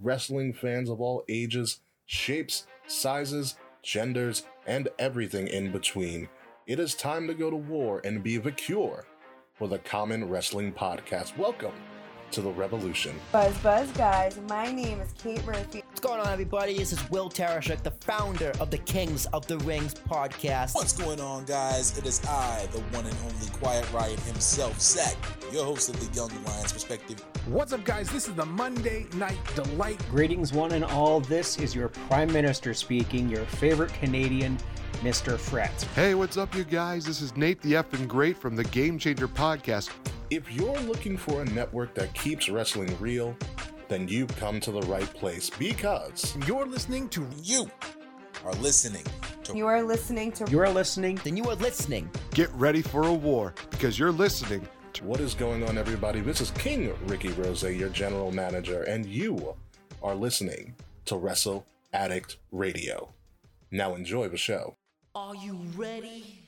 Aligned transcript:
wrestling 0.00 0.52
fans 0.52 0.90
of 0.90 1.00
all 1.00 1.24
ages, 1.28 1.80
shapes, 2.06 2.66
sizes, 2.86 3.56
genders, 3.82 4.44
and 4.66 4.88
everything 4.98 5.48
in 5.48 5.72
between. 5.72 6.28
It 6.66 6.80
is 6.80 6.94
time 6.94 7.26
to 7.28 7.34
go 7.34 7.50
to 7.50 7.56
war 7.56 8.00
and 8.04 8.22
be 8.22 8.36
the 8.36 8.52
cure 8.52 9.06
for 9.54 9.68
the 9.68 9.78
Common 9.78 10.28
Wrestling 10.28 10.72
Podcast. 10.72 11.36
Welcome 11.38 11.72
to 12.32 12.40
the 12.40 12.50
revolution. 12.50 13.14
Buzz 13.32 13.56
Buzz 13.58 13.90
guys, 13.92 14.38
my 14.48 14.70
name 14.70 15.00
is 15.00 15.12
Kate 15.18 15.44
Murphy. 15.44 15.82
What's 15.86 16.00
going 16.00 16.20
on, 16.20 16.28
everybody? 16.28 16.76
This 16.76 16.92
is 16.92 17.10
Will 17.10 17.30
Tarashuk, 17.30 17.82
the 17.82 17.90
founder 17.90 18.52
of 18.60 18.70
the 18.70 18.78
Kings 18.78 19.26
of 19.26 19.46
the 19.46 19.58
Rings 19.58 19.94
podcast. 19.94 20.74
What's 20.74 20.92
going 20.92 21.20
on, 21.20 21.44
guys? 21.44 21.96
It 21.96 22.06
is 22.06 22.24
I, 22.26 22.66
the 22.72 22.80
one 22.96 23.06
and 23.06 23.16
only 23.24 23.46
Quiet 23.58 23.90
Riot 23.92 24.20
himself, 24.20 24.80
Zach, 24.80 25.16
your 25.52 25.64
host 25.64 25.88
of 25.88 25.98
the 25.98 26.14
Young 26.14 26.30
Lions 26.44 26.72
Perspective. 26.72 27.24
What's 27.46 27.72
up, 27.72 27.84
guys? 27.84 28.10
This 28.10 28.28
is 28.28 28.34
the 28.34 28.46
Monday 28.46 29.06
Night 29.14 29.38
Delight. 29.54 30.00
Greetings, 30.10 30.52
one 30.52 30.72
and 30.72 30.84
all. 30.84 31.20
This 31.20 31.58
is 31.58 31.74
your 31.74 31.88
Prime 31.88 32.32
Minister 32.32 32.74
speaking, 32.74 33.28
your 33.28 33.44
favorite 33.44 33.92
Canadian, 33.94 34.58
Mr. 35.00 35.38
Fret. 35.38 35.82
Hey, 35.94 36.14
what's 36.14 36.36
up, 36.36 36.54
you 36.54 36.64
guys? 36.64 37.04
This 37.04 37.20
is 37.20 37.36
Nate 37.36 37.60
the 37.62 37.74
Effing 37.74 38.08
Great 38.08 38.36
from 38.36 38.56
the 38.56 38.64
Game 38.64 38.98
Changer 38.98 39.28
Podcast. 39.28 39.90
If 40.28 40.50
you're 40.50 40.80
looking 40.80 41.16
for 41.16 41.42
a 41.42 41.44
network 41.44 41.94
that 41.94 42.12
keeps 42.14 42.48
wrestling 42.48 42.96
real, 42.98 43.36
then 43.86 44.08
you've 44.08 44.34
come 44.36 44.58
to 44.60 44.72
the 44.72 44.82
right 44.82 45.08
place 45.14 45.50
because 45.50 46.36
You're 46.48 46.66
listening 46.66 47.08
to 47.10 47.24
You 47.40 47.70
are 48.44 48.54
listening 48.54 49.04
to 49.44 49.56
You 49.56 49.66
are 49.68 49.84
listening 49.84 50.32
to 50.32 50.50
You 50.50 50.58
are 50.58 50.68
listening. 50.68 51.20
Then 51.22 51.36
you 51.36 51.48
are 51.48 51.54
listening. 51.54 52.10
Get 52.34 52.52
ready 52.54 52.82
for 52.82 53.06
a 53.06 53.12
war 53.12 53.54
because 53.70 54.00
you're 54.00 54.10
listening 54.10 54.66
to 54.94 55.04
what 55.04 55.20
is 55.20 55.32
going 55.32 55.62
on, 55.62 55.78
everybody? 55.78 56.20
This 56.20 56.40
is 56.40 56.50
King 56.52 56.92
Ricky 57.06 57.28
Rose, 57.28 57.62
your 57.62 57.90
general 57.90 58.32
manager, 58.32 58.82
and 58.82 59.06
you 59.06 59.54
are 60.02 60.14
listening 60.16 60.74
to 61.04 61.16
Wrestle 61.16 61.64
Addict 61.92 62.38
Radio. 62.50 63.10
Now 63.70 63.94
enjoy 63.94 64.28
the 64.28 64.36
show. 64.36 64.74
Are 65.14 65.36
you 65.36 65.56
ready? 65.76 66.40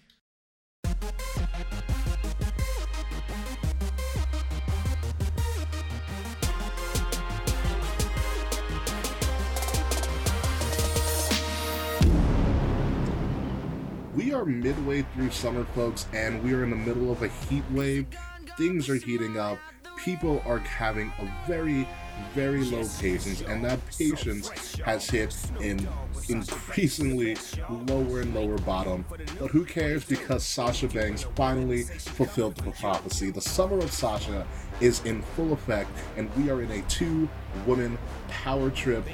We 14.18 14.34
are 14.34 14.44
midway 14.44 15.02
through 15.14 15.30
summer, 15.30 15.62
folks, 15.76 16.08
and 16.12 16.42
we 16.42 16.52
are 16.52 16.64
in 16.64 16.70
the 16.70 16.76
middle 16.76 17.12
of 17.12 17.22
a 17.22 17.28
heat 17.28 17.62
wave. 17.70 18.04
Things 18.56 18.88
are 18.88 18.96
heating 18.96 19.38
up. 19.38 19.60
People 19.96 20.42
are 20.44 20.58
having 20.58 21.12
a 21.20 21.46
very, 21.46 21.86
very 22.34 22.64
low 22.64 22.84
patience, 22.98 23.42
and 23.42 23.64
that 23.64 23.78
patience 23.96 24.74
has 24.84 25.08
hit 25.08 25.36
an 25.60 25.86
increasingly 26.28 27.36
lower 27.70 28.22
and 28.22 28.34
lower 28.34 28.58
bottom. 28.58 29.04
But 29.38 29.52
who 29.52 29.64
cares 29.64 30.04
because 30.04 30.44
Sasha 30.44 30.88
Banks 30.88 31.24
finally 31.36 31.84
fulfilled 31.84 32.56
the 32.56 32.72
prophecy. 32.72 33.30
The 33.30 33.40
summer 33.40 33.78
of 33.78 33.92
Sasha 33.92 34.44
is 34.80 35.04
in 35.04 35.22
full 35.22 35.52
effect, 35.52 35.90
and 36.16 36.34
we 36.36 36.50
are 36.50 36.62
in 36.62 36.70
a 36.70 36.82
two 36.82 37.28
woman 37.66 37.98
power 38.28 38.70
trip 38.70 39.04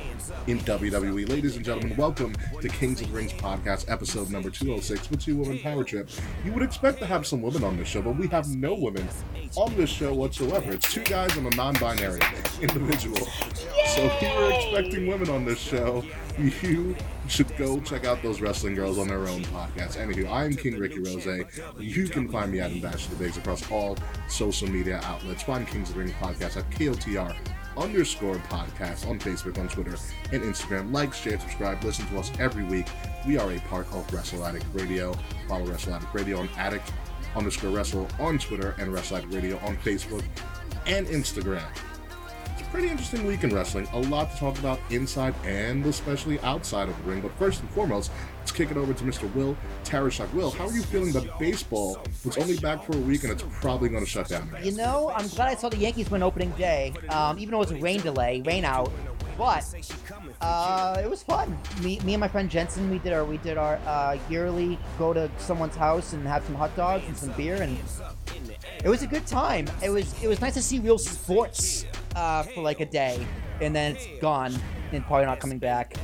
in 0.47 0.59
WWE. 0.61 1.29
Ladies 1.29 1.57
and 1.57 1.65
gentlemen, 1.65 1.97
welcome 1.97 2.35
to 2.61 2.69
Kings 2.69 3.01
of 3.01 3.13
Rings 3.13 3.33
podcast, 3.33 3.91
episode 3.91 4.31
number 4.31 4.51
206 4.51 5.11
with 5.11 5.23
Two 5.23 5.37
Woman 5.37 5.59
Power 5.59 5.85
Trip. 5.85 6.09
You 6.45 6.53
would 6.53 6.63
expect 6.63 6.99
to 6.99 7.07
have 7.07 7.27
some 7.27 7.41
women 7.41 7.65
on 7.65 7.77
this 7.77 7.89
show, 7.89 8.03
but 8.03 8.17
we 8.17 8.29
have 8.29 8.47
no 8.49 8.75
women 8.75 9.09
on 9.57 9.75
this 9.77 9.91
show 9.91 10.13
whatsoever. 10.13 10.73
It's 10.73 10.93
two 10.93 11.05
guys 11.05 11.37
and 11.37 11.47
a 11.47 11.57
non 11.57 11.75
binary 11.75 12.21
individual. 12.61 13.17
So 13.17 14.03
if 14.03 14.23
you 14.23 14.29
were 14.29 14.51
expecting 14.53 15.07
women 15.07 15.31
on 15.31 15.45
this 15.45 15.59
show, 15.59 16.05
you 16.39 16.97
should 17.29 17.57
go 17.57 17.81
check 17.81 18.05
out 18.05 18.23
those 18.23 18.41
wrestling 18.41 18.75
girls 18.75 18.99
on 18.99 19.09
their 19.09 19.27
own 19.29 19.43
podcast. 19.45 19.97
Anywho, 19.97 20.29
I 20.31 20.45
am 20.45 20.55
King 20.55 20.79
Ricky 20.79 20.99
Rose. 20.99 21.27
You 21.79 22.09
can 22.09 22.29
find 22.29 22.53
me 22.53 22.61
at 22.61 22.81
Bash 22.83 23.07
the 23.07 23.17
Bigs 23.17 23.37
across 23.37 23.71
all 23.71 23.97
social 24.29 24.69
media 24.69 25.01
outlets. 25.05 25.43
Find 25.43 25.67
Kings 25.67 25.91
of 25.91 25.97
the 25.97 26.03
Ring 26.03 26.15
podcast 26.21 26.57
at 26.57 26.69
KOTR 26.71 27.37
underscore 27.77 28.37
podcast 28.37 29.09
on 29.09 29.19
Facebook, 29.19 29.59
on 29.59 29.69
Twitter, 29.69 29.97
and 30.33 30.43
Instagram. 30.43 30.93
Like, 30.93 31.13
share, 31.13 31.39
subscribe, 31.41 31.83
listen 31.83 32.07
to 32.09 32.19
us 32.19 32.31
every 32.39 32.65
week. 32.65 32.87
We 33.27 33.37
are 33.39 33.51
a 33.51 33.59
part 33.61 33.93
of 33.93 34.13
Wrestle 34.13 34.45
Addict 34.45 34.67
Radio. 34.73 35.15
Follow 35.49 35.67
Wrestle 35.67 35.95
Addict 35.95 36.15
Radio 36.15 36.39
on 36.39 36.49
Addict 36.57 36.93
underscore 37.35 37.71
Wrestle 37.71 38.09
on 38.21 38.39
Twitter 38.39 38.77
and 38.79 38.93
Wrestle 38.93 39.17
Addict 39.17 39.35
Radio 39.35 39.59
on 39.59 39.77
Facebook 39.79 40.25
and 40.87 41.07
Instagram. 41.09 41.67
It's 42.57 42.63
a 42.63 42.71
pretty 42.71 42.89
interesting 42.89 43.27
week 43.27 43.43
in 43.43 43.53
wrestling. 43.53 43.89
A 43.95 43.99
lot 43.99 44.31
to 44.31 44.37
talk 44.37 44.57
about 44.61 44.79
inside 44.91 45.35
and 45.45 45.85
especially 45.87 46.39
outside 46.41 46.89
of 46.89 46.97
the 46.99 47.03
ring. 47.11 47.21
But 47.21 47.37
first 47.37 47.61
and 47.61 47.69
foremost, 47.71 48.13
let's 48.39 48.53
kick 48.53 48.71
it 48.71 48.77
over 48.77 48.95
to 48.95 49.05
Mr. 49.05 49.33
Will 49.35 49.57
Tarashuk. 49.83 50.33
Will, 50.33 50.53
how 50.53 50.69
are 50.69 50.73
you 50.73 50.83
feeling 50.83 51.11
that 51.15 51.37
baseball 51.41 51.99
was 52.25 52.39
only 52.39 52.57
back 52.59 52.85
for 52.85 52.97
a 52.97 53.01
week 53.01 53.25
and 53.25 53.33
it's 53.33 53.43
probably 53.61 53.89
going 53.89 54.05
to 54.05 54.09
shut 54.09 54.29
down? 54.29 54.57
You 54.63 54.71
know, 54.71 55.11
I'm 55.17 55.27
glad 55.27 55.49
I 55.49 55.57
saw 55.57 55.69
the 55.69 55.79
Yankees 55.79 56.13
win 56.13 56.23
opening 56.23 56.51
day, 56.51 56.95
um, 57.09 57.41
even 57.41 57.51
though 57.51 57.63
it 57.63 57.71
was 57.71 57.73
a 57.73 57.83
rain 57.83 58.01
delay, 58.03 58.41
rain 58.43 58.65
out. 58.65 58.93
But 59.37 59.65
uh, 60.41 61.01
it 61.03 61.11
was 61.11 61.23
fun. 61.23 61.59
Me, 61.83 61.99
me 62.01 62.15
and 62.15 62.21
my 62.21 62.29
friend 62.29 62.51
Jensen, 62.51 62.91
we 62.91 62.99
did 62.99 63.13
our 63.13 63.25
we 63.25 63.39
did 63.39 63.59
our 63.59 63.79
uh, 63.87 64.17
yearly 64.31 64.79
go 64.99 65.13
to 65.13 65.31
someone's 65.39 65.77
house 65.77 66.13
and 66.13 66.27
have 66.27 66.45
some 66.45 66.55
hot 66.55 66.75
dogs 66.77 67.05
and 67.07 67.17
some 67.17 67.31
beer, 67.33 67.61
and 67.61 67.77
it 68.83 68.89
was 68.89 69.03
a 69.03 69.07
good 69.07 69.27
time. 69.27 69.67
It 69.83 69.91
was 69.91 70.23
it 70.23 70.29
was 70.29 70.41
nice 70.41 70.55
to 70.55 70.63
see 70.63 70.79
real 70.79 70.99
sports 70.99 71.87
uh, 72.15 72.45
for 72.45 72.63
like 72.63 72.81
a 72.81 72.87
day, 72.87 73.27
and 73.61 73.75
then 73.75 73.97
it's 73.97 74.07
gone 74.21 74.55
and 74.93 75.05
probably 75.05 75.27
not 75.27 75.41
coming 75.41 75.59
back 75.59 75.97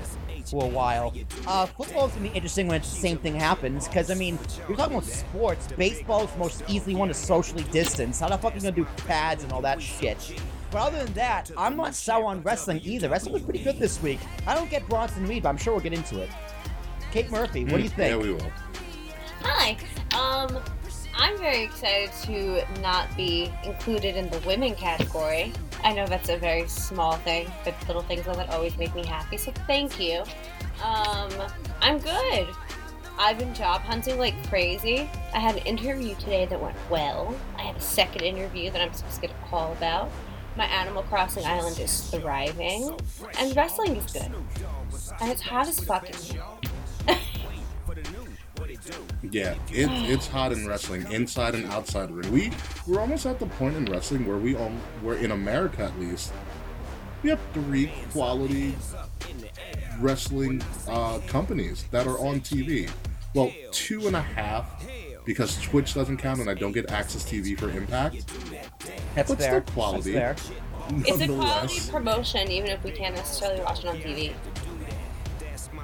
for 0.47 0.64
a 0.64 0.68
while. 0.68 1.14
Uh, 1.47 1.66
football's 1.66 2.12
gonna 2.12 2.28
be 2.28 2.34
interesting 2.34 2.66
when 2.66 2.80
the 2.80 2.86
same 2.86 3.18
thing 3.18 3.34
happens, 3.34 3.86
because 3.86 4.10
I 4.10 4.14
mean, 4.14 4.38
you're 4.66 4.76
talking 4.76 4.97
about 4.97 5.08
sports. 5.08 5.68
Baseball 5.76 6.24
is 6.24 6.30
the 6.32 6.38
most 6.38 6.64
easily 6.68 6.94
one 6.94 7.08
to 7.08 7.14
socially 7.14 7.64
distance. 7.64 8.20
How 8.20 8.28
the 8.28 8.38
fuck 8.38 8.52
are 8.52 8.56
you 8.56 8.62
gonna 8.62 8.74
do 8.74 8.86
pads 9.06 9.44
and 9.44 9.52
all 9.52 9.62
that 9.62 9.80
shit? 9.80 10.34
But 10.70 10.82
other 10.82 11.04
than 11.04 11.12
that, 11.14 11.50
I'm 11.56 11.76
not 11.76 11.94
sour 11.94 12.26
on 12.26 12.42
wrestling 12.42 12.81
either. 12.84 13.08
Wrestling 13.08 13.34
was 13.34 13.42
pretty 13.42 13.64
good 13.64 13.78
this 13.78 14.00
week. 14.03 14.20
I 14.47 14.54
don't 14.54 14.70
get 14.70 14.88
Bronson 14.88 15.26
Reed, 15.26 15.42
but 15.42 15.48
I'm 15.48 15.56
sure 15.56 15.72
we'll 15.72 15.82
get 15.82 15.92
into 15.92 16.20
it. 16.20 16.31
Kate 17.10 17.31
Murphy, 17.31 17.64
what 17.64 17.78
do 17.78 17.82
you 17.82 17.88
think? 17.88 18.10
Yeah, 18.10 18.16
we 18.16 18.32
will. 18.32 18.53
Hi. 19.42 19.76
Um, 20.14 20.62
I'm 21.16 21.36
very 21.38 21.64
excited 21.64 22.12
to 22.25 22.64
not 22.80 23.14
be 23.16 23.53
included 23.64 24.16
in 24.16 24.30
the 24.30 24.38
women 24.41 24.75
category. 24.75 25.53
I 25.82 25.92
know 25.92 26.06
that's 26.06 26.28
a 26.28 26.36
very 26.36 26.69
small 26.69 27.16
thing, 27.16 27.50
but 27.64 27.75
little 27.88 28.03
things 28.03 28.26
like 28.26 28.36
that 28.36 28.50
always 28.50 28.76
make 28.78 28.94
me 28.94 29.04
happy. 29.04 29.38
So 29.38 29.53
thank 29.66 29.98
you. 29.98 30.22
Um, 30.84 31.30
I'm 31.80 31.98
good. 31.98 32.48
I've 33.19 33.38
been 33.38 33.53
job 33.54 33.82
hunting 33.82 34.19
like 34.19 34.34
crazy. 34.48 35.10
I 35.34 35.41
had 35.41 35.56
an 35.56 35.66
interview 35.66 36.14
today 36.14 36.47
that 36.47 36.60
went 36.60 36.76
well. 36.88 37.34
I 37.59 37.62
have 37.62 37.76
a 37.76 37.80
second 37.80 38.22
interview 38.22 38.70
that 38.70 38.80
I'm 38.80 38.92
supposed 38.94 39.16
to 39.16 39.20
get 39.22 39.30
a 39.30 39.48
call 39.48 39.72
about. 39.72 40.10
My 40.56 40.65
Animal 40.65 41.03
Crossing 41.05 41.44
island 41.44 41.78
is 41.78 42.11
thriving, 42.11 42.99
and 43.38 43.56
wrestling 43.56 43.97
is 43.97 44.12
good. 44.12 44.33
And 45.21 45.31
it's 45.31 45.43
hot 45.43 45.69
as 45.69 45.81
fucking. 45.81 46.16
Yeah, 49.31 49.55
it, 49.71 49.89
it's 50.10 50.27
hot 50.27 50.53
in 50.53 50.66
wrestling, 50.66 51.10
inside 51.12 51.55
and 51.55 51.66
outside. 51.66 52.10
We 52.10 52.53
we're 52.87 53.00
almost 53.00 53.27
at 53.27 53.39
the 53.39 53.47
point 53.47 53.77
in 53.77 53.84
wrestling 53.84 54.27
where 54.27 54.39
we 54.39 54.56
all 54.56 54.71
where 55.03 55.16
in 55.16 55.31
America 55.31 55.84
at 55.84 55.99
least 56.00 56.33
we 57.22 57.31
have 57.31 57.39
three 57.53 57.93
quality 58.12 58.75
wrestling 60.00 60.62
uh, 60.89 61.19
companies 61.27 61.84
that 61.91 62.06
are 62.06 62.19
on 62.19 62.41
TV. 62.41 62.91
Well, 63.34 63.53
two 63.71 64.06
and 64.06 64.16
a 64.16 64.22
half 64.22 64.84
because 65.30 65.56
Twitch 65.62 65.94
doesn't 65.94 66.16
count 66.16 66.41
and 66.41 66.50
I 66.50 66.54
don't 66.54 66.72
get 66.72 66.88
AXS 66.88 67.22
TV 67.24 67.56
for 67.56 67.70
Impact. 67.70 68.24
That's 69.14 69.30
But 69.30 69.38
fair. 69.38 69.62
still 69.62 69.74
quality. 69.74 70.12
That's 70.14 70.48
fair. 70.48 70.56
It's 71.06 71.20
a 71.20 71.26
quality 71.28 71.80
promotion, 71.88 72.50
even 72.50 72.70
if 72.70 72.82
we 72.82 72.91
can't 72.91 73.14
necessarily 73.14 73.62
watch 73.62 73.84
it 73.84 73.86
on 73.86 73.98
TV. 73.98 74.32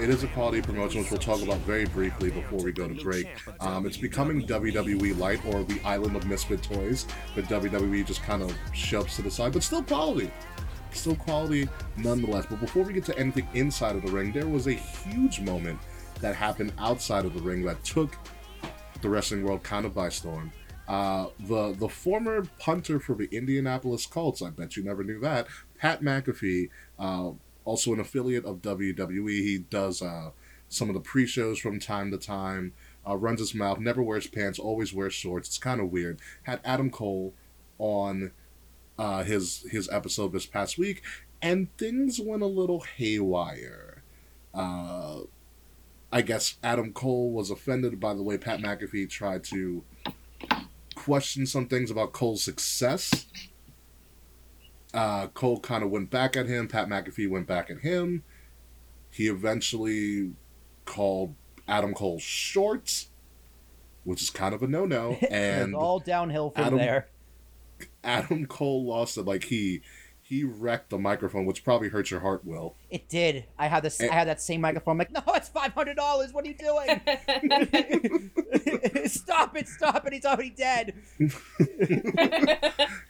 it 0.00 0.10
is 0.10 0.25
a 0.25 0.26
quality 0.28 0.60
promotion, 0.62 1.00
which 1.02 1.12
we'll 1.12 1.20
talk 1.20 1.40
about 1.43 1.58
very 1.60 1.84
briefly 1.87 2.28
before 2.32 2.58
we 2.60 2.72
go 2.72 2.88
to 2.88 2.94
break. 3.04 3.28
Um, 3.60 3.87
it's 3.87 3.96
becoming 3.96 4.44
WWE 4.44 5.16
Light 5.16 5.40
or 5.46 5.62
the 5.62 5.81
Island 5.84 6.16
of 6.16 6.26
Misfit 6.26 6.60
Toys, 6.64 7.06
but 7.37 7.44
WWE 7.44 8.04
just 8.04 8.25
kind 8.25 8.42
of 8.42 8.52
shoves 8.75 9.14
to 9.14 9.22
the 9.22 9.31
side, 9.31 9.52
but 9.52 9.62
still 9.62 9.84
quality. 9.84 10.28
Still 10.90 11.14
quality 11.14 11.69
nonetheless. 11.96 12.46
But 12.50 12.58
before 12.58 12.82
we 12.82 12.94
get 12.94 13.04
to 13.04 13.16
anything 13.16 13.46
inside 13.54 13.94
of 13.94 14.02
the 14.02 14.10
ring, 14.10 14.32
there 14.32 14.49
was 14.49 14.66
a 14.66 14.72
huge 14.72 15.38
moment 15.40 15.78
that 16.20 16.34
happened 16.34 16.72
outside 16.78 17.25
of 17.25 17.32
the 17.34 17.40
ring 17.40 17.62
that 17.62 17.84
took 17.84 18.16
the 19.02 19.08
wrestling 19.08 19.44
world 19.44 19.62
kind 19.62 19.84
of 19.87 19.94
by 19.94 20.08
storm. 20.08 20.52
Uh, 20.88 21.26
the 21.40 21.72
the 21.72 21.88
former 21.88 22.46
punter 22.58 23.00
for 23.00 23.14
the 23.14 23.28
Indianapolis 23.32 24.06
Colts, 24.06 24.40
I 24.40 24.50
bet 24.50 24.76
you 24.76 24.84
never 24.84 25.02
knew 25.02 25.19
that, 25.20 25.46
Pat 25.78 26.00
McAfee, 26.00 26.70
uh, 26.98 27.31
also 27.64 27.93
an 27.93 28.00
affiliate 28.00 28.44
of 28.44 28.62
WWE. 28.62 29.31
He 29.31 29.58
does 29.58 30.00
uh, 30.00 30.31
some 30.69 30.88
of 30.88 30.94
the 30.94 31.00
pre-shows 31.00 31.58
from 31.58 31.81
time 31.81 32.10
to 32.12 32.19
time. 32.19 32.72
Uh, 33.08 33.16
runs 33.16 33.38
his 33.38 33.54
mouth, 33.54 33.78
never 33.78 34.02
wears 34.02 34.26
pants, 34.26 34.58
always 34.58 34.93
wears 34.93 35.14
shorts. 35.14 35.49
It's 35.49 35.58
kind 35.58 35.81
of 35.81 35.92
weird. 35.92 36.19
Had 36.42 36.60
Adam 36.64 36.90
Cole 36.90 37.34
on 37.78 38.32
uh, 38.99 39.22
his 39.22 39.64
his 39.70 39.88
episode 39.90 40.32
this 40.32 40.46
past 40.46 40.78
week, 40.78 41.02
and 41.40 41.69
things 41.78 42.20
went 42.20 42.42
a 42.42 42.46
little 42.46 42.81
haywire. 42.81 44.02
I 46.16 46.22
guess 46.22 46.56
Adam 46.62 46.94
Cole 46.94 47.30
was 47.30 47.50
offended 47.50 48.00
by 48.00 48.14
the 48.14 48.22
way 48.22 48.38
Pat 48.38 48.60
McAfee 48.60 49.10
tried 49.10 49.44
to 49.44 49.84
question 50.94 51.44
some 51.44 51.66
things 51.66 51.90
about 51.90 52.14
Cole's 52.14 52.42
success. 52.42 53.26
Uh, 54.94 55.26
Cole 55.26 55.60
kind 55.60 55.84
of 55.84 55.90
went 55.90 56.08
back 56.08 56.34
at 56.34 56.46
him. 56.46 56.68
Pat 56.68 56.88
McAfee 56.88 57.28
went 57.28 57.46
back 57.46 57.68
at 57.68 57.80
him. 57.80 58.24
He 59.10 59.28
eventually 59.28 60.32
called 60.86 61.34
Adam 61.68 61.92
Cole 61.92 62.18
short, 62.18 63.04
which 64.04 64.22
is 64.22 64.30
kind 64.30 64.54
of 64.54 64.62
a 64.62 64.66
no-no. 64.66 65.18
it 65.20 65.30
And 65.30 65.74
all 65.74 65.98
downhill 66.00 66.48
from 66.48 66.64
Adam- 66.64 66.78
there. 66.78 67.08
Adam 68.02 68.46
Cole 68.46 68.86
lost 68.86 69.18
it. 69.18 69.26
Like 69.26 69.44
he 69.44 69.82
he 70.28 70.43
wrecked 70.43 70.90
the 70.90 70.99
microphone, 70.99 71.46
which 71.46 71.62
probably 71.62 71.88
hurt 71.88 72.11
your 72.11 72.19
heart, 72.20 72.44
Will. 72.44 72.75
It 72.90 73.08
did. 73.08 73.44
I 73.56 73.69
had 73.69 73.84
this. 73.84 74.00
And- 74.00 74.11
I 74.11 74.14
had 74.14 74.26
that 74.26 74.43
same 74.43 74.61
microphone. 74.61 74.93
I'm 74.93 74.99
like, 74.99 75.12
no, 75.12 75.23
it's 75.34 75.49
five 75.49 75.73
hundred 75.73 75.96
dollars. 75.96 76.32
What 76.32 76.44
are 76.44 76.49
you 76.49 76.55
doing? 76.55 77.00
stop 79.06 79.56
it! 79.56 79.69
Stop 79.69 80.06
it! 80.06 80.12
He's 80.12 80.25
already 80.25 80.50
dead. 80.50 80.94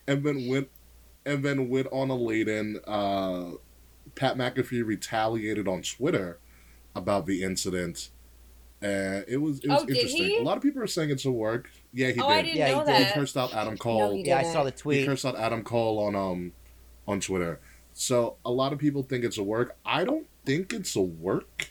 and 0.07 0.25
then 0.25 0.47
went 0.49 0.69
and 1.25 1.43
then 1.45 1.69
went 1.71 1.89
on 1.91 2.11
a 2.11 2.17
laden. 2.17 2.81
Uh, 2.87 3.53
Pat 4.15 4.37
McAfee 4.37 4.85
retaliated 4.85 5.67
on 5.67 5.83
Twitter 5.83 6.39
about 6.95 7.27
the 7.27 7.43
incident. 7.43 8.11
Uh, 8.83 9.25
it 9.27 9.41
was 9.41 9.61
it 9.61 9.69
was 9.69 9.83
Oh, 9.83 9.87
did 9.87 9.97
interesting. 9.97 10.25
he? 10.25 10.37
A 10.39 10.43
lot 10.43 10.59
of 10.59 10.63
people 10.63 10.83
are 10.83 10.87
saying 10.87 11.09
it's 11.11 11.25
a 11.25 11.31
work. 11.31 11.71
Yeah, 11.95 12.11
he 12.11 12.21
oh, 12.21 12.29
did. 12.29 12.37
I 12.37 12.43
didn't 12.43 12.57
Yeah, 12.57 12.69
he 12.69 12.75
know 12.75 12.85
did. 12.85 12.97
He 12.97 13.05
that. 13.05 13.15
cursed 13.15 13.37
out 13.39 13.55
Adam 13.55 13.79
Cole. 13.79 14.19
No, 14.19 14.23
Yeah, 14.23 14.39
I 14.39 14.43
saw 14.43 14.65
the 14.65 14.71
tweet. 14.71 15.01
he 15.01 15.07
cursed 15.07 15.25
out 15.25 15.35
Adam 15.37 15.65
Cole 15.65 15.99
on 15.99 16.15
um 16.15 16.53
on 17.07 17.21
Twitter. 17.21 17.61
So 17.93 18.37
a 18.45 18.51
lot 18.51 18.73
of 18.73 18.79
people 18.79 19.03
think 19.03 19.25
it's 19.25 19.39
a 19.39 19.43
work. 19.43 19.77
I 19.85 20.05
don't 20.05 20.27
think 20.45 20.73
it's 20.73 20.97
a 20.97 21.03
work. 21.03 21.71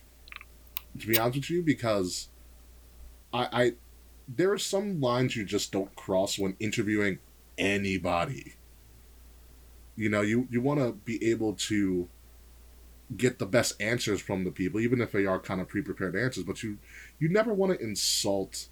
To 0.99 1.07
be 1.07 1.17
honest 1.17 1.37
with 1.37 1.49
you, 1.49 1.61
because 1.61 2.29
I, 3.33 3.47
I 3.51 3.73
there 4.27 4.51
are 4.51 4.57
some 4.57 5.01
lines 5.01 5.35
you 5.35 5.45
just 5.45 5.71
don't 5.71 5.93
cross 5.95 6.39
when 6.39 6.55
interviewing 6.59 7.19
anybody. 7.57 8.55
You 9.95 10.09
know, 10.09 10.21
you 10.21 10.47
you 10.49 10.61
want 10.61 10.79
to 10.79 10.93
be 10.93 11.23
able 11.29 11.53
to 11.53 12.09
get 13.15 13.37
the 13.37 13.45
best 13.45 13.79
answers 13.79 14.19
from 14.19 14.45
the 14.45 14.51
people, 14.51 14.79
even 14.79 14.99
if 14.99 15.11
they 15.11 15.25
are 15.25 15.39
kind 15.39 15.61
of 15.61 15.67
pre-prepared 15.67 16.15
answers. 16.15 16.43
But 16.43 16.63
you 16.63 16.77
you 17.19 17.29
never 17.29 17.53
want 17.53 17.77
to 17.77 17.83
insult 17.83 18.69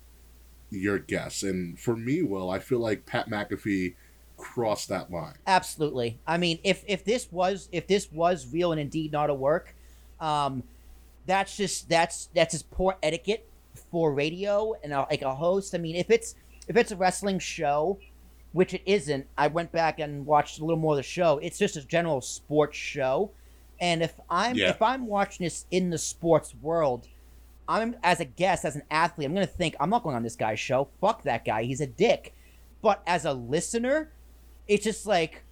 your 0.69 0.98
guests. 0.98 1.44
And 1.44 1.80
for 1.80 1.95
me, 1.95 2.24
Will, 2.24 2.50
I 2.50 2.60
feel 2.60 2.80
like 2.80 3.06
Pat 3.06 3.30
McAfee 3.30 3.95
crossed 4.38 4.90
that 4.90 5.12
line. 5.12 5.36
Absolutely. 5.48 6.20
I 6.28 6.38
mean, 6.38 6.60
if 6.64 6.84
if 6.88 7.04
this 7.06 7.32
was 7.32 7.70
if 7.72 7.88
this 7.88 8.12
was 8.12 8.52
real 8.52 8.72
and 8.72 8.80
indeed 8.82 9.12
not 9.12 9.30
a 9.30 9.34
work, 9.34 9.76
um, 10.20 10.64
that's 11.26 11.56
just 11.58 11.90
that's 11.90 12.30
that's 12.36 12.54
just 12.54 12.70
poor 12.72 12.96
etiquette 13.04 13.48
for 13.92 14.14
radio 14.14 14.74
and 14.84 14.94
a, 14.94 15.08
like 15.10 15.22
a 15.22 15.34
host. 15.34 15.74
I 15.74 15.78
mean, 15.78 15.96
if 15.96 16.10
it's 16.12 16.36
if 16.68 16.76
it's 16.78 16.92
a 16.92 16.96
wrestling 16.96 17.40
show, 17.40 18.00
which 18.52 18.74
it 18.74 18.82
isn't, 18.86 19.26
I 19.38 19.48
went 19.48 19.72
back 19.72 20.00
and 20.00 20.26
watched 20.26 20.60
a 20.60 20.66
little 20.66 20.80
more 20.80 20.94
of 20.94 20.98
the 20.98 21.04
show. 21.04 21.40
It's 21.40 21.58
just 21.58 21.76
a 21.78 21.86
general 21.86 22.22
sports 22.22 22.78
show, 22.78 23.32
and 23.80 24.04
if 24.04 24.20
I'm 24.30 24.56
Yeah. 24.56 24.70
if 24.70 24.82
I'm 24.82 25.08
watching 25.08 25.46
this 25.46 25.66
in 25.72 25.90
the 25.90 25.98
sports 25.98 26.54
world, 26.62 27.08
I'm 27.68 27.96
as 28.04 28.20
a 28.20 28.26
guest, 28.26 28.66
as 28.66 28.76
an 28.76 28.84
athlete, 28.92 29.28
I'm 29.28 29.34
gonna 29.34 29.46
think 29.48 29.76
I'm 29.80 29.90
not 29.90 30.04
going 30.04 30.16
on 30.16 30.24
this 30.24 30.36
guy's 30.36 30.60
show. 30.60 30.90
Fuck 31.00 31.24
that 31.24 31.46
guy. 31.46 31.64
He's 31.64 31.82
a 31.82 31.88
dick. 31.88 32.34
But 32.82 33.02
as 33.08 33.24
a 33.24 33.32
listener, 33.32 34.12
it's 34.68 34.83
just 34.83 35.06
like 35.06 35.44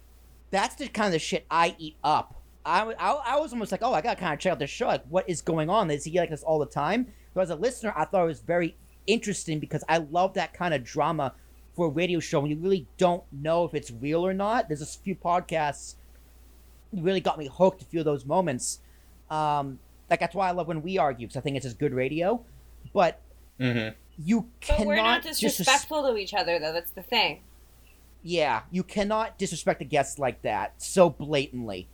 that's 0.50 0.74
the 0.76 0.88
kind 0.88 1.14
of 1.14 1.20
shit 1.20 1.46
I 1.50 1.74
eat 1.78 1.96
up. 2.04 2.34
I 2.64 2.82
I 2.82 3.38
was 3.38 3.52
almost 3.52 3.72
like, 3.72 3.82
oh, 3.82 3.92
I 3.92 4.00
gotta 4.00 4.20
kind 4.20 4.34
of 4.34 4.38
check 4.40 4.52
out 4.52 4.58
this 4.58 4.70
show. 4.70 4.86
Like, 4.86 5.04
what 5.08 5.28
is 5.28 5.40
going 5.40 5.68
on? 5.70 5.90
Is 5.90 6.04
he 6.04 6.18
like 6.18 6.30
this 6.30 6.42
all 6.42 6.58
the 6.58 6.66
time? 6.66 7.08
But 7.34 7.42
as 7.42 7.50
a 7.50 7.56
listener, 7.56 7.92
I 7.96 8.04
thought 8.04 8.24
it 8.24 8.26
was 8.26 8.40
very 8.40 8.76
interesting 9.06 9.58
because 9.58 9.82
I 9.88 9.98
love 9.98 10.34
that 10.34 10.54
kind 10.54 10.72
of 10.74 10.84
drama 10.84 11.34
for 11.74 11.86
a 11.86 11.88
radio 11.88 12.20
show 12.20 12.40
when 12.40 12.50
you 12.50 12.56
really 12.58 12.86
don't 12.98 13.24
know 13.32 13.64
if 13.64 13.74
it's 13.74 13.90
real 13.90 14.24
or 14.24 14.34
not. 14.34 14.68
There's 14.68 14.82
a 14.82 14.86
few 14.86 15.14
podcasts 15.16 15.94
that 16.92 17.02
really 17.02 17.20
got 17.20 17.38
me 17.38 17.48
hooked 17.52 17.80
to 17.80 17.84
feel 17.86 18.04
those 18.04 18.24
moments. 18.26 18.78
Um, 19.30 19.78
like 20.10 20.20
that's 20.20 20.34
why 20.34 20.48
I 20.48 20.50
love 20.52 20.68
when 20.68 20.82
we 20.82 20.98
argue 20.98 21.26
because 21.26 21.38
I 21.38 21.40
think 21.40 21.56
it's 21.56 21.64
just 21.64 21.78
good 21.78 21.94
radio. 21.94 22.44
But 22.92 23.20
Mm-hmm. 23.60 23.94
you 24.24 24.40
But 24.42 24.60
cannot 24.60 24.86
we're 24.86 24.96
not 24.96 25.22
disres- 25.22 25.40
disrespectful 25.40 26.02
to 26.10 26.16
each 26.16 26.34
other, 26.34 26.58
though. 26.58 26.72
That's 26.72 26.90
the 26.90 27.02
thing. 27.02 27.40
Yeah, 28.22 28.62
you 28.70 28.82
cannot 28.82 29.38
disrespect 29.38 29.82
a 29.82 29.84
guest 29.84 30.18
like 30.18 30.42
that 30.42 30.80
so 30.80 31.10
blatantly. 31.10 31.88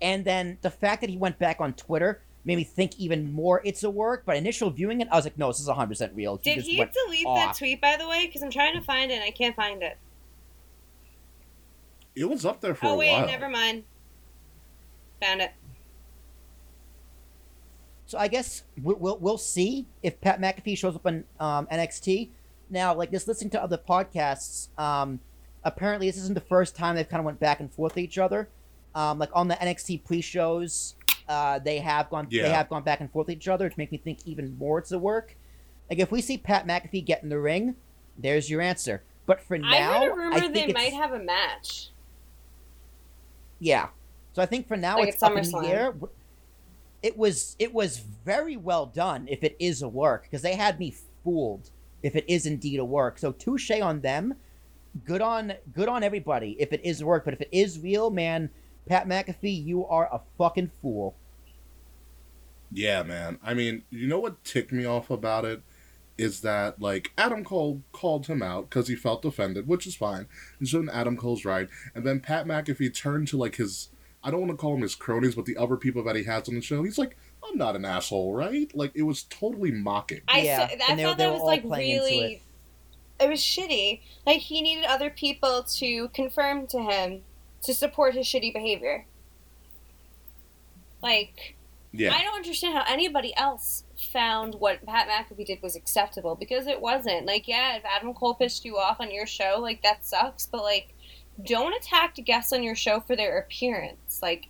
And 0.00 0.24
then 0.24 0.58
the 0.62 0.70
fact 0.70 1.00
that 1.00 1.10
he 1.10 1.16
went 1.16 1.38
back 1.38 1.60
on 1.60 1.72
Twitter 1.74 2.22
made 2.44 2.56
me 2.56 2.64
think 2.64 2.98
even 2.98 3.32
more 3.32 3.60
it's 3.64 3.82
a 3.82 3.90
work. 3.90 4.22
But 4.24 4.36
initial 4.36 4.70
viewing 4.70 5.00
it, 5.00 5.08
I 5.10 5.16
was 5.16 5.24
like, 5.24 5.38
no, 5.38 5.48
this 5.48 5.60
is 5.60 5.68
100% 5.68 6.10
real. 6.14 6.36
Did 6.36 6.56
just 6.56 6.68
he 6.68 6.78
went 6.78 6.92
delete 6.92 7.26
that 7.26 7.56
tweet, 7.56 7.80
by 7.80 7.96
the 7.96 8.08
way? 8.08 8.26
Because 8.26 8.42
I'm 8.42 8.50
trying 8.50 8.74
to 8.74 8.80
find 8.80 9.10
it 9.10 9.14
and 9.14 9.24
I 9.24 9.30
can't 9.30 9.56
find 9.56 9.82
it. 9.82 9.98
It 12.14 12.28
was 12.28 12.44
up 12.44 12.60
there 12.60 12.74
for 12.74 12.86
a 12.86 12.88
while. 12.88 12.92
Oh, 12.92 12.96
a 12.96 12.98
wait, 12.98 13.12
while. 13.12 13.26
never 13.26 13.48
mind. 13.48 13.84
Found 15.20 15.42
it. 15.42 15.52
So 18.06 18.16
I 18.16 18.28
guess 18.28 18.62
we'll, 18.82 18.96
we'll, 18.96 19.18
we'll 19.18 19.38
see 19.38 19.86
if 20.02 20.20
Pat 20.20 20.40
McAfee 20.40 20.78
shows 20.78 20.96
up 20.96 21.06
on 21.06 21.24
um, 21.38 21.66
NXT. 21.66 22.30
Now, 22.70 22.94
like 22.94 23.10
just 23.10 23.28
listening 23.28 23.50
to 23.50 23.62
other 23.62 23.78
podcasts, 23.78 24.68
um, 24.78 25.20
apparently 25.68 26.08
this 26.08 26.16
isn't 26.18 26.34
the 26.34 26.40
first 26.40 26.74
time 26.74 26.96
they've 26.96 27.08
kind 27.08 27.20
of 27.20 27.24
went 27.26 27.38
back 27.40 27.60
and 27.60 27.72
forth 27.72 27.94
with 27.94 28.02
each 28.04 28.18
other. 28.18 28.48
Um, 28.94 29.18
like 29.18 29.30
on 29.34 29.48
the 29.48 29.54
NXT 29.54 30.04
pre-shows, 30.04 30.94
uh, 31.28 31.58
they 31.60 31.78
have 31.78 32.10
gone 32.10 32.26
Yeah. 32.30 32.42
they 32.44 32.50
have 32.50 32.68
gone 32.68 32.82
back 32.82 33.00
and 33.00 33.10
forth 33.10 33.28
with 33.28 33.36
each 33.36 33.48
other, 33.48 33.66
which 33.66 33.76
make 33.76 33.92
me 33.92 33.98
think 33.98 34.18
even 34.24 34.56
more 34.58 34.78
it's 34.78 34.90
a 34.92 34.98
work. 34.98 35.36
Like 35.90 35.98
if 36.00 36.10
we 36.10 36.20
see 36.20 36.36
Pat 36.38 36.66
McAfee 36.66 37.04
get 37.04 37.22
in 37.22 37.28
the 37.28 37.38
ring, 37.38 37.76
there's 38.16 38.50
your 38.50 38.60
answer. 38.60 39.02
But 39.26 39.40
for 39.40 39.58
now, 39.58 39.68
I 39.68 39.98
heard 40.06 40.12
a 40.12 40.14
rumor 40.16 40.40
think 40.40 40.54
they 40.54 40.62
it's- 40.64 40.74
might 40.74 40.92
have 40.94 41.12
a 41.12 41.18
match. 41.18 41.90
yeah. 43.58 43.88
So 44.32 44.42
I 44.42 44.46
think 44.46 44.68
for 44.68 44.76
now 44.76 44.98
Like 44.98 45.08
it's 45.08 45.22
at 45.22 45.32
up 45.32 45.38
in 45.38 45.50
the 45.50 45.66
air. 45.68 45.94
It 47.02 47.16
was 47.16 47.56
it 47.58 47.72
was 47.74 47.98
very 47.98 48.56
well 48.56 48.86
done 48.86 49.26
if 49.28 49.44
it 49.44 49.56
is 49.58 49.82
a 49.82 49.88
work 49.88 50.22
because 50.24 50.42
they 50.42 50.54
had 50.54 50.78
me 50.80 50.94
fooled 51.24 51.70
if 52.02 52.14
it 52.16 52.24
is 52.28 52.46
indeed 52.46 52.78
a 52.80 52.84
work. 52.84 53.18
So 53.18 53.32
touche 53.32 53.70
on 53.70 54.00
them. 54.00 54.34
Good 55.04 55.20
on 55.20 55.52
good 55.72 55.88
on 55.88 56.02
everybody 56.02 56.56
if 56.58 56.72
it 56.72 56.80
is 56.84 57.00
a 57.00 57.06
work. 57.06 57.24
But 57.24 57.34
if 57.34 57.40
it 57.40 57.48
is 57.52 57.78
real, 57.80 58.10
man, 58.10 58.50
Pat 58.86 59.06
McAfee, 59.08 59.64
you 59.64 59.86
are 59.86 60.08
a 60.12 60.20
fucking 60.38 60.70
fool. 60.82 61.14
Yeah, 62.70 63.02
man. 63.02 63.38
I 63.42 63.54
mean, 63.54 63.84
you 63.90 64.06
know 64.08 64.18
what 64.20 64.44
ticked 64.44 64.72
me 64.72 64.84
off 64.84 65.10
about 65.10 65.44
it 65.44 65.62
is 66.18 66.40
that 66.40 66.80
like 66.80 67.12
Adam 67.16 67.44
Cole 67.44 67.82
called 67.92 68.26
him 68.26 68.42
out 68.42 68.68
because 68.68 68.88
he 68.88 68.96
felt 68.96 69.24
offended, 69.24 69.66
which 69.68 69.86
is 69.86 69.94
fine. 69.94 70.26
And 70.58 70.68
so 70.68 70.84
Adam 70.92 71.16
Cole's 71.16 71.44
right, 71.44 71.68
and 71.94 72.04
then 72.06 72.20
Pat 72.20 72.46
McAfee 72.46 72.94
turned 72.94 73.28
to 73.28 73.36
like 73.36 73.56
his 73.56 73.88
I 74.22 74.30
don't 74.32 74.40
want 74.40 74.50
to 74.50 74.56
call 74.56 74.74
him 74.74 74.82
his 74.82 74.96
cronies, 74.96 75.36
but 75.36 75.44
the 75.44 75.56
other 75.56 75.76
people 75.76 76.02
that 76.04 76.16
he 76.16 76.24
has 76.24 76.48
on 76.48 76.56
the 76.56 76.60
show. 76.60 76.82
He's 76.82 76.98
like, 76.98 77.16
I'm 77.48 77.56
not 77.56 77.76
an 77.76 77.84
asshole, 77.84 78.34
right? 78.34 78.70
Like 78.74 78.90
it 78.96 79.02
was 79.02 79.22
totally 79.24 79.70
mocking. 79.70 80.22
I, 80.26 80.40
Yeah, 80.40 80.66
saw, 80.68 80.74
I 80.74 80.78
and 80.90 80.98
they 80.98 81.04
were- 81.04 81.10
thought 81.10 81.18
that 81.18 81.32
was 81.32 81.42
like 81.42 81.62
playing 81.62 81.90
into 81.92 82.04
really. 82.04 82.42
It. 83.20 83.28
Was 83.28 83.40
shitty. 83.40 84.00
Like 84.26 84.38
he 84.40 84.62
needed 84.62 84.84
other 84.84 85.10
people 85.10 85.64
to 85.76 86.08
confirm 86.08 86.66
to 86.68 86.80
him 86.80 87.22
to 87.62 87.74
support 87.74 88.14
his 88.14 88.26
shitty 88.26 88.52
behavior. 88.52 89.06
Like 91.02 91.56
Yeah. 91.92 92.12
I 92.14 92.22
don't 92.22 92.36
understand 92.36 92.76
how 92.76 92.84
anybody 92.88 93.34
else 93.36 93.84
found 94.12 94.54
what 94.56 94.84
Pat 94.86 95.08
McAfee 95.08 95.46
did 95.46 95.62
was 95.62 95.74
acceptable 95.76 96.34
because 96.36 96.66
it 96.66 96.80
wasn't. 96.80 97.26
Like, 97.26 97.48
yeah, 97.48 97.76
if 97.76 97.84
Adam 97.84 98.14
Cole 98.14 98.34
pissed 98.34 98.64
you 98.64 98.76
off 98.76 99.00
on 99.00 99.10
your 99.10 99.26
show, 99.26 99.58
like 99.60 99.82
that 99.82 100.06
sucks. 100.06 100.46
But 100.46 100.62
like, 100.62 100.94
don't 101.44 101.74
attack 101.74 102.14
guests 102.24 102.52
on 102.52 102.62
your 102.62 102.74
show 102.74 103.00
for 103.00 103.16
their 103.16 103.38
appearance. 103.38 104.20
Like, 104.22 104.48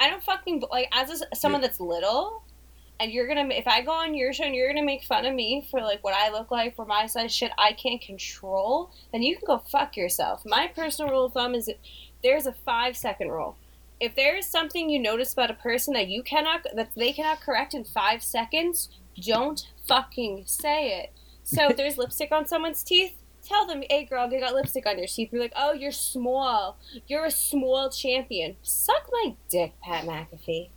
I 0.00 0.10
don't 0.10 0.22
fucking 0.22 0.62
like 0.70 0.88
as 0.92 1.22
a, 1.22 1.34
someone 1.34 1.60
that's 1.60 1.80
little, 1.80 2.42
and 3.00 3.12
you're 3.12 3.28
gonna 3.28 3.48
if 3.50 3.66
I 3.66 3.82
go 3.82 3.92
on 3.92 4.14
your 4.14 4.32
show 4.32 4.44
and 4.44 4.54
you're 4.54 4.68
gonna 4.68 4.84
make 4.84 5.04
fun 5.04 5.24
of 5.24 5.34
me 5.34 5.66
for 5.70 5.80
like 5.80 6.02
what 6.02 6.14
I 6.14 6.30
look 6.30 6.50
like 6.50 6.76
for 6.76 6.84
my 6.84 7.06
size 7.06 7.34
shit 7.34 7.52
I 7.58 7.72
can't 7.72 8.00
control, 8.00 8.90
then 9.12 9.22
you 9.22 9.36
can 9.36 9.46
go 9.46 9.58
fuck 9.58 9.96
yourself. 9.96 10.42
My 10.44 10.66
personal 10.66 11.10
rule 11.10 11.26
of 11.26 11.32
thumb 11.32 11.54
is 11.54 11.70
there's 12.22 12.46
a 12.46 12.52
five 12.52 12.96
second 12.96 13.28
rule 13.28 13.56
if 14.00 14.14
there 14.14 14.36
is 14.36 14.46
something 14.46 14.88
you 14.88 14.98
notice 14.98 15.32
about 15.32 15.50
a 15.50 15.54
person 15.54 15.94
that 15.94 16.08
you 16.08 16.22
cannot 16.22 16.66
that 16.74 16.90
they 16.94 17.12
cannot 17.12 17.40
correct 17.40 17.74
in 17.74 17.84
five 17.84 18.22
seconds, 18.22 18.88
don't 19.20 19.66
fucking 19.86 20.44
say 20.46 21.00
it. 21.00 21.12
So 21.42 21.70
if 21.70 21.76
there's 21.76 21.98
lipstick 21.98 22.32
on 22.32 22.46
someone's 22.46 22.82
teeth, 22.82 23.16
tell 23.42 23.66
them, 23.66 23.82
"Hey, 23.90 24.04
girl, 24.04 24.28
they 24.28 24.40
got 24.40 24.54
lipstick 24.54 24.86
on 24.86 24.98
your 24.98 25.06
teeth." 25.06 25.32
You're 25.32 25.42
like, 25.42 25.52
"Oh, 25.56 25.72
you're 25.72 25.92
small. 25.92 26.78
You're 27.06 27.24
a 27.24 27.30
small 27.30 27.90
champion. 27.90 28.56
Suck 28.62 29.08
my 29.10 29.34
dick, 29.48 29.74
Pat 29.82 30.04
McAfee." 30.04 30.70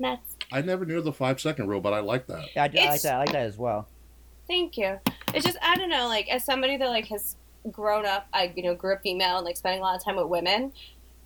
That's 0.00 0.27
I 0.52 0.62
never 0.62 0.84
knew 0.86 1.00
the 1.02 1.12
five 1.12 1.40
second 1.40 1.68
rule, 1.68 1.80
but 1.80 1.92
I 1.92 2.00
like 2.00 2.26
that. 2.28 2.48
Yeah, 2.56 2.62
I, 2.64 2.86
I 2.86 2.90
like 2.90 3.02
that. 3.02 3.14
I 3.14 3.18
like 3.18 3.32
that 3.32 3.42
as 3.46 3.58
well. 3.58 3.86
Thank 4.46 4.76
you. 4.78 4.98
It's 5.34 5.44
just 5.44 5.58
I 5.62 5.76
don't 5.76 5.90
know, 5.90 6.06
like 6.08 6.28
as 6.30 6.44
somebody 6.44 6.76
that 6.78 6.88
like 6.88 7.06
has 7.08 7.36
grown 7.70 8.06
up, 8.06 8.26
I 8.32 8.52
you 8.56 8.62
know 8.62 8.74
grew 8.74 8.94
up 8.94 9.02
female 9.02 9.36
and 9.36 9.44
like 9.44 9.56
spending 9.58 9.80
a 9.80 9.84
lot 9.84 9.96
of 9.96 10.04
time 10.04 10.16
with 10.16 10.26
women. 10.26 10.72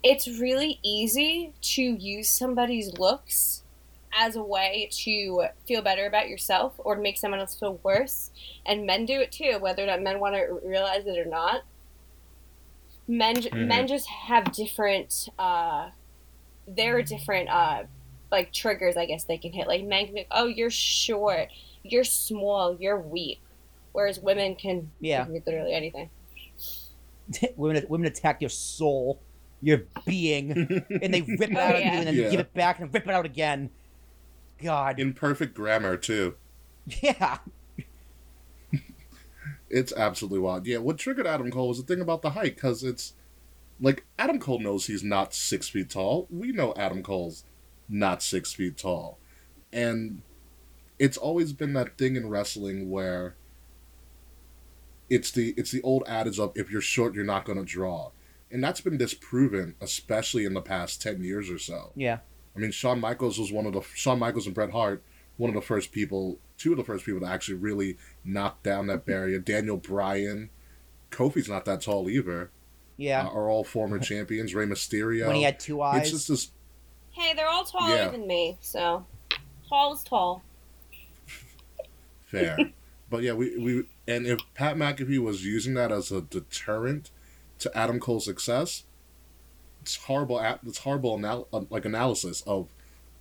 it's 0.04 0.26
really 0.40 0.80
easy 0.82 1.52
to 1.60 1.80
use 1.82 2.28
somebody's 2.28 2.92
looks 2.98 3.62
as 4.12 4.34
a 4.34 4.42
way 4.42 4.88
to 4.90 5.46
feel 5.68 5.80
better 5.80 6.06
about 6.06 6.28
yourself 6.28 6.74
or 6.78 6.96
to 6.96 7.00
make 7.00 7.16
someone 7.16 7.38
else 7.38 7.54
feel 7.54 7.78
worse. 7.84 8.30
And 8.66 8.84
men 8.84 9.06
do 9.06 9.20
it 9.20 9.30
too, 9.30 9.58
whether 9.60 9.84
or 9.84 9.86
not 9.86 10.02
men 10.02 10.18
want 10.18 10.34
to 10.34 10.60
realize 10.64 11.06
it 11.06 11.16
or 11.16 11.24
not. 11.24 11.62
Men 13.06 13.36
Mhm. 13.36 13.66
men 13.68 13.86
just 13.86 14.08
have 14.08 14.52
different 14.52 15.28
uh 15.38 15.90
there 16.66 16.96
are 16.96 17.02
different 17.02 17.48
uh 17.48 17.84
like 18.32 18.52
triggers 18.52 18.96
I 18.96 19.06
guess 19.06 19.24
they 19.24 19.38
can 19.38 19.52
hit. 19.52 19.68
Like 19.68 19.84
men 19.84 20.06
can 20.06 20.14
be, 20.14 20.26
oh 20.32 20.46
you're 20.46 20.70
short, 20.70 21.48
you're 21.84 22.02
small, 22.04 22.76
you're 22.80 23.00
weak. 23.00 23.42
Whereas 23.92 24.18
women 24.18 24.56
can 24.56 24.90
Yeah. 24.98 25.24
can 25.26 25.34
literally 25.34 25.72
anything. 25.74 26.10
women 27.56 27.84
women 27.88 28.06
attack 28.08 28.40
your 28.40 28.50
soul, 28.50 29.22
your 29.60 29.82
being, 30.06 30.50
and 31.02 31.14
they 31.14 31.20
rip 31.38 31.42
it 31.52 31.56
Oh, 31.56 31.60
out 31.60 31.76
of 31.76 31.82
you 31.82 31.90
and 31.98 32.06
then 32.08 32.14
Yeah. 32.16 32.30
give 32.30 32.40
it 32.40 32.52
back 32.54 32.80
and 32.80 32.92
rip 32.92 33.06
it 33.06 33.12
out 33.14 33.26
again. 33.26 33.70
God, 34.62 34.98
In 34.98 35.12
perfect 35.12 35.54
grammar 35.54 35.96
too. 35.96 36.36
yeah, 37.02 37.38
It's 39.68 39.92
absolutely 39.92 40.38
wild. 40.40 40.66
Yeah, 40.66 40.78
what 40.78 40.98
triggered 40.98 41.26
Adam 41.26 41.50
Cole 41.50 41.68
was 41.68 41.78
the 41.78 41.84
thing 41.84 42.00
about 42.02 42.22
the 42.22 42.30
height, 42.30 42.54
because 42.56 42.82
it's 42.84 43.14
like 43.80 44.04
Adam 44.18 44.38
Cole 44.38 44.60
knows 44.60 44.86
he's 44.86 45.02
not 45.02 45.34
six 45.34 45.68
feet 45.68 45.90
tall. 45.90 46.26
We 46.30 46.52
know 46.52 46.74
Adam 46.76 47.02
Cole's 47.02 47.44
not 47.92 48.22
six 48.22 48.52
feet 48.52 48.76
tall, 48.76 49.18
and 49.72 50.22
it's 50.98 51.16
always 51.16 51.52
been 51.52 51.72
that 51.74 51.96
thing 51.98 52.16
in 52.16 52.28
wrestling 52.28 52.90
where 52.90 53.36
it's 55.10 55.30
the 55.30 55.54
it's 55.56 55.70
the 55.70 55.82
old 55.82 56.02
adage 56.06 56.38
of 56.38 56.52
if 56.56 56.70
you're 56.70 56.80
short, 56.80 57.14
you're 57.14 57.24
not 57.24 57.44
going 57.44 57.58
to 57.58 57.64
draw, 57.64 58.10
and 58.50 58.64
that's 58.64 58.80
been 58.80 58.96
disproven, 58.96 59.74
especially 59.80 60.44
in 60.44 60.54
the 60.54 60.62
past 60.62 61.02
ten 61.02 61.22
years 61.22 61.50
or 61.50 61.58
so. 61.58 61.92
yeah, 61.94 62.18
I 62.56 62.58
mean, 62.58 62.70
Shawn 62.70 63.00
Michaels 63.00 63.38
was 63.38 63.52
one 63.52 63.66
of 63.66 63.72
the 63.74 63.82
Shawn 63.94 64.18
Michaels 64.18 64.46
and 64.46 64.54
Bret 64.54 64.70
Hart, 64.70 65.02
one 65.36 65.50
of 65.50 65.54
the 65.54 65.60
first 65.60 65.92
people, 65.92 66.38
two 66.56 66.72
of 66.72 66.78
the 66.78 66.84
first 66.84 67.04
people 67.04 67.20
to 67.20 67.26
actually 67.26 67.58
really 67.58 67.98
knock 68.24 68.62
down 68.62 68.86
that 68.86 69.04
barrier. 69.04 69.38
Daniel 69.38 69.76
Bryan, 69.76 70.48
Kofi's 71.10 71.48
not 71.48 71.64
that 71.66 71.82
tall 71.82 72.08
either. 72.08 72.50
yeah. 72.96 73.26
Uh, 73.26 73.30
are 73.30 73.50
all 73.50 73.64
former 73.64 73.98
champions. 74.10 74.54
Rey 74.54 74.66
Mysterio. 74.66 75.26
when 75.26 75.36
he 75.36 75.42
had 75.42 75.60
two 75.60 75.82
eyes, 75.82 76.02
it's 76.02 76.10
just 76.10 76.28
this. 76.28 76.52
Hey, 77.12 77.34
they're 77.34 77.48
all 77.48 77.64
taller 77.64 77.94
Yeah. 77.94 78.08
than 78.08 78.26
me, 78.26 78.56
so 78.60 79.06
tall 79.68 79.94
is 79.94 80.02
tall. 80.02 80.42
Fair, 82.26 82.56
but 83.10 83.22
yeah, 83.22 83.32
we 83.34 83.56
we 83.58 83.84
and 84.08 84.26
if 84.26 84.40
Pat 84.54 84.76
McAfee 84.76 85.18
was 85.18 85.44
using 85.44 85.74
that 85.74 85.92
as 85.92 86.10
a 86.10 86.22
deterrent 86.22 87.10
to 87.58 87.76
Adam 87.76 88.00
Cole's 88.00 88.24
success, 88.24 88.84
it's 89.82 89.96
horrible. 89.96 90.40
It's 90.66 90.78
horrible 90.78 91.16
anal- 91.18 91.48
uh, 91.52 91.62
like 91.70 91.84
analysis 91.84 92.42
of 92.46 92.68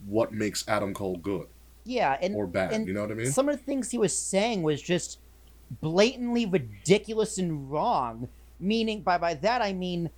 what 0.08 0.32
makes 0.34 0.68
Adam 0.68 0.94
Cole 0.94 1.18
good 1.18 1.48
yeah, 1.84 2.18
and 2.22 2.36
or 2.36 2.48
bad. 2.48 2.74
and 2.74 2.88
you 2.88 2.94
know 2.94 3.02
what 3.02 3.12
I 3.12 3.16
mean? 3.16 3.32
some 3.32 3.50
of 3.50 3.58
the 3.58 3.64
things 3.64 3.92
he 3.92 3.98
was 3.98 4.18
saying 4.18 4.64
was 4.64 4.82
just 4.82 5.20
blatantly 5.82 6.46
ridiculous 6.46 7.38
and 7.38 7.70
wrong. 7.72 8.30
Meaning, 8.60 9.02
by 9.02 9.18
by 9.18 9.34
that 9.36 9.62
I 9.62 9.74
mean, 9.74 10.10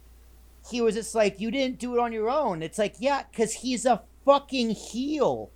he 0.69 0.81
was 0.81 0.95
just 0.95 1.15
like, 1.15 1.39
"You 1.39 1.51
didn't 1.51 1.79
do 1.79 1.95
it 1.95 1.99
on 1.99 2.13
your 2.13 2.29
own." 2.29 2.63
It's 2.63 2.77
like, 2.77 2.95
yeah, 2.99 3.23
because 3.31 3.53
he's 3.53 3.85
a 3.85 4.03
fucking 4.25 4.71
heel. 4.71 5.51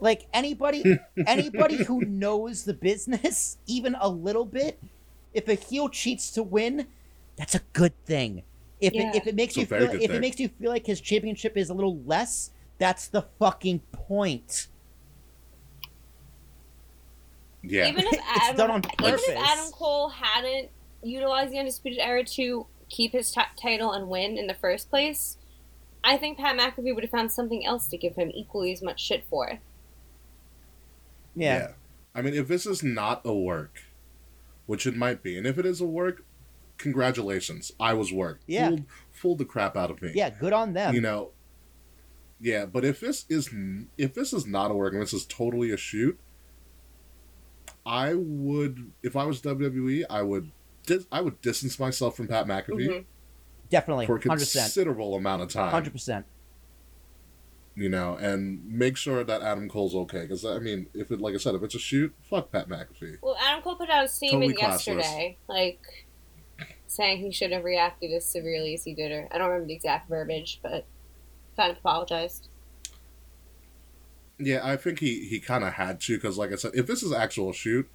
Like 0.00 0.26
anybody, 0.32 0.84
anybody 1.26 1.82
who 1.82 2.02
knows 2.02 2.64
the 2.64 2.74
business 2.74 3.58
even 3.66 3.96
a 4.00 4.08
little 4.08 4.44
bit, 4.44 4.80
if 5.32 5.48
a 5.48 5.54
heel 5.54 5.88
cheats 5.88 6.30
to 6.32 6.42
win, 6.42 6.88
that's 7.36 7.54
a 7.54 7.60
good 7.72 7.94
thing. 8.06 8.44
If 8.80 8.92
Yeah. 8.94 9.10
it, 9.10 9.16
if 9.16 9.26
it 9.26 9.34
makes 9.34 9.56
It's 9.56 9.56
you 9.56 9.66
feel 9.66 9.88
good 9.88 10.02
if 10.02 10.10
it 10.10 10.20
makes 10.20 10.38
you 10.40 10.48
feel 10.48 10.70
like 10.70 10.86
his 10.86 11.00
championship 11.00 11.56
is 11.56 11.70
a 11.70 11.74
little 11.74 12.02
less, 12.04 12.50
that's 12.78 13.08
the 13.08 13.22
fucking 13.38 13.80
point. 13.92 14.68
yeah, 17.62 17.88
Even 17.88 18.04
if 18.06 18.12
It's 18.34 18.44
Adam, 18.44 18.56
done 18.56 18.70
on 18.70 18.82
even 19.00 19.14
if. 19.14 19.36
Adam 19.36 19.72
Cole 19.72 20.08
hadn't 20.10 20.70
utilized 21.02 21.52
the 21.52 21.58
Undisputed 21.58 21.98
Era 22.00 22.24
to 22.24 22.66
keep 22.94 23.12
his 23.12 23.32
t- 23.32 23.40
title 23.60 23.92
and 23.92 24.08
win 24.08 24.38
in 24.38 24.46
the 24.46 24.54
first 24.54 24.88
place, 24.88 25.36
I 26.04 26.16
think 26.16 26.38
Pat 26.38 26.56
McAfee 26.56 26.94
would 26.94 27.02
have 27.02 27.10
found 27.10 27.32
something 27.32 27.66
else 27.66 27.88
to 27.88 27.98
give 27.98 28.14
him 28.14 28.30
equally 28.32 28.72
as 28.72 28.82
much 28.82 29.00
shit 29.00 29.24
for. 29.28 29.58
Yeah. 31.34 31.72
I 32.14 32.22
mean, 32.22 32.34
if 32.34 32.46
this 32.46 32.66
is 32.66 32.82
not 32.84 33.22
a 33.24 33.34
work, 33.34 33.82
which 34.66 34.86
it 34.86 34.96
might 34.96 35.22
be, 35.22 35.36
and 35.36 35.46
if 35.46 35.58
it 35.58 35.66
is 35.66 35.80
a 35.80 35.86
work, 35.86 36.24
congratulations. 36.78 37.72
I 37.80 37.94
was 37.94 38.12
worked. 38.12 38.44
Yeah. 38.46 38.68
Fooled, 38.68 38.84
fooled 39.10 39.38
the 39.38 39.44
crap 39.44 39.76
out 39.76 39.90
of 39.90 40.00
me. 40.00 40.12
Yeah, 40.14 40.30
good 40.30 40.52
on 40.52 40.74
them. 40.74 40.94
You 40.94 41.00
know. 41.00 41.30
Yeah, 42.40 42.66
but 42.66 42.84
if 42.84 43.00
this 43.00 43.24
is 43.28 43.48
if 43.96 44.12
this 44.14 44.32
is 44.32 44.46
not 44.46 44.70
a 44.70 44.74
work 44.74 44.92
and 44.92 45.00
this 45.00 45.14
is 45.14 45.24
totally 45.24 45.70
a 45.70 45.76
shoot, 45.76 46.18
I 47.86 48.14
would 48.14 48.92
if 49.02 49.16
I 49.16 49.24
was 49.24 49.40
WWE, 49.40 50.04
I 50.10 50.22
would 50.22 50.50
dis- 50.86 51.06
I 51.12 51.20
would 51.20 51.40
distance 51.40 51.78
myself 51.78 52.16
from 52.16 52.28
Pat 52.28 52.46
McAfee 52.46 52.88
Mhm. 52.88 53.04
Definitely, 53.70 54.06
for 54.06 54.16
a 54.16 54.20
hundred 54.20 54.40
percent, 54.40 54.64
considerable 54.66 55.14
amount 55.16 55.42
of 55.42 55.48
time. 55.50 55.70
hundred 55.70 55.92
percent. 55.92 56.26
You 57.76 57.88
know, 57.88 58.14
and 58.16 58.64
make 58.70 58.96
sure 58.96 59.24
that 59.24 59.42
Adam 59.42 59.68
Cole's 59.68 59.96
okay. 59.96 60.22
Because 60.22 60.44
I 60.44 60.58
mean, 60.60 60.86
if 60.94 61.10
it 61.10 61.20
like 61.20 61.34
I 61.34 61.38
said, 61.38 61.54
if 61.56 61.62
it's 61.62 61.74
a 61.74 61.78
shoot, 61.80 62.14
fuck 62.22 62.52
Pat 62.52 62.68
McAfee. 62.68 63.18
Well, 63.20 63.36
Adam 63.42 63.62
Cole 63.62 63.74
put 63.76 63.90
out 63.90 64.04
a 64.04 64.08
statement 64.08 64.52
Totally 64.52 64.70
yesterday, 64.72 65.38
like 65.48 66.06
saying 66.86 67.18
he 67.18 67.32
should 67.32 67.50
have 67.50 67.64
reacted 67.64 68.12
as 68.12 68.24
severely 68.24 68.74
as 68.74 68.84
he 68.84 68.94
did. 68.94 69.10
Or 69.10 69.28
I 69.32 69.38
don't 69.38 69.48
remember 69.48 69.66
the 69.66 69.74
exact 69.74 70.08
verbiage, 70.08 70.60
but 70.62 70.86
kind 71.56 71.72
of 71.72 71.78
apologized. 71.78 72.48
Yeah, 74.38 74.60
I 74.62 74.76
think 74.76 74.98
he, 74.98 75.26
he 75.26 75.38
kind 75.40 75.62
of 75.64 75.74
had 75.74 76.00
to 76.02 76.16
because, 76.16 76.36
like 76.36 76.52
I 76.52 76.56
said, 76.56 76.72
if 76.74 76.86
this 76.86 77.02
is 77.02 77.12
actual 77.12 77.52
shoot, 77.52 77.88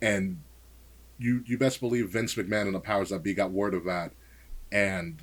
and 0.00 0.42
you 1.18 1.42
you 1.46 1.56
best 1.58 1.80
believe 1.80 2.10
Vince 2.10 2.34
McMahon 2.34 2.62
and 2.66 2.74
the 2.74 2.80
powers 2.80 3.10
that 3.10 3.22
be 3.22 3.34
got 3.34 3.50
word 3.50 3.74
of 3.74 3.84
that, 3.84 4.12
and 4.70 5.16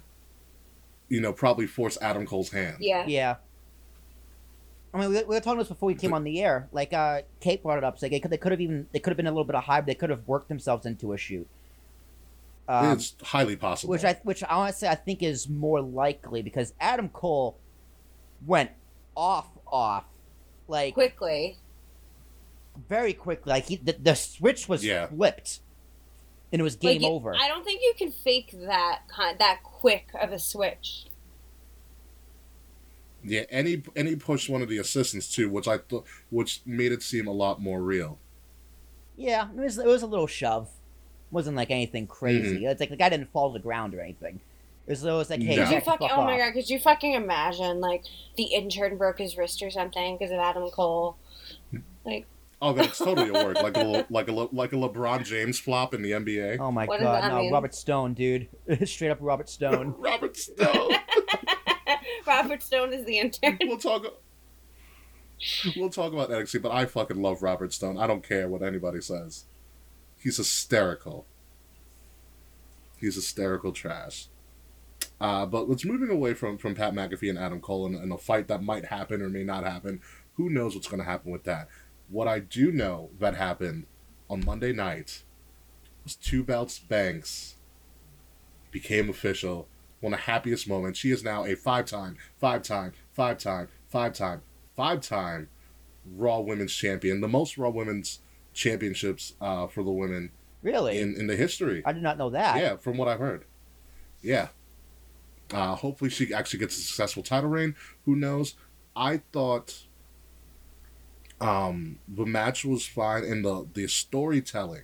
you 1.09 1.21
know 1.21 1.33
probably 1.33 1.67
force 1.67 1.97
Adam 2.01 2.25
Cole's 2.25 2.51
hand. 2.51 2.77
Yeah. 2.79 3.05
Yeah. 3.07 3.35
I 4.95 5.00
mean, 5.00 5.09
we, 5.09 5.15
we 5.23 5.35
were 5.35 5.39
talking 5.39 5.57
this 5.57 5.69
before 5.69 5.88
we 5.88 5.95
came 5.95 6.13
on 6.13 6.23
the 6.23 6.39
air. 6.39 6.67
Like, 6.71 6.93
uh, 6.93 7.21
Kate 7.39 7.63
brought 7.63 7.79
it 7.79 7.83
up. 7.83 7.95
It's 7.95 8.03
like 8.03 8.12
they 8.12 8.19
could, 8.19 8.29
they 8.29 8.38
could 8.38 8.51
have 8.51 8.62
even 8.62 8.88
they 8.91 9.00
could 9.00 9.09
have 9.09 9.17
been 9.17 9.25
a 9.25 9.31
little 9.31 9.43
bit 9.43 9.55
of 9.55 9.63
hype. 9.63 9.88
They 9.88 9.95
could 9.95 10.12
have 10.12 10.27
worked 10.27 10.50
themselves 10.50 10.85
into 10.85 11.13
a 11.13 11.17
shoot. 11.17 11.47
Um, 12.67 12.91
it's 12.93 13.15
highly 13.23 13.55
possible. 13.55 13.91
which 13.91 14.03
I 14.05 14.19
which 14.23 14.43
I 14.43 14.55
want 14.55 14.71
to 14.73 14.77
say 14.79 14.88
I 14.88 14.95
think 14.95 15.21
is 15.23 15.50
more 15.50 15.81
likely 15.81 16.41
because 16.43 16.73
Adam 16.79 17.09
Cole 17.09 17.57
went 18.45 18.69
off 19.15 19.47
off 19.67 20.05
like 20.67 20.93
Quickly. 20.93 21.57
very 22.88 23.13
quickly. 23.13 23.50
Like 23.51 23.65
he 23.65 23.75
the, 23.77 23.93
the 23.93 24.15
switch 24.15 24.69
was 24.69 24.85
Yeah. 24.85 25.07
flipped, 25.07 25.59
and 26.53 26.60
it 26.62 26.63
was 26.63 26.77
game 26.77 27.01
Like, 27.01 27.01
you- 27.01 27.07
over. 27.15 27.36
I 27.36 27.50
don't 27.50 27.65
think 27.65 27.81
you 27.81 27.93
can 27.98 28.12
fake 28.12 28.51
that 28.67 29.01
kind 29.10 29.38
that 29.39 29.62
quick 29.63 30.07
of 30.22 30.31
a 30.31 30.39
switch. 30.39 31.07
yeah, 33.24 33.43
any 33.50 33.81
any 33.95 34.15
pushed 34.15 34.50
one 34.50 34.62
of 34.62 34.69
the 34.69 34.77
assistants 34.77 35.33
too, 35.33 35.50
which 35.50 35.67
I 35.67 35.77
thought 35.79 36.05
which 36.29 36.62
made 36.65 36.91
it 36.91 37.01
seem 37.01 37.27
a 37.27 37.31
lot 37.31 37.62
more 37.62 37.81
real. 37.81 38.19
Yeah, 39.17 39.48
it 39.50 39.60
was 39.60 39.77
it 39.77 39.86
was 39.86 40.01
a 40.03 40.07
little 40.07 40.27
shove. 40.27 40.65
it 40.67 41.33
wasn't 41.33 41.55
like 41.57 41.72
anything 41.72 42.05
crazy. 42.07 42.57
Mm-hmm. 42.57 42.65
It's 42.67 42.79
like 42.79 42.89
the 42.89 42.95
guy 42.98 43.10
didn't 43.10 43.31
fall 43.31 43.51
to 43.51 43.57
the 43.60 43.63
ground 43.63 43.93
or 43.95 44.01
anything. 44.01 44.39
It 44.86 44.89
was, 44.91 45.03
it 45.05 45.12
was 45.12 45.29
like, 45.29 45.41
hey, 45.41 45.55
No. 45.55 45.62
you 45.62 45.67
Could 45.67 45.69
you 45.69 45.75
back 45.77 45.86
fucking, 45.86 46.10
fuck 46.10 46.17
oh 46.17 46.24
my 46.25 46.38
god, 46.38 46.51
could 46.51 46.69
you 46.69 46.77
fucking 46.77 47.13
imagine 47.13 47.79
like 47.79 48.03
the 48.36 48.43
intern 48.43 48.98
broke 48.98 49.19
his 49.19 49.38
wrist 49.38 49.62
or 49.63 49.72
something 49.72 50.17
because 50.17 50.31
of 50.31 50.39
Adam 50.39 50.69
Cole? 50.72 51.15
Like, 52.05 52.25
Oh, 52.65 52.72
that's 52.72 52.98
totally 52.98 53.27
a 53.27 53.34
word, 53.34 53.58
like 53.58 53.75
a 53.75 54.05
like 54.10 54.29
a 54.29 54.32
like 54.32 54.72
a 54.72 54.77
LeBron 54.77 55.25
James 55.25 55.60
flop 55.60 55.93
in 55.93 56.01
the 56.01 56.12
NBA. 56.12 56.60
Oh 56.62 56.72
my 56.72 56.86
What 56.86 57.00
does 57.00 57.05
god, 57.05 57.24
that 57.24 57.32
no, 57.34 57.39
mean? 57.39 57.51
Robert 57.51 57.75
Stone, 57.75 58.13
dude, 58.13 58.48
straight 58.86 59.10
up 59.10 59.17
Robert 59.20 59.50
Stone. 59.50 59.96
Robert 60.00 60.38
Stone. 60.38 60.91
Robert 62.25 62.63
Stone 62.63 62.93
is 62.93 63.05
the 63.05 63.20
intern. 63.20 63.58
we'll 63.63 63.77
talk. 63.77 64.05
We'll 65.75 65.89
talk 65.89 66.13
about 66.13 66.29
NXT, 66.29 66.62
but 66.62 66.72
I 66.72 66.86
fucking 66.86 67.22
love 67.22 67.43
Robert 67.43 67.74
Stone. 67.74 67.98
I 67.98 68.08
don't 68.08 68.25
care 68.25 68.48
what 68.48 68.63
anybody 68.63 69.01
says. 69.01 69.43
He's 70.17 70.38
hysterical. 70.38 71.25
He's 72.98 73.15
hysterical 73.15 73.74
trash. 73.74 74.27
Uh, 75.20 75.46
but 75.46 75.67
let's 75.67 75.84
moving 75.84 76.10
away 76.10 76.34
from, 76.34 76.58
from 76.58 76.75
Pat 76.75 76.93
McAfee 76.93 77.29
and 77.29 77.38
Adam 77.38 77.60
Cole 77.60 77.86
and, 77.88 77.96
and 77.96 78.13
a 78.13 78.17
fight 78.17 78.48
that 78.48 78.63
might 78.63 78.86
happen 78.86 79.22
or 79.22 79.27
may 79.27 79.43
not 79.43 79.65
happen. 79.65 80.00
Who 80.36 80.50
knows 80.50 80.75
what's 80.75 80.88
going 80.88 81.01
to 81.01 81.10
happen 81.10 81.29
with 81.32 81.43
that? 81.43 81.67
What 82.13 82.27
I 82.27 82.38
do 82.38 82.72
know 82.72 83.10
that 83.20 83.36
happened 83.38 83.88
on 84.29 84.46
Monday 84.46 84.72
night 84.72 85.24
was 86.03 86.15
Two 86.15 86.43
Belts 86.43 86.77
Banks 86.77 87.55
became 88.70 89.10
official. 89.10 89.67
One 90.00 90.13
of 90.13 90.20
the 90.20 90.25
happiest 90.25 90.70
moments. 90.70 91.00
She 91.00 91.10
is 91.10 91.24
now 91.24 91.43
a 91.43 91.55
five-time, 91.55 92.17
five-time, 92.38 92.91
five-time, 93.13 93.67
five-time, 93.89 94.43
five-time 94.75 95.50
Raw 96.05 96.39
Women's 96.41 96.75
Champion. 96.75 97.20
The 97.20 97.27
most 97.27 97.58
Raw 97.58 97.72
Women's 97.72 98.20
Championships 98.53 99.34
uh, 99.41 99.65
for 99.65 99.84
the 99.84 99.89
women 99.91 100.29
Really? 100.62 101.00
in, 101.00 101.15
in 101.15 101.25
the 101.25 101.36
history. 101.36 101.82
I 101.84 101.93
did 101.93 102.03
not 102.03 102.20
know 102.20 102.29
that. 102.29 102.58
Yeah, 102.60 102.75
from 102.75 102.96
what 102.98 103.08
I've 103.08 103.17
heard. 103.22 103.46
Yeah. 104.22 104.50
Uh, 105.51 105.74
hopefully, 105.74 106.12
she 106.12 106.32
actually 106.32 106.60
gets 106.60 106.77
a 106.77 106.82
successful 106.82 107.24
title 107.24 107.50
reign. 107.50 107.75
Who 108.05 108.15
knows? 108.15 108.53
I 108.96 109.24
thought 109.32 109.88
um, 111.43 112.00
the 112.07 112.25
match 112.25 112.63
was 112.65 112.85
fine, 112.85 113.23
and 113.23 113.43
the 113.43 113.67
the 113.73 113.88
storytelling 113.88 114.83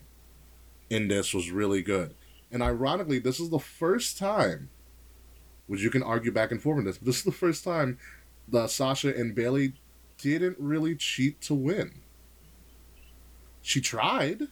in 0.90 1.08
this 1.08 1.34
was 1.34 1.52
really 1.52 1.82
good. 1.82 2.16
And 2.52 2.62
ironically, 2.64 3.20
this 3.20 3.40
is 3.40 3.50
the 3.50 3.60
first 3.60 4.18
time, 4.18 4.70
which 5.68 5.82
you 5.82 5.90
can 5.90 6.02
argue 6.04 6.32
back 6.32 6.52
and 6.52 6.62
forth 6.62 6.80
on 6.80 6.86
this, 6.86 6.98
but 6.98 7.06
this 7.06 7.18
is 7.18 7.24
the 7.24 7.32
first 7.32 7.64
time 7.64 7.98
the 8.48 8.68
Sasha 8.68 9.16
and 9.16 9.36
Bayley 9.36 9.74
didn't 10.18 10.58
really 10.60 10.96
cheat 10.96 11.40
to 11.42 11.54
win. 11.54 12.02
She 13.62 13.80
tried. 13.82 14.44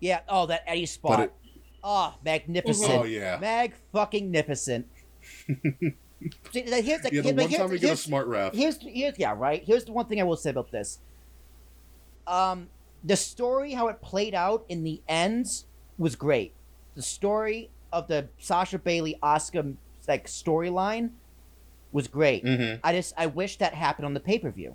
Yeah. 0.00 0.20
Oh, 0.28 0.46
that 0.46 0.62
Eddie 0.66 0.86
spot. 0.86 1.20
it- 1.20 1.32
oh, 1.82 2.14
magnificent. 2.24 2.90
Oh, 2.92 3.04
yeah. 3.04 3.38
Mag 3.40 3.72
fucking 3.92 4.30
nificent. 4.32 4.84
See, 6.52 6.62
here's 6.62 7.00
the, 7.02 7.10
Yeah, 7.12 7.22
the 7.22 7.32
one 7.32 7.48
here's- 7.48 7.56
time 7.56 7.70
we 7.70 7.78
get 7.78 7.92
a 7.92 7.96
smart 7.96 8.26
ref. 8.26 8.54
Here's 8.54 8.78
here's 8.80 9.18
yeah 9.18 9.34
right. 9.36 9.62
Here's 9.64 9.84
the 9.84 9.92
one 9.92 10.06
thing 10.06 10.20
I 10.20 10.24
will 10.24 10.36
say 10.36 10.50
about 10.50 10.70
this. 10.70 10.98
Um, 12.26 12.68
the 13.04 13.16
story 13.16 13.72
how 13.72 13.88
it 13.88 14.00
played 14.02 14.34
out 14.34 14.64
in 14.68 14.82
the 14.84 15.00
ends 15.08 15.66
was 15.98 16.16
great. 16.16 16.52
The 16.94 17.02
story 17.02 17.70
of 17.92 18.08
the 18.08 18.28
Sasha 18.38 18.78
Bayley 18.78 19.18
Asuka 19.22 19.74
like 20.08 20.26
storyline 20.26 21.10
was 21.92 22.08
great. 22.08 22.44
Mhm. 22.44 22.80
I 22.82 22.92
just 22.92 23.14
I 23.16 23.26
wish 23.26 23.56
that 23.58 23.74
happened 23.74 24.06
on 24.06 24.14
the 24.14 24.20
pay 24.20 24.38
per 24.38 24.50
view. 24.50 24.74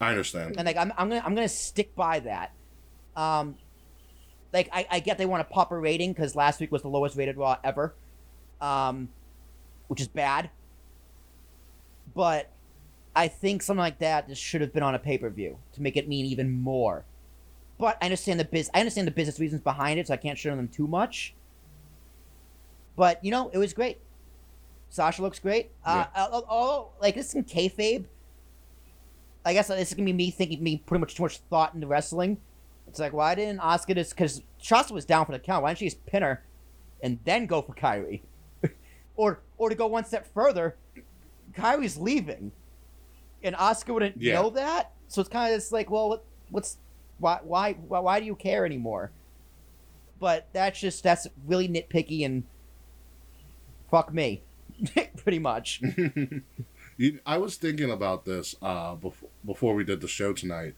I 0.00 0.10
understand. 0.10 0.56
and 0.58 0.66
like 0.66 0.76
I'm, 0.76 0.92
I'm 0.96 1.08
gonna 1.08 1.22
I'm 1.24 1.34
gonna 1.34 1.48
stick 1.48 1.94
by 1.94 2.20
that. 2.20 2.52
Um, 3.16 3.56
like 4.52 4.68
I, 4.72 4.86
I 4.90 5.00
get 5.00 5.18
they 5.18 5.26
want 5.26 5.46
to 5.46 5.52
pop 5.52 5.70
a 5.70 5.78
rating 5.78 6.12
because 6.12 6.34
last 6.34 6.60
week 6.60 6.72
was 6.72 6.82
the 6.82 6.88
lowest 6.88 7.16
rated 7.16 7.36
Raw 7.36 7.56
ever, 7.62 7.94
um, 8.60 9.08
which 9.88 10.00
is 10.00 10.08
bad. 10.08 10.50
But 12.14 12.50
I 13.14 13.28
think 13.28 13.62
something 13.62 13.80
like 13.80 13.98
that 13.98 14.28
just 14.28 14.42
should 14.42 14.60
have 14.60 14.72
been 14.72 14.82
on 14.82 14.94
a 14.94 14.98
pay 14.98 15.18
per 15.18 15.28
view 15.28 15.58
to 15.74 15.82
make 15.82 15.96
it 15.96 16.08
mean 16.08 16.24
even 16.26 16.50
more. 16.50 17.04
But 17.78 17.98
I 18.00 18.06
understand 18.06 18.40
the 18.40 18.44
biz 18.44 18.70
I 18.74 18.80
understand 18.80 19.06
the 19.06 19.12
business 19.12 19.38
reasons 19.38 19.60
behind 19.60 19.98
it, 19.98 20.08
so 20.08 20.14
I 20.14 20.16
can't 20.16 20.38
shit 20.38 20.52
on 20.52 20.58
them 20.58 20.68
too 20.68 20.86
much. 20.86 21.34
But 22.96 23.22
you 23.24 23.30
know, 23.30 23.50
it 23.52 23.58
was 23.58 23.72
great. 23.72 23.98
Sasha 24.88 25.22
looks 25.22 25.38
great. 25.38 25.70
Uh, 25.84 26.04
although, 26.14 26.46
although, 26.48 26.88
like 27.00 27.14
this 27.14 27.28
is 27.30 27.34
in 27.34 27.44
kayfabe, 27.44 28.04
I 29.44 29.52
guess 29.54 29.68
this 29.68 29.88
is 29.88 29.94
gonna 29.94 30.06
be 30.06 30.12
me 30.12 30.30
thinking 30.30 30.62
me 30.62 30.82
putting 30.84 31.00
much 31.00 31.14
too 31.14 31.22
much 31.22 31.38
thought 31.50 31.74
into 31.74 31.86
wrestling. 31.86 32.38
It's 32.86 33.00
like 33.00 33.12
why 33.12 33.34
didn't 33.34 33.60
Asuka 33.60 33.94
just 33.94 34.10
because 34.10 34.42
Sasha 34.58 34.92
was 34.92 35.04
down 35.04 35.26
for 35.26 35.32
the 35.32 35.38
count? 35.38 35.62
Why 35.62 35.70
didn't 35.70 35.78
she 35.78 35.86
just 35.86 36.04
pin 36.06 36.22
her 36.22 36.44
and 37.02 37.18
then 37.24 37.46
go 37.46 37.62
for 37.62 37.74
Kairi? 37.74 38.20
or 39.16 39.40
or 39.58 39.68
to 39.70 39.74
go 39.74 39.86
one 39.86 40.04
step 40.04 40.32
further, 40.32 40.76
Kairi's 41.54 41.96
leaving, 41.96 42.52
and 43.42 43.54
Asuka 43.56 43.92
wouldn't 43.94 44.20
Yeah. 44.20 44.34
know 44.34 44.50
that. 44.50 44.92
So 45.08 45.20
it's 45.20 45.30
kind 45.30 45.52
of 45.52 45.56
just 45.58 45.72
like, 45.72 45.90
well, 45.90 46.08
what, 46.08 46.24
what's 46.50 46.78
why 47.18 47.38
why 47.42 47.72
why 47.74 47.98
why 48.00 48.20
do 48.20 48.26
you 48.26 48.34
care 48.34 48.64
anymore? 48.66 49.10
But 50.18 50.48
that's 50.52 50.80
just 50.80 51.02
that's 51.02 51.26
really 51.46 51.68
nitpicky 51.68 52.24
and 52.24 52.44
fuck 53.90 54.12
me, 54.12 54.42
pretty 55.16 55.38
much. 55.38 55.82
You, 56.98 57.20
I 57.24 57.38
was 57.38 57.56
thinking 57.56 57.90
about 57.90 58.26
this 58.26 58.54
uh, 58.60 58.94
before 58.94 59.30
before 59.46 59.74
we 59.74 59.82
did 59.82 60.02
the 60.02 60.06
show 60.06 60.34
tonight, 60.34 60.74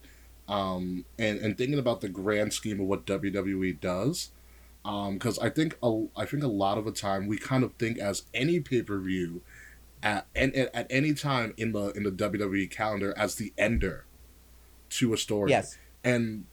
um, 0.47 1.03
and 1.19 1.39
and 1.39 1.57
thinking 1.57 1.77
about 1.77 1.99
the 1.99 2.07
grand 2.07 2.53
scheme 2.53 2.79
of 2.79 2.87
what 2.87 3.05
WWE 3.05 3.79
does, 3.81 4.31
because 4.83 5.37
I 5.39 5.49
think 5.49 5.77
a, 5.83 6.05
I 6.15 6.25
think 6.25 6.41
a 6.41 6.47
lot 6.47 6.77
of 6.77 6.85
the 6.85 6.93
time 6.93 7.27
we 7.27 7.37
kind 7.37 7.65
of 7.65 7.73
think 7.73 7.99
as 7.99 8.23
any 8.33 8.61
pay 8.61 8.81
per 8.81 8.97
view, 8.97 9.41
at, 10.05 10.27
and 10.35 10.55
at 10.55 10.73
at 10.73 10.87
any 10.89 11.13
time 11.13 11.53
in 11.57 11.73
the 11.73 11.89
in 11.89 12.03
the 12.03 12.11
WWE 12.11 12.69
calendar 12.69 13.13
as 13.17 13.35
the 13.35 13.51
ender 13.57 14.05
to 14.91 15.13
a 15.13 15.17
story. 15.17 15.49
Yes. 15.49 15.77
and 16.03 16.45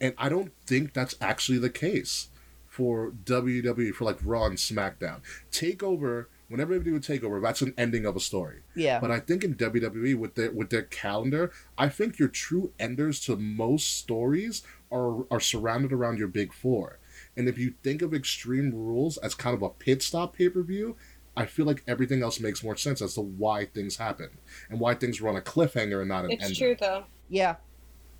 and 0.00 0.14
I 0.18 0.28
don't 0.28 0.52
think 0.66 0.92
that's 0.92 1.14
actually 1.20 1.58
the 1.58 1.70
case 1.70 2.28
for 2.66 3.12
WWE 3.24 3.94
for 3.94 4.04
like 4.04 4.18
Raw 4.24 4.46
and 4.46 4.56
SmackDown. 4.56 5.20
Takeover, 5.52 6.26
whenever 6.48 6.76
they 6.76 6.84
do 6.84 6.96
a 6.96 7.00
takeover, 7.00 7.40
that's 7.40 7.62
an 7.62 7.72
ending 7.78 8.04
of 8.04 8.16
a 8.16 8.20
story. 8.20 8.62
Yeah. 8.74 8.98
But 8.98 9.12
I 9.12 9.20
think 9.20 9.44
in 9.44 9.54
WWE 9.54 10.16
with 10.16 10.34
their 10.34 10.50
with 10.50 10.70
their 10.70 10.82
calendar, 10.82 11.52
I 11.78 11.88
think 11.88 12.18
your 12.18 12.28
true 12.28 12.72
enders 12.80 13.20
to 13.26 13.36
most 13.36 13.96
stories 13.96 14.62
are 14.90 15.24
are 15.30 15.40
surrounded 15.40 15.92
around 15.92 16.18
your 16.18 16.28
big 16.28 16.52
four. 16.52 16.98
And 17.36 17.48
if 17.48 17.58
you 17.58 17.74
think 17.82 18.02
of 18.02 18.12
Extreme 18.12 18.74
Rules 18.74 19.16
as 19.18 19.34
kind 19.34 19.54
of 19.54 19.62
a 19.62 19.70
pit 19.70 20.02
stop 20.02 20.36
pay 20.36 20.48
per 20.48 20.62
view, 20.62 20.96
I 21.36 21.46
feel 21.46 21.64
like 21.66 21.82
everything 21.86 22.22
else 22.22 22.40
makes 22.40 22.62
more 22.62 22.76
sense 22.76 23.00
as 23.00 23.14
to 23.14 23.22
why 23.22 23.64
things 23.66 23.96
happen 23.96 24.28
and 24.68 24.78
why 24.78 24.94
things 24.94 25.20
run 25.20 25.36
a 25.36 25.40
cliffhanger 25.40 26.00
and 26.00 26.08
not 26.08 26.24
an 26.26 26.30
It's 26.32 26.44
ender. 26.44 26.54
true 26.54 26.76
though. 26.78 27.04
Yeah. 27.28 27.56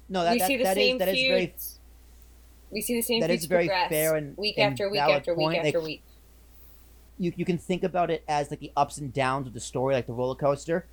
No, 0.09 0.25
that, 0.25 0.33
we 0.33 0.39
that, 0.39 0.47
see 0.47 0.57
the 0.57 0.65
that 0.65 0.77
is 0.79 0.83
same 0.85 0.99
that 0.99 1.09
is 1.09 1.15
feuds. 1.17 1.29
very 1.29 1.53
we 2.71 2.81
see 2.81 2.95
the 2.95 3.03
same 3.03 3.21
that 3.21 3.29
feuds 3.31 3.45
very 3.45 3.67
progress 3.67 3.89
fair 3.91 4.15
and- 4.17 4.37
week 4.39 4.57
and 4.59 4.73
after 4.73 4.91
week 4.91 5.01
after 5.01 5.35
point. 5.35 5.49
week 5.59 5.59
after 5.67 5.79
Like, 5.79 5.87
week. 5.87 6.03
you, 7.19 7.33
you 7.37 7.45
can 7.45 7.59
think 7.59 7.85
about 7.85 8.11
it 8.11 8.25
as 8.27 8.51
like 8.51 8.61
the 8.61 8.73
ups 8.77 8.97
and 8.97 9.13
downs 9.13 9.47
of 9.47 9.53
the 9.53 9.61
story, 9.61 9.95
like 9.95 10.07
the 10.07 10.15
roller 10.15 10.35
coaster, 10.35 10.87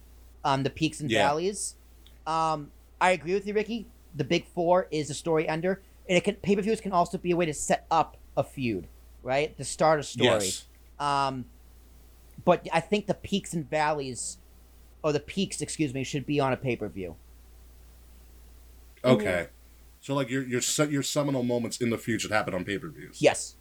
um, 0.44 0.64
the 0.64 0.70
peaks 0.70 1.00
and 1.00 1.10
Yeah. 1.10 1.26
valleys. 1.28 1.76
Um, 2.28 2.72
I 3.00 3.12
agree 3.12 3.34
with 3.34 3.48
you, 3.48 3.54
Ricky. 3.54 3.88
The 4.16 4.26
big 4.26 4.46
four 4.48 4.88
is 4.92 5.10
a 5.10 5.14
story 5.14 5.48
ender, 5.48 5.82
and 6.10 6.18
it 6.18 6.24
can 6.26 6.36
pay 6.36 6.56
per 6.56 6.62
views 6.62 6.82
can 6.82 6.92
also 6.92 7.18
be 7.18 7.32
a 7.32 7.36
way 7.38 7.46
to 7.46 7.54
set 7.54 7.86
up 7.90 8.18
a 8.36 8.44
feud, 8.44 8.88
right? 9.24 9.56
To 9.58 9.64
start 9.64 10.00
a 10.02 10.04
story. 10.04 10.28
Yes. 10.46 10.66
Um, 11.00 11.46
but 12.50 12.68
I 12.74 12.80
think 12.80 13.06
the 13.06 13.14
peaks 13.14 13.54
and 13.54 13.70
valleys, 13.70 14.40
or 15.04 15.14
the 15.14 15.20
peaks, 15.20 15.62
excuse 15.62 15.94
me, 15.94 16.04
should 16.04 16.26
be 16.26 16.40
on 16.40 16.52
a 16.52 16.58
pay 16.58 16.76
per 16.76 16.90
view. 16.90 17.16
Okay. 19.06 19.50
So 20.02 20.16
like 20.16 20.32
your 20.32 20.42
your 20.42 20.62
your 20.90 21.04
seminal 21.04 21.44
moments 21.44 21.80
in 21.80 21.92
the 21.92 21.98
future 22.00 22.28
happen 22.28 22.56
on 22.56 22.66
pay 22.66 22.80
per 22.80 22.90
views. 22.90 23.22
Yes. 23.22 23.56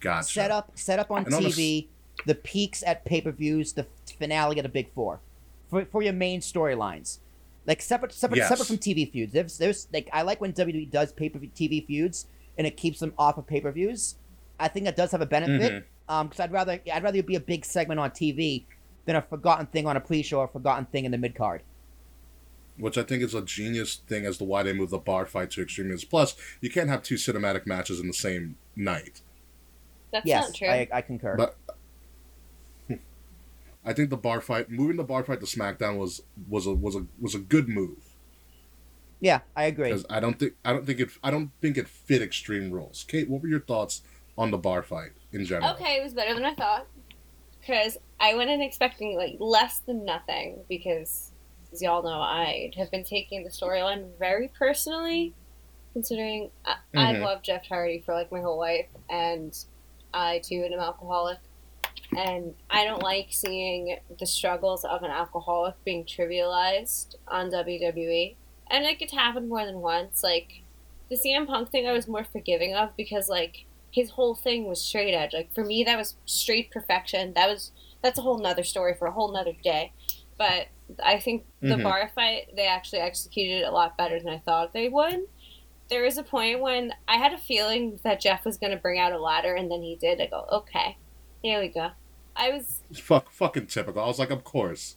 Gotcha. 0.00 0.26
Set 0.32 0.50
up, 0.50 0.72
set 0.74 0.98
up 0.98 1.12
on 1.12 1.24
And 1.24 1.34
on 1.34 1.44
a 1.44 1.48
TV. 1.48 1.86
The 2.26 2.34
peaks 2.34 2.82
at 2.84 3.04
pay 3.04 3.20
per 3.20 3.30
views. 3.30 3.74
The 3.74 3.86
finale 4.18 4.58
at 4.58 4.66
a 4.66 4.68
big 4.68 4.92
four, 4.92 5.20
for 5.68 5.84
for 5.84 6.02
your 6.02 6.12
main 6.12 6.40
storylines. 6.40 7.18
Like 7.64 7.80
separate, 7.80 8.12
separate, 8.12 8.38
Yes. 8.38 8.48
separate 8.48 8.66
from 8.66 8.78
TV 8.78 9.08
feuds. 9.08 9.32
There's, 9.32 9.56
there's 9.56 9.86
like 9.92 10.10
I 10.12 10.22
like 10.22 10.40
when 10.40 10.52
WWE 10.52 10.90
does 10.90 11.12
pay 11.12 11.28
per 11.28 11.38
view 11.38 11.50
TV 11.54 11.86
feuds 11.86 12.26
and 12.58 12.66
it 12.66 12.76
keeps 12.76 12.98
them 12.98 13.14
off 13.16 13.38
of 13.38 13.46
pay 13.46 13.60
per 13.60 13.70
views. 13.70 14.16
I 14.58 14.66
think 14.66 14.84
that 14.86 14.96
does 14.96 15.12
have 15.12 15.20
a 15.20 15.26
benefit. 15.26 15.72
Mm-hmm. 15.72 15.86
Mhm. 16.10 16.14
Um, 16.14 16.26
because 16.28 16.40
I'd 16.40 16.52
rather 16.52 16.80
I'd 16.92 17.02
rather 17.02 17.18
it 17.18 17.26
be 17.26 17.36
a 17.36 17.40
big 17.40 17.64
segment 17.64 18.00
on 18.00 18.10
TV 18.10 18.64
than 19.06 19.16
a 19.16 19.22
forgotten 19.22 19.66
thing 19.66 19.86
on 19.86 19.96
a 19.96 20.00
pre-show 20.00 20.40
or 20.40 20.44
a 20.44 20.48
forgotten 20.48 20.86
thing 20.86 21.04
in 21.04 21.12
the 21.12 21.18
mid 21.18 21.34
card. 21.34 21.62
Which 22.76 22.96
I 22.96 23.02
think 23.02 23.22
is 23.22 23.34
a 23.34 23.42
genius 23.42 23.96
thing 23.96 24.24
as 24.24 24.38
to 24.38 24.44
why 24.44 24.62
they 24.62 24.72
moved 24.72 24.92
the 24.92 24.98
bar 24.98 25.26
fight 25.26 25.50
to 25.52 25.62
Extreme 25.62 25.88
Rules. 25.88 26.04
Plus, 26.04 26.34
you 26.60 26.70
can't 26.70 26.88
have 26.88 27.02
two 27.02 27.16
cinematic 27.16 27.66
matches 27.66 28.00
in 28.00 28.06
the 28.06 28.14
same 28.14 28.56
night. 28.74 29.20
That's 30.12 30.26
yes, 30.26 30.46
not 30.46 30.54
true. 30.54 30.68
I, 30.68 30.88
I 30.92 31.02
concur. 31.02 31.36
But 31.36 31.56
I 33.84 33.92
think 33.92 34.08
the 34.10 34.16
bar 34.16 34.40
fight, 34.40 34.70
moving 34.70 34.96
the 34.96 35.04
bar 35.04 35.24
fight 35.24 35.40
to 35.40 35.46
SmackDown 35.46 35.98
was 35.98 36.22
was 36.48 36.66
a 36.66 36.72
was 36.72 36.96
a 36.96 37.06
was 37.20 37.34
a 37.34 37.38
good 37.38 37.68
move 37.68 38.10
yeah, 39.20 39.40
I 39.54 39.64
agree. 39.64 39.90
because 39.90 40.06
I 40.08 40.18
don't 40.18 40.38
think 40.38 40.54
I 40.64 40.72
don't 40.72 40.86
think 40.86 40.98
it 40.98 41.10
I 41.22 41.30
don't 41.30 41.50
think 41.60 41.76
it 41.76 41.86
fit 41.86 42.22
Extreme 42.22 42.70
Rules. 42.70 43.04
Kate, 43.06 43.28
what 43.28 43.42
were 43.42 43.48
your 43.48 43.60
thoughts 43.60 44.02
on 44.40 44.50
the 44.50 44.56
bar 44.58 44.82
fight 44.82 45.10
in 45.32 45.44
general? 45.44 45.72
Okay, 45.74 45.96
it 45.96 46.02
was 46.02 46.14
better 46.14 46.34
than 46.34 46.44
I 46.46 46.54
thought. 46.54 46.86
Because 47.60 47.98
I 48.18 48.34
went 48.34 48.48
in 48.48 48.62
expecting 48.62 49.14
like 49.16 49.36
less 49.38 49.80
than 49.80 50.04
nothing. 50.06 50.64
Because, 50.66 51.30
as 51.72 51.82
y'all 51.82 52.02
know, 52.02 52.20
I 52.20 52.70
have 52.78 52.90
been 52.90 53.04
taking 53.04 53.44
the 53.44 53.50
storyline 53.50 54.16
very 54.18 54.48
personally. 54.48 55.34
Considering 55.92 56.50
I, 56.64 56.76
I've 56.96 57.16
Mhm. 57.16 57.22
loved 57.24 57.44
Jeff 57.44 57.66
Hardy 57.66 58.00
for 58.00 58.14
like 58.14 58.32
my 58.32 58.40
whole 58.40 58.58
life, 58.58 58.88
and 59.10 59.56
I 60.14 60.38
too 60.38 60.62
am 60.64 60.72
an 60.72 60.78
alcoholic, 60.78 61.38
and 62.16 62.54
I 62.70 62.84
don't 62.84 63.02
like 63.02 63.26
seeing 63.30 63.98
the 64.18 64.26
struggles 64.26 64.84
of 64.84 65.02
an 65.02 65.10
alcoholic 65.10 65.74
being 65.84 66.04
trivialized 66.04 67.16
on 67.28 67.50
WWE. 67.50 68.36
And 68.68 68.84
like 68.84 69.02
it's 69.02 69.12
happened 69.12 69.48
more 69.50 69.66
than 69.66 69.80
once. 69.80 70.22
Like 70.22 70.62
the 71.10 71.16
CM 71.16 71.46
Punk 71.46 71.70
thing, 71.70 71.86
I 71.86 71.92
was 71.92 72.08
more 72.08 72.24
forgiving 72.24 72.74
of 72.74 72.96
because 72.96 73.28
like 73.28 73.66
his 73.90 74.10
whole 74.10 74.34
thing 74.34 74.66
was 74.66 74.80
straight 74.82 75.14
edge. 75.14 75.32
Like 75.32 75.52
for 75.54 75.64
me, 75.64 75.84
that 75.84 75.98
was 75.98 76.16
straight 76.26 76.70
perfection. 76.70 77.32
That 77.34 77.48
was 77.48 77.72
that's 78.02 78.18
a 78.18 78.22
whole 78.22 78.38
nother 78.38 78.64
story 78.64 78.94
for 78.94 79.06
a 79.06 79.12
whole 79.12 79.32
nother 79.32 79.52
day. 79.62 79.92
But 80.38 80.68
I 81.02 81.18
think 81.18 81.44
the 81.60 81.74
Mhm. 81.76 81.82
bar 81.82 82.10
fight 82.14 82.54
they 82.56 82.66
actually 82.66 83.00
executed 83.00 83.60
it 83.62 83.68
a 83.68 83.70
lot 83.70 83.96
better 83.98 84.18
than 84.18 84.28
I 84.32 84.38
thought 84.38 84.72
they 84.72 84.88
would. 84.88 85.20
There 85.88 86.04
was 86.04 86.18
a 86.18 86.22
point 86.22 86.60
when 86.60 86.94
I 87.08 87.16
had 87.16 87.32
a 87.32 87.38
feeling 87.38 87.98
that 88.04 88.20
Jeff 88.20 88.44
was 88.44 88.56
going 88.56 88.70
to 88.70 88.78
bring 88.78 88.98
out 88.98 89.12
a 89.12 89.18
ladder, 89.18 89.54
and 89.54 89.70
then 89.70 89.82
he 89.82 89.96
did. 89.96 90.20
I 90.20 90.26
go, 90.26 90.46
okay, 90.50 90.96
here 91.42 91.60
we 91.60 91.68
go. 91.68 91.90
I 92.36 92.50
was 92.50 92.82
Fuck, 92.94 93.32
fucking 93.32 93.66
typical. 93.66 94.02
I 94.02 94.06
was 94.06 94.18
like, 94.20 94.30
of 94.30 94.44
course. 94.44 94.96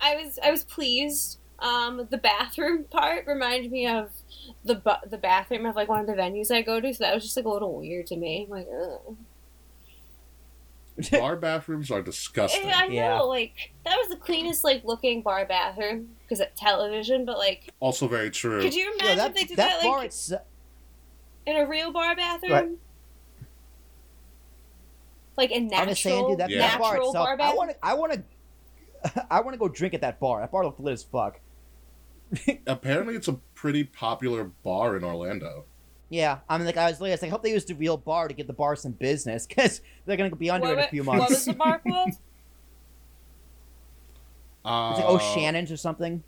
I 0.00 0.16
was 0.16 0.38
I 0.42 0.50
was 0.50 0.64
pleased. 0.64 1.38
Um, 1.60 2.06
the 2.10 2.18
bathroom 2.18 2.84
part 2.84 3.26
reminded 3.26 3.70
me 3.70 3.86
of 3.86 4.10
the 4.64 4.74
bu- 4.76 5.08
the 5.08 5.18
bathroom 5.18 5.66
of 5.66 5.76
like 5.76 5.88
one 5.88 6.00
of 6.00 6.06
the 6.06 6.14
venues 6.14 6.50
I 6.50 6.62
go 6.62 6.80
to, 6.80 6.92
so 6.94 7.04
that 7.04 7.14
was 7.14 7.24
just 7.24 7.36
like 7.36 7.46
a 7.46 7.48
little 7.50 7.76
weird 7.78 8.06
to 8.08 8.16
me. 8.16 8.44
I'm 8.44 8.50
like, 8.50 8.68
Ugh. 8.72 9.16
Bar 11.12 11.36
bathrooms 11.36 11.90
are 11.90 12.02
disgusting. 12.02 12.66
I 12.70 12.86
know. 12.88 12.92
Yeah. 12.92 13.20
Like 13.20 13.72
that 13.84 13.96
was 13.96 14.08
the 14.08 14.16
cleanest 14.16 14.64
like 14.64 14.84
looking 14.84 15.22
bar 15.22 15.46
bathroom 15.46 16.10
because 16.22 16.40
it's 16.40 16.60
television. 16.60 17.24
But 17.24 17.38
like, 17.38 17.72
Also 17.80 18.06
very 18.06 18.30
true. 18.30 18.60
could 18.60 18.74
you 18.74 18.92
imagine 18.92 19.06
Yeah, 19.08 19.14
that, 19.14 19.34
they 19.34 19.44
did 19.44 19.56
that 19.56 19.80
that, 19.80 19.82
bar 19.82 19.96
like 19.98 20.06
it's 20.06 20.30
in 21.46 21.56
a 21.56 21.66
real 21.66 21.90
bar 21.90 22.14
bathroom? 22.14 22.52
Right. 22.52 22.68
Like 25.36 25.52
a 25.52 25.60
natural, 25.60 25.88
I'm 25.88 25.94
saying, 25.94 26.28
dude, 26.28 26.38
that, 26.38 26.50
Yeah. 26.50 26.58
that 26.68 26.80
bar 26.80 26.92
natural 26.94 27.08
itself. 27.10 27.38
bar 27.38 27.40
I 27.40 27.54
want 27.54 27.70
to, 27.70 27.76
I 27.82 27.94
want 27.94 28.12
to, 28.12 29.26
I 29.30 29.40
want 29.40 29.54
to 29.54 29.58
go 29.58 29.68
drink 29.68 29.94
at 29.94 30.02
that 30.02 30.20
bar. 30.20 30.40
That 30.40 30.50
bar 30.50 30.64
looked 30.64 30.80
lit 30.80 30.92
as 30.92 31.02
fuck. 31.02 31.40
Apparently, 32.66 33.14
it's 33.16 33.28
a 33.28 33.34
pretty 33.54 33.84
popular 33.84 34.44
bar 34.62 34.96
in 34.96 35.04
Orlando. 35.04 35.64
Yeah, 36.08 36.38
I 36.48 36.56
mean, 36.58 36.66
like 36.66 36.76
I 36.76 36.90
was, 36.90 37.00
like, 37.00 37.10
I 37.10 37.12
was 37.12 37.22
like, 37.22 37.28
I 37.28 37.32
hope 37.32 37.42
they 37.42 37.52
used 37.52 37.68
the 37.68 37.74
real 37.74 37.96
bar 37.96 38.26
to 38.28 38.34
get 38.34 38.46
the 38.46 38.52
bar 38.52 38.74
some 38.76 38.92
business 38.92 39.46
because 39.46 39.80
they're 40.06 40.16
gonna 40.16 40.34
be 40.34 40.50
under 40.50 40.66
what, 40.68 40.72
in 40.74 40.78
a 40.78 40.82
wa- 40.82 40.88
few 40.88 41.04
what 41.04 41.16
months. 41.18 41.30
was 41.32 41.44
the 41.46 41.52
bar 41.54 41.78
called? 41.86 42.10
Uh, 44.64 44.90
It's 44.92 45.00
like, 45.00 45.08
oh, 45.08 45.18
Shannon's 45.34 45.70
or 45.72 45.76
something. 45.76 46.22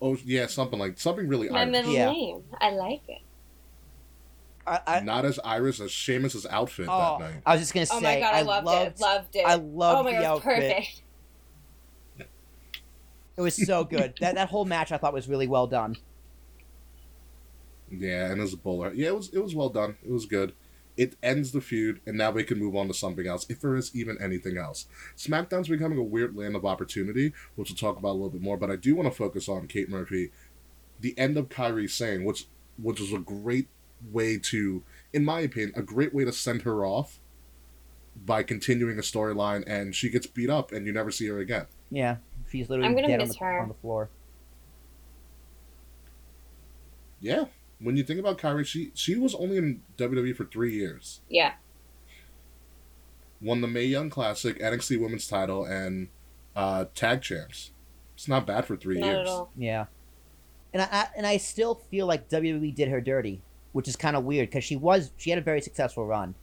Oh, 0.00 0.16
yeah, 0.24 0.46
something 0.46 0.78
like 0.78 0.98
something 0.98 1.26
really 1.28 1.48
My 1.48 1.60
Irish. 1.60 1.72
middle 1.72 1.92
Yeah. 1.92 2.10
name. 2.12 2.42
I 2.60 2.70
like 2.70 3.02
it. 3.08 3.22
I, 4.66 4.80
I, 4.86 5.00
Not 5.00 5.24
as 5.24 5.40
Irish 5.44 5.80
as 5.80 5.90
Sheamus's 5.90 6.44
outfit 6.46 6.86
oh, 6.90 7.16
that 7.18 7.30
night. 7.30 7.42
I 7.46 7.52
was 7.54 7.62
just 7.62 7.72
gonna 7.74 7.86
say, 7.86 7.96
Oh 7.96 8.00
my 8.00 8.20
god, 8.20 8.34
I, 8.34 8.42
loved, 8.42 8.66
loved, 8.66 8.96
it. 8.98 9.00
Loved 9.00 9.36
it. 9.36 9.44
I 9.46 9.54
loved 9.54 10.00
oh 10.00 10.02
my 10.04 10.12
the 10.12 10.18
god, 10.18 10.24
outfit. 10.24 10.42
perfect. 10.44 11.02
It 13.38 13.42
was 13.42 13.54
so 13.54 13.84
good. 13.84 14.14
that 14.20 14.34
that 14.34 14.48
whole 14.48 14.64
match 14.64 14.90
I 14.90 14.98
thought 14.98 15.12
was 15.12 15.28
really 15.28 15.46
well 15.46 15.68
done. 15.68 15.96
Yeah, 17.88 18.32
and 18.32 18.40
as 18.40 18.52
a 18.52 18.56
bowler, 18.56 18.92
yeah, 18.92 19.08
it 19.08 19.16
was 19.16 19.30
it 19.32 19.38
was 19.38 19.54
well 19.54 19.68
done. 19.68 19.96
It 20.04 20.10
was 20.10 20.26
good. 20.26 20.54
It 20.96 21.14
ends 21.22 21.52
the 21.52 21.60
feud, 21.60 22.00
and 22.04 22.18
now 22.18 22.32
we 22.32 22.42
can 22.42 22.58
move 22.58 22.74
on 22.74 22.88
to 22.88 22.94
something 22.94 23.28
else, 23.28 23.46
if 23.48 23.60
there 23.60 23.76
is 23.76 23.94
even 23.94 24.20
anything 24.20 24.58
else. 24.58 24.86
SmackDown's 25.16 25.68
becoming 25.68 25.96
a 25.96 26.02
weird 26.02 26.34
land 26.34 26.56
of 26.56 26.64
opportunity, 26.64 27.32
which 27.54 27.70
we'll 27.70 27.76
talk 27.76 27.96
about 27.96 28.10
a 28.10 28.18
little 28.18 28.30
bit 28.30 28.42
more. 28.42 28.56
But 28.56 28.72
I 28.72 28.76
do 28.76 28.96
want 28.96 29.08
to 29.08 29.16
focus 29.16 29.48
on 29.48 29.68
Kate 29.68 29.88
Murphy, 29.88 30.32
the 30.98 31.16
end 31.16 31.36
of 31.36 31.48
Kairi 31.48 31.88
Sane, 31.88 32.24
which 32.24 32.46
which 32.76 32.98
was 32.98 33.12
a 33.12 33.18
great 33.18 33.68
way 34.10 34.36
to, 34.38 34.82
in 35.12 35.24
my 35.24 35.40
opinion, 35.40 35.72
a 35.76 35.82
great 35.82 36.12
way 36.12 36.24
to 36.24 36.32
send 36.32 36.62
her 36.62 36.84
off 36.84 37.20
by 38.16 38.42
continuing 38.42 38.98
a 38.98 39.02
storyline, 39.02 39.62
and 39.68 39.94
she 39.94 40.10
gets 40.10 40.26
beat 40.26 40.50
up, 40.50 40.72
and 40.72 40.88
you 40.88 40.92
never 40.92 41.12
see 41.12 41.28
her 41.28 41.38
again. 41.38 41.66
Yeah, 41.88 42.16
she's 42.50 42.68
literally 42.68 42.88
I'm 42.88 42.94
gonna 42.94 43.08
dead 43.08 43.20
on 43.20 43.28
the, 43.28 43.34
her. 43.40 43.60
on 43.60 43.68
the 43.68 43.74
floor. 43.74 44.10
Yeah, 47.20 47.46
when 47.80 47.96
you 47.96 48.02
think 48.04 48.20
about 48.20 48.38
Kairi, 48.38 48.64
she 48.64 48.90
she 48.94 49.16
was 49.16 49.34
only 49.34 49.56
in 49.56 49.82
WWE 49.96 50.36
for 50.36 50.44
three 50.44 50.72
years. 50.74 51.20
Yeah. 51.28 51.54
won 53.40 53.60
the 53.60 53.68
Mae 53.68 53.84
Young 53.84 54.10
Classic, 54.10 54.58
NXT 54.58 55.00
Women's 55.00 55.26
Title, 55.26 55.64
and 55.64 56.08
uh, 56.56 56.86
Tag 56.94 57.22
Champs. 57.22 57.72
It's 58.14 58.28
not 58.28 58.46
bad 58.46 58.66
for 58.66 58.76
three 58.76 58.98
Not 58.98 59.06
years. 59.06 59.18
at 59.20 59.26
all. 59.28 59.50
Yeah, 59.56 59.86
and 60.72 60.82
I, 60.82 60.88
I 60.90 61.06
and 61.16 61.26
I 61.26 61.36
still 61.36 61.74
feel 61.90 62.06
like 62.06 62.28
WWE 62.28 62.74
did 62.74 62.88
her 62.88 63.00
dirty, 63.00 63.42
which 63.72 63.88
is 63.88 63.96
kind 63.96 64.16
of 64.16 64.24
weird 64.24 64.48
because 64.48 64.64
she 64.64 64.76
was 64.76 65.12
she 65.16 65.30
had 65.30 65.38
a 65.38 65.42
very 65.42 65.60
successful 65.60 66.04
run, 66.06 66.34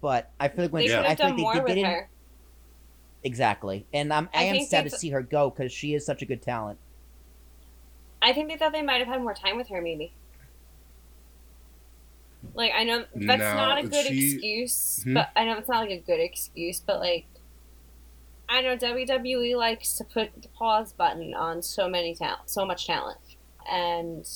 but 0.00 0.30
I 0.40 0.48
feel 0.48 0.64
like 0.64 0.72
when 0.72 0.82
They 0.82 0.88
she, 0.88 0.94
could 0.94 1.04
I 1.04 1.08
have 1.10 1.18
feel 1.18 1.26
done 1.28 1.30
like 1.30 1.36
they, 1.36 1.42
more 1.42 1.54
they 1.54 1.60
with 1.60 1.74
didn't 1.74 1.84
her. 1.90 2.08
Exactly, 3.22 3.86
and 3.92 4.12
I'm, 4.12 4.28
I, 4.34 4.40
I 4.40 4.42
am 4.44 4.64
sad 4.64 4.84
to 4.84 4.90
see 4.90 5.10
her 5.10 5.22
go 5.22 5.50
because 5.50 5.72
she 5.72 5.94
is 5.94 6.04
such 6.06 6.22
a 6.22 6.26
good 6.26 6.42
talent. 6.42 6.78
I 8.22 8.32
think 8.32 8.48
they 8.48 8.56
thought 8.56 8.72
they 8.72 8.82
might 8.82 8.98
have 8.98 9.08
had 9.08 9.22
more 9.22 9.34
time 9.34 9.56
with 9.56 9.68
her, 9.68 9.80
maybe. 9.80 10.12
Like 12.54 12.72
I 12.74 12.84
know 12.84 13.04
that's 13.14 13.38
No, 13.40 13.54
not 13.54 13.78
a 13.78 13.82
good 13.86 14.06
she- 14.06 14.32
excuse, 14.34 15.02
Hmm? 15.04 15.14
but 15.14 15.30
I 15.36 15.44
know 15.44 15.58
it's 15.58 15.68
not 15.68 15.80
like 15.80 15.90
a 15.90 15.98
good 16.00 16.20
excuse, 16.20 16.80
but 16.80 16.98
like 17.00 17.26
I 18.48 18.62
know 18.62 18.76
WWE 18.76 19.56
likes 19.56 19.96
to 19.98 20.04
put 20.04 20.30
the 20.42 20.48
pause 20.48 20.92
button 20.92 21.34
on 21.34 21.62
so 21.62 21.88
many 21.88 22.14
talent, 22.14 22.50
so 22.50 22.64
much 22.66 22.86
talent, 22.86 23.18
and 23.70 24.26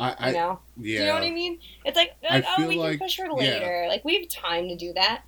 I, 0.00 0.08
you 0.08 0.14
I 0.18 0.30
know, 0.32 0.60
yeah. 0.76 0.82
do 0.82 0.88
you 0.90 1.06
know 1.06 1.14
what 1.14 1.22
I 1.22 1.30
mean? 1.30 1.60
It's 1.84 1.96
like, 1.96 2.14
I 2.28 2.36
like 2.36 2.44
oh, 2.58 2.66
we 2.66 2.76
like- 2.76 2.98
can 2.98 3.06
push 3.06 3.18
her 3.18 3.26
yeah. 3.26 3.32
later. 3.34 3.86
Like 3.88 4.04
we 4.04 4.18
have 4.18 4.28
time 4.28 4.68
to 4.68 4.76
do 4.76 4.92
that. 4.94 5.22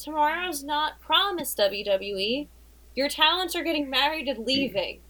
Tomorrow's 0.00 0.64
not 0.64 1.00
promised, 1.00 1.56
WWE. 1.58 2.48
Your 2.96 3.08
talents 3.08 3.54
are 3.54 3.62
getting 3.62 3.88
married 3.88 4.26
and 4.28 4.44
leaving. 4.46 5.00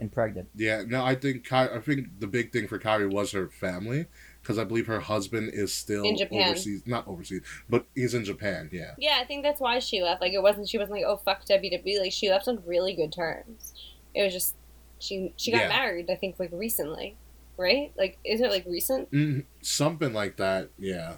and 0.00 0.12
pregnant. 0.12 0.48
Yeah, 0.54 0.82
no, 0.86 1.04
I 1.04 1.14
think 1.14 1.44
Ky- 1.48 1.54
I 1.56 1.78
think 1.80 2.20
the 2.20 2.26
big 2.26 2.52
thing 2.52 2.66
for 2.68 2.78
Kairi 2.78 3.10
was 3.10 3.32
her 3.32 3.48
family 3.48 4.06
because 4.42 4.58
I 4.58 4.64
believe 4.64 4.86
her 4.86 5.00
husband 5.00 5.50
is 5.54 5.72
still 5.72 6.04
In 6.04 6.16
Japan. 6.16 6.48
overseas, 6.50 6.82
not 6.86 7.06
overseas, 7.08 7.42
but 7.70 7.86
he's 7.94 8.12
in 8.14 8.24
Japan. 8.24 8.68
Yeah, 8.72 8.92
Yeah, 8.98 9.18
I 9.20 9.24
think 9.24 9.44
that's 9.44 9.60
why 9.60 9.78
she 9.78 10.02
left. 10.02 10.20
Like 10.20 10.32
it 10.32 10.42
wasn't 10.42 10.68
she 10.68 10.78
wasn't 10.78 10.96
like, 10.98 11.04
oh 11.06 11.16
fuck 11.16 11.44
WWE. 11.46 12.00
Like 12.00 12.12
she 12.12 12.28
left 12.28 12.48
on 12.48 12.62
really 12.66 12.94
good 12.94 13.12
terms. 13.12 13.72
It 14.14 14.22
was 14.24 14.32
just 14.32 14.56
she 14.98 15.32
she 15.36 15.52
got 15.52 15.62
Yeah. 15.62 15.68
married. 15.68 16.10
I 16.10 16.16
think 16.16 16.36
like 16.38 16.50
recently, 16.52 17.16
right? 17.56 17.92
Like 17.96 18.18
is 18.24 18.40
it 18.40 18.50
like 18.50 18.66
recent? 18.66 19.10
mm, 19.10 19.44
something 19.62 20.12
like 20.12 20.36
that. 20.36 20.70
Yeah, 20.78 21.16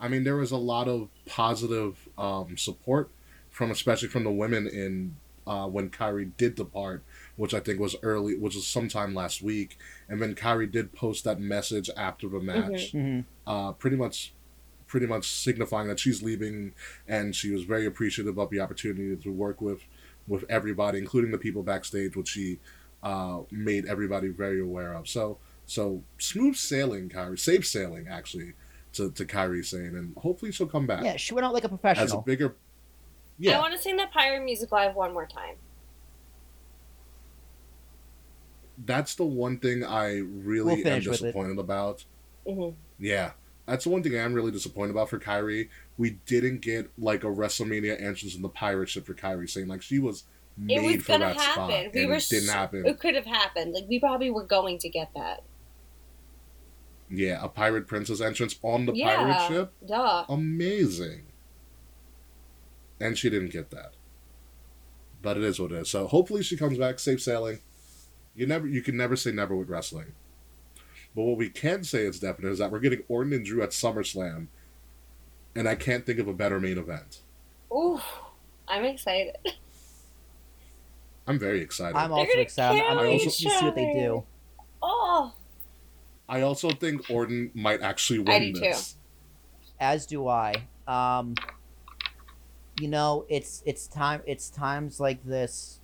I 0.00 0.08
mean 0.08 0.24
there 0.24 0.36
was 0.36 0.50
a 0.50 0.56
lot 0.56 0.88
of 0.88 1.08
positive 1.26 2.08
um, 2.16 2.56
support 2.56 3.10
from 3.50 3.70
especially 3.70 4.08
from 4.08 4.24
the 4.24 4.30
women 4.30 4.66
in 4.66 5.16
uh, 5.46 5.66
when 5.66 5.88
Kairi 5.88 6.30
did 6.36 6.54
depart, 6.56 7.02
which 7.36 7.54
I 7.54 7.60
think 7.60 7.80
was 7.80 7.96
early, 8.02 8.36
which 8.36 8.54
was 8.54 8.66
sometime 8.66 9.14
last 9.14 9.40
week, 9.42 9.78
and 10.08 10.20
then 10.20 10.34
Kairi 10.34 10.70
did 10.70 10.92
post 10.92 11.24
that 11.24 11.40
message 11.40 11.88
after 11.96 12.28
the 12.28 12.38
match. 12.40 12.92
hmm 12.92 13.20
uh, 13.46 13.72
pretty 13.72 13.96
much 13.96 14.34
pretty 14.86 15.06
much 15.06 15.26
signifying 15.28 15.88
that 15.88 15.98
she's 15.98 16.22
leaving. 16.22 16.72
And 17.06 17.34
she 17.34 17.50
was 17.50 17.64
very 17.64 17.86
appreciative 17.86 18.38
of 18.38 18.50
the 18.50 18.60
opportunity 18.60 19.16
to 19.16 19.32
work 19.32 19.60
with 19.60 19.82
with 20.26 20.44
everybody 20.50 20.98
including 20.98 21.30
the 21.30 21.38
people 21.38 21.62
backstage 21.62 22.14
which 22.14 22.28
she 22.28 22.58
uh, 23.02 23.40
made 23.50 23.86
everybody 23.86 24.28
very 24.28 24.60
aware 24.60 24.92
of. 24.94 25.08
So 25.08 25.38
so 25.66 26.02
smooth 26.18 26.56
sailing 26.56 27.08
Kairi. 27.08 27.38
Safe 27.38 27.66
sailing 27.66 28.06
actually 28.08 28.52
to, 28.98 29.10
to 29.10 29.24
Kairi 29.24 29.64
Sane 29.64 29.96
and 29.96 30.14
hopefully 30.16 30.52
she'll 30.52 30.66
come 30.68 30.86
back 30.86 31.02
Yeah, 31.02 31.16
she 31.16 31.32
went 31.34 31.46
out 31.46 31.54
like 31.54 31.64
a 31.64 31.68
professional. 31.68 32.04
as 32.04 32.12
a 32.12 32.18
bigger. 32.18 32.54
Yeah. 33.38 33.56
I 33.56 33.60
want 33.60 33.72
to 33.72 33.78
sing 33.80 33.96
that 33.96 34.12
Pirate 34.12 34.44
Music 34.44 34.70
Live 34.70 34.94
one 34.94 35.12
more 35.12 35.26
time. 35.26 35.56
that's 38.84 39.14
the 39.16 39.24
one 39.24 39.58
thing 39.58 39.84
I 39.84 40.20
We'll 40.22 40.24
really 40.24 40.74
am 40.74 40.82
finish 40.82 41.06
with 41.06 41.20
it. 41.20 41.22
disappointed 41.24 41.58
about 41.58 42.04
hmm 42.46 42.70
Yeah, 42.98 43.32
that's 43.66 43.84
the 43.84 43.90
one 43.90 44.02
thing 44.02 44.18
I'm 44.18 44.32
really 44.34 44.52
disappointed 44.52 44.90
about 44.92 45.08
for 45.10 45.18
Kairi. 45.18 45.68
We 45.96 46.18
didn't 46.26 46.60
get 46.60 46.90
like 46.98 47.24
a 47.24 47.28
WrestleMania 47.28 48.00
entrance 48.00 48.34
in 48.36 48.42
the 48.42 48.48
pirate 48.48 48.88
ship 48.88 49.04
for 49.06 49.14
Kairi 49.14 49.48
Sane 49.50 49.66
like 49.68 49.82
she 49.82 49.98
was 49.98 50.24
It 50.68 50.76
made 50.80 50.96
was 50.96 51.02
for 51.06 51.12
gonna 51.12 51.26
that 51.34 51.40
spot, 51.40 51.70
happen. 51.70 51.90
We 51.92 52.00
and 52.02 52.10
were 52.10 52.16
it 52.16 52.26
didn't 52.30 52.50
happen. 52.50 52.86
It 52.86 52.98
could 53.00 53.14
have 53.16 53.26
happened. 53.26 53.72
Like 53.74 53.84
we 53.88 53.98
probably 53.98 54.30
were 54.30 54.44
going 54.46 54.78
to 54.78 54.88
get 54.88 55.10
that. 55.14 55.42
Yeah, 57.10 57.42
a 57.42 57.48
pirate 57.48 57.86
princess 57.86 58.20
entrance 58.20 58.58
on 58.62 58.86
the 58.86 58.92
yeah. 58.94 59.16
pirate 59.16 59.48
ship, 59.48 59.72
Duh. 59.86 60.24
amazing. 60.28 61.26
And 63.00 63.16
she 63.16 63.30
didn't 63.30 63.52
get 63.52 63.70
that, 63.70 63.94
but 65.22 65.36
it 65.36 65.44
is 65.44 65.60
what 65.60 65.72
it 65.72 65.76
is. 65.78 65.88
So 65.88 66.06
hopefully 66.06 66.42
she 66.42 66.56
comes 66.56 66.76
back, 66.76 66.98
safe 66.98 67.22
sailing. 67.22 67.60
You 68.34 68.46
never, 68.46 68.66
you 68.66 68.82
can 68.82 68.96
never 68.96 69.16
say 69.16 69.30
never 69.30 69.56
with 69.56 69.68
wrestling. 69.68 70.12
But 71.14 71.22
what 71.22 71.38
we 71.38 71.48
can 71.48 71.84
say 71.84 72.00
is 72.04 72.20
definite 72.20 72.50
is 72.50 72.58
that 72.58 72.70
we're 72.70 72.80
getting 72.80 73.02
Orton 73.08 73.32
and 73.32 73.44
Drew 73.44 73.62
at 73.62 73.70
SummerSlam, 73.70 74.48
and 75.54 75.68
I 75.68 75.74
can't 75.74 76.04
think 76.04 76.18
of 76.18 76.28
a 76.28 76.34
better 76.34 76.60
main 76.60 76.78
event. 76.78 77.22
Ooh, 77.72 78.00
I'm 78.66 78.84
excited. 78.84 79.36
I'm 81.26 81.38
I'm 81.38 81.38
very 81.38 81.60
excited. 81.60 81.96
I'm 81.96 82.10
also 82.10 82.38
excited. 82.38 82.82
I'm 82.82 82.98
kill 82.98 83.06
anxious 83.06 83.36
to 83.38 83.50
see 83.50 83.64
what 83.64 83.74
they 83.74 83.92
do. 83.92 84.24
Oh, 84.82 85.34
I 86.28 86.42
also 86.42 86.70
think 86.70 87.08
Orton 87.10 87.50
might 87.54 87.80
actually 87.80 88.20
I 88.20 88.38
win 88.38 88.52
do 88.52 88.60
this. 88.60 88.96
As 89.80 90.06
do 90.06 90.26
I. 90.28 90.54
Um, 90.86 91.34
you 92.80 92.88
know, 92.88 93.24
it's 93.28 93.62
it's 93.66 93.86
time. 93.86 94.22
It's 94.26 94.50
times 94.50 95.00
like 95.00 95.24
this 95.24 95.80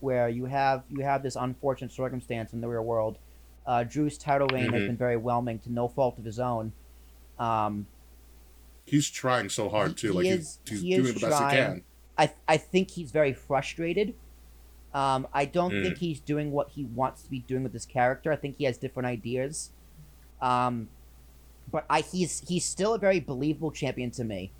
where 0.00 0.28
you 0.28 0.44
have 0.46 0.82
you 0.90 1.02
have 1.04 1.22
this 1.22 1.36
unfortunate 1.36 1.92
circumstance 1.92 2.52
in 2.52 2.60
the 2.60 2.68
real 2.68 2.82
world. 2.84 3.18
Uh, 3.66 3.82
Drew's 3.84 4.18
title 4.18 4.46
reign 4.52 4.72
has 4.72 4.82
Mhm. 4.82 4.86
been 4.88 4.96
very 4.96 5.16
whelming 5.16 5.58
to 5.60 5.72
no 5.72 5.88
fault 5.88 6.18
of 6.18 6.24
his 6.24 6.38
own. 6.38 6.72
Um, 7.38 7.86
He's 8.84 9.10
trying 9.10 9.48
so 9.48 9.68
hard 9.68 9.96
too. 9.96 10.12
He 10.12 10.16
like 10.18 10.26
is- 10.26 10.58
he's, 10.64 10.70
he's 10.70 10.82
he 10.82 10.90
doing 10.96 11.06
is 11.06 11.14
the 11.14 11.20
best 11.20 11.34
he 11.34 11.40
trying. 11.40 11.56
can. 11.56 11.84
I 12.18 12.32
I 12.48 12.56
think 12.56 12.90
he's 12.92 13.10
very 13.10 13.32
frustrated. 13.32 14.14
Um, 14.94 15.26
I 15.34 15.44
don't 15.44 15.72
Mm. 15.72 15.82
think 15.82 15.98
he's 15.98 16.20
doing 16.20 16.52
what 16.52 16.70
he 16.70 16.84
wants 16.84 17.22
to 17.22 17.30
be 17.30 17.40
doing 17.40 17.62
with 17.64 17.72
this 17.72 17.84
character. 17.84 18.32
I 18.32 18.36
think 18.36 18.56
he 18.56 18.64
has 18.64 18.78
different 18.78 19.06
ideas. 19.06 19.70
Um, 20.40 20.88
but 21.70 21.84
I 21.90 22.00
he's 22.02 22.42
he's 22.48 22.64
still 22.64 22.94
a 22.94 22.98
very 22.98 23.20
believable 23.20 23.70
champion 23.72 24.10
to 24.12 24.24
me. 24.24 24.52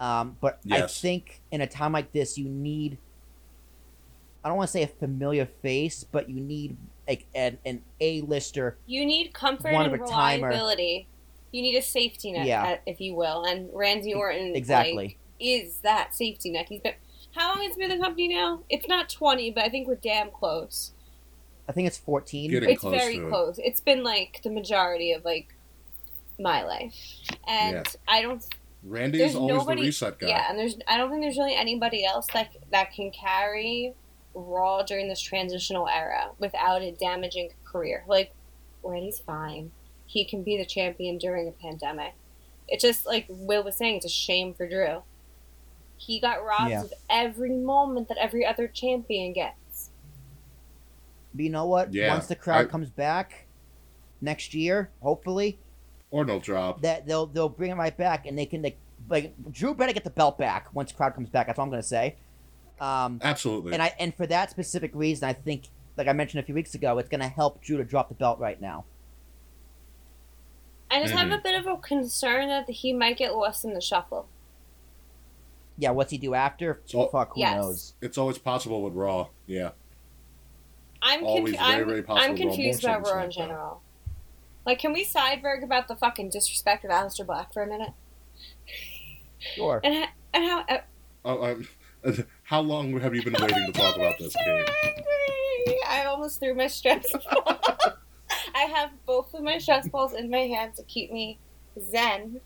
Um, 0.00 0.36
but 0.40 0.60
I 0.70 0.82
think 0.82 1.40
in 1.50 1.60
a 1.60 1.66
time 1.66 1.92
like 1.92 2.12
this, 2.12 2.36
you 2.38 2.48
need. 2.48 2.98
I 4.44 4.48
don't 4.48 4.58
want 4.58 4.68
to 4.68 4.72
say 4.72 4.82
a 4.84 4.86
familiar 4.88 5.46
face, 5.46 6.04
but 6.04 6.28
you 6.30 6.40
need 6.40 6.76
like 7.08 7.26
an 7.34 7.58
an 7.64 7.82
A 8.00 8.20
lister. 8.22 8.76
you 8.86 9.04
need 9.04 9.32
comfort 9.34 9.72
One 9.72 9.86
of 9.86 9.92
and 9.92 10.02
a 10.02 10.06
timer. 10.06 10.48
reliability. 10.48 11.08
You 11.52 11.62
need 11.62 11.76
a 11.76 11.82
safety 11.82 12.32
net, 12.32 12.46
Yeah. 12.46 12.64
uh, 12.64 12.76
if 12.86 13.00
you 13.00 13.14
will. 13.14 13.44
And 13.44 13.70
Randy 13.72 14.12
Orton 14.12 14.48
like, 14.48 14.56
Exactly. 14.56 15.16
is 15.40 15.78
that 15.78 16.14
safety 16.14 16.50
net. 16.50 16.66
He's 16.68 16.80
been 16.80 16.94
how 17.34 17.54
long 17.54 17.62
has 17.64 17.74
he 17.74 17.80
been 17.82 17.90
in 17.90 17.98
the 17.98 18.04
company 18.04 18.28
now? 18.28 18.62
It's 18.70 18.86
not 18.88 19.08
twenty, 19.08 19.50
but 19.50 19.64
I 19.64 19.68
think 19.68 19.86
we're 19.88 19.94
damn 19.96 20.30
close. 20.30 20.92
I 21.68 21.72
think 21.72 21.88
it's 21.88 21.98
14. 21.98 22.50
Getting 22.50 22.70
it's 22.70 22.80
close 22.80 22.96
very 22.96 23.16
to 23.18 23.26
it. 23.26 23.28
close. 23.30 23.58
It's 23.62 23.80
been 23.80 24.02
like 24.04 24.40
the 24.44 24.50
majority 24.50 25.12
of 25.12 25.24
like 25.24 25.54
my 26.38 26.62
life, 26.64 26.94
and 27.48 27.76
Yeah. 27.76 27.82
I 28.08 28.22
don't. 28.22 28.44
Randy's 28.84 29.20
There's 29.20 29.34
always 29.34 29.56
nobody. 29.56 29.80
the 29.82 29.86
reset 29.88 30.18
guy. 30.18 30.28
Yeah, 30.28 30.46
and 30.48 30.58
there's. 30.58 30.76
I 30.86 30.96
don't 30.96 31.10
think 31.10 31.22
there's 31.22 31.38
really 31.38 31.56
anybody 31.56 32.04
else 32.04 32.26
that 32.34 32.50
that 32.70 32.92
can 32.92 33.10
carry 33.10 33.94
Raw 34.34 34.82
during 34.82 35.08
this 35.08 35.20
transitional 35.20 35.88
era 35.88 36.30
without 36.38 36.82
it 36.82 36.98
damaging 36.98 37.50
career. 37.64 38.04
Like 38.06 38.32
Randy's 38.84 39.18
fine. 39.18 39.72
He 40.06 40.24
can 40.24 40.44
be 40.44 40.56
the 40.56 40.66
champion 40.66 41.18
during 41.18 41.48
a 41.48 41.52
pandemic. 41.52 42.12
It's 42.68 42.82
just 42.82 43.06
like 43.06 43.26
Will 43.28 43.64
was 43.64 43.76
saying. 43.76 43.96
It's 43.96 44.06
a 44.06 44.08
shame 44.08 44.54
for 44.54 44.68
Drew. 44.68 45.02
He 45.96 46.20
got 46.20 46.44
robbed 46.44 46.70
Yeah. 46.70 46.82
of 46.82 46.92
every 47.10 47.50
moment 47.50 48.08
that 48.08 48.18
every 48.18 48.44
other 48.44 48.68
champion 48.68 49.32
gets. 49.32 49.56
But 51.36 51.44
you 51.44 51.50
know 51.50 51.66
what? 51.66 51.92
Yeah, 51.92 52.12
Once 52.12 52.26
the 52.26 52.34
crowd 52.36 52.64
I- 52.66 52.68
comes 52.68 52.88
back 52.90 53.46
next 54.20 54.54
year, 54.54 54.90
hopefully, 55.02 55.58
Or 56.10 56.24
no 56.24 56.40
drop. 56.40 56.80
that 56.82 57.06
they'll 57.06 57.26
they'll 57.26 57.48
bring 57.50 57.70
it 57.70 57.74
right 57.74 57.96
back, 57.96 58.26
and 58.26 58.38
they 58.38 58.46
can 58.46 58.62
like 58.62 58.78
like 59.10 59.34
Drew 59.52 59.74
better 59.74 59.92
get 59.92 60.04
the 60.04 60.10
belt 60.10 60.38
back 60.38 60.74
once 60.74 60.90
crowd 60.92 61.14
comes 61.14 61.28
back. 61.28 61.46
That's 61.46 61.58
all 61.58 61.64
I'm 61.64 61.70
gonna 61.70 61.82
say. 61.82 62.16
Um, 62.80 63.20
Absolutely. 63.22 63.72
and 63.74 63.82
I 63.82 63.94
and 63.98 64.14
for 64.14 64.26
that 64.26 64.50
specific 64.50 64.90
reason, 64.94 65.28
I 65.28 65.32
think, 65.34 65.64
like 65.96 66.08
I 66.08 66.12
mentioned 66.12 66.42
a 66.42 66.46
few 66.46 66.54
weeks 66.54 66.74
ago, 66.74 66.96
it's 66.98 67.08
gonna 67.10 67.28
help 67.28 67.62
Drew 67.62 67.76
to 67.76 67.84
drop 67.84 68.08
the 68.08 68.14
belt 68.14 68.38
right 68.38 68.60
now. 68.60 68.84
I 70.90 71.00
just 71.02 71.12
have 71.14 71.28
Mhm. 71.28 71.38
a 71.38 71.42
bit 71.42 71.58
of 71.58 71.66
a 71.66 71.76
concern 71.78 72.48
that 72.48 72.68
he 72.70 72.92
might 72.92 73.16
get 73.18 73.34
lost 73.34 73.64
in 73.64 73.74
the 73.74 73.80
shuffle. 73.80 74.28
Yeah, 75.78 75.90
what's 75.90 76.10
he 76.10 76.16
do 76.18 76.32
after? 76.34 76.80
So- 76.86 77.08
Fuck, 77.08 77.34
who 77.34 77.40
Yes. 77.40 77.56
knows? 77.56 77.94
it's 78.00 78.16
always 78.16 78.38
possible 78.38 78.82
with 78.82 78.94
Raw. 78.94 79.28
Yeah. 79.46 79.72
I'm 81.02 81.24
Always 81.24 81.54
confu- 81.54 81.64
very, 81.70 81.80
I'm, 81.82 81.88
very 81.88 82.02
possible 82.02 82.24
I'm 82.24 82.30
Raw, 82.32 82.36
confused 82.36 82.84
about 82.84 83.04
than 83.04 83.14
Raw 83.16 83.24
in 83.24 83.30
general. 83.30 83.82
Like, 84.64 84.78
can 84.78 84.92
we 84.92 85.04
sideberg 85.04 85.62
about 85.62 85.88
the 85.88 85.96
fucking 85.96 86.30
disrespect 86.30 86.84
of 86.84 86.90
Aleister 86.90 87.24
Black 87.24 87.52
for 87.52 87.62
a 87.62 87.66
minute? 87.66 87.92
Sure. 89.38 89.80
And 89.84 89.94
ha- 89.94 90.12
and 90.34 90.44
how 90.44 90.64
uh, 90.68 90.78
Oh, 91.24 91.42
um, 91.44 91.68
how 92.44 92.60
long 92.60 92.98
have 93.00 93.14
you 93.14 93.22
been 93.22 93.34
waiting 93.40 93.66
to 93.66 93.72
talk 93.72 93.96
about 93.96 94.18
this, 94.18 94.34
Kate? 94.34 94.68
I 95.88 96.04
almost 96.06 96.40
threw 96.40 96.54
my 96.54 96.68
stress 96.68 97.04
ball. 97.30 97.58
I 98.54 98.62
have 98.74 98.90
both 99.06 99.34
of 99.34 99.42
my 99.42 99.58
stress 99.58 99.88
balls 99.88 100.12
in 100.14 100.30
my 100.30 100.46
hands 100.46 100.76
to 100.78 100.84
keep 100.84 101.12
me 101.12 101.38
zen. 101.90 102.40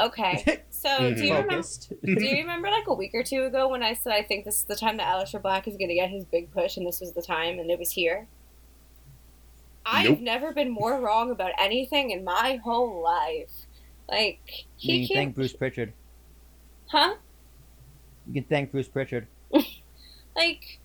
Okay, 0.00 0.44
so 0.70 1.10
do 1.12 1.24
you 1.24 1.36
remember? 1.38 1.68
Do 2.16 2.26
you 2.26 2.36
remember 2.42 2.68
like 2.70 2.86
a 2.88 2.94
week 2.94 3.12
or 3.14 3.22
two 3.24 3.44
ago 3.44 3.68
when 3.68 3.82
I 3.82 3.94
said 3.94 4.12
I 4.12 4.22
think 4.22 4.44
this 4.44 4.56
is 4.58 4.64
the 4.64 4.76
time 4.76 4.96
that 4.98 5.06
Aleister 5.08 5.42
Black 5.42 5.66
is 5.68 5.76
going 5.76 5.88
to 5.88 5.94
get 5.94 6.10
his 6.10 6.24
big 6.24 6.50
push, 6.52 6.76
and 6.76 6.86
this 6.86 7.00
was 7.00 7.12
the 7.14 7.22
time, 7.22 7.58
and 7.58 7.70
it 7.70 7.78
was 7.78 7.92
here? 7.92 8.28
I've 9.86 10.10
Nope. 10.10 10.20
never 10.20 10.52
been 10.52 10.70
more 10.70 11.00
wrong 11.00 11.30
about 11.30 11.52
anything 11.58 12.10
in 12.10 12.24
my 12.24 12.56
whole 12.62 13.02
life. 13.02 13.66
Like 14.08 14.40
he 14.76 15.00
you 15.00 15.08
can 15.08 15.08
can't, 15.08 15.28
thank 15.28 15.34
Bruce 15.34 15.52
Pritchard. 15.54 15.94
huh? 16.90 17.14
You 18.26 18.34
can 18.34 18.44
thank 18.44 18.70
Bruce 18.72 18.88
Pritchard. 18.88 19.28
Like 20.36 20.80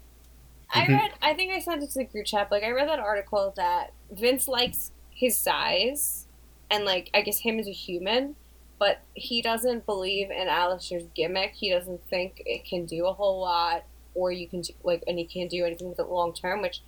I 0.72 0.84
Mhm. 0.84 0.88
read, 0.88 1.12
I 1.22 1.34
think 1.36 1.54
I 1.54 1.60
sent 1.60 1.84
it 1.84 1.92
to 1.92 2.00
the 2.00 2.06
group 2.06 2.26
chat. 2.28 2.52
Like 2.52 2.64
I 2.64 2.72
read 2.72 2.90
that 2.90 3.00
article 3.00 3.54
that 3.58 3.92
Vince 4.12 4.48
likes 4.48 4.92
his 5.10 5.40
size, 5.42 6.28
and 6.70 6.86
like 6.86 7.10
I 7.14 7.22
guess 7.22 7.40
him 7.42 7.60
as 7.60 7.68
a 7.68 7.72
human, 7.74 8.36
but 8.80 9.02
he 9.14 9.42
doesn't 9.42 9.86
believe 9.86 10.32
in 10.32 10.48
Aleister's 10.48 11.06
gimmick. 11.14 11.52
He 11.54 11.70
doesn't 11.70 12.02
think 12.10 12.42
it 12.46 12.66
can 12.66 12.86
do 12.86 13.06
a 13.06 13.14
whole 13.14 13.42
lot, 13.42 13.84
or 14.16 14.32
you 14.32 14.48
can 14.48 14.62
do, 14.62 14.74
like, 14.84 15.04
and 15.06 15.20
he 15.20 15.26
can't 15.26 15.50
do 15.50 15.66
anything 15.66 15.90
with 15.90 16.00
it 16.00 16.08
long 16.08 16.34
term. 16.34 16.62
Which 16.62 16.82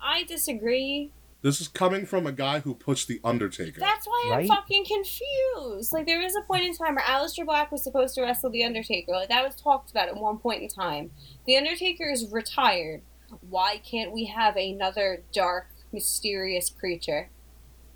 I 0.00 0.24
disagree. 0.24 1.10
This 1.40 1.60
is 1.60 1.68
coming 1.68 2.04
from 2.04 2.26
a 2.26 2.32
guy 2.32 2.58
who 2.60 2.74
pushed 2.74 3.06
the 3.06 3.20
Undertaker. 3.22 3.78
That's 3.78 4.06
why 4.06 4.32
I'm 4.34 4.48
fucking 4.48 4.84
confused. 4.86 5.92
Like 5.92 6.04
there 6.04 6.20
was 6.20 6.34
a 6.34 6.42
point 6.42 6.64
in 6.64 6.76
time 6.76 6.96
where 6.96 7.04
Aleister 7.04 7.46
Black 7.46 7.70
was 7.70 7.82
supposed 7.84 8.16
to 8.16 8.22
wrestle 8.22 8.50
the 8.50 8.64
Undertaker. 8.64 9.12
Like 9.12 9.28
that 9.28 9.44
was 9.44 9.54
talked 9.54 9.90
about 9.92 10.08
at 10.08 10.16
one 10.16 10.38
point 10.38 10.62
in 10.62 10.68
time. 10.68 11.12
The 11.46 11.56
Undertaker 11.56 12.10
is 12.10 12.28
retired. 12.32 13.02
Why 13.48 13.80
can't 13.88 14.10
we 14.10 14.24
have 14.24 14.56
another 14.56 15.22
dark, 15.32 15.68
mysterious 15.92 16.70
creature? 16.70 17.30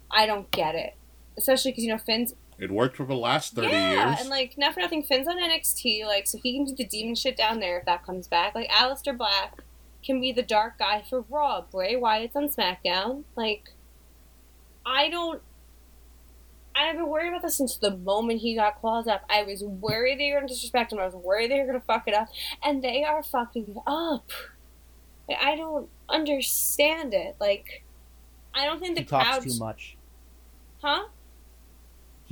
I 0.09 0.27
don't 0.27 0.49
get 0.53 0.77
it. 0.77 0.95
Especially 1.37 1.73
because 1.73 1.85
you 1.85 1.91
know 1.91 1.99
Finn's 1.99 2.35
It 2.63 2.71
worked 2.71 2.97
for 2.97 3.05
the 3.05 3.17
last 3.17 3.55
thirty 3.55 3.73
yeah, 3.73 4.11
years. 4.11 4.21
and 4.21 4.29
like 4.29 4.57
not 4.57 4.75
for 4.75 4.79
nothing, 4.79 5.03
Finn's 5.03 5.27
on 5.27 5.37
NXT, 5.37 6.07
like 6.07 6.29
so 6.29 6.39
he 6.41 6.55
can 6.55 6.65
do 6.65 6.77
the 6.77 6.85
demon 6.85 7.17
shit 7.17 7.37
down 7.37 7.59
there 7.59 7.81
if 7.81 7.87
that 7.87 8.07
comes 8.07 8.29
back. 8.29 8.55
Like 8.55 8.71
Aleister 8.71 9.19
Black 9.19 9.65
can 10.05 10.21
be 10.21 10.31
the 10.31 10.45
dark 10.45 10.79
guy 10.79 11.03
for 11.09 11.25
Raw. 11.29 11.63
Bray 11.63 11.97
Wyatt's 11.97 12.37
on 12.37 12.49
SmackDown. 12.49 13.25
Like 13.35 13.71
I 14.87 15.09
don't. 15.09 15.43
I've 16.77 16.95
been 16.95 17.09
worried 17.09 17.31
about 17.31 17.43
this 17.43 17.57
since 17.57 17.77
the 17.77 17.97
moment 17.97 18.43
he 18.43 18.55
got 18.55 18.81
claws 18.81 19.09
up. 19.09 19.23
I 19.29 19.43
was 19.43 19.65
worried 19.65 20.21
they 20.21 20.31
were 20.31 20.39
going 20.39 20.47
to 20.47 20.55
disrespect 20.55 20.93
him. 20.93 21.01
I 21.01 21.05
was 21.05 21.17
worried 21.17 21.51
they 21.51 21.59
were 21.59 21.67
going 21.67 21.81
to 21.81 21.85
fuck 21.85 22.07
it 22.07 22.15
up, 22.15 22.29
and 22.63 22.83
they 22.83 23.03
are 23.03 23.25
fucking 23.25 23.67
it 23.77 23.83
up. 23.89 24.31
I 25.41 25.57
don't 25.57 25.89
understand 26.09 27.13
it. 27.13 27.37
Like, 27.41 27.83
I 28.55 28.65
don't 28.65 28.81
think 28.81 28.95
the 28.95 29.03
He 29.03 29.07
talks 29.07 29.29
crowd. 29.29 29.43
too 29.43 29.59
much. 29.59 29.97
Huh? 30.81 31.05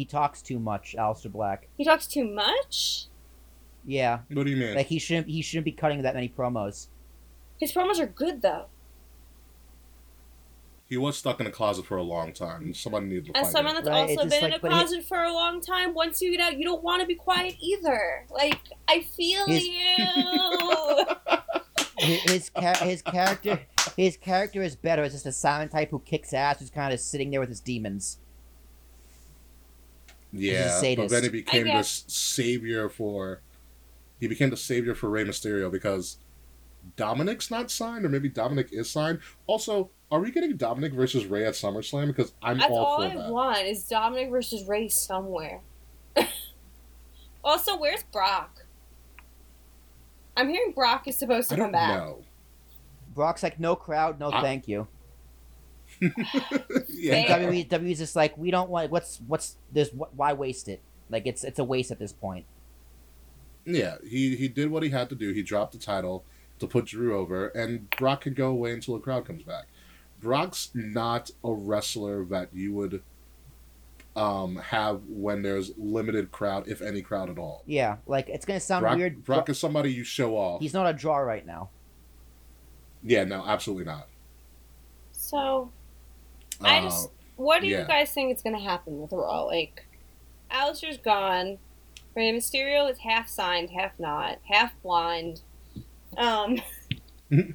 He 0.01 0.07
talks 0.07 0.41
too 0.41 0.59
much, 0.59 0.95
Aleister 0.99 1.31
Black. 1.31 1.69
He 1.77 1.85
talks 1.85 2.07
too 2.07 2.25
much. 2.25 3.05
Yeah, 3.85 4.21
what 4.33 4.45
do 4.45 4.51
you 4.51 4.57
mean? 4.57 4.75
like 4.75 4.87
he 4.87 4.99
shouldn't. 4.99 5.29
He 5.29 5.43
shouldn't 5.43 5.67
be 5.67 5.73
cutting 5.73 6.01
that 6.01 6.15
many 6.15 6.27
promos. 6.31 6.87
His 7.59 7.71
promos 7.71 8.01
are 8.01 8.07
good 8.07 8.41
though. 8.41 8.65
he 10.89 10.97
was 10.97 11.19
stuck 11.19 11.39
in 11.39 11.47
a 11.47 11.51
closet 11.51 11.85
for 11.85 11.99
a 11.99 12.03
long 12.03 12.33
time. 12.33 12.73
Somebody 12.73 13.09
needed 13.09 13.27
to 13.27 13.37
As 13.37 13.43
find 13.43 13.53
someone 13.53 13.75
that's 13.75 13.89
Right, 13.89 14.01
also 14.09 14.13
it's 14.15 14.23
just 14.23 14.41
been 14.41 14.45
in 14.53 14.57
a 14.57 14.59
but 14.59 14.73
he- 14.73 14.79
closet 14.79 15.05
for 15.05 15.23
a 15.23 15.33
long 15.35 15.61
time, 15.61 15.93
once 15.93 16.23
you 16.23 16.31
get 16.35 16.41
out, 16.41 16.57
you 16.59 16.65
don't 16.65 16.83
want 16.83 17.03
to 17.03 17.07
be 17.07 17.15
quiet 17.15 17.57
either. 17.61 18.25
Like, 18.31 18.59
I 18.89 19.03
feel 19.03 19.47
His- 19.49 19.67
you. 19.67 19.77
His 21.99 22.23
his, 22.23 22.51
cha- 22.59 22.85
his 22.87 23.03
character 23.03 23.61
his 23.99 24.17
character 24.17 24.63
is 24.63 24.75
better 24.75 25.03
as 25.03 25.13
just 25.13 25.27
a 25.27 25.33
silent 25.33 25.71
type 25.73 25.91
who 25.91 25.99
kicks 25.99 26.33
ass, 26.33 26.59
who's 26.59 26.71
kind 26.71 26.95
of 26.95 27.01
sitting 27.01 27.31
there 27.31 27.41
with 27.41 27.51
his 27.51 27.61
demons. 27.61 28.19
Yeah, 30.33 30.64
but 30.64 30.81
sadist. 30.81 31.11
then 31.11 31.23
he 31.25 31.29
became 31.29 31.69
I 31.69 31.79
this 31.79 32.05
savior 32.09 32.88
for. 32.88 33.40
He 34.21 34.29
became 34.29 34.51
the 34.51 34.57
savior 34.57 34.95
for 34.95 35.09
Rey 35.09 35.25
Mysterio 35.25 35.71
because 35.73 36.19
Dominik's 36.97 37.51
not 37.51 37.71
signed, 37.71 38.05
or 38.05 38.09
maybe 38.11 38.29
Dominik 38.31 38.73
is 38.73 38.90
signed. 38.90 39.21
Also, 39.47 39.90
are 40.11 40.21
we 40.21 40.31
getting 40.31 40.57
Dominik 40.59 40.93
versus 40.95 41.27
Rey 41.27 41.47
at 41.47 41.55
SummerSlam? 41.55 42.09
Because 42.09 42.33
I'm 42.43 42.59
That's 42.59 42.71
all 42.71 42.79
all 42.85 42.97
for 43.01 43.05
I 43.07 43.14
that. 43.16 43.31
want 43.31 43.59
is 43.66 43.85
Dominik 43.88 44.31
versus 44.31 44.64
Rey 44.69 44.88
somewhere. 44.88 45.61
also, 47.45 47.77
where's 47.79 48.03
Brock? 48.05 48.64
I'm 50.37 50.49
hearing 50.49 50.73
Brock 50.73 51.09
is 51.09 51.16
supposed 51.16 51.49
to 51.51 51.57
come 51.57 51.64
don't 51.66 51.73
back. 51.73 51.99
know. 51.99 52.23
Brock's 53.14 53.43
like, 53.43 53.59
no 53.59 53.75
crowd, 53.75 54.21
no 54.21 54.31
I- 54.31 54.40
thank 54.43 54.69
you. 54.69 54.87
yeah, 56.89 57.15
And 57.15 57.27
Fair. 57.27 57.51
WWE, 57.51 57.69
WWE's 57.69 57.99
just 57.99 58.17
like, 58.17 58.37
we 58.39 58.51
don't 58.51 58.71
want. 58.71 58.91
What's 58.91 59.21
what's 59.27 59.57
this? 59.73 59.91
wh- 59.91 60.17
Why 60.17 60.33
waste 60.33 60.69
it? 60.69 60.81
Like 61.11 61.27
it's 61.27 61.45
it's 61.45 61.59
a 61.59 61.65
waste 61.65 61.91
at 61.91 61.99
this 61.99 62.13
point. 62.13 62.47
yeah. 63.65 63.97
He 64.09 64.37
he 64.37 64.49
did 64.49 64.71
what 64.71 64.83
he 64.83 64.91
had 64.91 65.09
to 65.11 65.15
do. 65.15 65.33
He 65.33 65.43
dropped 65.43 65.73
the 65.73 65.79
title 65.79 66.25
to 66.59 66.67
put 66.67 66.87
Drew 66.87 67.17
over, 67.17 67.49
and 67.49 67.89
Brock 67.91 68.23
can 68.23 68.35
go 68.35 68.49
away 68.51 68.73
until 68.73 68.95
the 68.95 69.01
crowd 69.01 69.25
comes 69.27 69.43
back. 69.43 69.67
Brock's 70.21 70.71
not 70.75 71.31
a 71.43 71.53
wrestler 71.53 72.25
that 72.27 72.51
you 72.53 72.73
would 72.75 73.03
um, 74.15 74.57
have 74.57 75.01
when 75.09 75.43
there's 75.43 75.73
limited 75.79 76.31
crowd, 76.31 76.69
if 76.69 76.83
any 76.83 77.01
crowd 77.03 77.31
at 77.31 77.39
all. 77.39 77.63
Yeah, 77.67 77.97
like 78.07 78.29
it's 78.29 78.45
gonna 78.45 78.61
sound 78.61 78.83
Brock, 78.83 78.97
weird. 78.99 79.25
Brock 79.25 79.49
is 79.49 79.59
somebody 79.59 79.93
you 79.93 80.05
show 80.05 80.37
off. 80.37 80.61
he's 80.61 80.75
not 80.75 80.87
a 80.87 80.93
draw 80.93 81.17
right 81.19 81.47
now. 81.47 81.71
Yeah, 83.03 83.25
no, 83.25 83.43
absolutely 83.47 83.87
not. 83.87 84.09
So, 85.13 85.71
I 86.62 86.79
Uh, 86.79 86.83
just. 86.83 87.11
What 87.37 87.62
do 87.62 87.68
yeah. 87.68 87.83
you 87.83 87.87
guys 87.87 88.12
think 88.12 88.35
is 88.35 88.42
going 88.42 88.57
to 88.57 88.62
happen 88.62 89.01
with 89.01 89.12
Raw? 89.12 89.44
Like, 89.44 89.87
Aleister's 90.51 90.99
gone. 90.99 91.59
Rey 92.14 92.33
Mysterio 92.33 92.90
is 92.90 92.99
half 92.99 93.29
signed, 93.29 93.70
half 93.70 93.99
not, 93.99 94.38
half 94.44 94.73
blind. 94.83 95.40
Um, 96.16 96.61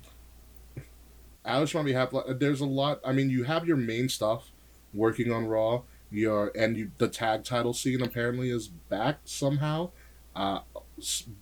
Alex 1.46 1.74
might 1.74 1.86
be 1.86 1.94
half. 1.94 2.13
There's 2.39 2.62
a 2.62 2.65
lot. 2.65 3.00
I 3.06 3.12
mean, 3.12 3.30
you 3.30 3.44
have 3.44 3.68
your 3.68 3.78
main 3.78 4.10
stuff 4.10 4.52
working 4.94 5.32
on 5.32 5.46
Raw. 5.46 5.84
Your 6.12 6.52
and 6.56 6.78
you 6.78 6.91
the 6.98 7.08
tag 7.08 7.44
title 7.44 7.74
scene 7.74 8.02
apparently 8.02 8.50
is 8.50 8.68
back 8.68 9.20
somehow. 9.26 9.91
Uh, 10.36 10.60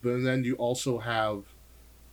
but 0.01 0.23
then 0.23 0.43
you 0.43 0.55
also 0.55 0.99
have 0.99 1.43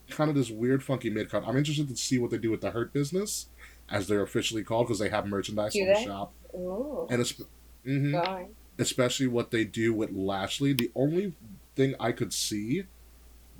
kind 0.09 0.29
of 0.31 0.37
this 0.37 0.51
weird, 0.51 0.83
funky 0.83 1.11
mid 1.11 1.31
card. 1.31 1.45
I'm 1.47 1.57
interested 1.57 1.89
to 1.89 1.97
see 1.97 2.19
what 2.19 2.31
they 2.31 2.39
do 2.39 2.51
with 2.51 2.61
the 2.61 2.71
Hurt 2.71 2.93
Business, 2.93 3.47
as 3.91 4.07
they're 4.07 4.23
officially 4.23 4.63
called, 4.63 4.87
because 4.87 4.99
they 4.99 5.09
have 5.09 5.27
merchandise 5.27 5.73
Do 5.73 5.83
on 5.83 5.89
the 5.89 6.01
shop, 6.03 6.33
ooh, 6.55 7.07
and 7.11 7.21
it's. 7.21 7.35
hmm 7.85 8.17
especially 8.79 9.27
what 9.27 9.51
they 9.51 9.63
do 9.63 9.93
with 9.93 10.11
Lashley. 10.11 10.73
The 10.73 10.91
only 10.95 11.35
thing 11.77 11.95
I 12.01 12.13
could 12.13 12.33
see 12.33 12.85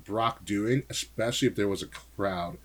Brock 0.03 0.43
doing, 0.45 0.83
especially 0.89 1.47
if 1.47 1.55
there 1.55 1.67
was 1.67 1.83
a 1.83 1.87
crowd, 1.87 2.57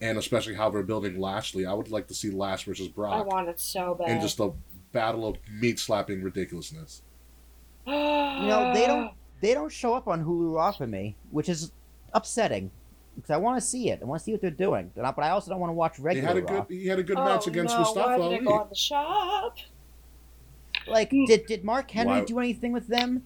and 0.00 0.18
especially 0.18 0.54
how 0.54 0.70
they're 0.70 0.82
building 0.82 1.18
Lashley, 1.18 1.64
I 1.64 1.72
would 1.72 1.90
like 1.90 2.06
to 2.08 2.14
see 2.14 2.30
Lash 2.30 2.64
versus 2.64 2.88
Brock. 2.88 3.14
I 3.14 3.22
want 3.22 3.48
it 3.48 3.58
so 3.58 3.94
bad. 3.94 4.10
And 4.10 4.20
just 4.20 4.38
a 4.40 4.52
battle 4.92 5.26
of 5.26 5.36
meat 5.50 5.78
slapping 5.78 6.22
ridiculousness. 6.22 7.02
you 7.86 7.92
You 7.94 7.98
know, 7.98 8.72
they 8.74 8.86
don't 8.86 9.12
they 9.40 9.54
don't 9.54 9.72
show 9.72 9.94
up 9.94 10.06
on 10.06 10.24
Hulu 10.24 10.54
Raw 10.54 10.72
for 10.72 10.86
me, 10.86 11.16
which 11.30 11.48
is 11.48 11.72
upsetting 12.12 12.70
because 13.16 13.30
I 13.30 13.38
want 13.38 13.60
to 13.60 13.66
see 13.66 13.90
it. 13.90 14.00
I 14.02 14.04
want 14.04 14.20
to 14.20 14.24
see 14.24 14.32
what 14.32 14.40
they're 14.40 14.50
doing, 14.50 14.92
but 14.94 15.04
I 15.04 15.10
but 15.10 15.24
I 15.24 15.30
also 15.30 15.50
don't 15.50 15.58
want 15.58 15.70
to 15.70 15.74
watch 15.74 15.98
regular. 15.98 16.28
He 16.28 16.40
regular 16.40 16.48
had 16.48 16.56
a 16.56 16.60
Raw. 16.60 16.64
good 16.66 16.74
he 16.80 16.86
had 16.86 16.98
a 16.98 17.02
good 17.02 17.18
oh, 17.18 17.24
match 17.24 17.46
against 17.46 17.74
no, 17.74 17.80
Mustafa 17.80 18.08
Why 18.08 18.16
did 18.16 18.22
I 18.22 18.26
Ali. 18.26 18.44
go 18.44 18.52
on 18.52 18.68
the 18.68 18.74
shop? 18.76 19.56
Like, 20.86 21.10
mm. 21.10 21.26
did 21.26 21.46
did 21.46 21.64
Mark 21.64 21.90
Henry 21.90 22.20
Why- 22.20 22.24
do 22.24 22.38
anything 22.38 22.72
with 22.72 22.86
them? 22.86 23.24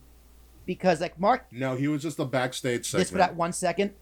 Because 0.64 1.00
like 1.00 1.18
Mark, 1.18 1.46
No, 1.50 1.74
he 1.74 1.88
was 1.88 2.02
just 2.02 2.18
a 2.18 2.24
backstage 2.24 2.86
segment. 2.86 3.02
just 3.02 3.12
for 3.12 3.18
that 3.18 3.34
one 3.34 3.52
second. 3.52 3.92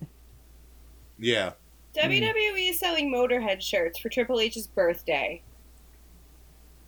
Yeah. 1.18 1.52
WWE 1.96 2.50
hmm. 2.50 2.56
is 2.56 2.78
selling 2.78 3.10
Motorhead 3.12 3.60
shirts 3.62 3.98
for 3.98 4.08
Triple 4.08 4.38
H's 4.38 4.66
birthday. 4.66 5.42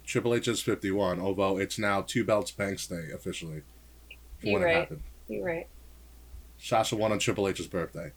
Triple 0.04 0.34
H 0.34 0.48
is 0.48 0.60
51, 0.60 1.20
although 1.20 1.56
it's 1.56 1.78
now 1.78 2.02
two 2.02 2.24
belts 2.24 2.50
Banks 2.50 2.86
Day 2.86 3.10
officially. 3.14 3.62
You're 4.42 4.60
right. 4.60 4.90
You're 5.28 5.44
right. 5.44 5.68
Sasha 6.58 6.96
won 6.96 7.12
on 7.12 7.18
Triple 7.18 7.48
H's 7.48 7.66
birthday. 7.66 8.12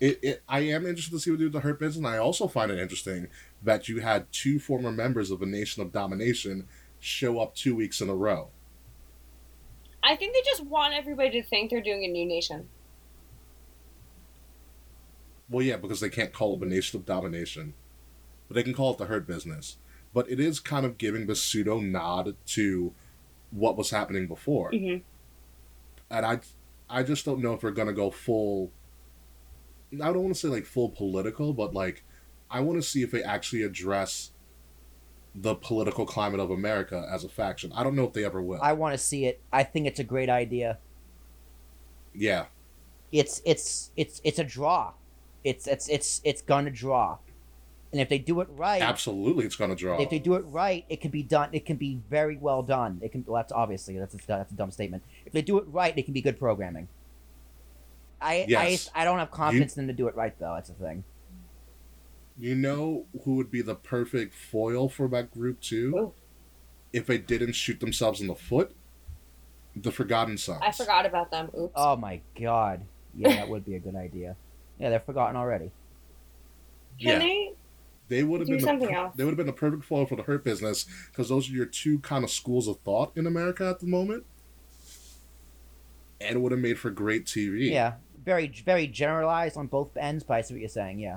It, 0.00 0.18
it, 0.22 0.42
I 0.48 0.60
am 0.60 0.86
interested 0.86 1.12
to 1.12 1.20
see 1.20 1.30
what 1.30 1.38
they 1.38 1.42
do 1.44 1.46
with 1.46 1.54
the 1.54 1.60
Hurt 1.60 1.80
Business, 1.80 1.96
and 1.96 2.06
I 2.06 2.18
also 2.18 2.46
find 2.46 2.70
it 2.70 2.78
interesting 2.78 3.28
that 3.62 3.88
you 3.88 4.00
had 4.00 4.30
two 4.32 4.58
former 4.60 4.92
members 4.92 5.30
of 5.30 5.40
the 5.40 5.46
Nation 5.46 5.82
of 5.82 5.92
Domination 5.92 6.68
show 7.00 7.40
up 7.40 7.54
two 7.54 7.74
weeks 7.74 8.00
in 8.00 8.08
a 8.08 8.14
row. 8.14 8.50
I 10.02 10.14
think 10.14 10.34
they 10.34 10.42
just 10.44 10.64
want 10.64 10.94
everybody 10.94 11.30
to 11.30 11.42
think 11.42 11.70
they're 11.70 11.82
doing 11.82 12.04
a 12.04 12.08
new 12.08 12.24
nation. 12.26 12.68
Well, 15.50 15.64
yeah, 15.64 15.76
because 15.76 16.00
they 16.00 16.10
can't 16.10 16.32
call 16.32 16.54
it 16.54 16.60
the 16.60 16.66
Nation 16.66 17.00
of 17.00 17.06
Domination, 17.06 17.74
but 18.46 18.54
they 18.54 18.62
can 18.62 18.74
call 18.74 18.92
it 18.92 18.98
the 18.98 19.06
Hurt 19.06 19.26
Business. 19.26 19.78
But 20.14 20.30
it 20.30 20.38
is 20.40 20.60
kind 20.60 20.86
of 20.86 20.98
giving 20.98 21.26
the 21.26 21.34
pseudo 21.34 21.80
nod 21.80 22.36
to 22.48 22.92
what 23.50 23.76
was 23.76 23.90
happening 23.90 24.26
before, 24.26 24.70
Mhm. 24.72 25.02
and 26.10 26.26
I, 26.26 26.40
I 26.88 27.02
just 27.02 27.24
don't 27.24 27.40
know 27.40 27.54
if 27.54 27.62
we're 27.62 27.70
gonna 27.70 27.92
go 27.92 28.10
full. 28.10 28.70
I 29.92 29.96
don't 30.12 30.22
want 30.22 30.34
to 30.34 30.40
say 30.40 30.48
like 30.48 30.66
full 30.66 30.88
political, 30.90 31.52
but 31.52 31.74
like, 31.74 32.04
I 32.50 32.60
want 32.60 32.80
to 32.80 32.86
see 32.86 33.02
if 33.02 33.10
they 33.10 33.22
actually 33.22 33.62
address 33.62 34.30
the 35.34 35.54
political 35.54 36.04
climate 36.06 36.40
of 36.40 36.50
America 36.50 37.06
as 37.10 37.24
a 37.24 37.28
faction. 37.28 37.72
I 37.74 37.84
don't 37.84 37.94
know 37.94 38.04
if 38.04 38.12
they 38.12 38.24
ever 38.24 38.42
will. 38.42 38.60
I 38.62 38.72
want 38.72 38.94
to 38.94 38.98
see 38.98 39.26
it. 39.26 39.40
I 39.52 39.62
think 39.62 39.86
it's 39.86 40.00
a 40.00 40.04
great 40.04 40.28
idea. 40.28 40.78
yeah, 42.14 42.46
It's 43.12 43.40
it's 43.44 43.90
it's 43.96 44.20
it's 44.24 44.38
a 44.38 44.44
draw. 44.44 44.92
It's 45.44 45.66
it's 45.66 45.88
it's 45.88 46.20
it's 46.24 46.42
gonna 46.42 46.70
draw, 46.70 47.18
and 47.92 48.00
if 48.00 48.08
they 48.08 48.18
do 48.18 48.40
it 48.40 48.48
right, 48.50 48.82
absolutely, 48.82 49.46
it's 49.46 49.56
gonna 49.56 49.76
draw. 49.76 49.98
if 50.00 50.10
they 50.10 50.18
do 50.18 50.34
it 50.34 50.44
right, 50.46 50.84
it 50.88 51.00
can 51.00 51.10
be 51.10 51.22
done. 51.22 51.50
It 51.52 51.64
can 51.64 51.76
be 51.76 52.00
very 52.10 52.36
well 52.36 52.62
done. 52.62 52.98
It 53.02 53.12
can. 53.12 53.24
Well, 53.26 53.36
that's 53.36 53.52
obviously 53.52 53.96
that's 53.98 54.16
that's 54.26 54.52
a 54.52 54.54
dumb 54.54 54.70
statement. 54.72 55.04
If 55.24 55.32
they 55.32 55.42
do 55.42 55.58
it 55.58 55.64
right, 55.68 55.96
it 55.96 56.02
can 56.02 56.12
be 56.12 56.20
good 56.20 56.38
programming. 56.38 56.88
I 58.20 58.46
Yes. 58.48 58.90
I 58.94 59.02
I 59.02 59.04
don't 59.04 59.18
have 59.18 59.30
confidence 59.30 59.76
in 59.76 59.86
them 59.86 59.96
to 59.96 60.02
do 60.02 60.08
it 60.08 60.16
right 60.16 60.38
though. 60.38 60.54
That's 60.54 60.70
the 60.70 60.74
thing. 60.74 61.04
You 62.38 62.54
know 62.54 63.06
who 63.24 63.34
would 63.36 63.50
be 63.50 63.62
the 63.62 63.74
perfect 63.74 64.34
foil 64.34 64.88
for 64.88 65.08
that 65.08 65.30
group 65.30 65.60
too? 65.60 65.90
Who? 65.90 66.12
If 66.92 67.06
they 67.06 67.18
didn't 67.18 67.52
shoot 67.52 67.80
themselves 67.80 68.20
in 68.20 68.28
the 68.28 68.34
foot? 68.34 68.74
The 69.76 69.92
Forgotten 69.92 70.38
Sons. 70.38 70.60
I 70.62 70.72
forgot 70.72 71.06
about 71.06 71.30
them. 71.30 71.50
Oops. 71.56 71.72
Oh 71.74 71.96
my 71.96 72.20
god. 72.40 72.82
Yeah, 73.14 73.34
that 73.36 73.48
would 73.48 73.64
be 73.64 73.74
a 73.74 73.80
good 73.80 73.96
idea. 73.96 74.36
Yeah, 74.78 74.90
they're 74.90 75.00
forgotten 75.00 75.36
already. 75.36 75.70
Can 77.00 77.12
yeah. 77.12 77.18
they? 77.18 77.52
They 78.08 78.22
would 78.24 78.40
have 78.40 78.48
been 78.48 78.58
the, 78.58 78.64
something 78.64 78.88
per- 78.88 78.94
else? 78.94 79.14
they 79.16 79.24
would 79.24 79.32
have 79.32 79.36
been 79.36 79.46
the 79.46 79.52
perfect 79.52 79.84
foil 79.84 80.06
for 80.06 80.16
the 80.16 80.22
Hurt 80.22 80.42
Business 80.42 80.86
because 81.10 81.28
those 81.28 81.50
are 81.50 81.52
your 81.52 81.66
two 81.66 81.98
kind 81.98 82.24
of 82.24 82.30
schools 82.30 82.66
of 82.66 82.78
thought 82.80 83.12
in 83.16 83.26
America 83.26 83.68
at 83.68 83.80
the 83.80 83.86
moment. 83.86 84.24
And 86.20 86.36
it 86.36 86.38
would 86.40 86.52
have 86.52 86.60
made 86.60 86.78
for 86.78 86.90
great 86.90 87.26
TV. 87.26 87.70
Yeah, 87.70 87.94
very 88.28 88.46
very 88.64 88.86
generalized 88.86 89.56
on 89.56 89.66
both 89.66 89.96
ends, 89.96 90.22
but 90.22 90.34
I 90.34 90.40
see 90.42 90.54
what 90.54 90.60
you're 90.60 90.68
saying. 90.68 90.98
Yeah. 91.00 91.16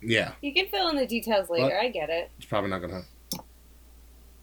Yeah. 0.00 0.32
You 0.40 0.52
can 0.52 0.66
fill 0.66 0.88
in 0.88 0.96
the 0.96 1.06
details 1.06 1.48
later. 1.50 1.78
I 1.78 1.88
get 1.88 2.08
it. 2.10 2.30
It's 2.38 2.46
probably 2.46 2.70
not 2.70 2.80
gonna. 2.80 3.02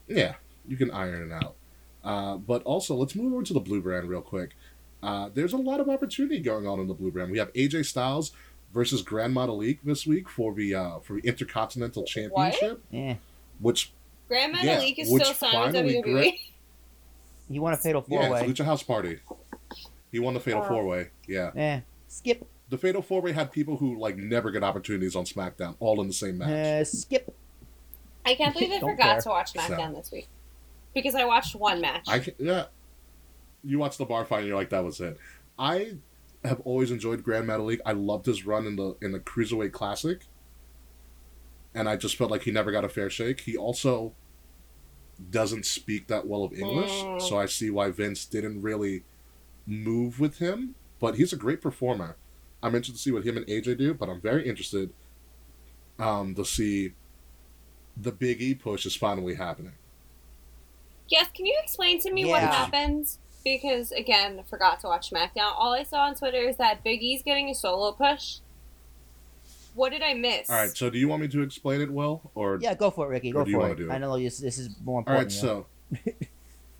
Yeah, 0.08 0.34
you 0.66 0.76
can 0.76 0.90
iron 0.90 1.30
it 1.30 1.34
out. 1.34 1.54
Uh, 2.02 2.36
but 2.38 2.62
also, 2.62 2.94
let's 2.94 3.14
move 3.14 3.32
over 3.34 3.42
to 3.42 3.52
the 3.52 3.60
blue 3.60 3.80
brand 3.82 4.08
real 4.08 4.22
quick. 4.22 4.50
Uh, 5.02 5.28
there's 5.32 5.52
a 5.52 5.56
lot 5.56 5.80
of 5.80 5.88
opportunity 5.88 6.40
going 6.40 6.66
on 6.66 6.80
in 6.80 6.86
the 6.88 6.94
blue 6.94 7.10
brand. 7.10 7.30
We 7.30 7.38
have 7.38 7.52
AJ 7.52 7.86
Styles 7.86 8.32
versus 8.72 9.02
Grand 9.02 9.34
League 9.36 9.80
this 9.84 10.06
week 10.06 10.28
for 10.28 10.54
the 10.54 10.74
uh, 10.74 10.98
for 11.00 11.14
the 11.20 11.28
Intercontinental 11.28 12.04
Championship, 12.04 12.82
Yeah. 12.90 13.16
which 13.60 13.92
Grand 14.28 14.54
Yeah, 14.62 14.78
Metalik 14.80 14.98
is 14.98 15.08
still 15.08 15.34
signed 15.34 15.74
with 15.74 15.74
finally 15.74 15.94
WWE. 16.02 16.02
gra- 16.02 16.32
He 17.50 17.58
won 17.58 17.72
a 17.72 17.76
fatal 17.76 18.02
four 18.02 18.22
yeah, 18.22 18.30
way. 18.30 18.46
it's 18.46 18.60
Lucha 18.60 18.64
House 18.64 18.82
Party. 18.82 19.18
He 20.10 20.18
won 20.18 20.34
the 20.34 20.40
Fatal 20.40 20.62
Oh. 20.64 20.68
Four 20.68 20.84
Way. 20.86 21.08
Yeah, 21.28 21.50
Eh. 21.54 21.80
Skip. 22.08 22.46
the 22.68 22.78
Fatal 22.78 23.02
Four 23.02 23.20
Way 23.22 23.32
had 23.32 23.52
people 23.52 23.76
who 23.76 23.98
like 23.98 24.16
never 24.16 24.50
get 24.50 24.62
opportunities 24.64 25.14
on 25.16 25.24
SmackDown, 25.24 25.76
all 25.80 26.00
in 26.00 26.06
the 26.08 26.12
same 26.14 26.38
match. 26.38 26.48
Uh, 26.50 26.84
skip. 26.84 27.34
I 28.26 28.34
can't 28.34 28.52
believe 28.54 28.72
I 28.72 28.80
forgot 28.80 28.96
care. 29.12 29.20
to 29.22 29.28
watch 29.30 29.52
So. 29.52 29.60
SmackDown 29.60 29.94
this 29.94 30.10
week 30.12 30.28
because 30.94 31.14
I 31.14 31.24
watched 31.24 31.54
one 31.54 31.80
match. 31.80 32.04
I 32.08 32.18
can, 32.20 32.34
yeah. 32.38 32.66
You 33.64 33.78
watch 33.78 33.96
the 33.98 34.04
bar 34.04 34.24
fight 34.24 34.40
and 34.40 34.48
you're 34.48 34.56
like, 34.56 34.70
that 34.70 34.84
was 34.84 35.00
it. 35.00 35.18
I 35.58 35.94
have 36.44 36.60
always 36.64 36.90
enjoyed 36.90 37.22
Grand 37.22 37.46
Metalik. 37.46 37.80
I 37.84 37.92
loved 37.92 38.26
his 38.26 38.46
run 38.46 38.66
in 38.66 38.76
the 38.76 38.96
in 39.02 39.12
the 39.12 39.20
Cruiserweight 39.20 39.72
Classic, 39.72 40.20
and 41.74 41.88
I 41.88 41.96
just 41.96 42.16
felt 42.16 42.30
like 42.30 42.42
he 42.42 42.50
never 42.50 42.72
got 42.72 42.84
a 42.84 42.88
fair 42.88 43.10
shake. 43.10 43.40
He 43.40 43.56
also 43.56 44.14
doesn't 45.30 45.66
speak 45.66 46.06
that 46.06 46.26
well 46.26 46.44
of 46.44 46.52
English, 46.54 46.90
Mm. 46.90 47.20
so 47.20 47.38
I 47.38 47.44
see 47.46 47.68
why 47.70 47.90
Vince 47.90 48.24
didn't 48.24 48.62
really 48.62 49.04
move 49.70 50.20
with 50.20 50.38
him. 50.38 50.74
But 50.98 51.14
he's 51.16 51.32
a 51.32 51.36
great 51.36 51.62
performer. 51.62 52.16
I'm 52.62 52.74
interested 52.74 52.96
to 52.96 53.02
see 53.02 53.10
what 53.10 53.24
him 53.24 53.38
and 53.38 53.46
AJ 53.46 53.78
do, 53.78 53.94
but 53.94 54.08
I'm 54.10 54.20
very 54.20 54.46
interested 54.46 54.90
um, 55.98 56.34
to 56.34 56.44
see 56.44 56.92
the 57.96 58.12
Big 58.12 58.42
E 58.42 58.54
push 58.54 58.84
is 58.84 58.94
finally 58.96 59.34
happening. 59.36 59.72
Yes, 61.08 61.28
can 61.34 61.46
you 61.46 61.56
explain 61.62 62.00
to 62.00 62.12
me 62.12 62.26
what 62.26 62.42
Yeah. 62.42 62.50
happens? 62.52 63.18
Because 63.42 63.90
again, 63.92 64.38
I 64.38 64.42
forgot 64.42 64.80
to 64.80 64.88
watch 64.88 65.10
SmackDown. 65.10 65.54
All 65.56 65.72
I 65.72 65.82
saw 65.84 66.02
on 66.02 66.14
Twitter 66.14 66.38
is 66.42 66.56
that 66.58 66.84
Big 66.84 67.02
E's 67.02 67.22
getting 67.22 67.48
a 67.48 67.54
solo 67.54 67.92
push. 67.92 68.38
What 69.74 69.90
did 69.92 70.02
I 70.02 70.12
miss? 70.14 70.50
All 70.50 70.56
right, 70.56 70.76
so 70.76 70.90
do 70.90 70.98
you 70.98 71.08
want 71.08 71.22
me 71.22 71.28
to 71.28 71.40
explain 71.42 71.80
it 71.80 71.90
well, 71.90 72.30
or 72.34 72.58
Yeah, 72.60 72.74
go 72.74 72.90
for 72.90 73.06
it, 73.06 73.10
Ricky. 73.10 73.30
Or 73.30 73.34
Go 73.34 73.44
do 73.44 73.50
you 73.50 73.56
for 73.56 73.60
wanna 73.60 73.72
it. 73.72 73.76
do 73.76 73.90
it? 73.90 73.94
I 73.94 73.98
know 73.98 74.18
this, 74.18 74.38
this 74.38 74.58
is 74.58 74.68
more 74.84 74.98
important. 74.98 75.42
All 75.42 75.64
right, 75.64 75.66
important. 75.96 76.28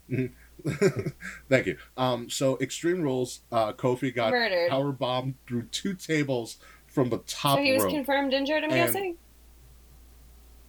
so 0.08 0.28
thank 1.48 1.66
you. 1.66 1.76
Um, 1.96 2.28
so 2.30 2.58
Extreme 2.60 3.02
Rules, 3.02 3.40
uh, 3.52 3.72
Kofi 3.72 4.14
got 4.14 4.32
Murdered. 4.32 4.70
power 4.70 4.92
bombed 4.92 5.34
through 5.46 5.64
two 5.72 5.94
tables 5.94 6.56
from 6.86 7.10
the 7.10 7.18
top 7.18 7.58
so 7.58 7.62
he 7.62 7.72
was 7.72 7.84
rope. 7.84 7.92
confirmed 7.92 8.32
injured. 8.32 8.64
I'm 8.64 8.70
And- 8.70 8.74
guessing. 8.86 9.16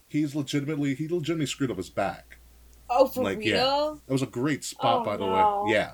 He's 0.08 0.36
legitimately 0.36 0.94
he 0.96 1.08
legitimately 1.08 1.46
screwed 1.46 1.72
up 1.72 1.78
his 1.78 1.90
back. 1.90 2.38
Oh, 2.90 3.08
for 3.08 3.24
like, 3.24 3.38
real? 3.38 3.48
yeah. 3.48 3.96
That 4.06 4.12
was 4.14 4.22
a 4.22 4.26
great 4.28 4.66
spot, 4.66 5.02
Oh, 5.02 5.06
by 5.06 5.16
the 5.16 5.26
no. 5.26 5.64
way. 5.66 5.72
Yeah. 5.74 5.92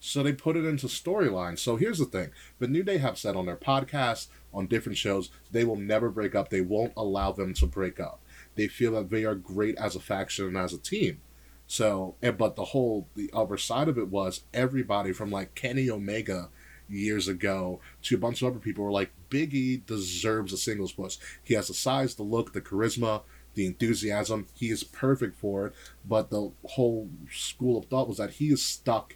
So 0.00 0.22
they 0.22 0.32
put 0.34 0.56
it 0.56 0.66
into 0.66 0.86
storyline. 0.86 1.58
So 1.58 1.76
here's 1.76 1.98
the 1.98 2.04
thing: 2.04 2.30
the 2.58 2.68
New 2.68 2.82
Day 2.82 2.98
have 2.98 3.18
said 3.18 3.36
on 3.36 3.46
their 3.46 3.56
podcast, 3.56 4.28
on 4.52 4.66
different 4.66 4.98
shows, 4.98 5.30
they 5.50 5.64
will 5.64 5.76
never 5.76 6.10
break 6.10 6.34
up. 6.34 6.50
They 6.50 6.60
won't 6.60 6.92
allow 6.96 7.32
them 7.32 7.54
to 7.54 7.66
break 7.66 7.98
up. 8.00 8.20
They 8.56 8.68
feel 8.68 8.92
that 8.92 9.08
they 9.10 9.24
are 9.24 9.34
great 9.34 9.76
as 9.76 9.96
a 9.96 10.00
faction 10.00 10.46
and 10.46 10.56
as 10.58 10.72
a 10.74 10.78
team. 10.78 11.20
So, 11.70 12.16
but 12.20 12.56
the 12.56 12.64
whole 12.64 13.06
the 13.14 13.30
other 13.32 13.56
side 13.56 13.86
of 13.86 13.96
it 13.96 14.08
was 14.08 14.42
everybody 14.52 15.12
from 15.12 15.30
like 15.30 15.54
Kenny 15.54 15.88
Omega 15.88 16.48
years 16.88 17.28
ago 17.28 17.78
to 18.02 18.16
a 18.16 18.18
bunch 18.18 18.42
of 18.42 18.48
other 18.48 18.58
people 18.58 18.82
were 18.82 18.90
like, 18.90 19.12
Big 19.28 19.54
E 19.54 19.80
deserves 19.86 20.52
a 20.52 20.56
singles 20.56 20.90
push. 20.90 21.18
He 21.44 21.54
has 21.54 21.68
the 21.68 21.74
size, 21.74 22.16
the 22.16 22.24
look, 22.24 22.54
the 22.54 22.60
charisma, 22.60 23.22
the 23.54 23.66
enthusiasm. 23.66 24.48
He 24.52 24.70
is 24.70 24.82
perfect 24.82 25.36
for 25.36 25.68
it. 25.68 25.74
But 26.04 26.30
the 26.30 26.50
whole 26.70 27.08
school 27.30 27.78
of 27.78 27.84
thought 27.84 28.08
was 28.08 28.18
that 28.18 28.30
he 28.30 28.48
is 28.48 28.64
stuck 28.64 29.14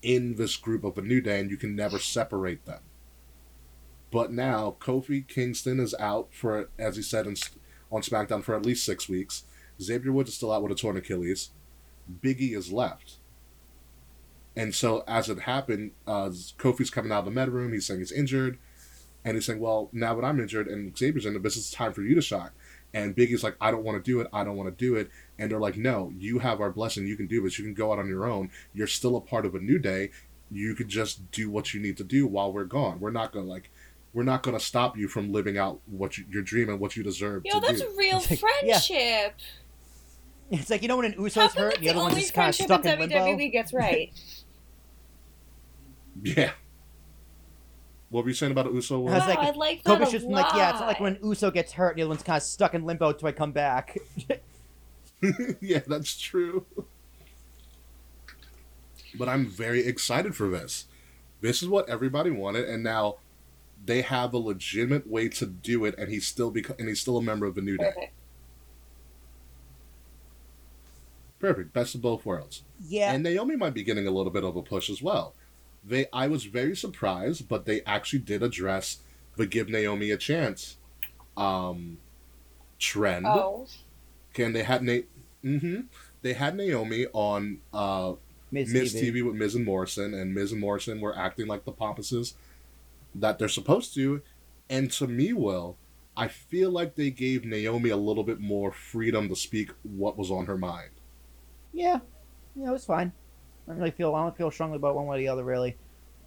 in 0.00 0.36
this 0.36 0.54
group 0.56 0.84
of 0.84 0.96
a 0.96 1.02
New 1.02 1.20
Day 1.20 1.40
and 1.40 1.50
you 1.50 1.56
can 1.56 1.74
never 1.74 1.98
separate 1.98 2.66
them. 2.66 2.82
But 4.12 4.30
now 4.30 4.76
Kofi 4.78 5.26
Kingston 5.26 5.80
is 5.80 5.96
out 5.98 6.28
for, 6.30 6.68
as 6.78 6.94
he 6.94 7.02
said 7.02 7.26
in, 7.26 7.34
on 7.90 8.02
SmackDown, 8.02 8.44
for 8.44 8.54
at 8.54 8.64
least 8.64 8.86
six 8.86 9.08
weeks. 9.08 9.42
Xavier 9.82 10.12
Woods 10.12 10.28
is 10.28 10.36
still 10.36 10.52
out 10.52 10.62
with 10.62 10.70
a 10.70 10.76
torn 10.76 10.96
Achilles. 10.96 11.50
Biggie 12.22 12.56
is 12.56 12.72
left. 12.72 13.16
And 14.56 14.74
so, 14.74 15.04
as 15.06 15.28
it 15.28 15.40
happened, 15.40 15.92
uh, 16.06 16.30
Kofi's 16.58 16.90
coming 16.90 17.12
out 17.12 17.20
of 17.20 17.24
the 17.24 17.30
med 17.30 17.48
room. 17.50 17.72
He's 17.72 17.86
saying 17.86 18.00
he's 18.00 18.12
injured. 18.12 18.58
And 19.24 19.36
he's 19.36 19.46
saying, 19.46 19.60
Well, 19.60 19.90
now 19.92 20.14
that 20.14 20.24
I'm 20.24 20.40
injured 20.40 20.66
and 20.66 20.96
Xavier's 20.96 21.26
in 21.26 21.36
it, 21.36 21.42
this 21.42 21.56
is 21.56 21.70
time 21.70 21.92
for 21.92 22.02
you 22.02 22.14
to 22.14 22.22
shine. 22.22 22.50
And 22.92 23.14
Big 23.14 23.30
E's 23.30 23.44
like, 23.44 23.56
I 23.60 23.70
don't 23.70 23.84
want 23.84 24.02
to 24.02 24.10
do 24.10 24.20
it. 24.20 24.26
I 24.32 24.42
don't 24.42 24.56
want 24.56 24.68
to 24.76 24.84
do 24.84 24.96
it. 24.96 25.10
And 25.38 25.50
they're 25.50 25.60
like, 25.60 25.76
No, 25.76 26.12
you 26.18 26.40
have 26.40 26.60
our 26.60 26.70
blessing. 26.70 27.06
You 27.06 27.16
can 27.16 27.26
do 27.26 27.42
this. 27.42 27.58
You 27.58 27.64
can 27.64 27.74
go 27.74 27.92
out 27.92 27.98
on 27.98 28.08
your 28.08 28.26
own. 28.26 28.50
You're 28.74 28.86
still 28.86 29.16
a 29.16 29.20
part 29.20 29.46
of 29.46 29.54
a 29.54 29.60
new 29.60 29.78
day. 29.78 30.10
You 30.50 30.74
could 30.74 30.88
just 30.88 31.30
do 31.30 31.48
what 31.48 31.72
you 31.72 31.80
need 31.80 31.96
to 31.98 32.04
do 32.04 32.26
while 32.26 32.52
we're 32.52 32.64
gone. 32.64 32.98
We're 32.98 33.12
not 33.12 33.32
gonna 33.32 33.46
like, 33.46 33.70
we're 34.12 34.24
not 34.24 34.42
gonna 34.42 34.58
stop 34.58 34.96
you 34.96 35.06
from 35.06 35.32
living 35.32 35.56
out 35.56 35.80
what 35.86 36.18
you, 36.18 36.24
your 36.28 36.42
dream 36.42 36.68
and 36.68 36.80
what 36.80 36.96
you 36.96 37.04
deserve 37.04 37.42
Yo, 37.44 37.60
to 37.60 37.66
that's 37.66 37.80
do. 37.82 37.94
real 37.96 38.16
It's 38.16 38.42
like, 38.42 38.42
yeah. 38.64 39.30
Friendship. 40.50 40.60
It's 40.60 40.70
like 40.70 40.82
you 40.82 40.88
know 40.88 40.96
when 40.96 41.06
an 41.06 41.12
How 41.12 41.22
Uso's 41.22 41.54
hurt, 41.54 41.54
that's 41.54 41.76
and 41.76 41.84
the 41.84 41.90
other 41.90 41.98
the 41.98 42.04
one's 42.04 42.14
just 42.16 42.34
kind 42.34 42.48
of 42.48 42.54
stuck 42.54 42.84
in 42.84 43.00
in 43.00 43.10
WWE 43.10 43.24
limbo. 43.26 43.48
gets 43.50 43.72
right? 43.72 44.10
Yeah. 46.22 46.50
What 48.10 48.24
were 48.24 48.30
you 48.30 48.34
saying 48.34 48.50
about 48.52 48.72
Uso? 48.74 49.06
I 49.06 49.12
was 49.12 49.26
like, 49.26 49.38
I 49.38 49.50
like 49.52 49.84
that 49.84 49.98
Kobe's 49.98 50.08
a 50.08 50.12
just 50.12 50.26
been 50.26 50.34
like, 50.34 50.52
yeah, 50.54 50.70
it's 50.70 50.80
not 50.80 50.88
like 50.88 51.00
when 51.00 51.16
Uso 51.22 51.50
gets 51.50 51.72
hurt, 51.72 51.90
and 51.90 51.98
the 51.98 52.02
other 52.02 52.08
one's 52.08 52.24
kind 52.24 52.36
of 52.36 52.42
stuck 52.42 52.74
in 52.74 52.84
limbo 52.84 53.12
till 53.12 53.28
I 53.28 53.32
come 53.32 53.52
back. 53.52 53.96
yeah, 55.60 55.78
that's 55.86 56.18
true. 56.18 56.66
But 59.16 59.28
I'm 59.28 59.46
very 59.46 59.86
excited 59.86 60.34
for 60.34 60.48
this. 60.48 60.86
This 61.40 61.62
is 61.62 61.68
what 61.68 61.88
everybody 61.88 62.30
wanted, 62.30 62.68
and 62.68 62.82
now 62.82 63.18
they 63.82 64.02
have 64.02 64.34
a 64.34 64.38
legitimate 64.38 65.08
way 65.08 65.28
to 65.28 65.46
do 65.46 65.84
it, 65.84 65.94
and 65.96 66.10
he's 66.10 66.26
still 66.26 66.52
beco- 66.52 66.78
and 66.78 66.88
he's 66.88 67.00
still 67.00 67.16
a 67.16 67.22
member 67.22 67.46
of 67.46 67.54
the 67.54 67.62
New 67.62 67.78
Day. 67.78 67.92
Perfect. 67.94 68.12
Perfect, 71.40 71.72
best 71.72 71.94
of 71.94 72.02
both 72.02 72.24
worlds. 72.26 72.62
yeah, 72.86 73.12
And 73.12 73.22
Naomi 73.24 73.56
might 73.56 73.74
be 73.74 73.82
getting 73.82 74.06
a 74.06 74.10
little 74.10 74.30
bit 74.30 74.44
of 74.44 74.56
a 74.56 74.62
push 74.62 74.90
as 74.90 75.02
well. 75.02 75.34
They, 75.82 76.06
I 76.12 76.26
was 76.28 76.44
very 76.44 76.76
surprised, 76.76 77.48
but 77.48 77.64
they 77.64 77.80
actually 77.86 78.18
did 78.20 78.42
address 78.42 78.98
the 79.36 79.46
give 79.46 79.68
Naomi 79.70 80.10
a 80.10 80.18
chance 80.18 80.76
um, 81.36 81.98
trend. 82.78 83.26
Oh, 83.26 83.66
Okay, 84.32 84.44
and 84.44 84.54
they 84.54 84.62
had 84.62 84.82
Na- 84.82 85.00
hmm 85.42 85.80
They 86.22 86.34
had 86.34 86.56
Naomi 86.56 87.06
on 87.12 87.58
uh, 87.72 88.12
Miz 88.52 88.72
Miz 88.72 88.94
TV. 88.94 89.12
TV 89.14 89.26
with 89.26 89.34
Miz 89.34 89.54
and 89.54 89.64
Morrison, 89.64 90.12
and 90.14 90.34
Miz 90.34 90.52
and 90.52 90.60
Morrison 90.60 91.00
were 91.00 91.16
acting 91.16 91.46
like 91.46 91.64
the 91.64 91.72
pompuses 91.72 92.34
that 93.14 93.38
they're 93.38 93.48
supposed 93.48 93.94
to. 93.94 94.20
And 94.68 94.92
to 94.92 95.08
me, 95.08 95.32
Will, 95.32 95.76
I 96.16 96.28
feel 96.28 96.70
like 96.70 96.94
they 96.94 97.10
gave 97.10 97.44
Naomi 97.44 97.88
a 97.88 97.96
little 97.96 98.22
bit 98.22 98.38
more 98.40 98.70
freedom 98.70 99.28
to 99.30 99.34
speak 99.36 99.70
what 99.82 100.16
was 100.18 100.30
on 100.30 100.46
her 100.46 100.58
mind. 100.58 100.90
Yeah, 101.72 102.00
yeah, 102.56 102.68
it 102.68 102.72
was 102.72 102.84
fine. 102.84 103.12
I 103.66 103.70
don't 103.72 103.78
really 103.78 103.90
feel. 103.92 104.14
I 104.14 104.22
don't 104.22 104.36
feel 104.36 104.50
strongly 104.50 104.76
about 104.76 104.94
one 104.96 105.06
way 105.06 105.16
or 105.16 105.20
the 105.20 105.28
other, 105.28 105.44
really. 105.44 105.76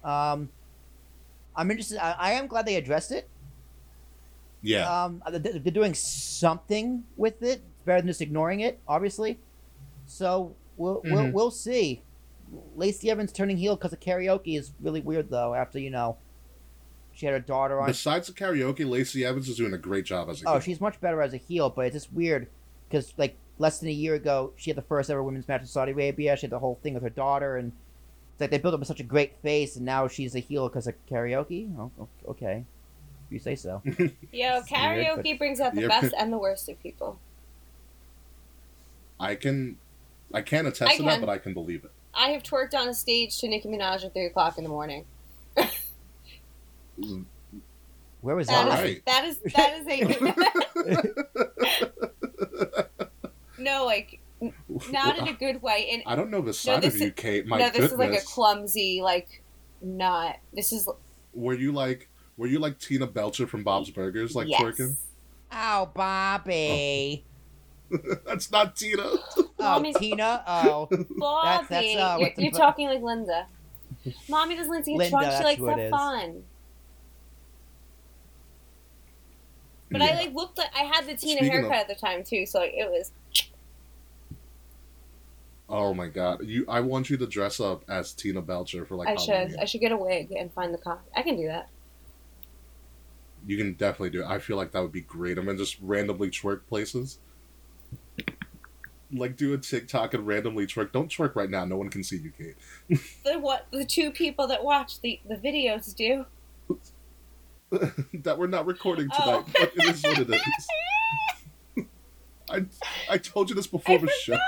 Um, 0.02 0.48
I'm 1.56 1.70
interested. 1.70 1.98
I, 2.02 2.12
I 2.18 2.32
am 2.32 2.46
glad 2.46 2.66
they 2.66 2.76
addressed 2.76 3.12
it. 3.12 3.28
Yeah, 4.62 5.04
Um, 5.04 5.22
they're, 5.30 5.38
they're 5.40 5.72
doing 5.72 5.92
something 5.94 7.04
with 7.16 7.42
it. 7.42 7.60
It's 7.60 7.84
better 7.84 8.00
than 8.00 8.08
just 8.08 8.22
ignoring 8.22 8.60
it, 8.60 8.78
obviously. 8.88 9.38
So 10.06 10.54
we'll 10.76 11.02
we'll, 11.04 11.24
Mhm. 11.24 11.32
we'll 11.32 11.50
see. 11.50 12.02
Lacey 12.76 13.10
Evans 13.10 13.32
turning 13.32 13.56
heel 13.58 13.76
because 13.76 13.92
of 13.92 14.00
karaoke 14.00 14.56
is 14.58 14.72
really 14.80 15.00
weird, 15.00 15.28
though. 15.28 15.54
After 15.54 15.78
you 15.78 15.90
know, 15.90 16.16
she 17.12 17.26
had 17.26 17.32
her 17.32 17.40
daughter 17.40 17.78
on. 17.80 17.86
besides 17.88 18.26
the 18.26 18.32
karaoke, 18.32 18.88
Lacey 18.88 19.24
Evans 19.24 19.48
is 19.48 19.56
doing 19.56 19.74
a 19.74 19.78
great 19.78 20.04
job 20.06 20.28
as 20.30 20.42
a 20.42 20.48
Oh, 20.48 20.52
heel. 20.52 20.60
she's 20.60 20.80
much 20.80 20.98
better 21.00 21.20
as 21.20 21.34
a 21.34 21.38
heel, 21.38 21.68
but 21.68 21.84
it's 21.86 21.94
just 21.94 22.12
weird 22.12 22.48
because 22.88 23.12
like 23.18 23.36
less 23.58 23.78
than 23.78 23.88
a 23.88 23.92
year 23.92 24.14
ago, 24.14 24.52
she 24.56 24.70
had 24.70 24.76
the 24.76 24.82
first 24.82 25.10
ever 25.10 25.22
women's 25.22 25.48
match 25.48 25.60
in 25.62 25.66
Saudi 25.66 25.92
Arabia. 25.92 26.36
She 26.36 26.42
had 26.42 26.50
the 26.50 26.58
whole 26.58 26.78
thing 26.82 26.94
with 26.94 27.02
her 27.02 27.10
daughter, 27.10 27.56
and 27.56 27.72
it's 28.32 28.40
like 28.40 28.50
they 28.50 28.58
built 28.58 28.74
up 28.74 28.84
such 28.84 29.00
a 29.00 29.04
great 29.04 29.34
face, 29.42 29.76
and 29.76 29.84
now 29.84 30.08
she's 30.08 30.34
a 30.34 30.40
heel 30.40 30.68
because 30.68 30.86
of 30.86 30.94
karaoke. 31.10 31.70
Oh, 31.78 31.90
okay, 32.28 32.64
if 33.26 33.32
you 33.32 33.38
say 33.38 33.54
so. 33.54 33.80
yo, 33.84 33.92
weird, 34.32 34.66
karaoke 34.66 35.38
brings 35.38 35.60
out 35.60 35.74
the 35.74 35.82
Yep. 35.82 35.90
best 35.90 36.14
and 36.18 36.32
the 36.32 36.38
worst 36.38 36.68
of 36.68 36.82
people. 36.82 37.18
I 39.20 39.36
can, 39.36 39.76
I 40.32 40.42
can't 40.42 40.66
attest 40.66 40.90
I 40.92 40.96
to 40.96 41.02
that, 41.04 41.20
but 41.20 41.28
I 41.28 41.38
can 41.38 41.54
believe 41.54 41.84
it. 41.84 41.92
I 42.12 42.30
have 42.30 42.42
twerked 42.42 42.74
on 42.74 42.88
a 42.88 42.94
stage 42.94 43.38
to 43.40 43.48
Nicki 43.48 43.68
Minaj 43.68 44.04
at 44.04 44.12
three 44.12 44.26
o'clock 44.26 44.58
in 44.58 44.64
the 44.64 44.70
morning. 44.70 45.04
Mm. 47.00 47.24
Where 48.20 48.36
was 48.36 48.46
That 48.46 48.68
that? 48.68 48.72
is 48.72 48.78
Alright. 48.78 49.04
that 49.06 49.24
is 49.24 49.38
that 49.54 49.80
is 49.80 49.86
a 49.88 50.00
no, 53.64 53.84
like 53.86 54.20
not 54.90 55.18
in 55.18 55.28
a 55.28 55.32
good 55.32 55.62
way. 55.62 55.88
And 55.92 56.02
I 56.06 56.14
don't 56.16 56.30
know 56.30 56.40
the 56.40 56.52
side 56.54 56.82
this 56.82 56.94
of 56.94 57.00
you, 57.00 57.06
is- 57.08 57.12
Kate. 57.16 57.46
My 57.46 57.58
no, 57.58 57.64
this 57.64 57.72
goodness. 57.72 57.92
is 57.92 57.98
like 57.98 58.12
a 58.22 58.24
clumsy, 58.24 59.00
like 59.02 59.42
not. 59.82 60.36
This 60.52 60.72
is 60.72 60.88
were 61.32 61.54
you 61.54 61.72
like, 61.72 62.08
were 62.36 62.46
you 62.46 62.58
like 62.58 62.78
Tina 62.78 63.06
Belcher 63.06 63.46
from 63.46 63.64
Bob's 63.64 63.90
Burgers, 63.90 64.34
like 64.36 64.48
yes. 64.48 64.60
twerking? 64.62 64.96
Ow, 65.52 65.90
Bobby. 65.94 67.24
That's 68.26 68.50
not 68.50 68.76
Tina. 68.76 69.02
Oh, 69.66 69.74
Mommy's- 69.76 69.96
Tina. 69.96 70.42
Oh, 70.46 70.88
Bobby, 71.16 71.66
that's, 71.70 71.86
uh, 71.96 72.16
you're, 72.20 72.30
the 72.36 72.42
you're 72.42 72.52
fu- 72.52 72.58
talking 72.58 72.86
like 72.88 73.00
Linda. 73.00 73.46
Mommy 74.28 74.56
doesn't 74.56 74.70
like 74.70 74.84
to 74.84 74.90
get 74.90 74.98
Linda, 74.98 75.10
drunk. 75.10 75.32
She 75.38 75.42
likes 75.44 75.58
who 75.60 75.66
to 75.66 75.72
have 75.80 75.90
fun. 75.90 76.42
But 79.90 80.02
I 80.02 80.14
like 80.16 80.34
looked 80.34 80.58
like 80.58 80.70
I 80.76 80.82
had 80.82 81.04
the 81.06 81.14
Tina 81.14 81.38
Speaking 81.38 81.46
of- 81.46 81.52
haircut 81.52 81.76
at 81.78 81.88
the 81.88 81.94
time 81.94 82.24
too, 82.24 82.44
so 82.46 82.58
like, 82.58 82.72
it 82.74 82.90
was 82.90 83.12
Oh 85.76 85.92
my 85.92 86.06
god, 86.06 86.46
you! 86.46 86.64
I 86.68 86.78
want 86.78 87.10
you 87.10 87.16
to 87.16 87.26
dress 87.26 87.58
up 87.58 87.82
as 87.88 88.12
Tina 88.12 88.40
Belcher 88.40 88.84
for 88.84 88.94
like 88.94 89.08
I 89.08 89.20
Halloween. 89.20 89.50
should 89.50 89.58
I 89.58 89.64
should 89.64 89.80
get 89.80 89.90
a 89.90 89.96
wig 89.96 90.30
and 90.30 90.52
find 90.52 90.72
the 90.72 90.78
con. 90.78 90.98
I 91.16 91.22
can 91.22 91.36
do 91.36 91.48
that. 91.48 91.68
You 93.44 93.56
can 93.56 93.72
definitely 93.72 94.10
do 94.10 94.22
it. 94.22 94.26
I 94.28 94.38
feel 94.38 94.56
like 94.56 94.70
that 94.70 94.80
would 94.82 94.92
be 94.92 95.00
great. 95.00 95.36
I'm 95.36 95.46
gonna 95.46 95.58
just 95.58 95.76
randomly 95.82 96.30
twerk 96.30 96.60
places. 96.68 97.18
Like 99.12 99.36
do 99.36 99.52
a 99.52 99.58
TikTok 99.58 100.14
and 100.14 100.24
randomly 100.24 100.64
twerk. 100.68 100.92
Don't 100.92 101.10
twerk 101.10 101.34
right 101.34 101.50
now. 101.50 101.64
No 101.64 101.76
one 101.76 101.88
can 101.88 102.04
see 102.04 102.18
you, 102.18 102.30
Kate. 102.38 102.54
The 103.24 103.40
what 103.40 103.66
the 103.72 103.84
two 103.84 104.12
people 104.12 104.46
that 104.46 104.62
watch 104.62 105.00
the 105.00 105.18
the 105.28 105.34
videos 105.34 105.92
do. 105.92 106.24
that 108.22 108.38
we're 108.38 108.46
not 108.46 108.64
recording 108.66 109.08
Oh. 109.12 109.42
tonight, 109.42 109.44
but 109.58 109.72
it 109.74 109.92
is 109.92 110.02
what 110.04 110.18
it 110.20 110.30
is. 111.76 111.86
I 112.48 112.64
I 113.10 113.18
told 113.18 113.50
you 113.50 113.56
this 113.56 113.66
before 113.66 113.96
I 113.96 113.98
the 113.98 114.12
show. 114.22 114.38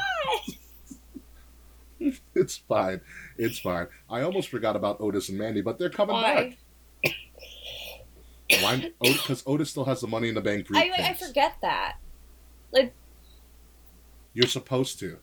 It's 2.35 2.57
fine. 2.59 3.01
It's 3.39 3.59
fine. 3.59 3.89
I 4.11 4.23
almost 4.23 4.49
forgot 4.49 4.77
about 4.77 5.01
Otis 5.01 5.29
and 5.29 5.39
Mandy, 5.39 5.63
but 5.63 5.79
they're 5.79 5.91
coming 5.91 6.15
Why? 6.15 6.57
back. 8.51 8.63
Why? 8.63 8.93
Because 9.01 9.43
Otis 9.47 9.71
still 9.71 9.85
has 9.85 10.01
the 10.01 10.07
Money 10.07 10.29
in 10.29 10.35
the 10.35 10.41
Bank 10.41 10.67
I 10.75 10.89
like, 10.91 11.01
I 11.01 11.15
forget 11.15 11.57
that. 11.63 11.97
Like 12.73 12.95
You're 14.35 14.47
supposed 14.47 14.99
to. 15.01 15.19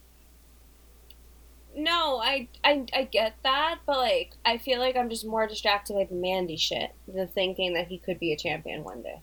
No, 1.76 2.20
I, 2.22 2.50
I 2.64 2.86
I 2.94 3.04
get 3.06 3.38
that, 3.44 3.80
but 3.86 3.98
like 3.98 4.38
I 4.46 4.58
feel 4.60 4.80
like 4.80 4.96
I'm 4.96 5.10
just 5.10 5.26
more 5.26 5.48
distracted 5.48 5.94
by 5.94 6.06
the 6.06 6.16
Mandy 6.16 6.58
shit 6.58 6.92
than 7.08 7.28
thinking 7.28 7.74
that 7.74 7.88
he 7.88 7.98
could 8.00 8.20
be 8.20 8.32
a 8.32 8.38
champion 8.38 8.84
one 8.84 9.02
day. 9.02 9.22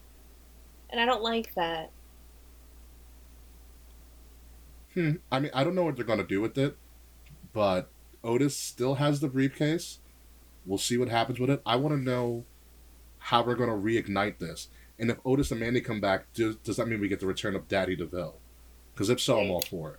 And 0.90 1.00
I 1.00 1.06
don't 1.06 1.22
like 1.22 1.54
that. 1.56 1.92
Hmm. 4.94 5.12
I 5.30 5.40
mean, 5.40 5.50
I 5.54 5.64
don't 5.64 5.74
know 5.74 5.84
what 5.84 5.96
they're 5.96 6.04
gonna 6.04 6.24
do 6.24 6.40
with 6.40 6.56
it, 6.58 6.76
but 7.52 7.90
Otis 8.22 8.56
still 8.56 8.96
has 8.96 9.20
the 9.20 9.28
briefcase. 9.28 9.98
We'll 10.66 10.78
see 10.78 10.98
what 10.98 11.08
happens 11.08 11.40
with 11.40 11.50
it. 11.50 11.62
I 11.64 11.76
want 11.76 11.94
to 11.96 12.00
know 12.02 12.44
how 13.18 13.42
we're 13.44 13.54
gonna 13.54 13.72
reignite 13.72 14.38
this, 14.38 14.68
and 14.98 15.10
if 15.10 15.18
Otis 15.24 15.50
and 15.50 15.60
Mandy 15.60 15.80
come 15.80 16.00
back, 16.00 16.32
does, 16.32 16.56
does 16.56 16.76
that 16.76 16.86
mean 16.88 17.00
we 17.00 17.08
get 17.08 17.20
the 17.20 17.26
return 17.26 17.54
of 17.56 17.68
Daddy 17.68 17.96
Deville? 17.96 18.36
Because 18.94 19.08
if 19.10 19.20
so, 19.20 19.40
I'm 19.40 19.50
all 19.50 19.62
for 19.62 19.92
it. 19.92 19.98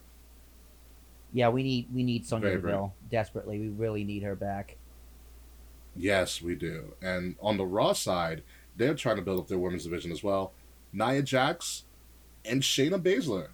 yeah, 1.33 1.49
we 1.49 1.63
need 1.63 1.87
we 1.93 2.03
need 2.03 2.25
Sonya 2.25 2.41
very. 2.49 2.61
Deville 2.61 2.93
desperately. 3.09 3.59
We 3.59 3.69
really 3.69 4.03
need 4.03 4.23
her 4.23 4.35
back. 4.35 4.77
Yes, 5.95 6.41
we 6.41 6.55
do. 6.55 6.93
And 7.01 7.35
on 7.41 7.57
the 7.57 7.65
Raw 7.65 7.93
side, 7.93 8.43
they're 8.77 8.95
trying 8.95 9.17
to 9.17 9.21
build 9.21 9.39
up 9.39 9.47
their 9.47 9.57
women's 9.59 9.83
division 9.83 10.11
as 10.11 10.23
well. 10.23 10.53
Nia 10.93 11.21
Jax 11.21 11.83
and 12.45 12.61
Shayna 12.61 13.01
Baszler. 13.01 13.47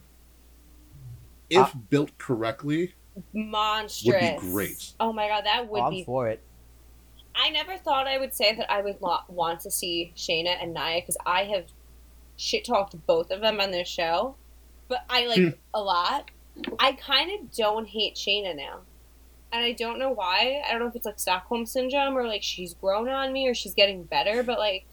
If 1.49 1.75
Uh, 1.75 1.79
built 1.89 2.17
correctly, 2.17 2.93
Monstrous. 3.33 4.41
great. 4.41 4.93
Oh 4.99 5.11
my 5.13 5.27
god, 5.27 5.45
that 5.45 5.67
would 5.69 5.79
Oh, 5.81 5.85
I'm 5.85 5.91
be. 5.91 6.03
for 6.03 6.27
it. 6.29 6.41
I 7.35 7.49
never 7.49 7.77
thought 7.77 8.07
I 8.07 8.17
would 8.17 8.33
say 8.33 8.55
that 8.55 8.71
I 8.71 8.81
would 8.81 8.99
lo- 9.01 9.19
want 9.27 9.59
to 9.61 9.71
see 9.71 10.11
Shayna 10.15 10.61
and 10.61 10.73
Nia 10.73 11.01
because 11.01 11.17
I 11.25 11.43
have 11.45 11.65
shit 12.35 12.65
talked 12.65 12.95
both 13.05 13.29
of 13.31 13.41
them 13.41 13.59
on 13.59 13.71
their 13.71 13.85
show, 13.85 14.35
but 14.87 15.03
I 15.09 15.25
like 15.27 15.37
Hmm. 15.39 15.49
a 15.73 15.81
lot. 15.81 16.31
I 16.79 16.93
kind 16.93 17.31
of 17.39 17.51
don't 17.55 17.87
hate 17.87 18.15
Shayna 18.15 18.55
now. 18.55 18.79
And 19.51 19.63
I 19.63 19.71
don't 19.73 19.99
know 19.99 20.09
why. 20.09 20.61
I 20.67 20.71
don't 20.71 20.81
know 20.81 20.87
if 20.87 20.95
it's 20.95 21.05
like 21.05 21.19
Stockholm 21.19 21.65
syndrome 21.65 22.17
or 22.17 22.27
like 22.27 22.43
she's 22.43 22.73
grown 22.73 23.07
on 23.07 23.31
me 23.31 23.47
or 23.47 23.53
she's 23.53 23.73
getting 23.75 24.03
better, 24.03 24.41
but 24.43 24.57
like 24.59 24.85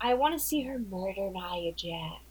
I 0.00 0.14
want 0.14 0.34
to 0.34 0.38
see 0.44 0.62
her 0.62 0.78
murder 0.78 1.30
Nia 1.30 1.72
Jax. 1.72 2.22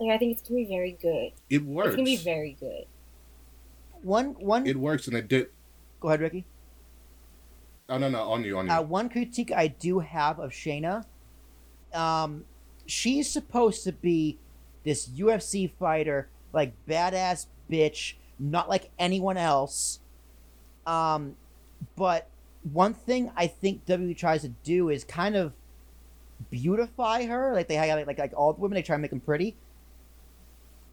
Like 0.00 0.10
I 0.10 0.18
think 0.18 0.32
it's 0.38 0.48
gonna 0.48 0.60
be 0.60 0.66
very 0.66 0.92
good. 0.92 1.32
it 1.50 1.64
works. 1.64 1.88
It's 1.88 1.96
gonna 1.96 2.04
be 2.04 2.16
very 2.16 2.56
good. 2.58 2.84
One 4.02 4.34
one. 4.38 4.66
it 4.66 4.76
works, 4.76 5.08
and 5.08 5.16
it 5.16 5.28
did. 5.28 5.48
go 6.00 6.08
ahead, 6.08 6.20
Ricky. 6.20 6.44
Oh 7.88 7.98
no, 7.98 8.08
no, 8.08 8.22
on 8.30 8.44
you, 8.44 8.58
on 8.58 8.66
you. 8.66 8.72
Uh, 8.72 8.82
one 8.82 9.08
critique 9.08 9.50
I 9.50 9.68
do 9.68 10.00
have 10.00 10.38
of 10.38 10.50
Shayna, 10.50 11.04
um, 11.94 12.44
she's 12.86 13.30
supposed 13.30 13.82
to 13.84 13.92
be 13.92 14.38
this 14.84 15.08
UFC 15.08 15.70
fighter, 15.70 16.28
like 16.52 16.74
badass 16.86 17.46
bitch, 17.70 18.14
not 18.38 18.68
like 18.68 18.90
anyone 18.98 19.36
else. 19.36 20.00
Um, 20.86 21.36
but 21.96 22.28
one 22.72 22.94
thing 22.94 23.30
I 23.36 23.46
think 23.46 23.86
WWE 23.86 24.16
tries 24.16 24.42
to 24.42 24.48
do 24.48 24.90
is 24.90 25.04
kind 25.04 25.34
of 25.34 25.52
beautify 26.50 27.26
her. 27.26 27.52
Like 27.54 27.68
they 27.68 27.74
have 27.74 28.06
like 28.06 28.18
like 28.18 28.32
all 28.36 28.52
the 28.52 28.60
women, 28.60 28.76
they 28.76 28.82
try 28.82 28.96
to 28.96 29.02
make 29.02 29.10
them 29.10 29.20
pretty. 29.20 29.56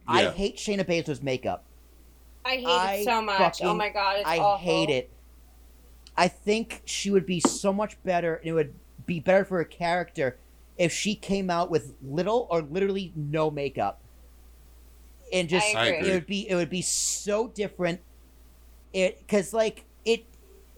I 0.08 0.26
hate 0.30 0.58
Shayna 0.58 0.86
Baszler's 0.86 1.22
makeup. 1.24 1.66
I 2.44 2.58
hate 2.58 2.66
I 2.68 2.94
it 2.96 3.06
so 3.06 3.22
much. 3.22 3.38
fucking- 3.40 3.68
oh 3.68 3.74
my 3.74 3.90
god, 3.90 4.18
it's 4.20 4.28
I 4.30 4.38
awful. 4.38 4.58
hate 4.64 4.90
it. 4.90 5.12
I 6.18 6.28
think 6.28 6.82
she 6.86 7.10
would 7.12 7.26
be 7.26 7.40
so 7.40 7.74
much 7.74 8.02
better, 8.04 8.36
and 8.36 8.48
it 8.48 8.54
would 8.54 8.74
be 9.06 9.20
better 9.20 9.44
for 9.44 9.58
her 9.58 9.64
character 9.66 10.38
if 10.78 10.92
she 10.94 11.16
came 11.16 11.50
out 11.50 11.70
with 11.70 11.94
little 12.04 12.48
or 12.50 12.62
literally 12.62 13.12
no 13.16 13.50
makeup, 13.52 14.02
and 15.34 15.50
just 15.50 15.76
I 15.76 15.88
agree. 15.88 16.10
it 16.10 16.14
would 16.14 16.26
be 16.28 16.50
it 16.50 16.56
would 16.56 16.70
be 16.70 16.82
so 16.82 17.48
different. 17.48 18.00
It 18.94 19.20
because 19.20 19.54
like 19.54 19.86
it 20.06 20.26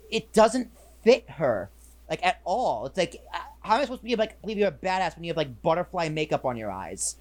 it 0.09 0.31
doesn't 0.33 0.71
fit 1.03 1.29
her 1.31 1.69
like 2.09 2.25
at 2.25 2.39
all. 2.45 2.85
It's 2.87 2.97
like 2.97 3.21
uh, 3.33 3.39
how 3.59 3.75
am 3.75 3.81
I 3.81 3.83
supposed 3.83 4.01
to 4.01 4.05
be 4.05 4.15
like 4.15 4.41
believe 4.41 4.57
you're 4.57 4.69
a 4.69 4.71
badass 4.71 5.15
when 5.15 5.23
you 5.25 5.29
have 5.31 5.37
like 5.37 5.61
butterfly 5.61 6.09
makeup 6.09 6.45
on 6.45 6.57
your 6.57 6.71
eyes? 6.71 7.17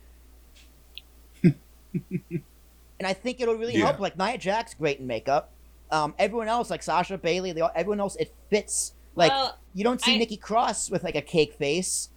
And 2.99 3.07
I 3.07 3.12
think 3.12 3.40
it'll 3.40 3.57
really 3.57 3.74
Yeah. 3.76 3.86
help. 3.86 4.01
Like 4.01 4.16
Nia 4.16 4.38
Jax's 4.38 4.74
great 4.74 5.01
in 5.01 5.07
makeup. 5.07 5.51
Um, 5.90 6.14
everyone 6.18 6.49
else, 6.49 6.70
like 6.70 6.82
Sasha 6.82 7.18
Bayley, 7.18 7.53
they 7.53 7.61
all, 7.61 7.70
everyone 7.74 8.01
else, 8.01 8.16
it 8.16 8.32
fits. 8.51 8.94
Like 9.14 9.30
well, 9.30 9.59
you 9.74 9.84
don't 9.84 10.01
see 10.01 10.14
I- 10.14 10.18
Nikki 10.18 10.36
Cross 10.36 10.90
with 10.90 11.05
like 11.05 11.14
a 11.14 11.22
cake 11.22 11.55
face. 11.55 12.09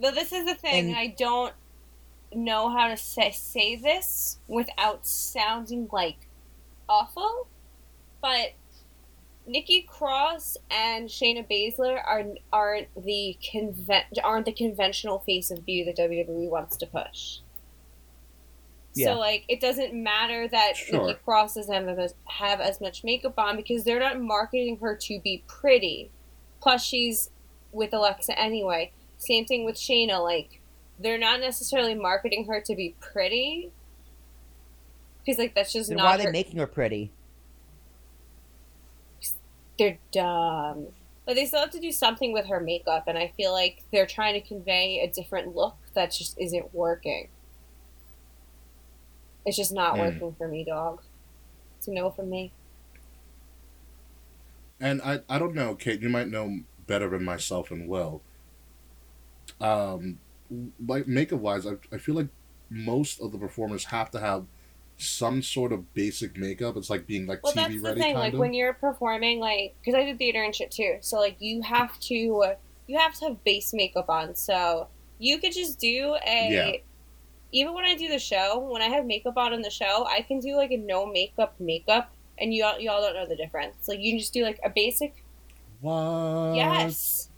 But 0.00 0.14
this 0.14 0.32
is 0.32 0.44
the 0.46 0.54
thing. 0.54 0.88
And- 0.90 0.96
I 0.96 1.08
don't 1.08 1.52
know 2.34 2.68
how 2.70 2.88
to 2.88 2.96
say, 2.96 3.30
say 3.30 3.76
this 3.76 4.38
without 4.48 5.06
sounding 5.06 5.88
like 5.92 6.28
awful, 6.88 7.46
but 8.20 8.52
Nikki 9.46 9.82
Cross 9.82 10.56
and 10.70 11.08
Shayna 11.08 11.48
Baszler 11.48 12.00
are 12.04 12.24
aren't 12.52 12.88
the 13.04 13.36
conven- 13.42 14.04
aren't 14.22 14.46
the 14.46 14.52
conventional 14.52 15.18
face 15.20 15.50
of 15.50 15.64
beauty 15.66 15.90
that 15.90 15.96
WWE 15.96 16.48
wants 16.48 16.76
to 16.78 16.86
push. 16.86 17.38
Yeah. 18.94 19.14
So 19.14 19.18
like 19.20 19.44
it 19.48 19.60
doesn't 19.60 19.94
matter 19.94 20.48
that 20.48 20.76
Sure. 20.76 21.06
Nikki 21.06 21.18
Cross 21.24 21.54
doesn't 21.54 21.72
have 21.88 21.98
as, 21.98 22.14
have 22.26 22.60
as 22.60 22.80
much 22.80 23.04
makeup 23.04 23.38
on 23.38 23.56
because 23.56 23.84
they're 23.84 24.00
not 24.00 24.20
marketing 24.20 24.78
her 24.80 24.96
to 25.02 25.20
be 25.20 25.44
pretty. 25.46 26.10
Plus 26.60 26.82
she's 26.84 27.30
with 27.72 27.92
Alexa 27.94 28.38
anyway. 28.38 28.92
Same 29.18 29.44
thing 29.44 29.64
with 29.64 29.76
Shayna. 29.76 30.22
Like 30.22 30.60
they're 30.98 31.18
not 31.18 31.40
necessarily 31.40 31.94
marketing 31.94 32.46
her 32.46 32.60
to 32.62 32.74
be 32.74 32.94
pretty 33.00 33.70
because 35.24 35.38
like 35.38 35.54
that's 35.54 35.72
just 35.72 35.88
Then 35.88 35.98
not. 35.98 36.04
why 36.04 36.14
are 36.14 36.18
they 36.18 36.24
her- 36.24 36.32
making 36.32 36.58
her 36.58 36.66
pretty? 36.66 37.12
they're 39.78 39.98
dumb. 40.12 40.88
But 41.24 41.36
they 41.36 41.46
still 41.46 41.60
have 41.60 41.70
to 41.70 41.80
do 41.80 41.92
something 41.92 42.32
with 42.32 42.46
her 42.48 42.60
makeup, 42.60 43.04
and 43.06 43.16
I 43.16 43.32
feel 43.36 43.52
like 43.52 43.82
they're 43.92 44.06
trying 44.06 44.34
to 44.34 44.46
convey 44.46 45.00
a 45.00 45.08
different 45.10 45.54
look 45.54 45.76
that 45.94 46.10
just 46.12 46.38
isn't 46.38 46.74
working. 46.74 47.28
It's 49.46 49.56
just 49.56 49.72
not 49.72 49.94
Mm. 49.94 49.98
working 49.98 50.34
for 50.34 50.48
me, 50.48 50.64
dog. 50.64 51.02
It's 51.78 51.88
a 51.88 51.92
no 51.92 52.10
from 52.10 52.30
me. 52.30 52.52
And 54.80 55.02
I, 55.02 55.20
I 55.28 55.38
don't 55.38 55.54
know, 55.54 55.74
Kate. 55.74 56.00
You 56.00 56.08
might 56.08 56.28
know 56.28 56.60
better 56.86 57.08
than 57.10 57.24
myself 57.24 57.70
and 57.70 57.88
Will. 57.88 58.22
Um, 59.60 60.18
like 60.86 61.06
makeup 61.06 61.40
wise, 61.40 61.66
I, 61.66 61.72
I 61.92 61.98
feel 61.98 62.14
like 62.14 62.28
most 62.70 63.20
of 63.20 63.32
the 63.32 63.38
performers 63.38 63.86
have 63.86 64.10
to 64.12 64.20
have 64.20 64.46
some 64.96 65.42
sort 65.42 65.72
of 65.72 65.92
basic 65.94 66.36
makeup. 66.36 66.76
It's 66.76 66.90
like 66.90 67.06
being 67.06 67.26
like 67.26 67.42
Well, 67.42 67.52
TV 67.52 67.56
that's 67.56 67.74
the 67.74 67.80
ready, 67.80 68.00
thing. 68.00 68.14
kind 68.14 68.18
Like 68.24 68.32
of. 68.34 68.38
when 68.38 68.54
you're 68.54 68.74
performing, 68.74 69.38
like 69.40 69.74
because 69.80 69.94
I 69.94 70.04
did 70.04 70.18
theater 70.18 70.42
and 70.42 70.54
shit 70.54 70.70
too. 70.70 70.96
So 71.00 71.18
like 71.18 71.36
you 71.40 71.62
have 71.62 71.98
to, 72.00 72.14
you 72.14 72.98
have 72.98 73.14
to 73.14 73.26
have 73.26 73.44
base 73.44 73.72
makeup 73.74 74.08
on. 74.08 74.34
So 74.34 74.88
you 75.18 75.38
could 75.38 75.52
just 75.52 75.78
do 75.78 76.16
a. 76.26 76.50
Yeah. 76.50 76.72
Even 77.52 77.74
when 77.74 77.84
I 77.84 77.94
do 77.96 78.08
the 78.08 78.18
show, 78.18 78.58
when 78.58 78.82
I 78.82 78.86
have 78.88 79.06
makeup 79.06 79.36
on 79.36 79.52
in 79.52 79.62
the 79.62 79.70
show, 79.70 80.06
I 80.08 80.22
can 80.22 80.38
do 80.40 80.56
like 80.56 80.70
a 80.70 80.76
no 80.76 81.06
makeup 81.06 81.54
makeup, 81.58 82.12
and 82.38 82.54
you 82.54 82.64
all 82.64 82.78
you 82.78 82.90
all 82.90 83.00
don't 83.00 83.14
know 83.14 83.26
the 83.26 83.36
difference. 83.36 83.88
Like 83.88 83.98
you 84.00 84.12
can 84.12 84.18
just 84.18 84.32
do 84.32 84.44
like 84.44 84.60
a 84.64 84.70
basic. 84.70 85.24
what? 85.80 86.54
Yes. 86.54 87.28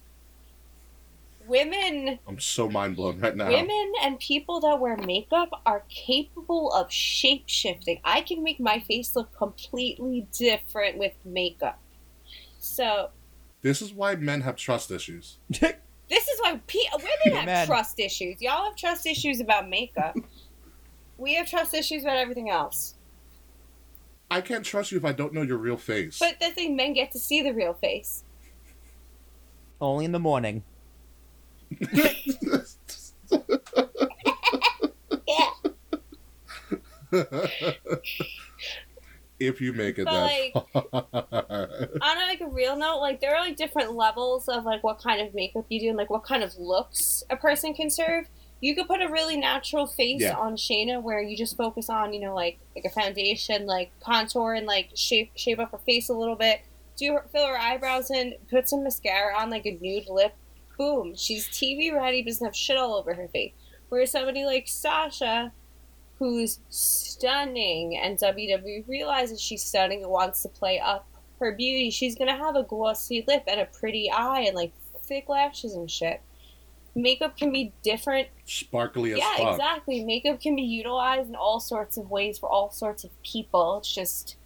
Women 1.47 2.21
I'm 2.29 2.39
so 2.39 2.69
mind 2.69 2.95
blown 2.95 3.19
right 3.19 3.35
now. 3.35 3.49
Women 3.49 3.93
and 4.01 4.19
people 4.21 4.61
that 4.61 4.79
wear 4.79 4.97
makeup 4.97 5.49
are 5.67 5.83
capable 5.89 6.73
of 6.73 6.93
shape 6.93 7.45
shifting. 7.47 8.01
I 8.05 8.21
can 8.21 8.45
make 8.45 8.61
my 8.61 8.79
face 8.79 9.17
look 9.17 9.37
completely 9.37 10.29
different 10.33 10.99
with 10.99 11.15
makeup. 11.25 11.81
So 12.61 13.11
This 13.61 13.83
is 13.83 13.93
why 13.93 14.15
men 14.15 14.43
have 14.43 14.55
trust 14.55 14.91
issues. 14.93 15.39
this 16.13 16.29
is 16.29 16.41
why 16.41 16.61
pe- 16.67 16.79
women 16.99 17.39
have 17.39 17.43
Amen. 17.45 17.67
trust 17.67 17.99
issues. 17.99 18.43
Y'all 18.43 18.67
have 18.67 18.77
trust 18.77 19.07
issues 19.07 19.41
about 19.41 19.71
makeup. 19.71 20.15
we 21.17 21.35
have 21.35 21.49
trust 21.49 21.73
issues 21.73 22.03
about 22.03 22.19
everything 22.19 22.51
else. 22.51 22.97
I 24.31 24.43
can't 24.43 24.65
trust 24.65 24.93
you 24.93 24.99
if 24.99 25.07
I 25.07 25.13
don't 25.13 25.33
know 25.33 25.41
your 25.41 25.57
real 25.57 25.79
face. 25.79 26.19
But 26.19 26.39
the 26.39 26.51
thing, 26.51 26.77
men 26.77 26.93
get 26.93 27.13
to 27.13 27.19
see 27.19 27.43
the 27.43 27.55
real 27.55 27.73
face. 27.73 28.25
Only 29.81 30.05
in 30.05 30.13
the 30.13 30.19
morning. 30.19 30.63
Yeah. 35.27 35.51
if 39.47 39.61
you 39.61 39.73
make 39.73 39.99
it 39.99 40.05
But, 40.05 40.29
that 40.29 40.73
far. 40.73 41.69
on 42.01 42.17
like 42.29 42.41
a 42.41 42.49
real 42.49 42.77
note, 42.77 42.99
like 43.01 43.21
there 43.21 43.35
are 43.37 43.41
like 43.45 43.57
different 43.57 43.93
levels 43.95 44.49
of 44.49 44.65
like 44.65 44.83
what 44.83 44.99
kind 44.99 45.27
of 45.27 45.35
makeup 45.35 45.67
you 45.69 45.81
do 45.81 45.89
and 45.89 45.97
like 45.97 46.11
what 46.11 46.25
kind 46.25 46.43
of 46.43 46.57
looks 46.59 47.23
a 47.31 47.37
person 47.37 47.75
can 47.75 47.91
serve. 47.91 48.27
You 48.61 48.77
could 48.77 48.87
put 48.87 49.03
a 49.03 49.09
really 49.09 49.37
natural 49.37 49.87
face 49.87 50.21
Yeah. 50.23 50.37
on 50.37 50.57
Shayna 50.57 51.03
where 51.03 51.21
you 51.21 51.37
just 51.37 51.57
focus 51.57 51.91
on, 51.91 52.13
you 52.13 52.21
know, 52.21 52.35
like 52.35 52.59
like 52.77 52.85
a 52.85 52.91
foundation, 52.91 53.67
like 53.67 53.91
contour 54.01 54.55
and 54.55 54.67
like 54.67 54.91
shape 54.95 55.33
shape 55.37 55.59
up 55.59 55.73
her 55.73 55.79
face 55.79 56.09
a 56.09 56.15
little 56.15 56.37
bit. 56.37 56.61
Do 56.97 57.15
her, 57.15 57.25
fill 57.33 57.47
her 57.47 57.59
eyebrows 57.59 58.11
in, 58.11 58.35
put 58.51 58.69
some 58.69 58.85
mascara 58.85 59.37
on, 59.37 59.51
like 59.51 59.67
a 59.67 59.79
nude 59.81 60.09
lip. 60.09 60.35
Boom, 60.79 61.15
she's 61.17 61.49
TV 61.49 61.93
ready, 61.93 62.23
but 62.23 62.29
doesn't 62.29 62.45
have 62.45 62.55
shit 62.57 62.77
all 62.77 62.95
over 62.95 63.15
her 63.15 63.29
face. 63.29 63.53
Whereas 63.89 64.11
somebody 64.11 64.45
like 64.45 64.69
Sasha, 64.69 65.53
who's 66.23 66.61
stunning, 66.69 67.97
and 67.97 68.17
WWE 68.17 68.87
realizes 68.87 69.41
she's 69.41 69.65
stunning 69.65 70.05
and 70.05 70.11
wants 70.13 70.41
to 70.43 70.49
play 70.49 70.79
up 70.79 71.09
her 71.41 71.51
beauty, 71.51 71.91
she's 71.91 72.15
gonna 72.15 72.37
have 72.37 72.55
a 72.55 72.63
glossy 72.63 73.25
lip 73.27 73.43
and 73.49 73.59
a 73.59 73.65
pretty 73.65 74.09
eye 74.09 74.43
and 74.43 74.55
like 74.55 74.73
thick 75.01 75.29
lashes 75.29 75.75
and 75.75 75.91
shit. 75.91 76.21
Makeup 76.95 77.37
can 77.37 77.51
be 77.51 77.73
different. 77.83 78.29
Sparkly 78.45 79.15
as 79.15 79.19
yeah, 79.19 79.37
fuck. 79.37 79.55
exactly. 79.55 80.05
Makeup 80.05 80.41
can 80.41 80.55
be 80.55 80.63
utilized 80.63 81.29
in 81.29 81.35
all 81.35 81.59
sorts 81.59 81.97
of 81.97 82.09
ways 82.09 82.39
for 82.39 82.49
all 82.49 82.71
sorts 82.71 83.03
of 83.03 83.11
people. 83.25 83.79
It's 83.79 83.93
just 83.93 84.37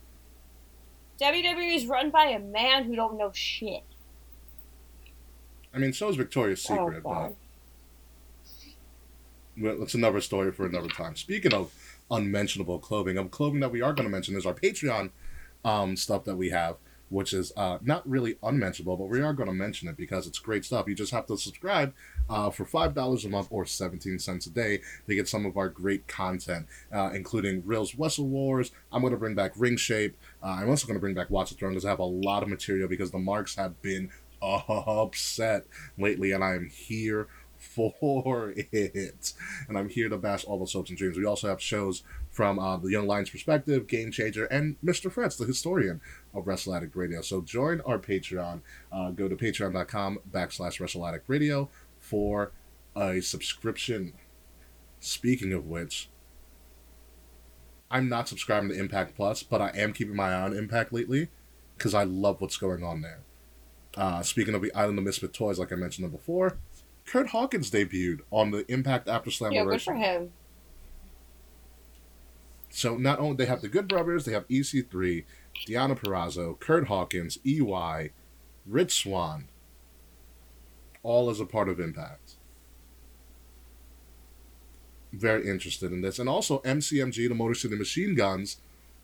WWE 1.20 1.76
is 1.76 1.84
run 1.84 2.08
by 2.08 2.28
a 2.28 2.38
man 2.38 2.84
who 2.84 2.96
don't 2.96 3.18
know 3.18 3.32
shit. 3.34 3.82
I 5.74 5.78
mean, 5.78 5.92
so 5.92 6.08
is 6.08 6.16
Victoria's 6.16 6.62
Secret, 6.62 7.02
oh, 7.04 7.34
but. 7.34 7.34
Well, 9.58 9.82
it's 9.82 9.94
another 9.94 10.20
story 10.20 10.52
for 10.52 10.66
another 10.66 10.88
time. 10.88 11.16
Speaking 11.16 11.54
of 11.54 11.72
unmentionable 12.10 12.78
clothing, 12.78 13.18
of 13.18 13.30
clothing 13.30 13.60
that 13.60 13.70
we 13.70 13.82
are 13.82 13.92
going 13.92 14.06
to 14.06 14.12
mention 14.12 14.36
is 14.36 14.46
our 14.46 14.54
Patreon 14.54 15.10
um, 15.64 15.96
stuff 15.96 16.24
that 16.24 16.36
we 16.36 16.50
have, 16.50 16.76
which 17.08 17.32
is 17.32 17.52
uh, 17.56 17.78
not 17.82 18.08
really 18.08 18.36
unmentionable, 18.42 18.96
but 18.96 19.08
we 19.08 19.20
are 19.20 19.32
going 19.32 19.48
to 19.48 19.54
mention 19.54 19.88
it 19.88 19.96
because 19.96 20.26
it's 20.26 20.38
great 20.38 20.64
stuff. 20.64 20.86
You 20.88 20.94
just 20.94 21.12
have 21.12 21.26
to 21.26 21.36
subscribe 21.36 21.94
uh, 22.28 22.50
for 22.50 22.64
$5 22.64 23.24
a 23.24 23.28
month 23.28 23.48
or 23.50 23.64
17 23.64 24.18
cents 24.18 24.46
a 24.46 24.50
day 24.50 24.80
to 25.06 25.14
get 25.14 25.28
some 25.28 25.46
of 25.46 25.56
our 25.56 25.68
great 25.68 26.06
content, 26.06 26.66
uh, 26.92 27.10
including 27.14 27.62
Reels 27.64 27.94
Wrestle 27.94 28.26
Wars. 28.26 28.72
I'm 28.92 29.00
going 29.00 29.12
to 29.12 29.18
bring 29.18 29.34
back 29.34 29.52
Ring 29.56 29.76
Shape. 29.76 30.16
Uh, 30.42 30.58
I'm 30.60 30.68
also 30.68 30.86
going 30.86 30.96
to 30.96 31.00
bring 31.00 31.14
back 31.14 31.30
Watch 31.30 31.50
the 31.50 31.56
Throne 31.56 31.72
because 31.72 31.84
I 31.84 31.90
have 31.90 31.98
a 31.98 32.04
lot 32.04 32.42
of 32.42 32.48
material 32.48 32.88
because 32.88 33.10
the 33.10 33.18
marks 33.18 33.54
have 33.56 33.80
been 33.82 34.10
upset 34.42 35.66
lately, 35.98 36.32
and 36.32 36.44
I 36.44 36.54
am 36.54 36.66
here 36.66 37.28
for 37.66 38.54
it. 38.56 39.32
And 39.68 39.78
I'm 39.78 39.88
here 39.88 40.08
to 40.08 40.16
bash 40.16 40.44
all 40.44 40.58
the 40.58 40.66
soaps 40.66 40.90
and 40.90 40.98
dreams. 40.98 41.16
We 41.16 41.24
also 41.24 41.48
have 41.48 41.60
shows 41.60 42.02
from 42.30 42.58
uh, 42.58 42.76
the 42.76 42.90
Young 42.90 43.06
Lions 43.06 43.30
perspective, 43.30 43.86
Game 43.86 44.10
Changer, 44.10 44.44
and 44.46 44.76
Mr. 44.84 45.10
Fretz, 45.12 45.38
the 45.38 45.46
historian 45.46 46.00
of 46.34 46.46
Wrestle 46.46 46.78
Radio. 46.94 47.22
So 47.22 47.40
join 47.40 47.80
our 47.82 47.98
Patreon. 47.98 48.60
Uh, 48.92 49.10
go 49.10 49.28
to 49.28 49.36
patreon.com 49.36 50.18
backslash 50.30 50.80
Wrestle 50.80 51.18
Radio 51.26 51.68
for 51.98 52.52
a 52.94 53.20
subscription. 53.20 54.12
Speaking 55.00 55.52
of 55.52 55.66
which, 55.66 56.08
I'm 57.90 58.08
not 58.08 58.28
subscribing 58.28 58.70
to 58.70 58.78
Impact 58.78 59.14
Plus, 59.16 59.42
but 59.42 59.60
I 59.60 59.70
am 59.74 59.92
keeping 59.92 60.16
my 60.16 60.30
eye 60.30 60.42
on 60.42 60.56
Impact 60.56 60.92
lately 60.92 61.28
because 61.76 61.94
I 61.94 62.04
love 62.04 62.40
what's 62.40 62.56
going 62.56 62.82
on 62.82 63.02
there. 63.02 63.20
Uh, 63.96 64.22
speaking 64.22 64.54
of 64.54 64.62
the 64.62 64.74
Island 64.74 64.98
of 64.98 65.04
Misfit 65.04 65.32
Toys, 65.32 65.58
like 65.58 65.72
I 65.72 65.76
mentioned 65.76 66.10
before, 66.10 66.58
Kurt 67.06 67.28
Hawkins 67.28 67.70
debuted 67.70 68.20
on 68.30 68.50
the 68.50 68.70
Impact 68.70 69.08
After 69.08 69.30
Slam. 69.30 69.52
Yeah, 69.52 69.64
good 69.64 69.82
for 69.82 69.94
him. 69.94 70.32
So 72.68 72.96
not 72.96 73.20
only 73.20 73.36
they 73.36 73.46
have 73.46 73.62
the 73.62 73.68
Good 73.68 73.88
Brothers, 73.88 74.24
they 74.24 74.32
have 74.32 74.46
EC3, 74.48 75.24
Deonna 75.66 75.98
Purrazzo, 75.98 76.58
Kurt 76.58 76.88
Hawkins, 76.88 77.38
EY, 77.44 78.10
Rich 78.66 79.02
Swann, 79.02 79.48
all 81.02 81.30
as 81.30 81.40
a 81.40 81.46
part 81.46 81.68
of 81.68 81.80
Impact. 81.80 82.34
Very 85.12 85.48
interested 85.48 85.92
in 85.92 86.02
this. 86.02 86.18
And 86.18 86.28
also 86.28 86.58
MCMG, 86.58 87.28
the 87.28 87.34
Motor 87.34 87.54
City 87.54 87.76
Machine 87.76 88.14
Guns, 88.14 88.58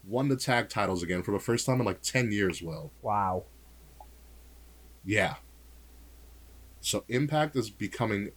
won 0.07 0.29
the 0.29 0.37
tag 0.37 0.69
titles 0.69 1.03
again 1.03 1.23
for 1.23 1.31
the 1.31 1.39
first 1.39 1.65
time 1.65 1.79
in 1.81 1.87
like 1.87 2.03
10 2.03 2.33
years, 2.33 2.61
Will. 2.61 2.91
Wow. 3.01 3.45
Yeah. 5.05 5.37
So 6.83 7.05
Impact 7.09 7.57
is 7.57 7.71
becoming 7.71 8.33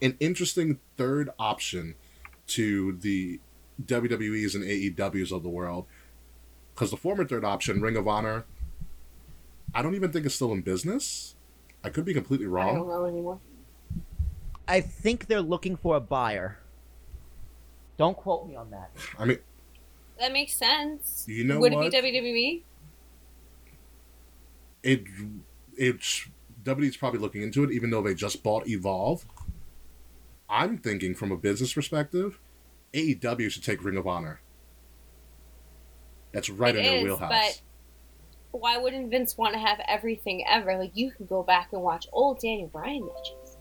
an 0.00 0.16
interesting 0.20 0.78
third 0.96 1.30
option 1.38 1.94
to 2.48 2.92
the 2.92 3.40
WWEs 3.84 4.54
and 4.54 4.64
AEWs 4.64 5.32
of 5.32 5.42
the 5.42 5.48
world. 5.48 5.86
Because 6.74 6.90
the 6.90 6.96
former 6.96 7.24
third 7.24 7.44
option, 7.44 7.80
Ring 7.80 7.96
of 7.96 8.06
Honor, 8.06 8.44
I 9.74 9.82
don't 9.82 9.94
even 9.96 10.12
think 10.12 10.26
is 10.26 10.34
still 10.34 10.52
in 10.52 10.60
business. 10.60 11.34
I 11.82 11.88
could 11.90 12.04
be 12.04 12.14
completely 12.14 12.46
wrong. 12.46 12.70
I 12.70 12.74
don't 12.78 12.88
know 12.88 13.04
anymore. 13.06 13.40
I 14.68 14.80
think 14.82 15.26
they're 15.26 15.40
looking 15.40 15.76
for 15.76 15.96
a 15.96 16.00
buyer. 16.00 16.58
Don't 17.96 18.16
quote 18.16 18.46
me 18.46 18.54
on 18.54 18.70
that. 18.70 18.90
I 19.18 19.24
mean, 19.24 19.38
That 20.20 20.32
makes 20.32 20.54
sense. 20.54 21.24
You 21.26 21.44
know 21.44 21.58
Would 21.58 21.72
what? 21.72 21.86
it 21.86 22.02
be 22.02 22.12
WWE? 22.12 22.62
it 24.82 25.02
it's 25.76 26.28
WWE's 26.62 26.96
probably 26.96 27.20
looking 27.20 27.42
into 27.42 27.64
it, 27.64 27.70
even 27.70 27.90
though 27.90 28.02
they 28.02 28.14
just 28.14 28.42
bought 28.42 28.68
Evolve. 28.68 29.24
I'm 30.48 30.78
thinking 30.78 31.14
from 31.14 31.30
a 31.30 31.36
business 31.36 31.72
perspective, 31.72 32.38
AEW 32.94 33.50
should 33.50 33.64
take 33.64 33.84
Ring 33.84 33.96
of 33.96 34.06
Honor. 34.06 34.40
That's 36.32 36.50
right 36.50 36.74
It 36.74 36.78
in 36.78 36.84
their 36.84 36.96
is, 36.98 37.04
wheelhouse. 37.04 37.30
but 38.52 38.60
why 38.60 38.76
wouldn't 38.78 39.10
Vince 39.10 39.36
want 39.36 39.54
to 39.54 39.58
have 39.60 39.80
everything 39.86 40.44
ever? 40.48 40.76
Like 40.78 40.92
you 40.94 41.10
can 41.10 41.26
go 41.26 41.42
back 41.42 41.72
and 41.72 41.82
watch 41.82 42.06
old 42.12 42.40
Daniel 42.40 42.68
Bryan 42.68 43.06
matches. 43.06 43.56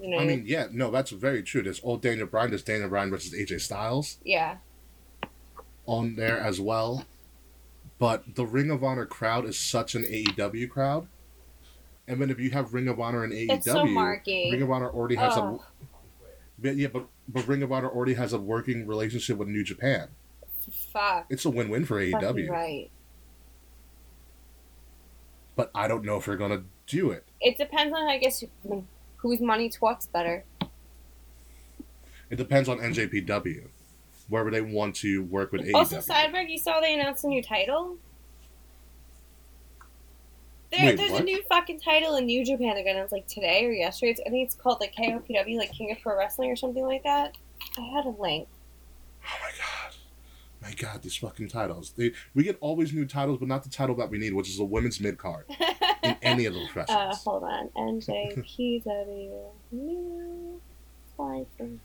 You 0.00 0.10
know, 0.10 0.18
I 0.18 0.24
mean, 0.24 0.44
yeah, 0.46 0.66
no, 0.72 0.90
that's 0.90 1.12
very 1.12 1.44
true. 1.44 1.62
There's 1.62 1.80
old 1.84 2.02
Daniel 2.02 2.26
Bryan, 2.26 2.50
there's 2.50 2.64
Daniel 2.64 2.88
Bryan 2.88 3.10
versus 3.10 3.32
AJ 3.32 3.60
Styles 3.60 4.18
yeah, 4.24 4.56
on 5.86 6.16
there 6.16 6.38
as 6.38 6.60
well. 6.60 7.04
But 8.02 8.34
the 8.34 8.44
Ring 8.44 8.68
of 8.68 8.82
Honor 8.82 9.06
crowd 9.06 9.44
is 9.44 9.56
such 9.56 9.94
an 9.94 10.02
AEW 10.02 10.68
crowd. 10.68 11.06
And 12.08 12.20
then 12.20 12.30
if 12.30 12.40
you 12.40 12.50
have 12.50 12.74
Ring 12.74 12.88
of 12.88 12.98
Honor 12.98 13.22
and 13.22 13.32
AEW, 13.32 13.62
so. 13.62 13.84
Ring 13.84 14.60
of 14.60 14.72
Honor 14.72 14.90
already 14.90 15.14
has 15.14 15.34
Ugh. 15.36 15.60
a 16.64 16.72
yeah, 16.72 16.88
but 16.88 17.06
but 17.28 17.46
Ring 17.46 17.62
of 17.62 17.70
Honor 17.70 17.88
already 17.88 18.14
has 18.14 18.32
a 18.32 18.40
working 18.40 18.88
relationship 18.88 19.38
with 19.38 19.46
New 19.46 19.62
Japan. 19.62 20.08
fuck. 20.92 21.26
It's 21.30 21.44
a 21.44 21.50
win-win 21.50 21.84
for 21.84 22.00
AEW. 22.00 22.50
right. 22.50 22.90
But 25.54 25.70
I 25.72 25.86
don't 25.86 26.04
know 26.04 26.16
if 26.16 26.24
they're 26.24 26.36
gonna 26.36 26.64
do 26.88 27.12
it. 27.12 27.24
It 27.40 27.56
depends 27.56 27.94
on, 27.96 28.08
I 28.08 28.18
guess, 28.18 28.42
whose 29.18 29.40
money 29.40 29.70
talks 29.70 30.06
better. 30.06 30.42
It 32.30 32.34
depends 32.34 32.68
on 32.68 32.78
NJPW, 32.78 33.68
wherever 34.32 34.50
they 34.50 34.62
want 34.62 34.96
to 34.96 35.22
work 35.24 35.52
with 35.52 35.60
AEW. 35.60 35.74
Also, 35.74 36.00
Sideberg, 36.00 36.48
you 36.48 36.58
saw 36.58 36.80
they 36.80 36.94
announced 36.94 37.22
a 37.22 37.28
new 37.28 37.42
title. 37.42 37.98
There, 40.70 40.86
Wait, 40.86 40.96
there's 40.96 41.12
a 41.12 41.22
new 41.22 41.42
fucking 41.50 41.80
title 41.80 42.16
in 42.16 42.24
New 42.24 42.42
Japan 42.42 42.78
again. 42.78 42.96
It 42.96 43.02
was 43.02 43.12
like 43.12 43.26
today 43.26 43.66
or 43.66 43.72
yesterday. 43.72 44.12
It's, 44.12 44.20
I 44.26 44.30
think 44.30 44.46
it's 44.46 44.54
called 44.54 44.80
like 44.80 44.94
KOPW, 44.96 45.58
like 45.58 45.70
King 45.70 45.92
of 45.92 46.00
Pro 46.00 46.16
Wrestling 46.16 46.50
or 46.50 46.56
something 46.56 46.82
like 46.82 47.02
that. 47.02 47.36
I 47.76 47.82
had 47.82 48.06
a 48.06 48.08
link. 48.08 48.48
Oh 49.22 49.38
my 49.42 49.50
god. 49.50 49.96
My 50.62 50.72
god, 50.72 51.02
these 51.02 51.16
fucking 51.16 51.48
titles. 51.48 51.92
They, 51.94 52.12
we 52.34 52.44
get 52.44 52.56
always 52.60 52.94
new 52.94 53.04
titles, 53.04 53.38
but 53.38 53.48
not 53.48 53.64
the 53.64 53.68
title 53.68 53.96
that 53.96 54.08
we 54.08 54.16
need, 54.16 54.32
which 54.32 54.48
is 54.48 54.58
a 54.60 54.64
women's 54.64 54.98
mid 54.98 55.18
card 55.18 55.44
in 56.02 56.16
any 56.22 56.46
of 56.46 56.54
the 56.54 56.66
uh, 56.88 57.14
hold 57.16 57.44
on. 57.44 57.68
NJPW. 57.76 59.42
New 59.72 60.60
title. 61.18 61.78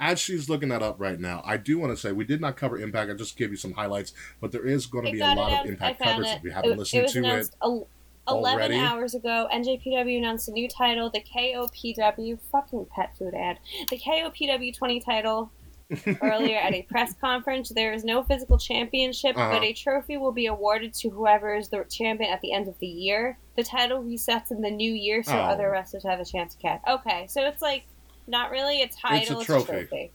As 0.00 0.18
she's 0.20 0.48
looking 0.48 0.68
that 0.70 0.82
up 0.82 0.96
right 0.98 1.18
now, 1.20 1.40
I 1.44 1.56
do 1.56 1.78
want 1.78 1.92
to 1.92 1.96
say 1.96 2.12
we 2.12 2.24
did 2.24 2.40
not 2.40 2.56
cover 2.56 2.76
Impact. 2.78 3.10
I 3.10 3.14
just 3.14 3.36
gave 3.36 3.50
you 3.50 3.56
some 3.56 3.72
highlights, 3.72 4.12
but 4.40 4.50
there 4.52 4.66
is 4.66 4.86
going 4.86 5.06
to 5.06 5.12
be 5.12 5.20
a 5.20 5.26
lot 5.34 5.60
of 5.60 5.66
Impact 5.66 6.00
coverage 6.02 6.26
it. 6.28 6.36
if 6.38 6.42
you 6.44 6.50
haven't 6.50 6.72
it, 6.72 6.78
listened 6.78 7.04
it 7.04 7.08
to 7.10 7.18
it. 7.18 7.24
announced 7.24 7.56
el- 7.62 7.86
11 8.28 8.44
already. 8.60 8.78
hours 8.78 9.14
ago. 9.14 9.48
NJPW 9.52 10.18
announced 10.18 10.48
a 10.48 10.52
new 10.52 10.68
title, 10.68 11.10
the 11.10 11.20
KOPW. 11.20 12.38
Fucking 12.50 12.86
pet 12.94 13.16
food 13.16 13.34
ad. 13.34 13.58
The 13.90 13.98
KOPW 13.98 14.74
20 14.76 15.00
title 15.00 15.50
earlier 16.22 16.56
at 16.58 16.72
a 16.74 16.82
press 16.82 17.14
conference. 17.20 17.68
There 17.68 17.92
is 17.92 18.02
no 18.04 18.22
physical 18.24 18.58
championship, 18.58 19.36
Uh-huh. 19.36 19.50
but 19.52 19.62
a 19.62 19.72
trophy 19.74 20.16
will 20.16 20.32
be 20.32 20.46
awarded 20.46 20.94
to 20.94 21.10
whoever 21.10 21.54
is 21.54 21.68
the 21.68 21.84
champion 21.90 22.30
at 22.32 22.40
the 22.40 22.52
end 22.52 22.66
of 22.66 22.78
the 22.80 22.86
year. 22.86 23.38
The 23.56 23.62
title 23.62 24.02
resets 24.02 24.50
in 24.50 24.60
the 24.62 24.70
new 24.70 24.92
year, 24.92 25.22
so 25.22 25.32
Oh. 25.32 25.40
other 25.40 25.70
wrestlers 25.70 26.02
have 26.04 26.18
a 26.18 26.24
chance 26.24 26.54
to 26.54 26.60
catch. 26.60 26.80
Okay, 26.88 27.26
so 27.28 27.42
it's 27.46 27.62
like 27.62 27.84
not 28.26 28.50
really 28.50 28.82
a 28.82 28.88
title, 28.88 29.40
it's 29.40 29.42
a 29.42 29.46
trophy. 29.46 29.72
trophy. 29.72 30.12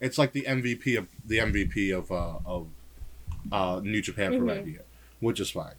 It's 0.00 0.16
like 0.16 0.32
the 0.32 0.42
MVP 0.42 0.96
of 0.96 1.08
the 1.24 1.38
MVP 1.38 1.96
of 1.96 2.10
uh, 2.10 2.38
of 2.46 2.68
uh, 3.52 3.80
New 3.82 4.00
Japan 4.00 4.38
for 4.38 4.46
that 4.46 4.66
year, 4.66 4.84
which 5.20 5.40
is 5.40 5.50
fine. 5.50 5.74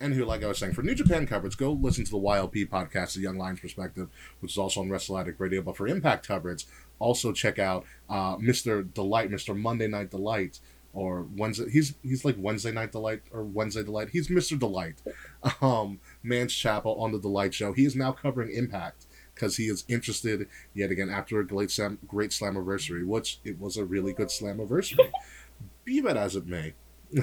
And 0.00 0.14
who, 0.14 0.24
like 0.24 0.44
I 0.44 0.46
was 0.46 0.58
saying, 0.58 0.74
for 0.74 0.82
New 0.82 0.94
Japan 0.94 1.26
coverage, 1.26 1.56
go 1.56 1.72
listen 1.72 2.04
to 2.04 2.10
the 2.12 2.18
YLP 2.18 2.68
podcast, 2.68 3.14
The 3.14 3.20
Young 3.20 3.36
Lions 3.36 3.58
Perspective, 3.58 4.08
which 4.38 4.52
is 4.52 4.58
also 4.58 4.80
on 4.80 4.88
Wrestle 4.88 5.18
Addict 5.18 5.40
Radio. 5.40 5.60
But 5.60 5.76
for 5.76 5.88
Impact 5.88 6.26
coverage, 6.26 6.66
also 7.00 7.32
check 7.32 7.58
out 7.58 7.84
uh, 8.08 8.36
Mr. 8.36 8.92
Delight, 8.94 9.28
Mr. 9.30 9.56
Monday 9.56 9.88
Night 9.88 10.10
Delight, 10.10 10.60
or 10.92 11.26
Wednesday. 11.36 11.68
He's 11.70 11.94
he's 12.02 12.24
like 12.24 12.36
Wednesday 12.38 12.72
Night 12.72 12.92
Delight 12.92 13.22
or 13.32 13.42
Wednesday 13.42 13.82
Delight. 13.82 14.10
He's 14.10 14.28
Mr. 14.28 14.58
Delight, 14.58 15.02
um, 15.60 16.00
Man's 16.22 16.54
Chapel 16.54 17.00
on 17.00 17.12
the 17.12 17.18
Delight 17.18 17.52
Show. 17.52 17.72
He 17.72 17.84
is 17.84 17.96
now 17.96 18.12
covering 18.12 18.50
Impact 18.50 19.06
because 19.38 19.56
he 19.56 19.66
is 19.66 19.84
interested 19.88 20.48
yet 20.74 20.90
again 20.90 21.08
after 21.08 21.38
a 21.38 21.46
great 21.46 21.70
slam, 21.70 21.98
great 22.06 22.30
Slammiversary, 22.30 23.06
which 23.06 23.38
it 23.44 23.60
was 23.60 23.76
a 23.76 23.84
really 23.84 24.12
good 24.12 24.28
Slammiversary. 24.28 25.10
Be 25.84 26.00
that 26.00 26.16
as 26.16 26.34
it 26.34 26.46
may. 26.46 26.74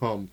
um, 0.00 0.30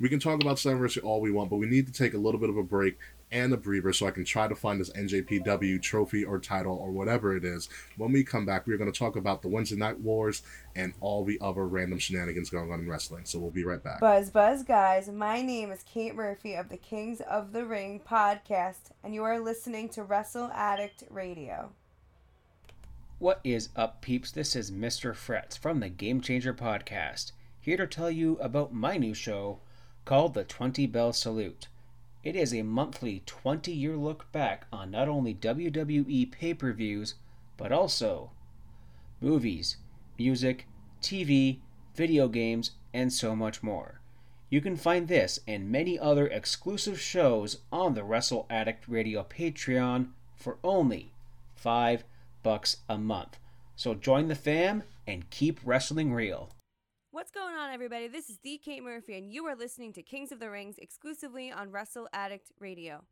we 0.00 0.08
can 0.08 0.18
talk 0.18 0.42
about 0.42 0.56
Slammiversary 0.56 1.04
all 1.04 1.20
we 1.20 1.30
want, 1.30 1.50
but 1.50 1.56
we 1.56 1.66
need 1.66 1.86
to 1.86 1.92
take 1.92 2.14
a 2.14 2.18
little 2.18 2.40
bit 2.40 2.48
of 2.48 2.56
a 2.56 2.62
break 2.62 2.98
and 3.32 3.52
a 3.52 3.56
breather 3.56 3.92
so 3.92 4.06
I 4.06 4.10
can 4.10 4.24
try 4.24 4.46
to 4.46 4.54
find 4.54 4.78
this 4.78 4.90
NJPW 4.90 5.80
trophy 5.80 6.22
or 6.24 6.38
title 6.38 6.76
or 6.76 6.92
whatever 6.92 7.34
it 7.34 7.44
is. 7.44 7.68
When 7.96 8.12
we 8.12 8.22
come 8.22 8.44
back, 8.44 8.66
we're 8.66 8.76
going 8.76 8.92
to 8.92 8.98
talk 8.98 9.16
about 9.16 9.42
the 9.42 9.48
Wednesday 9.48 9.76
Night 9.76 9.98
Wars 9.98 10.42
and 10.76 10.92
all 11.00 11.24
the 11.24 11.38
other 11.40 11.66
random 11.66 11.98
shenanigans 11.98 12.50
going 12.50 12.70
on 12.70 12.80
in 12.80 12.88
wrestling. 12.88 13.24
So 13.24 13.38
we'll 13.38 13.50
be 13.50 13.64
right 13.64 13.82
back. 13.82 14.00
Buzz, 14.00 14.30
buzz, 14.30 14.62
guys. 14.62 15.08
My 15.08 15.40
name 15.40 15.72
is 15.72 15.82
Kate 15.82 16.14
Murphy 16.14 16.54
of 16.54 16.68
the 16.68 16.76
Kings 16.76 17.22
of 17.22 17.52
the 17.52 17.64
Ring 17.64 18.00
podcast, 18.06 18.90
and 19.02 19.14
you 19.14 19.24
are 19.24 19.40
listening 19.40 19.88
to 19.90 20.02
Wrestle 20.02 20.50
Addict 20.54 21.04
Radio. 21.08 21.72
What 23.18 23.40
is 23.44 23.70
up, 23.76 24.02
peeps? 24.02 24.30
This 24.32 24.54
is 24.54 24.70
Mr. 24.70 25.14
Fretz 25.14 25.56
from 25.56 25.80
the 25.80 25.88
Game 25.88 26.20
Changer 26.20 26.52
Podcast, 26.52 27.32
here 27.60 27.76
to 27.76 27.86
tell 27.86 28.10
you 28.10 28.36
about 28.38 28.74
my 28.74 28.96
new 28.96 29.14
show 29.14 29.60
called 30.04 30.34
The 30.34 30.44
20 30.44 30.86
Bell 30.88 31.12
Salute. 31.12 31.68
It 32.24 32.36
is 32.36 32.54
a 32.54 32.62
monthly 32.62 33.22
20 33.26 33.72
year 33.72 33.96
look 33.96 34.30
back 34.30 34.66
on 34.72 34.92
not 34.92 35.08
only 35.08 35.34
WWE 35.34 36.30
pay 36.30 36.54
per 36.54 36.72
views, 36.72 37.16
but 37.56 37.72
also 37.72 38.30
movies, 39.20 39.78
music, 40.16 40.68
TV, 41.00 41.58
video 41.94 42.28
games, 42.28 42.72
and 42.94 43.12
so 43.12 43.34
much 43.34 43.62
more. 43.62 44.00
You 44.50 44.60
can 44.60 44.76
find 44.76 45.08
this 45.08 45.40
and 45.48 45.70
many 45.70 45.98
other 45.98 46.28
exclusive 46.28 47.00
shows 47.00 47.58
on 47.72 47.94
the 47.94 48.04
Wrestle 48.04 48.46
Addict 48.48 48.86
Radio 48.86 49.24
Patreon 49.24 50.10
for 50.36 50.58
only 50.62 51.14
5 51.56 52.04
bucks 52.42 52.78
a 52.88 52.98
month. 52.98 53.38
So 53.74 53.94
join 53.94 54.28
the 54.28 54.34
fam 54.34 54.84
and 55.06 55.30
keep 55.30 55.58
wrestling 55.64 56.12
real. 56.12 56.50
What's 57.14 57.30
going 57.30 57.54
on, 57.54 57.68
everybody? 57.68 58.08
This 58.08 58.30
is 58.30 58.38
D. 58.38 58.56
Kate 58.56 58.82
Murphy, 58.82 59.18
and 59.18 59.30
you 59.30 59.44
are 59.44 59.54
listening 59.54 59.92
to 59.92 60.02
Kings 60.02 60.32
of 60.32 60.40
the 60.40 60.48
Rings 60.48 60.76
exclusively 60.78 61.52
on 61.52 61.70
Wrestle 61.70 62.08
Addict 62.14 62.50
Radio. 62.58 63.04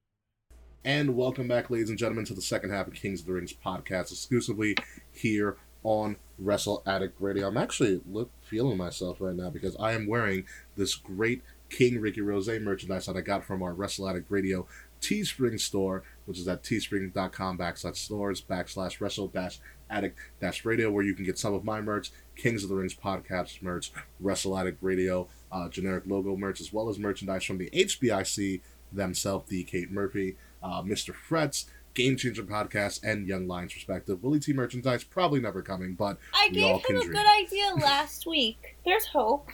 And 0.86 1.14
welcome 1.16 1.46
back, 1.46 1.68
ladies 1.68 1.90
and 1.90 1.98
gentlemen, 1.98 2.24
to 2.24 2.32
the 2.32 2.40
second 2.40 2.70
half 2.70 2.86
of 2.86 2.94
Kings 2.94 3.20
of 3.20 3.26
the 3.26 3.34
Rings 3.34 3.52
podcast, 3.52 4.10
exclusively 4.10 4.74
here 5.12 5.58
on 5.82 6.16
Wrestle 6.38 6.82
Addict 6.86 7.20
Radio. 7.20 7.46
I'm 7.48 7.58
actually 7.58 8.00
look, 8.10 8.30
feeling 8.40 8.78
myself 8.78 9.20
right 9.20 9.36
now 9.36 9.50
because 9.50 9.76
I 9.78 9.92
am 9.92 10.06
wearing 10.06 10.46
this 10.76 10.94
great 10.94 11.42
King 11.68 12.00
Ricky 12.00 12.22
Rose 12.22 12.48
merchandise 12.48 13.04
that 13.04 13.18
I 13.18 13.20
got 13.20 13.44
from 13.44 13.62
our 13.62 13.74
Wrestle 13.74 14.08
Addict 14.08 14.30
Radio 14.30 14.66
Teespring 15.02 15.60
store, 15.60 16.04
which 16.24 16.38
is 16.38 16.48
at 16.48 16.62
teespring.com 16.62 17.58
backslash 17.58 17.96
stores 17.96 18.40
backslash 18.40 18.98
wrestle 18.98 19.28
dash 19.28 19.60
addict 19.90 20.18
dash 20.40 20.64
radio, 20.64 20.90
where 20.90 21.04
you 21.04 21.14
can 21.14 21.24
get 21.24 21.38
some 21.38 21.52
of 21.54 21.64
my 21.64 21.80
merch, 21.80 22.10
Kings 22.36 22.62
of 22.62 22.68
the 22.68 22.76
Rings 22.76 22.94
podcast 22.94 23.60
merch, 23.62 23.92
Wrestle 24.20 24.56
Addict 24.56 24.78
Radio 24.82 25.28
uh, 25.52 25.68
generic 25.68 26.04
logo 26.06 26.36
merch, 26.36 26.60
as 26.60 26.72
well 26.72 26.88
as 26.88 26.98
merchandise 26.98 27.44
from 27.44 27.58
the 27.58 27.70
HBIC 27.70 28.60
themselves, 28.92 29.48
the 29.48 29.64
Kate 29.64 29.90
Murphy, 29.90 30.36
uh, 30.62 30.82
Mr. 30.82 31.14
Fretz, 31.14 31.66
Game 31.94 32.16
Changer 32.16 32.42
Podcast, 32.42 33.02
and 33.02 33.26
Young 33.26 33.48
Lions 33.48 33.72
Perspective. 33.72 34.22
Willie 34.22 34.40
T 34.40 34.52
merchandise 34.52 35.04
probably 35.04 35.40
never 35.40 35.62
coming, 35.62 35.94
but 35.94 36.18
I 36.34 36.48
gave 36.50 36.84
him 36.86 36.96
a 36.96 37.00
dream. 37.00 37.12
good 37.12 37.26
idea 37.26 37.74
last 37.82 38.26
week. 38.26 38.76
There's 38.84 39.06
hope. 39.06 39.50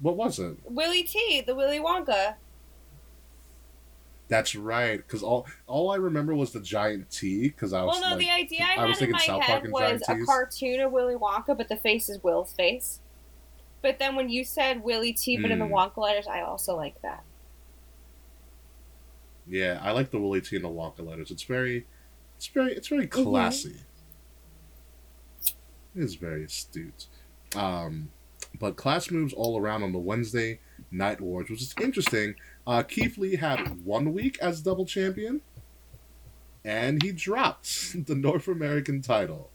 What 0.00 0.16
was 0.16 0.38
it? 0.38 0.56
Willy 0.64 1.02
T, 1.02 1.42
the 1.46 1.54
Willy 1.54 1.78
Wonka. 1.78 2.34
That's 4.30 4.54
right, 4.54 4.96
because 4.96 5.22
all 5.22 5.46
all 5.66 5.90
I 5.90 5.96
remember 5.96 6.34
was 6.34 6.52
the 6.52 6.60
giant 6.60 7.10
T. 7.10 7.48
Because 7.48 7.72
I 7.74 7.82
was 7.82 8.00
Well, 8.00 8.10
no, 8.10 8.16
like, 8.16 8.24
the 8.24 8.30
idea 8.30 8.64
I, 8.64 8.82
I 8.82 8.86
was 8.86 8.98
thinking 8.98 9.18
South 9.18 9.42
Park 9.42 9.64
and 9.64 9.72
was 9.72 9.80
giant 9.82 10.02
a 10.08 10.14
T's. 10.14 10.26
cartoon 10.26 10.80
of 10.80 10.92
Willy 10.92 11.16
Wonka, 11.16 11.56
but 11.58 11.68
the 11.68 11.76
face 11.76 12.08
is 12.08 12.22
Will's 12.22 12.52
face. 12.52 13.00
But 13.82 13.98
then 13.98 14.14
when 14.14 14.28
you 14.30 14.44
said 14.44 14.82
Willy 14.84 15.12
T, 15.12 15.36
but 15.36 15.50
in 15.50 15.58
the 15.58 15.66
Hmm. 15.66 15.74
Wonka 15.74 15.96
letters, 15.98 16.26
I 16.28 16.40
also 16.42 16.76
like 16.76 17.02
that. 17.02 17.24
Yeah, 19.46 19.80
I 19.82 19.90
like 19.90 20.10
the 20.10 20.20
Willy 20.20 20.40
T 20.40 20.54
and 20.56 20.64
the 20.64 20.68
Wonka 20.68 21.04
letters. 21.04 21.30
It's 21.30 21.42
very, 21.42 21.86
it's 22.36 22.46
very, 22.46 22.72
it's 22.72 22.88
very 22.88 23.06
Mhm. 23.06 23.10
classy. 23.10 23.76
It 25.96 26.04
is 26.04 26.14
very 26.14 26.44
astute. 26.44 27.06
Um, 27.56 28.10
but 28.60 28.76
class 28.76 29.10
moves 29.10 29.32
all 29.32 29.58
around 29.58 29.82
on 29.82 29.90
the 29.92 29.98
Wednesday 29.98 30.60
Night 30.90 31.20
Wars, 31.20 31.48
which 31.48 31.62
is 31.62 31.74
interesting. 31.80 32.34
Uh, 32.66 32.82
Keith 32.82 33.18
Lee 33.18 33.36
had 33.36 33.84
one 33.84 34.12
week 34.12 34.38
as 34.40 34.60
double 34.60 34.84
champion, 34.84 35.40
and 36.64 37.02
he 37.02 37.12
dropped 37.12 38.06
the 38.06 38.14
North 38.14 38.48
American 38.48 39.02
title. 39.02 39.50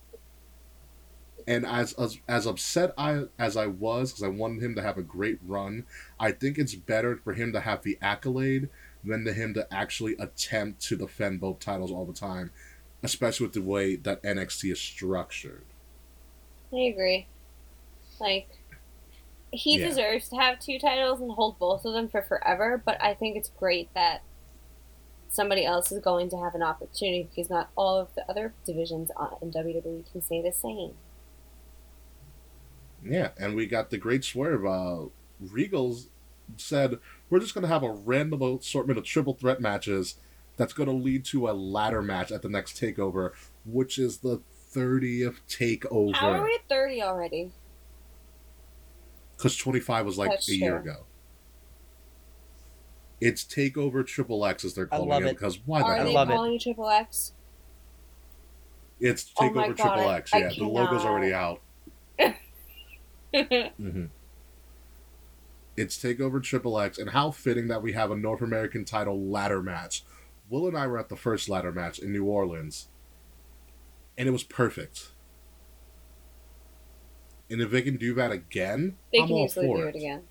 And 1.47 1.63
as 1.63 1.93
as, 1.93 2.17
as 2.27 2.47
upset 2.47 2.91
I 2.97 3.25
as 3.37 3.55
I 3.55 3.67
was 3.67 4.11
because 4.11 4.23
I 4.23 4.29
wanted 4.29 4.63
him 4.63 4.73
to 4.75 4.81
have 4.81 4.97
a 4.97 5.03
great 5.03 5.37
run, 5.45 5.85
I 6.19 6.31
think 6.31 6.57
it's 6.57 6.73
better 6.73 7.17
for 7.17 7.33
him 7.33 7.53
to 7.53 7.59
have 7.59 7.83
the 7.83 7.99
accolade 8.01 8.69
than 9.03 9.25
to 9.25 9.33
him 9.33 9.53
to 9.53 9.71
actually 9.71 10.15
attempt 10.17 10.81
to 10.83 10.97
defend 10.97 11.39
both 11.39 11.59
titles 11.59 11.91
all 11.91 12.05
the 12.05 12.13
time, 12.13 12.51
especially 13.03 13.45
with 13.45 13.53
the 13.53 13.61
way 13.61 13.95
that 13.95 14.23
NXT 14.23 14.71
is 14.71 14.81
structured. 14.81 15.65
I 16.73 16.77
agree. 16.77 17.27
Like, 18.19 18.47
he 19.55 19.77
Yeah. 19.79 19.87
deserves 19.87 20.29
to 20.29 20.35
have 20.35 20.59
two 20.59 20.77
titles 20.79 21.21
and 21.21 21.31
hold 21.31 21.57
both 21.59 21.85
of 21.85 21.93
them 21.93 22.07
for 22.07 22.21
forever, 22.21 22.81
but 22.83 23.01
I 23.01 23.13
think 23.13 23.35
it's 23.37 23.49
great 23.49 23.93
that 23.93 24.21
somebody 25.27 25.65
else 25.65 25.91
is 25.91 25.99
going 25.99 26.29
to 26.29 26.37
have 26.37 26.55
an 26.55 26.63
opportunity 26.63 27.23
because 27.23 27.49
not 27.49 27.69
all 27.75 27.97
of 27.99 28.13
the 28.15 28.29
other 28.29 28.53
divisions 28.65 29.11
on- 29.17 29.35
in 29.41 29.51
WWE 29.51 30.03
can 30.11 30.21
say 30.21 30.41
the 30.41 30.51
same. 30.51 30.93
Yeah, 33.03 33.31
and 33.37 33.55
we 33.55 33.67
got 33.67 33.89
the 33.89 33.97
great 33.97 34.23
swerve. 34.23 34.65
Uh, 34.65 35.05
Regals 35.43 36.07
said 36.57 36.99
we're 37.29 37.39
just 37.39 37.53
going 37.53 37.63
to 37.63 37.67
have 37.67 37.83
a 37.83 37.91
random 37.91 38.41
assortment 38.41 38.97
of 38.97 39.05
triple 39.05 39.33
threat 39.33 39.59
matches 39.59 40.15
that's 40.57 40.73
going 40.73 40.87
to 40.87 40.95
lead 40.95 41.25
to 41.25 41.49
a 41.49 41.51
ladder 41.51 42.01
match 42.01 42.31
at 42.31 42.41
the 42.41 42.49
next 42.49 42.79
takeover, 42.79 43.31
which 43.65 43.99
is 43.99 44.19
the 44.19 44.41
30th 44.73 45.39
takeover. 45.49 46.15
How 46.15 46.31
are 46.31 46.43
we 46.43 46.55
at 46.55 46.67
30 46.69 47.01
already? 47.01 47.51
Because 49.37 49.55
25 49.57 50.05
was 50.05 50.17
like 50.17 50.29
That's 50.31 50.49
a 50.49 50.55
year 50.55 50.77
ago. 50.77 51.05
It's 53.21 53.43
Takeover 53.43 54.05
Triple 54.05 54.45
X, 54.45 54.63
as 54.65 54.73
they're 54.73 54.85
calling 54.87 55.23
it, 55.23 55.27
it. 55.27 55.33
because 55.35 55.59
why 55.65 55.79
the 55.79 55.85
Are 55.85 55.95
hell? 55.95 56.05
they 56.05 56.13
love 56.13 56.29
it. 56.29 56.33
calling 56.33 56.53
you 56.53 56.59
Triple 56.59 56.89
X? 56.89 57.33
It's 58.99 59.31
Oh 59.37 59.43
Takeover 59.43 59.55
my 59.55 59.67
God, 59.69 59.77
Triple 59.77 60.07
I- 60.09 60.15
X. 60.17 60.33
I 60.33 60.37
Yeah, 60.39 60.49
the 60.57 60.65
logo's 60.65 61.01
cannot. 61.01 61.11
already 61.11 61.33
out. 61.33 61.61
hmm 63.77 64.05
It's 65.77 65.97
Takeover 65.97 66.41
Triple 66.41 66.79
X, 66.79 66.97
and 66.97 67.09
how 67.09 67.31
fitting 67.31 67.67
that 67.67 67.81
we 67.81 67.93
have 67.93 68.11
a 68.11 68.15
North 68.15 68.41
American 68.41 68.85
title 68.85 69.19
ladder 69.19 69.61
match. 69.61 70.03
Will 70.49 70.67
and 70.67 70.77
I 70.77 70.85
were 70.87 70.97
at 70.99 71.09
the 71.09 71.15
first 71.17 71.49
ladder 71.49 71.71
match 71.71 71.99
in 71.99 72.11
New 72.13 72.25
Orleans, 72.25 72.87
and 74.17 74.27
it 74.27 74.31
was 74.31 74.43
perfect. 74.43 75.07
And 77.49 77.61
if 77.61 77.69
they 77.71 77.81
can 77.81 77.97
do 77.97 78.13
that 78.15 78.31
again, 78.31 78.97
they 79.13 79.19
I'm 79.19 79.27
can 79.27 79.35
all 79.35 79.45
easily 79.45 79.67
for 79.67 79.77
do 79.77 79.83
it. 79.83 79.95
it 79.95 79.97
again. 79.97 80.23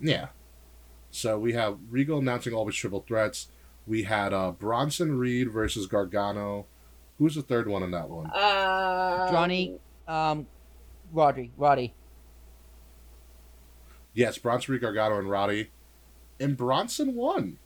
Yeah. 0.00 0.28
So 1.10 1.38
we 1.38 1.52
have 1.54 1.78
Regal 1.90 2.18
announcing 2.18 2.52
all 2.52 2.66
his 2.66 2.76
triple 2.76 3.04
threats. 3.06 3.48
We 3.86 4.02
had 4.04 4.32
uh, 4.32 4.50
Bronson 4.50 5.18
Reed 5.18 5.50
versus 5.52 5.86
Gargano. 5.86 6.66
Who's 7.18 7.36
the 7.36 7.42
third 7.42 7.68
one 7.68 7.82
in 7.82 7.92
that 7.92 8.08
one? 8.10 8.26
Um, 8.26 9.30
Johnny, 9.30 9.78
um, 10.08 10.46
Roddy, 11.12 11.52
Roddy. 11.56 11.94
Yes, 14.12 14.38
Bronson 14.38 14.72
Reed, 14.72 14.82
Gargano, 14.82 15.18
and 15.18 15.30
Roddy. 15.30 15.70
And 16.40 16.56
Bronson 16.56 17.14
won. 17.14 17.58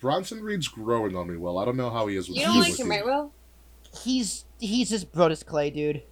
Bronson 0.00 0.42
Reed's 0.42 0.68
growing 0.68 1.16
on 1.16 1.28
me, 1.28 1.36
Will. 1.36 1.58
I 1.58 1.64
don't 1.64 1.76
know 1.76 1.90
how 1.90 2.06
he 2.06 2.16
is 2.16 2.28
with 2.28 2.38
You 2.38 2.44
don't 2.44 2.60
like 2.60 2.78
him, 2.78 2.90
right, 2.90 3.04
Will? 3.04 3.32
He's 4.02 4.44
he's 4.58 4.90
just 4.90 5.12
Brodus 5.12 5.44
Clay, 5.44 5.70
dude. 5.70 6.02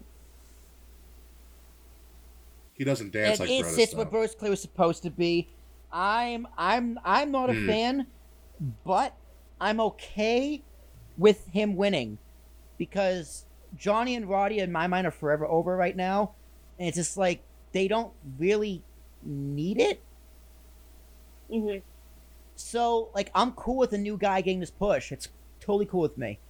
He 2.75 2.85
doesn't 2.85 3.13
dance 3.13 3.39
and 3.39 3.41
like 3.41 3.51
it's 3.51 3.57
Brodus, 3.57 3.79
it's 3.79 3.91
though. 3.91 3.97
what 3.97 4.11
Brodus 4.11 4.37
Clay 4.37 4.51
was 4.51 4.63
supposed 4.63 5.03
to 5.05 5.11
be. 5.11 5.53
I'm 5.91 6.47
I'm 6.57 6.99
I'm 7.05 7.31
not 7.31 7.51
a 7.51 7.55
Hmm. 7.55 7.67
fan, 7.67 8.09
but 8.85 9.17
I'm 9.61 9.81
okay 9.81 10.65
with 11.17 11.47
him 11.47 11.77
winning 11.77 12.19
because 12.79 13.47
Johnny 13.75 14.17
and 14.17 14.29
Roddy 14.29 14.61
in 14.61 14.73
my 14.73 14.87
mind 14.89 15.07
are 15.07 15.13
forever 15.13 15.47
over 15.47 15.77
right 15.77 15.97
now, 15.97 16.37
and 16.79 16.89
it's 16.89 16.97
just 16.99 17.17
like 17.17 17.47
they 17.73 17.89
don't 17.89 18.15
really 18.39 18.87
need 19.23 19.79
it. 19.81 20.05
hmm 21.49 21.79
So 22.57 23.11
like 23.15 23.31
I'm 23.35 23.53
cool 23.53 23.77
with 23.79 23.93
a 23.93 23.99
new 23.99 24.17
guy 24.19 24.41
getting 24.41 24.61
this 24.61 24.71
push. 24.71 25.13
It's 25.13 25.29
totally 25.61 25.87
cool 25.87 26.01
with 26.03 26.19
me. 26.19 26.41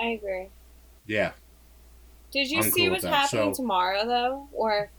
I 0.00 0.06
agree. 0.12 0.50
Yeah. 1.06 1.32
Did 2.30 2.50
you 2.50 2.62
see 2.62 2.88
what's 2.90 3.04
happening 3.04 3.54
So- 3.54 3.62
tomorrow, 3.62 4.04
though? 4.06 4.48
Or 4.52 4.90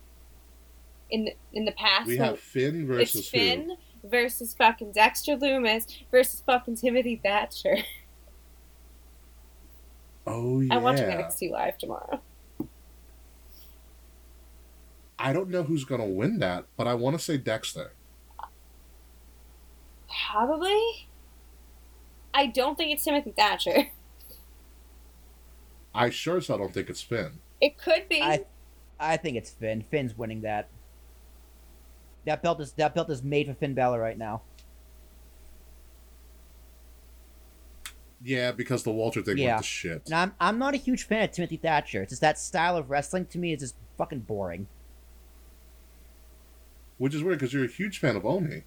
in 1.09 1.25
the, 1.25 1.33
in 1.53 1.65
the 1.65 1.71
past? 1.73 2.07
We 2.07 2.17
have 2.17 2.39
Finn 2.39 2.87
versus 2.87 3.15
it's 3.21 3.29
who? 3.29 3.37
Finn 3.37 3.77
versus 4.03 4.53
fucking 4.53 4.91
Dexter 4.93 5.35
Lumis 5.37 5.85
versus 6.11 6.41
fucking 6.45 6.75
Timothy 6.77 7.19
Thatcher. 7.23 7.77
Oh, 10.27 10.59
yeah. 10.59 10.75
I'm 10.75 10.83
watching 10.83 11.05
NXT 11.07 11.49
live 11.49 11.79
tomorrow. 11.79 12.21
I 15.17 15.33
don't 15.33 15.49
know 15.49 15.63
who's 15.63 15.85
going 15.85 16.01
to 16.01 16.07
win 16.07 16.37
that, 16.37 16.65
but 16.77 16.85
I 16.85 16.93
want 16.93 17.17
to 17.17 17.23
say 17.23 17.35
Dexter. 17.37 17.93
Probably. 20.29 21.07
I 22.33 22.45
don't 22.45 22.77
think 22.77 22.93
it's 22.93 23.03
Timothy 23.03 23.31
Thatcher. 23.35 23.87
I 25.93 26.09
sure 26.09 26.37
as 26.37 26.47
hell 26.47 26.57
don't 26.59 26.73
think 26.73 26.89
it's 26.89 27.01
Finn. 27.01 27.39
It 27.61 27.77
could 27.77 28.07
be. 28.09 28.21
I 28.21 28.45
I 28.99 29.17
think 29.17 29.37
it's 29.37 29.49
Finn. 29.49 29.81
Finn's 29.81 30.17
winning 30.17 30.41
that. 30.41 30.67
That 32.25 32.43
belt 32.43 32.59
is 32.61 32.73
that 32.73 32.93
belt 32.93 33.09
is 33.09 33.23
made 33.23 33.47
for 33.47 33.53
Finn 33.53 33.73
Balor 33.73 33.99
right 33.99 34.17
now. 34.17 34.41
Yeah, 38.21 38.51
because 38.51 38.83
the 38.83 38.91
Walter 38.91 39.21
thing 39.21 39.37
Yeah. 39.37 39.55
went 39.55 39.63
to 39.63 39.67
shit. 39.67 40.01
And 40.05 40.13
I'm 40.15 40.33
I'm 40.39 40.59
not 40.59 40.73
a 40.73 40.77
huge 40.77 41.03
fan 41.03 41.23
of 41.23 41.31
Timothy 41.31 41.57
Thatcher. 41.57 42.01
It's 42.03 42.11
just 42.11 42.21
that 42.21 42.37
style 42.37 42.75
of 42.75 42.89
wrestling 42.89 43.25
to 43.27 43.37
me 43.39 43.53
is 43.53 43.61
just 43.61 43.75
fucking 43.97 44.19
boring. 44.21 44.67
Which 46.97 47.15
is 47.15 47.23
weird 47.23 47.39
because 47.39 47.53
you're 47.53 47.63
a 47.63 47.67
huge 47.69 47.97
fan 47.99 48.17
of 48.17 48.25
Oney. 48.25 48.63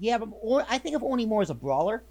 Yeah, 0.00 0.18
but 0.18 0.30
or, 0.40 0.64
I 0.68 0.78
think 0.78 0.96
of 0.96 1.02
Oney 1.04 1.26
more 1.26 1.42
as 1.42 1.50
a 1.50 1.54
brawler. 1.54 2.02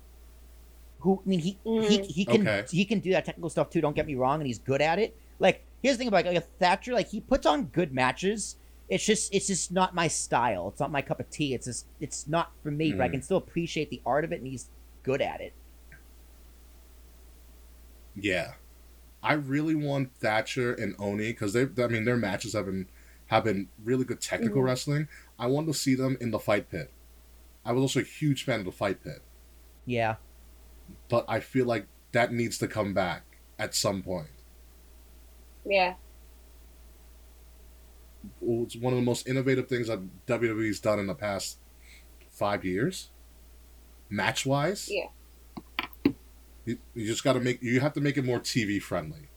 Who 1.04 1.22
I 1.26 1.30
mean 1.30 1.40
he 1.40 1.58
he, 1.64 1.70
Mhm. 1.70 2.06
he 2.06 2.26
can 2.26 2.42
Okay. 2.48 2.66
he 2.72 2.86
can 2.86 3.00
do 3.00 3.12
that 3.12 3.26
technical 3.26 3.50
stuff 3.50 3.70
too. 3.70 3.82
Don't 3.82 3.96
get 3.96 4.08
me 4.08 4.16
wrong, 4.16 4.40
and 4.40 4.48
he's 4.48 4.58
good 4.60 4.82
at 4.82 5.00
it. 5.00 5.16
Like 5.40 5.64
here's 5.82 5.96
the 5.96 6.00
thing 6.00 6.08
about 6.08 6.26
like, 6.26 6.58
Thatcher, 6.60 6.94
like 6.94 7.10
he 7.10 7.20
puts 7.20 7.46
on 7.46 7.66
good 7.66 7.94
matches. 7.94 8.56
It's 8.90 9.06
just 9.06 9.34
it's 9.34 9.48
just 9.48 9.72
not 9.72 9.94
my 9.94 10.08
style. 10.08 10.70
It's 10.70 10.80
not 10.80 10.92
my 10.92 11.02
cup 11.02 11.20
of 11.20 11.30
tea. 11.30 11.54
It's 11.54 11.66
just 11.66 11.86
it's 12.00 12.28
not 12.28 12.52
for 12.64 12.72
me. 12.72 12.94
But 12.94 13.02
I 13.04 13.08
Mhm. 13.10 13.12
can 13.12 13.22
still 13.22 13.38
appreciate 13.38 13.90
the 13.90 14.02
art 14.06 14.24
of 14.24 14.32
it, 14.32 14.40
and 14.40 14.48
he's 14.48 14.70
good 15.04 15.22
at 15.22 15.42
it. 15.42 15.54
Yeah, 18.16 18.54
I 19.22 19.34
really 19.34 19.76
want 19.76 20.16
Thatcher 20.16 20.74
and 20.74 20.96
Oney 21.00 21.32
because 21.34 21.54
they. 21.54 21.64
I 21.84 21.88
mean, 21.88 22.06
their 22.06 22.18
matches 22.18 22.54
have 22.54 22.66
been 22.68 22.88
have 23.28 23.44
been 23.44 23.70
really 23.84 24.06
good 24.06 24.22
technical 24.22 24.62
Mhm. 24.62 24.66
wrestling. 24.66 25.08
I 25.40 25.48
want 25.48 25.68
to 25.68 25.74
see 25.74 25.96
them 25.96 26.18
in 26.22 26.32
the 26.32 26.40
fight 26.40 26.70
pit. 26.70 26.92
I 27.66 27.72
was 27.72 27.82
also 27.82 28.00
a 28.02 28.04
huge 28.04 28.44
fan 28.44 28.60
of 28.60 28.66
the 28.66 28.72
fight 28.72 29.04
pit, 29.04 29.22
Yeah. 29.86 30.16
But 31.10 31.26
I 31.28 31.40
feel 31.40 31.66
like 31.66 31.88
that 32.12 32.32
needs 32.34 32.58
to 32.60 32.68
come 32.68 32.94
back 32.94 33.24
at 33.60 33.74
some 33.76 34.02
point. 34.04 34.28
yeah. 35.66 35.96
It's 38.42 38.76
one 38.78 38.94
of 38.94 38.98
the 39.00 39.06
most 39.06 39.28
innovative 39.28 39.68
things 39.68 39.88
that 39.88 40.00
WWE's 40.28 40.80
done 40.80 40.98
in 41.00 41.08
the 41.08 41.14
past 41.16 41.58
five 42.32 42.64
years, 42.64 43.10
match 44.10 44.46
wise. 44.46 44.90
Yeah. 44.90 45.08
You, 46.66 46.78
you 46.96 47.06
just 47.06 47.24
got 47.24 47.34
to 47.34 47.42
make 47.42 47.62
you 47.62 47.82
have 47.82 47.92
to 47.94 48.02
make 48.02 48.18
it 48.18 48.24
more 48.24 48.40
TV 48.40 48.82
friendly. 48.82 49.28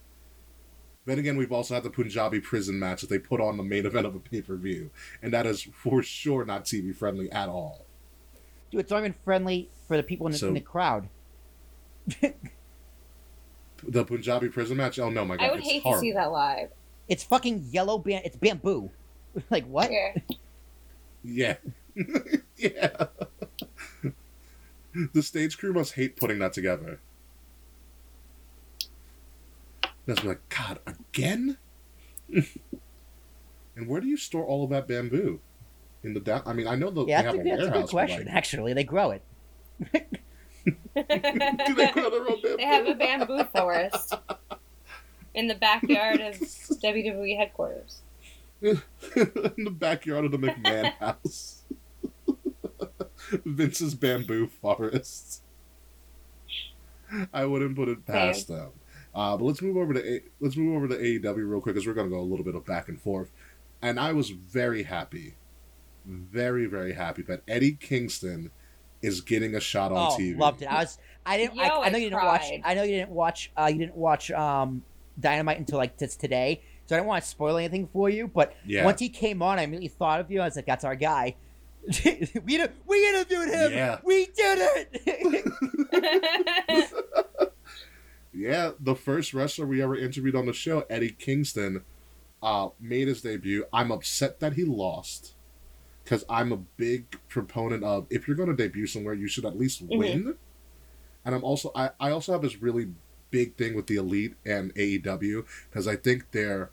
Then 1.04 1.18
again, 1.18 1.36
we've 1.36 1.50
also 1.52 1.74
had 1.74 1.82
the 1.82 1.90
Punjabi 1.90 2.40
prison 2.40 2.78
match 2.78 3.00
that 3.00 3.10
they 3.10 3.18
put 3.18 3.40
on 3.40 3.56
the 3.56 3.62
main 3.64 3.86
event 3.86 4.06
of 4.06 4.14
a 4.14 4.20
pay 4.20 4.42
per 4.42 4.54
view, 4.56 4.90
and 5.20 5.32
that 5.32 5.46
is 5.46 5.62
for 5.72 6.00
sure 6.02 6.44
not 6.44 6.64
TV 6.64 6.94
friendly 6.94 7.30
at 7.32 7.48
all. 7.48 7.86
Dude, 8.70 8.80
it's 8.82 8.90
not 8.90 8.98
even 9.00 9.14
friendly 9.24 9.68
for 9.88 9.96
the 9.96 10.02
people 10.04 10.26
in 10.26 10.32
the, 10.32 10.38
So- 10.38 10.48
in 10.48 10.54
the 10.54 10.60
crowd. 10.60 11.08
The 13.88 14.04
Punjabi 14.04 14.48
prison 14.48 14.78
match. 14.78 14.98
Oh 14.98 15.10
no, 15.10 15.24
my 15.24 15.36
god, 15.36 15.44
I 15.44 15.50
would 15.50 15.60
it's 15.60 15.68
hate 15.68 15.82
horrible. 15.82 16.00
to 16.00 16.06
see 16.06 16.12
that 16.12 16.32
live. 16.32 16.70
It's 17.08 17.22
fucking 17.22 17.66
yellow 17.70 17.98
bam. 17.98 18.22
It's 18.24 18.36
bamboo. 18.36 18.90
like 19.50 19.66
what? 19.66 19.92
Yeah. 19.92 20.14
Yeah, 21.22 21.56
yeah. 22.56 23.06
the 25.12 25.22
stage 25.22 25.58
crew 25.58 25.72
must 25.72 25.92
hate 25.94 26.16
putting 26.16 26.38
that 26.38 26.52
together. 26.52 27.00
That's 30.06 30.20
be 30.20 30.28
like, 30.28 30.48
God, 30.48 30.78
again? 30.86 31.58
and 32.32 33.88
where 33.88 34.00
do 34.00 34.06
you 34.06 34.16
store 34.16 34.44
all 34.44 34.64
of 34.64 34.70
that 34.70 34.86
bamboo? 34.88 35.40
In 36.04 36.14
the 36.14 36.20
down? 36.20 36.42
I 36.46 36.52
mean, 36.52 36.68
I 36.68 36.76
know 36.76 36.90
the, 36.90 37.04
Yeah, 37.04 37.22
they 37.22 37.26
that's, 37.26 37.36
have 37.36 37.36
a, 37.36 37.40
a 37.40 37.44
that's 37.56 37.60
a 37.60 37.64
warehouse. 37.66 37.82
good 37.82 37.90
question. 37.90 38.24
but, 38.24 38.32
Actually, 38.32 38.72
they 38.72 38.84
grow 38.84 39.10
it. 39.10 39.22
Do 40.66 41.74
they 41.74 41.90
grow 41.92 42.10
their 42.10 42.20
own 42.30 42.42
bamboo? 42.42 42.56
They 42.58 42.64
have 42.64 42.86
a 42.86 42.94
bamboo 42.94 43.44
forest 43.44 44.14
in 45.34 45.46
the 45.48 45.54
backyard 45.54 46.20
of 46.20 46.34
WWE 46.40 47.36
headquarters. 47.36 48.00
in 48.62 48.80
the 49.64 49.70
backyard 49.70 50.24
of 50.24 50.32
the 50.32 50.38
McMahon 50.38 50.92
house. 50.98 51.62
Vince's 53.44 53.94
bamboo 53.94 54.46
forest. 54.48 55.42
I 57.32 57.44
wouldn't 57.44 57.76
put 57.76 57.88
it 57.88 58.04
past 58.06 58.48
them. 58.48 58.70
Uh, 59.14 59.36
but 59.36 59.44
let's 59.44 59.62
move 59.62 59.76
over 59.76 59.94
to 59.94 60.14
A- 60.16 60.22
let's 60.40 60.56
move 60.56 60.76
over 60.76 60.88
to 60.88 60.96
AEW 60.96 61.48
real 61.50 61.60
quick 61.60 61.74
because 61.74 61.86
we're 61.86 61.94
going 61.94 62.08
to 62.08 62.14
go 62.14 62.20
a 62.20 62.22
little 62.22 62.44
bit 62.44 62.54
of 62.54 62.64
back 62.66 62.88
and 62.88 63.00
forth. 63.00 63.30
And 63.80 63.98
I 64.00 64.12
was 64.12 64.30
very 64.30 64.82
happy, 64.84 65.34
very 66.04 66.66
very 66.66 66.92
happy 66.94 67.22
that 67.22 67.42
Eddie 67.48 67.72
Kingston 67.78 68.50
is 69.02 69.20
getting 69.20 69.54
a 69.54 69.60
shot 69.60 69.92
on 69.92 70.12
oh, 70.12 70.16
TV. 70.16 70.38
loved 70.38 70.62
it. 70.62 70.66
I 70.66 70.80
was. 70.80 70.98
I 71.24 71.36
didn't. 71.36 71.56
Yo, 71.56 71.62
I, 71.62 71.86
I 71.86 71.88
know 71.90 71.96
I 71.98 72.00
you 72.00 72.10
didn't 72.10 72.24
watch. 72.24 72.48
cried. 72.48 72.62
I 72.64 72.74
know 72.74 72.82
you 72.82 72.96
didn't 72.96 73.10
watch. 73.10 73.50
Uh, 73.56 73.68
you 73.72 73.78
didn't 73.78 73.96
watch 73.96 74.30
um, 74.30 74.82
Dynamite 75.18 75.58
until 75.58 75.78
like 75.78 75.98
just 75.98 76.20
today. 76.20 76.62
So 76.86 76.94
I 76.94 76.98
don't 76.98 77.08
want 77.08 77.22
to 77.24 77.28
spoil 77.28 77.56
anything 77.56 77.88
for 77.92 78.08
you. 78.08 78.28
But 78.28 78.54
Yeah. 78.64 78.84
once 78.84 79.00
he 79.00 79.08
came 79.08 79.42
on, 79.42 79.58
I 79.58 79.62
immediately 79.62 79.88
thought 79.88 80.20
of 80.20 80.30
you. 80.30 80.40
I 80.40 80.44
was 80.44 80.56
like, 80.56 80.66
"That's 80.66 80.84
our 80.84 80.94
guy." 80.94 81.34
we 82.04 82.64
we 82.86 83.08
interviewed 83.08 83.48
him. 83.48 83.72
Yeah. 83.72 83.98
We 84.04 84.26
did 84.26 84.86
it. 85.92 86.32
Yeah, 88.36 88.72
the 88.78 88.94
first 88.94 89.32
wrestler 89.32 89.64
we 89.66 89.80
ever 89.82 89.96
interviewed 89.96 90.36
on 90.36 90.44
the 90.44 90.52
show, 90.52 90.84
Eddie 90.90 91.16
Kingston, 91.18 91.84
uh, 92.42 92.68
made 92.78 93.08
his 93.08 93.22
debut. 93.22 93.64
I'm 93.72 93.90
upset 93.90 94.40
that 94.40 94.52
he 94.52 94.64
lost 94.64 95.32
because 96.06 96.24
I'm 96.30 96.52
a 96.52 96.56
big 96.56 97.18
proponent 97.28 97.82
of 97.82 98.06
if 98.10 98.28
you're 98.28 98.36
going 98.36 98.48
to 98.48 98.54
debut 98.54 98.86
somewhere, 98.86 99.12
you 99.12 99.26
should 99.26 99.44
at 99.44 99.58
least 99.58 99.84
Mhm. 99.84 99.98
win. 99.98 100.34
And 101.24 101.34
I'm 101.34 101.42
also 101.42 101.72
I, 101.74 101.90
I 101.98 102.10
also 102.12 102.30
have 102.30 102.42
this 102.42 102.62
really 102.62 102.92
big 103.32 103.56
thing 103.56 103.74
with 103.74 103.88
the 103.88 103.96
Elite 103.96 104.36
and 104.46 104.72
AEW 104.76 105.44
because 105.68 105.88
I 105.88 105.96
think 105.96 106.30
they're 106.30 106.70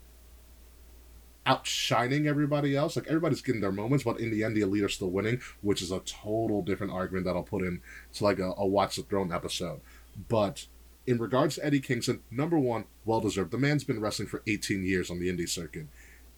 outshining 1.46 2.28
everybody 2.28 2.76
else. 2.76 2.94
Like 2.94 3.08
everybody's 3.08 3.42
getting 3.42 3.60
their 3.60 3.72
moments, 3.72 4.04
but 4.04 4.20
in 4.20 4.30
the 4.30 4.44
end, 4.44 4.56
the 4.56 4.60
Elite 4.62 4.84
are 4.84 4.88
still 4.88 5.10
winning, 5.10 5.40
which 5.62 5.82
is 5.82 5.90
a 5.90 5.98
total 6.00 6.62
different 6.62 6.92
argument 6.92 7.26
that 7.26 7.34
I'll 7.34 7.42
put 7.42 7.62
in 7.62 7.80
to 8.14 8.24
like 8.24 8.38
a, 8.38 8.54
a 8.56 8.64
Watch 8.64 8.94
the 8.96 9.02
Throne 9.02 9.32
episode. 9.32 9.80
But 10.28 10.66
in 11.08 11.18
regards 11.18 11.56
to 11.56 11.66
Eddie 11.66 11.80
Kingston, 11.80 12.22
number 12.30 12.58
one, 12.58 12.84
well 13.04 13.20
deserved. 13.20 13.50
The 13.50 13.58
man's 13.58 13.82
been 13.84 14.00
wrestling 14.00 14.28
for 14.28 14.42
18 14.46 14.84
years 14.84 15.10
on 15.10 15.18
the 15.18 15.28
indie 15.28 15.48
circuit. 15.48 15.88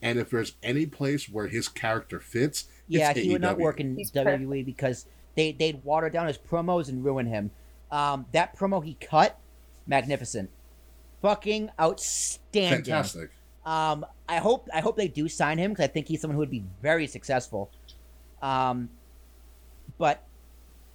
And 0.03 0.19
if 0.19 0.31
there's 0.31 0.57
any 0.63 0.87
place 0.87 1.29
where 1.29 1.47
his 1.49 1.69
character 1.69 2.19
fits, 2.19 2.65
yeah, 2.89 3.11
it's 3.11 3.21
he 3.21 3.33
would 3.33 3.43
not 3.43 3.59
work 3.59 3.81
in 3.81 3.97
He's 3.97 4.11
WWE 4.11 4.65
because 4.65 5.07
they 5.35 5.53
they'd 5.53 5.83
water 5.85 6.11
down 6.11 6.27
his 6.27 6.39
promos 6.39 6.89
and 6.89 7.05
ruin 7.05 7.27
him. 7.27 7.51
Um, 7.91 8.27
that 8.33 8.57
promo 8.57 8.85
he 8.85 8.95
cut, 8.95 9.39
magnificent, 9.87 10.51
fucking 11.23 11.71
outstanding. 11.81 12.85
Fantastic. 12.85 13.31
Um, 13.65 14.07
I 14.29 14.39
hope 14.39 14.69
I 14.73 14.81
hope 14.81 14.97
they 14.97 15.09
do 15.09 15.29
sign 15.29 15.59
him 15.59 15.73
because 15.73 15.85
I 15.85 15.89
think 15.89 16.09
he's 16.09 16.21
someone 16.21 16.35
who 16.35 16.41
would 16.41 16.51
be 16.51 16.65
very 16.83 17.07
successful. 17.07 17.71
Um, 18.43 18.91
but 19.99 20.23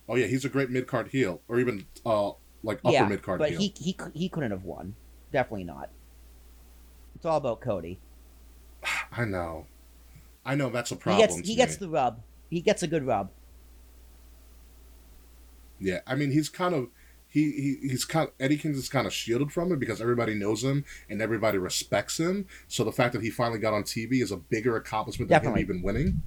Oh 0.08 0.16
yeah, 0.16 0.28
he's 0.28 0.44
a 0.46 0.50
great 0.50 0.70
mid 0.70 0.88
card 0.88 1.08
heel, 1.08 1.42
or 1.48 1.60
even 1.60 1.86
uh 2.06 2.32
like 2.64 2.80
upper 2.84 2.94
yeah, 2.94 3.08
mid 3.08 3.22
card 3.24 3.40
but 3.40 3.50
heel. 3.52 3.60
he 3.60 3.74
he 3.78 3.98
he 4.14 4.30
couldn't 4.30 4.52
have 4.52 4.64
won. 4.64 4.96
Definitely 5.32 5.64
not. 5.64 5.90
It's 7.16 7.26
all 7.26 7.38
about 7.38 7.62
Cody. 7.62 8.00
I 9.12 9.26
know, 9.26 9.68
I 10.46 10.56
know 10.56 10.70
that's 10.70 10.92
a 10.92 10.96
He 10.96 11.00
problem. 11.02 11.28
gets 11.28 11.36
to 11.42 11.48
he 11.48 11.56
gets 11.56 11.78
the 11.78 11.90
rub. 11.90 12.22
He 12.50 12.62
gets 12.62 12.84
a 12.84 12.88
good 12.88 13.06
rub. 13.06 13.30
Yeah, 15.80 16.00
I 16.06 16.16
mean 16.16 16.32
he's 16.32 16.50
kind 16.50 16.74
of 16.76 16.88
he, 17.28 17.52
he 17.82 17.88
he's 17.90 18.06
kind 18.06 18.28
of, 18.28 18.34
Eddie 18.40 18.58
Kingston's 18.58 18.90
kind 18.90 19.08
of 19.08 19.14
shielded 19.14 19.52
from 19.52 19.72
it 19.72 19.80
because 19.80 20.02
everybody 20.02 20.34
knows 20.34 20.64
him 20.64 20.84
and 21.10 21.22
everybody 21.22 21.58
respects 21.58 22.20
him. 22.20 22.46
So 22.68 22.84
the 22.84 22.92
fact 22.92 23.14
that 23.14 23.22
he 23.24 23.30
finally 23.30 23.60
got 23.60 23.74
on 23.74 23.84
TV 23.84 24.22
is 24.22 24.32
a 24.32 24.38
bigger 24.38 24.76
accomplishment 24.76 25.30
than 25.30 25.38
Definitely. 25.38 25.62
him 25.62 25.70
even 25.70 25.82
winning. 25.82 26.22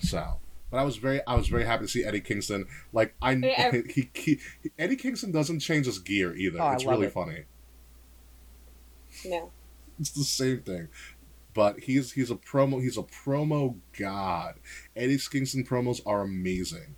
So, 0.00 0.40
but 0.70 0.78
I 0.78 0.84
was 0.84 0.96
very 0.96 1.20
I 1.26 1.34
was 1.34 1.48
very 1.48 1.64
happy 1.64 1.84
to 1.84 1.88
see 1.88 2.04
Eddie 2.04 2.20
Kingston. 2.20 2.66
Like 2.92 3.14
I 3.20 3.32
Yeah, 3.32 3.70
I- 3.72 3.82
he, 3.92 4.10
he, 4.14 4.40
Eddie 4.78 4.96
Kingston 4.96 5.32
doesn't 5.32 5.60
change 5.60 5.86
his 5.86 5.98
gear 5.98 6.34
either. 6.34 6.60
Oh, 6.60 6.70
it's 6.72 6.84
really 6.84 7.06
it. 7.06 7.12
funny. 7.12 7.44
No. 9.26 9.50
It's 10.00 10.10
the 10.10 10.24
same 10.24 10.60
thing. 10.62 10.88
But 11.54 11.78
he's 11.80 12.12
he's 12.12 12.30
a 12.30 12.34
promo 12.34 12.82
he's 12.82 12.98
a 12.98 13.02
promo 13.04 13.76
god. 13.98 14.56
Eddie 14.96 15.18
Kingston 15.30 15.64
promos 15.64 16.00
are 16.04 16.22
amazing. 16.22 16.96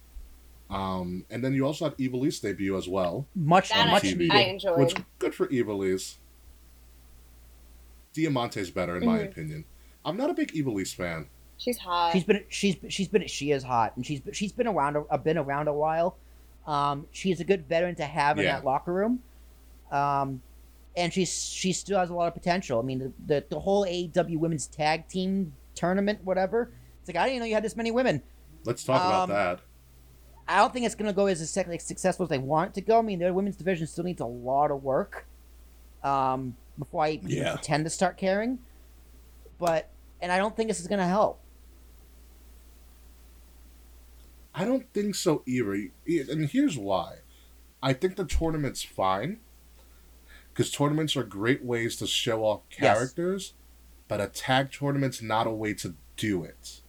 Um, 0.70 1.24
and 1.30 1.44
then 1.44 1.52
you 1.54 1.64
also 1.64 1.84
had 1.84 1.96
Ivelisse 1.98 2.40
debut 2.40 2.76
as 2.76 2.88
well. 2.88 3.26
Much 3.36 3.68
That 3.68 3.88
much 3.88 4.04
I- 4.04 4.08
needed. 4.08 4.30
I 4.32 4.40
enjoyed. 4.40 4.78
Which 4.78 4.94
good 5.18 5.34
for 5.34 5.46
Ivelisse. 5.48 6.16
Diamante's 8.14 8.70
better 8.70 8.96
in 8.96 9.04
my 9.04 9.18
Mhm. 9.18 9.24
opinion. 9.28 9.64
I'm 10.04 10.16
not 10.16 10.30
a 10.30 10.34
big 10.34 10.52
Ivelisse 10.52 10.94
fan. 10.94 11.28
She's 11.58 11.78
hot. 11.78 12.12
She's 12.12 12.24
been 12.24 12.44
she's 12.48 12.76
she's 12.88 13.08
been 13.08 13.26
she 13.26 13.50
is 13.52 13.62
hot 13.62 13.92
and 13.96 14.04
she's 14.04 14.20
she's 14.32 14.52
been 14.52 14.66
around 14.66 14.96
a, 15.10 15.18
been 15.18 15.38
around 15.38 15.68
a 15.68 15.72
while. 15.74 16.16
Um, 16.66 17.06
she's 17.12 17.40
a 17.40 17.44
good 17.44 17.68
veteran 17.68 17.94
to 17.96 18.04
have 18.04 18.38
in 18.38 18.44
Yeah. 18.44 18.56
that 18.56 18.64
locker 18.64 18.92
room. 18.92 19.22
Um, 19.90 20.42
and 20.96 21.12
she's 21.12 21.44
she 21.48 21.72
still 21.72 21.98
has 21.98 22.10
a 22.10 22.14
lot 22.14 22.28
of 22.28 22.34
potential. 22.34 22.78
I 22.78 22.82
mean, 22.82 22.98
the 22.98 23.12
the, 23.26 23.44
the 23.50 23.60
whole 23.60 23.84
AEW 23.86 24.38
women's 24.38 24.66
tag 24.66 25.08
team 25.08 25.52
tournament, 25.74 26.20
whatever. 26.24 26.72
It's 27.00 27.08
like 27.08 27.16
I 27.16 27.26
didn't 27.26 27.40
know 27.40 27.46
you 27.46 27.54
had 27.54 27.64
this 27.64 27.76
many 27.76 27.90
women. 27.90 28.22
Let's 28.64 28.82
talk 28.84 29.00
Um, 29.02 29.30
about 29.30 29.58
that. 29.58 29.60
I 30.48 30.58
don't 30.58 30.72
think 30.72 30.86
it's 30.86 30.94
going 30.94 31.08
to 31.10 31.12
go 31.14 31.26
as 31.26 31.48
sec- 31.50 31.80
successful 31.80 32.24
as 32.24 32.30
they 32.30 32.38
want 32.38 32.70
it 32.70 32.74
to 32.74 32.80
go. 32.80 32.98
I 32.98 33.02
mean, 33.02 33.18
their 33.18 33.32
women's 33.32 33.56
division 33.56 33.86
still 33.86 34.04
needs 34.04 34.20
a 34.20 34.26
lot 34.26 34.70
of 34.70 34.82
work 34.84 35.26
um, 36.04 36.56
before 36.78 37.04
I 37.04 37.10
even 37.10 37.28
Yeah. 37.30 37.54
pretend 37.56 37.84
to 37.84 37.90
start 37.90 38.16
caring. 38.16 38.60
But 39.58 39.90
and 40.20 40.30
I 40.32 40.38
don't 40.38 40.54
think 40.56 40.68
this 40.68 40.80
is 40.80 40.86
going 40.86 41.00
to 41.00 41.06
help. 41.06 41.40
I 44.54 44.64
don't 44.64 44.90
think 44.92 45.14
so 45.14 45.42
either. 45.46 45.74
And 46.32 46.48
here's 46.48 46.78
why. 46.78 47.16
I 47.82 47.92
think 47.92 48.16
the 48.16 48.24
tournament's 48.24 48.82
fine. 48.82 49.40
Because 50.56 50.70
tournaments 50.72 51.14
are 51.18 51.22
great 51.22 51.62
ways 51.62 51.96
to 51.96 52.06
show 52.06 52.42
off 52.42 52.62
Yes. 52.70 52.78
characters, 52.80 53.52
but 54.08 54.22
a 54.22 54.26
tag 54.26 54.72
tournament's 54.72 55.20
not 55.20 55.46
a 55.46 55.50
way 55.50 55.74
to 55.74 55.94
do 56.16 56.44
it. 56.44 56.80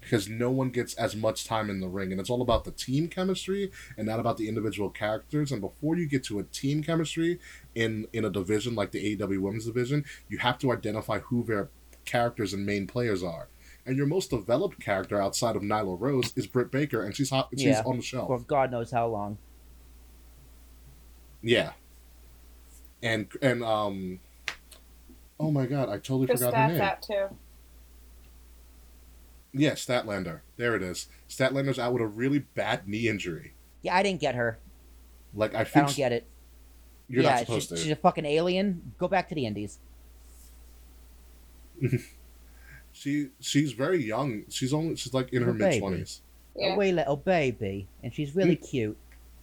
Because 0.00 0.28
no 0.28 0.48
one 0.52 0.70
gets 0.70 0.94
as 0.94 1.16
much 1.16 1.44
time 1.44 1.68
in 1.68 1.80
the 1.80 1.88
ring, 1.88 2.12
and 2.12 2.20
it's 2.20 2.30
all 2.30 2.40
about 2.40 2.62
the 2.62 2.70
team 2.70 3.08
chemistry 3.08 3.72
and 3.98 4.06
not 4.06 4.20
about 4.20 4.36
the 4.36 4.48
individual 4.48 4.90
characters. 4.90 5.50
And 5.50 5.60
before 5.60 5.96
you 5.96 6.06
get 6.06 6.22
to 6.24 6.38
a 6.38 6.44
team 6.44 6.84
chemistry 6.84 7.40
in 7.74 8.06
in 8.12 8.24
a 8.24 8.30
division 8.30 8.76
like 8.76 8.92
the 8.92 9.00
AEW 9.16 9.40
Women's 9.40 9.66
Division, 9.66 10.04
you 10.28 10.38
have 10.38 10.58
to 10.58 10.70
identify 10.70 11.18
who 11.18 11.42
their 11.42 11.70
characters 12.04 12.54
and 12.54 12.64
main 12.64 12.86
players 12.86 13.24
are. 13.24 13.48
And 13.84 13.96
your 13.96 14.06
most 14.06 14.30
developed 14.30 14.78
character 14.80 15.20
outside 15.20 15.56
of 15.56 15.62
Nyla 15.62 16.00
Rose 16.00 16.32
is 16.36 16.46
Britt 16.46 16.70
Baker, 16.70 17.02
and 17.02 17.16
she's 17.16 17.30
hot, 17.30 17.48
she's 17.54 17.64
Yeah. 17.64 17.82
on 17.84 17.96
the 17.96 18.02
shelf. 18.04 18.28
For 18.28 18.38
God 18.38 18.70
knows 18.70 18.92
how 18.92 19.08
long. 19.08 19.38
Yeah. 21.42 21.72
And 23.06 23.28
and 23.42 23.62
um 23.64 24.20
Oh 25.38 25.50
my 25.50 25.66
god, 25.66 25.88
I 25.88 25.94
totally 25.98 26.26
Kris 26.26 26.40
forgot 26.40 26.54
her 26.56 26.68
name. 26.68 26.76
Stat's 26.76 27.10
out 27.10 27.28
too. 27.30 27.36
Yeah, 29.52 29.72
Statlander. 29.72 30.40
There 30.56 30.74
it 30.74 30.82
is. 30.82 31.08
Statlander's 31.28 31.78
out 31.78 31.92
with 31.92 32.02
a 32.02 32.06
really 32.06 32.40
bad 32.40 32.88
knee 32.88 33.08
injury. 33.08 33.54
Yeah, 33.82 33.96
I 33.96 34.02
didn't 34.02 34.20
get 34.20 34.34
her. 34.34 34.58
Like 35.34 35.54
I 35.54 35.60
I 35.60 35.64
don't 35.64 35.94
get 35.94 36.12
it. 36.12 36.26
you're 37.08 37.22
yeah, 37.22 37.30
not 37.30 37.38
supposed 37.40 37.68
she's, 37.68 37.78
to. 37.78 37.84
she's 37.84 37.92
a 37.92 37.96
fucking 37.96 38.24
alien. 38.26 38.92
Go 38.98 39.08
back 39.08 39.28
to 39.28 39.34
the 39.34 39.46
Indies. 39.46 39.78
She 42.92 43.28
she's 43.40 43.72
very 43.72 44.02
young. 44.02 44.44
She's 44.48 44.72
only 44.72 44.96
she's 44.96 45.12
like 45.12 45.30
in 45.30 45.42
her 45.42 45.52
Little 45.52 45.68
mid 45.68 45.80
twenties. 45.80 46.22
Yeah. 46.56 46.72
Away 46.72 46.92
little 46.92 47.16
baby, 47.18 47.88
and 48.02 48.14
she's 48.14 48.34
really 48.34 48.56
Mm. 48.56 48.70
cute. 48.70 48.96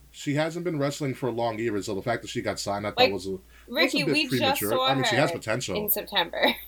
She 0.09 0.33
hasn't 0.33 0.63
been 0.65 0.79
wrestling 0.79 1.13
for 1.13 1.27
a 1.27 1.31
long 1.31 1.59
either, 1.59 1.79
so 1.83 1.93
the 1.93 2.01
fact 2.01 2.23
that 2.23 2.29
she 2.29 2.41
got 2.41 2.59
signed, 2.59 2.87
I 2.87 2.89
thought 2.89 2.97
Like, 2.99 3.13
was 3.13 3.27
a, 3.27 3.37
Ricky, 3.67 4.03
was 4.03 4.11
a 4.11 4.15
bit 4.15 4.31
we 4.31 4.39
just 4.39 4.61
saw 4.61 4.85
I 4.85 4.93
mean, 4.93 5.03
her 5.03 5.09
she 5.09 5.15
has 5.15 5.31
potential. 5.31 5.75
in 5.75 5.89
September. 5.89 6.55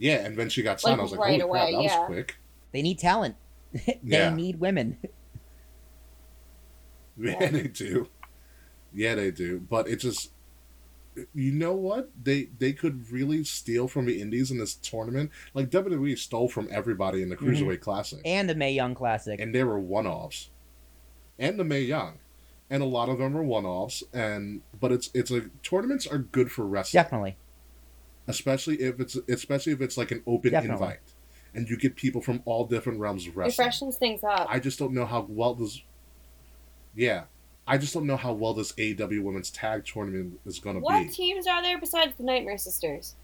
Yeah, 0.00 0.24
and 0.24 0.34
then 0.34 0.48
she 0.48 0.62
got 0.62 0.80
signed. 0.80 0.92
Like, 0.92 1.00
I 1.00 1.02
was 1.02 1.10
like, 1.12 1.20
right 1.20 1.40
holy 1.42 1.52
crap, 1.52 1.66
that 1.66 1.82
yeah. 1.82 1.98
was 1.98 2.06
quick. 2.06 2.36
They 2.72 2.80
need 2.80 2.98
talent. 2.98 3.36
they 3.72 4.00
Yeah. 4.02 4.34
need 4.34 4.58
women. 4.58 4.96
Yeah, 7.18 7.50
they 7.50 7.64
do. 7.64 8.08
Yeah, 8.94 9.14
they 9.14 9.30
do. 9.30 9.60
But 9.60 9.88
it 9.88 9.96
just, 9.96 10.30
you 11.34 11.52
know 11.52 11.74
what? 11.74 12.08
They 12.22 12.48
they 12.58 12.72
could 12.72 13.12
really 13.12 13.44
steal 13.44 13.88
from 13.88 14.06
the 14.06 14.22
indies 14.22 14.50
in 14.50 14.56
this 14.56 14.74
tournament. 14.74 15.30
Like 15.52 15.68
WWE 15.68 16.16
stole 16.16 16.48
from 16.48 16.66
everybody 16.70 17.22
in 17.22 17.28
the 17.28 17.36
mm-hmm. 17.36 17.50
Cruiserweight 17.50 17.80
Classic, 17.80 18.20
And 18.24 18.48
the 18.48 18.54
Mae 18.54 18.72
Young 18.72 18.94
Classic. 18.94 19.38
and 19.38 19.54
they 19.54 19.64
were 19.64 19.78
one 19.78 20.06
offs, 20.06 20.48
and 21.38 21.58
the 21.58 21.64
Mae 21.64 21.82
Young, 21.82 22.19
and 22.70 22.82
a 22.82 22.86
lot 22.86 23.08
of 23.08 23.18
them 23.18 23.36
are 23.36 23.42
one 23.42 23.66
offs. 23.66 24.02
And 24.12 24.62
but 24.80 24.92
it's 24.92 25.10
it's 25.12 25.30
a 25.30 25.42
tournaments 25.62 26.06
are 26.06 26.18
good 26.18 26.50
for 26.52 26.64
wrestling, 26.66 27.02
Definitely. 27.02 27.36
especially 28.28 28.76
if 28.76 29.00
it's 29.00 29.16
especially 29.28 29.72
if 29.72 29.80
it's 29.80 29.96
like 29.96 30.10
an 30.10 30.22
open 30.26 30.52
Definitely. 30.52 30.74
invite, 30.84 31.00
and 31.54 31.68
you 31.68 31.76
get 31.76 31.96
people 31.96 32.20
from 32.20 32.42
all 32.44 32.64
different 32.66 33.00
realms 33.00 33.26
of 33.26 33.32
It 33.34 33.36
wrestling. 33.36 33.64
freshens 33.66 33.96
things 33.96 34.22
up. 34.24 34.46
I 34.48 34.58
just 34.60 34.78
don't 34.78 34.92
know 34.92 35.06
how 35.06 35.26
well 35.28 35.54
this. 35.54 35.82
Yeah, 36.94 37.24
I 37.66 37.78
just 37.78 37.94
don't 37.94 38.06
know 38.06 38.16
how 38.16 38.32
well 38.32 38.54
this 38.54 38.72
AEW 38.72 39.22
Women's 39.22 39.50
Tag 39.50 39.84
Tournament 39.84 40.40
is 40.46 40.58
going 40.58 40.76
to 40.76 40.82
play. 40.82 40.94
what 40.94 41.06
be. 41.08 41.12
teams 41.12 41.46
are 41.46 41.62
there 41.62 41.78
besides 41.78 42.12
the 42.16 42.24
Nightmare 42.24 42.58
Sisters? 42.58 43.14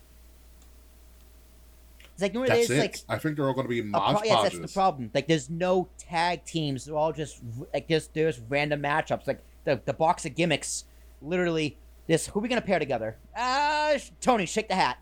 It's 2.17 2.23
like, 2.23 2.33
you 2.33 2.37
know 2.37 2.41
what 2.41 2.49
That's 2.49 2.71
it 2.71 2.73
is? 2.73 2.79
it. 2.79 2.81
Like, 2.81 2.97
I 3.11 3.19
think 3.19 3.37
they're 3.37 3.47
all 3.47 3.53
going 3.53 3.67
to 3.67 3.69
be 3.69 3.81
a 3.81 3.85
Mod 3.85 4.17
pro- 4.17 4.25
yes, 4.25 4.43
that's 4.45 4.59
the 4.59 4.69
problem. 4.69 5.11
Like, 5.15 5.29
there's 5.29 5.51
no 5.51 5.89
tag 5.99 6.47
teams. 6.47 6.87
They're 6.87 6.97
all 6.97 7.13
just 7.13 7.43
like 7.75 7.89
just 7.89 8.15
there's 8.15 8.41
random 8.49 8.83
matchups. 8.83 9.27
Like 9.27 9.41
the 9.65 9.81
the 9.85 9.93
box 9.93 10.25
of 10.25 10.35
gimmicks. 10.35 10.85
Literally, 11.21 11.77
this 12.07 12.27
who 12.29 12.41
are 12.41 12.43
we 12.43 12.49
gonna 12.49 12.63
pair 12.63 12.79
together? 12.79 13.17
Ah, 13.37 13.93
sh- 13.99 14.11
Tony, 14.21 14.47
shake 14.47 14.69
the 14.69 14.75
hat. 14.77 14.97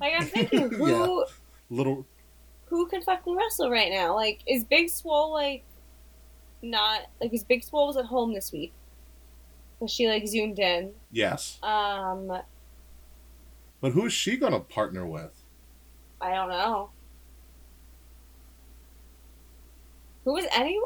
Like 0.00 0.14
I'm 0.18 0.26
thinking, 0.26 0.70
who 0.70 0.88
Yeah. 0.88 1.24
Little. 1.70 2.06
who 2.66 2.86
can 2.86 3.02
fucking 3.02 3.36
wrestle 3.36 3.70
right 3.70 3.90
now? 3.92 4.14
Like, 4.14 4.40
is 4.46 4.64
Big 4.64 4.88
Swole 4.88 5.30
like 5.32 5.62
not 6.62 7.02
like 7.20 7.34
is 7.34 7.44
Big 7.44 7.62
Swole 7.64 7.86
was 7.88 7.96
at 7.98 8.06
home 8.06 8.32
this 8.32 8.50
week? 8.50 8.72
Was 9.80 9.90
she 9.90 10.08
like 10.08 10.26
zoomed 10.26 10.58
in? 10.58 10.92
Yes, 11.10 11.58
Um, 11.62 12.32
but 13.84 13.92
who 13.92 14.06
is 14.06 14.14
she 14.14 14.38
going 14.38 14.54
to 14.54 14.60
partner 14.60 15.04
with? 15.06 15.42
I 16.18 16.30
don't 16.34 16.48
know. 16.48 16.88
Who 20.24 20.34
is 20.38 20.44
was 20.44 20.52
any? 20.56 20.80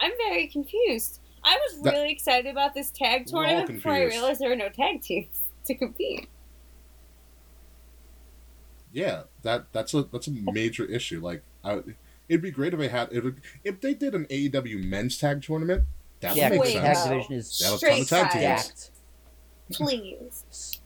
I'm 0.00 0.10
very 0.16 0.48
confused. 0.48 1.20
I 1.44 1.56
was 1.68 1.80
That- 1.82 1.92
really 1.92 2.10
excited 2.10 2.50
about 2.50 2.74
this 2.74 2.90
tag 2.90 3.26
tournament 3.26 3.68
before 3.68 3.92
I 3.92 4.02
realized 4.02 4.40
there 4.40 4.48
were 4.48 4.56
no 4.56 4.68
tag 4.68 5.00
teams 5.00 5.42
to 5.66 5.76
compete. 5.76 6.28
Yeah, 8.92 9.22
that 9.42 9.72
that's 9.72 9.94
a 9.94 10.02
that's 10.02 10.26
a 10.26 10.32
major 10.32 10.84
issue. 10.86 11.20
Like, 11.20 11.44
I, 11.62 11.82
it'd 12.28 12.42
be 12.42 12.50
great 12.50 12.72
if 12.74 12.80
they 12.80 12.88
had 12.88 13.10
if, 13.12 13.26
if 13.62 13.80
they 13.80 13.94
did 13.94 14.16
an 14.16 14.24
AEW 14.24 14.82
Men's 14.82 15.18
Tag 15.18 15.40
Tournament. 15.40 15.84
That 16.18 16.34
Yeah, 16.34 16.48
would 16.50 16.58
make 16.58 16.60
Wait, 16.62 16.72
tag 16.80 17.08
division 17.08 17.34
is 17.34 17.58
That 17.60 17.70
was 17.70 17.80
ton 17.80 17.90
of 18.00 18.06
Straight 18.06 18.08
tag 18.08 18.30
teams. 18.32 18.62
stacked. 18.64 18.90
Please. 19.70 20.77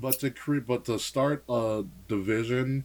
But 0.00 0.20
to 0.20 0.30
create, 0.30 0.66
but 0.66 0.84
to 0.84 0.98
start 0.98 1.44
a 1.48 1.84
division 2.06 2.84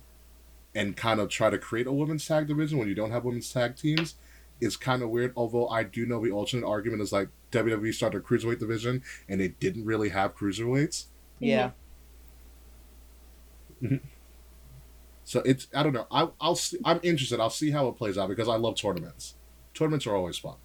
and 0.75 0.97
kind 0.97 1.19
of 1.19 1.29
try 1.29 1.49
to 1.49 1.57
create 1.57 1.87
a 1.87 1.91
women's 1.91 2.25
tag 2.25 2.47
division 2.47 2.79
when 2.79 2.87
you 2.87 2.95
don't 2.95 3.11
have 3.11 3.23
women's 3.23 3.51
tag 3.51 3.75
teams 3.75 4.15
is 4.59 4.77
kind 4.77 5.03
of 5.03 5.09
weird. 5.09 5.33
Although 5.35 5.67
I 5.67 5.83
do 5.83 6.05
know 6.05 6.23
the 6.23 6.31
alternate 6.31 6.67
argument 6.67 7.01
is 7.01 7.11
like 7.11 7.29
WWE 7.51 7.93
started 7.93 8.17
a 8.17 8.21
cruiserweight 8.21 8.59
division 8.59 9.03
and 9.29 9.41
it 9.41 9.59
didn't 9.59 9.85
really 9.85 10.09
have 10.09 10.35
cruiserweights. 10.35 11.05
Yeah. 11.39 11.71
Mm-hmm. 13.81 13.97
So 15.25 15.41
it's 15.41 15.67
I 15.75 15.83
don't 15.83 15.93
know. 15.93 16.07
I, 16.11 16.29
I'll 16.41 16.55
see, 16.55 16.77
I'm 16.83 16.99
interested. 17.03 17.39
I'll 17.39 17.49
see 17.49 17.71
how 17.71 17.87
it 17.87 17.97
plays 17.97 18.17
out 18.17 18.29
because 18.29 18.49
I 18.49 18.55
love 18.55 18.75
tournaments. 18.75 19.35
Tournaments 19.73 20.07
are 20.07 20.15
always 20.15 20.37
fun. 20.37 20.55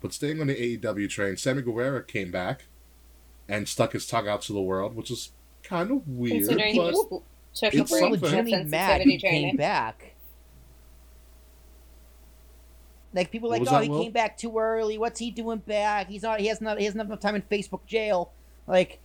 But 0.00 0.12
staying 0.12 0.40
on 0.40 0.48
the 0.48 0.78
AEW 0.78 1.08
train, 1.08 1.36
Sammy 1.36 1.62
Guevara 1.62 2.02
came 2.02 2.30
back 2.30 2.64
and 3.48 3.68
stuck 3.68 3.92
his 3.92 4.06
tongue 4.06 4.28
out 4.28 4.42
to 4.42 4.52
the 4.52 4.62
world, 4.62 4.94
which 4.96 5.10
is 5.10 5.32
kind 5.62 5.90
of 5.90 6.06
weird. 6.08 6.38
Considering 6.48 6.76
But 6.76 6.86
he 6.86 6.92
took 6.92 7.74
a 7.74 7.76
it's 7.78 7.90
break 7.90 8.00
something. 8.00 8.00
from 8.00 8.10
legitimately 8.30 8.64
mad 8.64 8.86
sensitivity 9.02 9.10
he 9.12 9.18
training. 9.18 9.48
came 9.50 9.56
back. 9.56 10.14
Like 13.14 13.30
people 13.30 13.50
What 13.50 13.60
like, 13.60 13.68
oh, 13.68 13.72
that, 13.74 13.82
he 13.84 13.88
Will? 13.90 14.02
came 14.04 14.12
back 14.12 14.38
too 14.38 14.58
early. 14.58 14.96
What's 14.96 15.18
he 15.20 15.30
doing 15.30 15.58
back? 15.58 16.08
He's 16.08 16.22
not. 16.22 16.40
He 16.40 16.46
has 16.46 16.60
not. 16.60 16.78
He 16.78 16.86
hasn't 16.86 17.02
enough 17.04 17.20
time 17.20 17.34
in 17.34 17.42
Facebook 17.42 17.84
jail. 17.86 18.32
Like, 18.66 19.00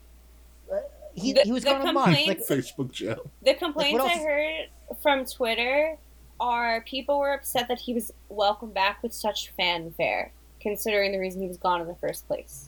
uh, 0.71 0.77
he, 1.13 1.33
The- 1.33 1.41
he 1.41 1.51
was 1.51 1.63
the 1.63 1.71
gone 1.71 1.87
a 1.87 1.91
month. 1.91 2.17
Like, 2.25 2.39
Facebook 2.47 2.91
jail. 2.91 3.29
The 3.43 3.53
complaints 3.55 3.99
else 3.99 4.11
I 4.11 4.17
heard 4.19 4.67
from 5.01 5.25
Twitter 5.25 5.97
are 6.39 6.81
people 6.81 7.19
were 7.19 7.33
upset 7.33 7.67
that 7.67 7.79
he 7.79 7.93
was 7.93 8.13
welcomed 8.29 8.73
back 8.73 9.03
with 9.03 9.13
such 9.13 9.51
fanfare, 9.57 10.31
considering 10.61 11.11
the 11.11 11.17
reason 11.19 11.41
he 11.41 11.47
was 11.49 11.57
gone 11.57 11.81
in 11.81 11.87
the 11.87 11.95
first 11.95 12.27
place. 12.27 12.66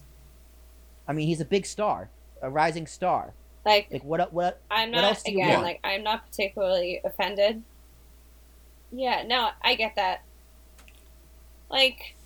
I 1.08 1.12
mean, 1.12 1.26
he's 1.26 1.40
a 1.40 1.44
big 1.44 1.66
star, 1.66 2.08
a 2.42 2.50
rising 2.50 2.86
star. 2.86 3.32
Like, 3.64 3.88
Like, 3.90 4.04
what? 4.04 4.32
What? 4.32 4.60
I'm 4.70 4.90
what 4.90 5.02
not 5.02 5.04
else 5.04 5.22
do 5.22 5.32
you 5.32 5.38
again, 5.38 5.50
want? 5.54 5.62
like 5.62 5.80
I'm 5.84 6.02
not 6.02 6.26
particularly 6.26 7.00
offended. 7.04 7.62
Yeah, 8.92 9.22
no, 9.26 9.50
I 9.62 9.74
get 9.74 9.96
that. 9.96 10.22
Like, 11.70 12.16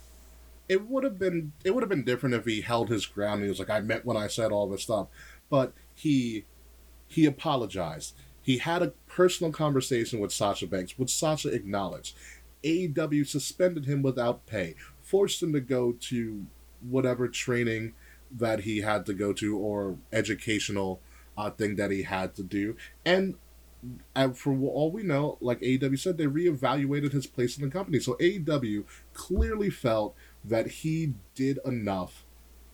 it 0.68 0.86
would 0.88 1.04
have 1.04 1.18
been 1.18 1.52
it 1.64 1.74
would 1.74 1.82
have 1.82 1.90
been 1.90 2.04
different 2.04 2.34
if 2.34 2.44
he 2.46 2.60
held 2.62 2.88
his 2.88 3.04
ground 3.06 3.34
and 3.34 3.44
he 3.44 3.48
was 3.48 3.58
like, 3.58 3.70
I 3.70 3.80
meant 3.80 4.04
when 4.06 4.16
I 4.16 4.28
said 4.28 4.52
all 4.52 4.68
this 4.68 4.82
stuff. 4.82 5.08
But 5.50 5.72
he 5.94 6.44
he 7.06 7.26
apologized. 7.26 8.14
He 8.42 8.58
had 8.58 8.82
a 8.82 8.92
personal 9.08 9.52
conversation 9.52 10.20
with 10.20 10.32
Sasha 10.32 10.66
Banks, 10.66 10.98
which 10.98 11.14
Sasha 11.14 11.48
acknowledged. 11.48 12.16
AEW 12.62 13.26
suspended 13.26 13.84
him 13.86 14.02
without 14.02 14.46
pay, 14.46 14.74
forced 15.02 15.42
him 15.42 15.52
to 15.52 15.60
go 15.60 15.92
to 15.92 16.46
whatever 16.88 17.28
training 17.28 17.94
that 18.36 18.60
he 18.60 18.80
had 18.80 19.06
to 19.06 19.14
go 19.14 19.32
to 19.32 19.56
or 19.56 19.96
educational 20.12 21.00
uh, 21.36 21.50
thing 21.50 21.76
that 21.76 21.90
he 21.90 22.02
had 22.02 22.34
to 22.34 22.42
do. 22.42 22.76
And 23.04 23.36
and 24.14 24.36
for 24.36 24.56
all 24.58 24.90
we 24.90 25.02
know, 25.02 25.36
like 25.40 25.60
AEW 25.60 25.98
said, 25.98 26.16
they 26.16 26.26
reevaluated 26.26 27.12
his 27.12 27.26
place 27.26 27.58
in 27.58 27.64
the 27.64 27.70
company. 27.70 28.00
So 28.00 28.14
AEW 28.14 28.84
clearly 29.12 29.68
felt 29.68 30.14
that 30.44 30.66
he 30.66 31.14
did 31.34 31.58
enough 31.66 32.24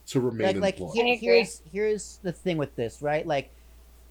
to 0.06 0.20
remain 0.20 0.60
like, 0.60 0.78
like 0.78 0.80
employed. 0.80 0.94
here- 0.94 1.06
I 1.06 1.08
agree. 1.10 1.26
here's 1.26 1.62
here's 1.72 2.20
the 2.22 2.32
thing 2.32 2.56
with 2.58 2.76
this, 2.76 3.02
right? 3.02 3.26
Like, 3.26 3.50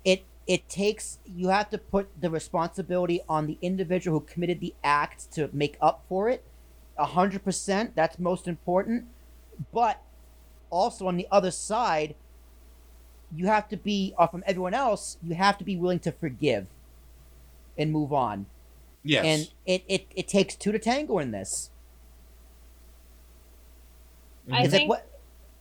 it 0.03 0.23
it 0.47 0.67
takes 0.67 1.19
you 1.25 1.49
have 1.49 1.69
to 1.69 1.77
put 1.77 2.09
the 2.19 2.29
responsibility 2.29 3.21
on 3.29 3.47
the 3.47 3.57
individual 3.61 4.19
who 4.19 4.25
committed 4.25 4.59
the 4.59 4.73
act 4.83 5.31
to 5.33 5.49
make 5.53 5.77
up 5.81 6.03
for 6.09 6.29
it. 6.29 6.43
A 6.97 7.05
hundred 7.05 7.43
percent. 7.43 7.95
That's 7.95 8.19
most 8.19 8.47
important. 8.47 9.05
But 9.73 10.01
also 10.69 11.07
on 11.07 11.17
the 11.17 11.27
other 11.31 11.51
side, 11.51 12.15
you 13.35 13.47
have 13.47 13.67
to 13.69 13.77
be 13.77 14.13
uh, 14.17 14.27
from 14.27 14.43
everyone 14.47 14.73
else. 14.73 15.17
You 15.21 15.35
have 15.35 15.57
to 15.59 15.63
be 15.63 15.75
willing 15.75 15.99
to 15.99 16.11
forgive 16.11 16.67
and 17.77 17.91
move 17.91 18.11
on. 18.11 18.45
yes. 19.03 19.23
And 19.25 19.49
it, 19.65 19.83
it 19.87 20.07
it 20.15 20.27
takes 20.27 20.55
two 20.55 20.71
to 20.71 20.79
tango 20.79 21.19
in 21.19 21.31
this. 21.31 21.69
I 24.51 24.67
think 24.67 24.81
like 24.81 24.89
what 24.89 25.05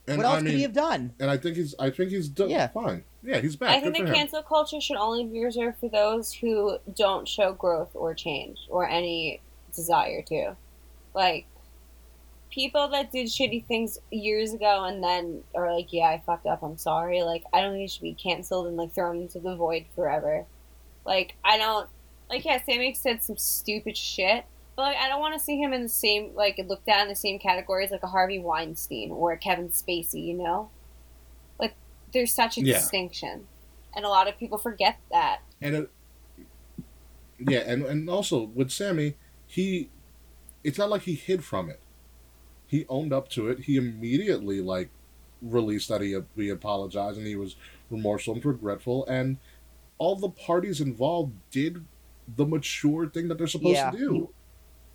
and 0.07 0.17
what 0.17 0.25
else 0.25 0.37
I 0.37 0.41
could 0.41 0.51
he 0.51 0.61
have 0.63 0.73
done? 0.73 1.13
and 1.19 1.29
I 1.29 1.37
think 1.37 1.55
he's 1.57 1.75
I 1.79 1.89
think 1.91 2.09
he's 2.09 2.27
done 2.27 2.49
Yeah. 2.49 2.67
fine. 2.67 3.03
Yeah, 3.21 3.39
he's 3.39 3.55
back. 3.55 3.69
I 3.69 3.81
think 3.81 3.97
Good 3.97 4.07
the 4.07 4.13
cancel 4.13 4.41
culture 4.41 4.79
should 4.81 4.95
only 4.97 5.25
be 5.25 5.43
reserved 5.43 5.77
for 5.79 5.89
those 5.89 6.33
who 6.33 6.77
don't 6.95 7.27
show 7.27 7.53
growth 7.53 7.89
or 7.93 8.13
change 8.13 8.59
or 8.69 8.87
any 8.87 9.41
desire 9.75 10.21
to. 10.23 10.55
Like 11.13 11.45
people 12.51 12.87
that 12.89 13.11
did 13.11 13.27
shitty 13.27 13.65
things 13.65 13.99
years 14.11 14.53
ago 14.53 14.83
and 14.85 15.03
then 15.03 15.43
are 15.55 15.73
like, 15.73 15.91
"Yeah, 15.93 16.09
I 16.09 16.21
fucked 16.25 16.45
up. 16.47 16.63
I'm 16.63 16.77
sorry." 16.77 17.21
Like 17.23 17.43
I 17.53 17.61
don't 17.61 17.73
think 17.73 17.85
it 17.85 17.91
should 17.91 18.01
be 18.03 18.13
canceled 18.13 18.67
and 18.67 18.77
like 18.77 18.93
thrown 18.93 19.17
into 19.21 19.39
the 19.39 19.55
void 19.55 19.85
forever. 19.95 20.45
Like 21.05 21.35
I 21.43 21.57
don't 21.57 21.87
like 22.29 22.45
yeah, 22.45 22.61
Sammy 22.61 22.93
said 22.93 23.23
some 23.23 23.37
stupid 23.37 23.95
shit, 23.97 24.45
but 24.75 24.83
like 24.83 24.97
I 24.97 25.07
don't 25.09 25.19
want 25.21 25.33
to 25.33 25.39
see 25.39 25.57
him 25.59 25.73
in 25.73 25.83
the 25.83 25.89
same 25.89 26.31
like 26.35 26.59
looked 26.67 26.87
at 26.89 27.01
in 27.03 27.07
the 27.07 27.15
same 27.15 27.39
category 27.39 27.85
as 27.85 27.91
like 27.91 28.03
a 28.03 28.07
Harvey 28.07 28.39
Weinstein 28.39 29.11
or 29.11 29.31
a 29.31 29.37
Kevin 29.37 29.69
Spacey. 29.69 30.25
You 30.25 30.35
know, 30.35 30.69
like 31.59 31.73
there's 32.13 32.33
such 32.33 32.57
a 32.57 32.61
Yeah. 32.61 32.73
distinction, 32.75 33.47
and 33.95 34.05
a 34.05 34.09
lot 34.09 34.27
of 34.27 34.37
people 34.37 34.57
forget 34.57 34.97
that. 35.11 35.39
and 35.61 35.75
it, 35.75 35.89
yeah, 37.39 37.59
and 37.59 37.83
and 37.83 38.09
also 38.09 38.43
with 38.43 38.69
Sammy, 38.71 39.15
he, 39.47 39.89
it's 40.63 40.77
not 40.77 40.89
like 40.89 41.03
he 41.03 41.13
hid 41.15 41.43
from 41.43 41.69
it. 41.69 41.79
He 42.69 42.85
owned 42.87 43.11
up 43.11 43.29
to 43.31 43.49
it. 43.49 43.59
He 43.61 43.77
immediately 43.77 44.61
like 44.61 44.89
released 45.41 45.89
that 45.89 46.01
he 46.01 46.17
he 46.35 46.49
apologized 46.49 47.17
and 47.17 47.27
he 47.27 47.35
was 47.35 47.55
remorseful 47.89 48.35
and 48.35 48.45
regretful, 48.45 49.05
and 49.07 49.37
all 49.97 50.15
the 50.15 50.29
parties 50.29 50.79
involved 50.79 51.33
did 51.51 51.83
the 52.37 52.45
mature 52.45 53.07
thing 53.09 53.27
that 53.27 53.37
they're 53.37 53.47
supposed 53.47 53.75
Yeah, 53.75 53.91
to 53.91 53.97
do. 53.97 54.29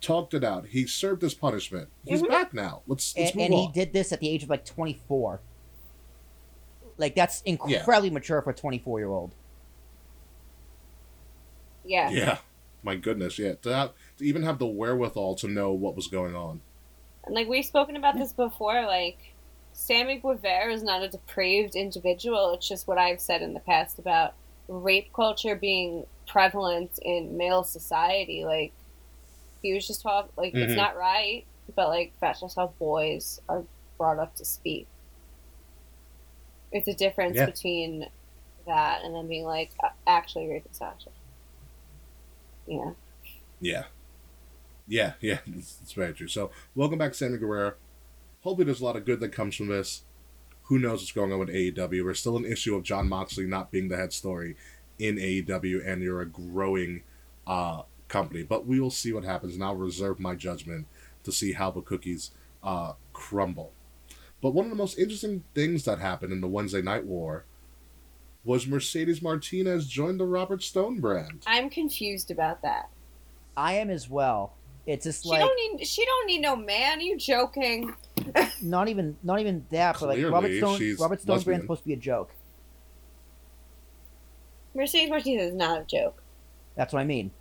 Talked 0.01 0.33
it 0.33 0.43
out. 0.43 0.67
He 0.67 0.87
served 0.87 1.21
his 1.21 1.33
punishment. 1.33 1.89
He's 2.05 2.21
Mhm. 2.21 2.29
back 2.29 2.53
now. 2.53 2.81
Let's 2.87 3.15
let's 3.17 3.31
and, 3.31 3.37
move 3.39 3.45
and 3.45 3.53
on. 3.55 3.67
he 3.67 3.71
did 3.73 3.93
this 3.93 4.11
at 4.13 4.19
the 4.19 4.29
age 4.29 4.43
of 4.43 4.49
like 4.49 4.65
24 4.65 5.41
like 6.97 7.13
that's 7.15 7.41
incredibly 7.41 8.09
mature 8.09 8.41
for 8.41 8.51
a 8.51 8.55
24 8.55 8.99
year 8.99 9.09
old 9.09 9.33
Yeah, 11.83 12.09
Yeah, 12.09 12.37
My 12.83 12.95
goodness, 12.95 13.37
yeah. 13.37 13.55
To, 13.63 13.73
have, 13.75 13.91
to 14.17 14.23
even 14.25 14.43
have 14.43 14.59
the 14.59 14.65
wherewithal 14.67 15.35
to 15.35 15.47
know 15.47 15.71
what 15.71 15.95
was 15.95 16.07
going 16.07 16.35
on. 16.35 16.61
And 17.25 17.33
like 17.35 17.47
we've 17.47 17.65
spoken 17.65 17.95
about 17.95 18.17
this 18.17 18.33
before, 18.33 18.85
like 18.85 19.17
Sammy 19.73 20.17
Guevara 20.19 20.71
is 20.71 20.83
not 20.83 21.01
a 21.03 21.09
depraved 21.09 21.75
individual. 21.75 22.53
It's 22.53 22.67
just 22.67 22.87
what 22.87 22.97
I've 22.97 23.19
said 23.21 23.41
in 23.41 23.53
the 23.53 23.59
past 23.59 23.99
about 23.99 24.33
rape 24.67 25.11
culture 25.13 25.55
being 25.55 26.05
prevalent 26.27 26.99
in 27.01 27.37
male 27.37 27.63
society. 27.63 28.45
Like 28.45 28.73
he 29.61 29.73
was 29.73 29.87
just 29.87 30.01
talking 30.01 30.31
like 30.37 30.53
it's 30.53 30.73
Mhm. 30.73 30.77
not 30.77 30.95
right, 30.97 31.45
but 31.75 31.89
like 31.89 32.13
that's 32.19 32.41
just 32.41 32.55
how 32.55 32.67
boys 32.79 33.39
are 33.49 33.63
brought 33.97 34.19
up 34.19 34.35
to 34.35 34.45
speak. 34.45 34.87
It's 36.71 36.87
a 36.87 36.93
difference 36.93 37.37
Yeah. 37.37 37.45
between 37.45 38.07
that 38.65 39.03
and 39.03 39.15
then 39.15 39.27
being 39.27 39.45
like 39.45 39.71
actually, 40.07 40.47
rape 40.47 40.65
is 40.69 40.77
Sasha. 40.77 41.09
Yeah. 42.67 42.91
Yeah. 43.59 43.83
Yeah, 44.87 45.13
yeah, 45.21 45.39
it's, 45.47 45.79
it's 45.81 45.93
very 45.93 46.13
true. 46.13 46.27
So, 46.27 46.51
welcome 46.75 46.99
back, 46.99 47.13
Sammy 47.13 47.37
Guevara. 47.37 47.75
Hopefully, 48.41 48.65
there's 48.65 48.81
a 48.81 48.85
lot 48.85 48.95
of 48.95 49.05
good 49.05 49.19
that 49.21 49.31
comes 49.31 49.55
from 49.55 49.67
this. 49.67 50.03
Who 50.63 50.79
knows 50.79 51.01
what's 51.01 51.11
going 51.11 51.31
on 51.31 51.39
with 51.39 51.49
AEW? 51.49 52.03
We're 52.03 52.13
still 52.13 52.37
an 52.37 52.45
issue 52.45 52.75
of 52.75 52.83
Jon 52.83 53.07
Moxley 53.07 53.45
not 53.45 53.71
being 53.71 53.87
the 53.87 53.97
head 53.97 54.13
story 54.13 54.55
in 54.97 55.17
AEW, 55.17 55.87
and 55.87 56.01
you're 56.01 56.21
a 56.21 56.25
growing 56.25 57.03
uh, 57.45 57.83
company. 58.07 58.43
But 58.43 58.65
we 58.65 58.79
will 58.79 58.91
see 58.91 59.13
what 59.13 59.23
happens, 59.23 59.53
and 59.53 59.63
I'll 59.63 59.75
reserve 59.75 60.19
my 60.19 60.35
judgment 60.35 60.87
to 61.23 61.31
see 61.31 61.53
how 61.53 61.71
the 61.71 61.81
cookies 61.81 62.31
uh, 62.63 62.93
crumble. 63.13 63.73
But 64.41 64.51
one 64.53 64.65
of 64.65 64.71
the 64.71 64.77
most 64.77 64.97
interesting 64.97 65.43
things 65.53 65.85
that 65.85 65.99
happened 65.99 66.31
in 66.31 66.41
the 66.41 66.47
Wednesday 66.47 66.81
Night 66.81 67.05
War 67.05 67.45
was 68.43 68.67
Mercedes 68.67 69.21
Martinez 69.21 69.87
joined 69.87 70.19
the 70.19 70.25
Robert 70.25 70.61
Stone 70.61 70.99
brand. 70.99 71.43
I'm 71.47 71.69
confused 71.69 72.29
about 72.29 72.61
that. 72.61 72.89
I 73.57 73.73
am 73.73 73.89
as 73.89 74.09
well. 74.09 74.53
It's 74.85 75.03
just 75.05 75.23
She 75.23 75.29
like 75.29 75.39
don't 75.39 75.55
need 75.77 75.85
she 75.87 76.05
don't 76.05 76.27
need 76.27 76.41
no 76.41 76.55
man. 76.55 76.99
Are 76.99 77.01
you 77.01 77.17
joking? 77.17 77.93
not 78.61 78.87
even 78.87 79.17
not 79.23 79.39
even 79.39 79.65
that, 79.71 79.97
but 79.99 80.09
like 80.09 80.23
Robert 80.31 80.55
Stone 80.57 80.95
Robert 80.99 81.21
Stone 81.21 81.35
lesbian. 81.35 81.43
brand's 81.43 81.63
supposed 81.63 81.81
to 81.81 81.87
be 81.87 81.93
a 81.93 81.97
joke. 81.97 82.31
Mercedes 84.73 85.09
Martinez 85.09 85.49
is 85.51 85.55
not 85.55 85.81
a 85.81 85.83
joke. 85.85 86.21
That's 86.75 86.93
what 86.93 86.99
I 86.99 87.05
mean. 87.05 87.31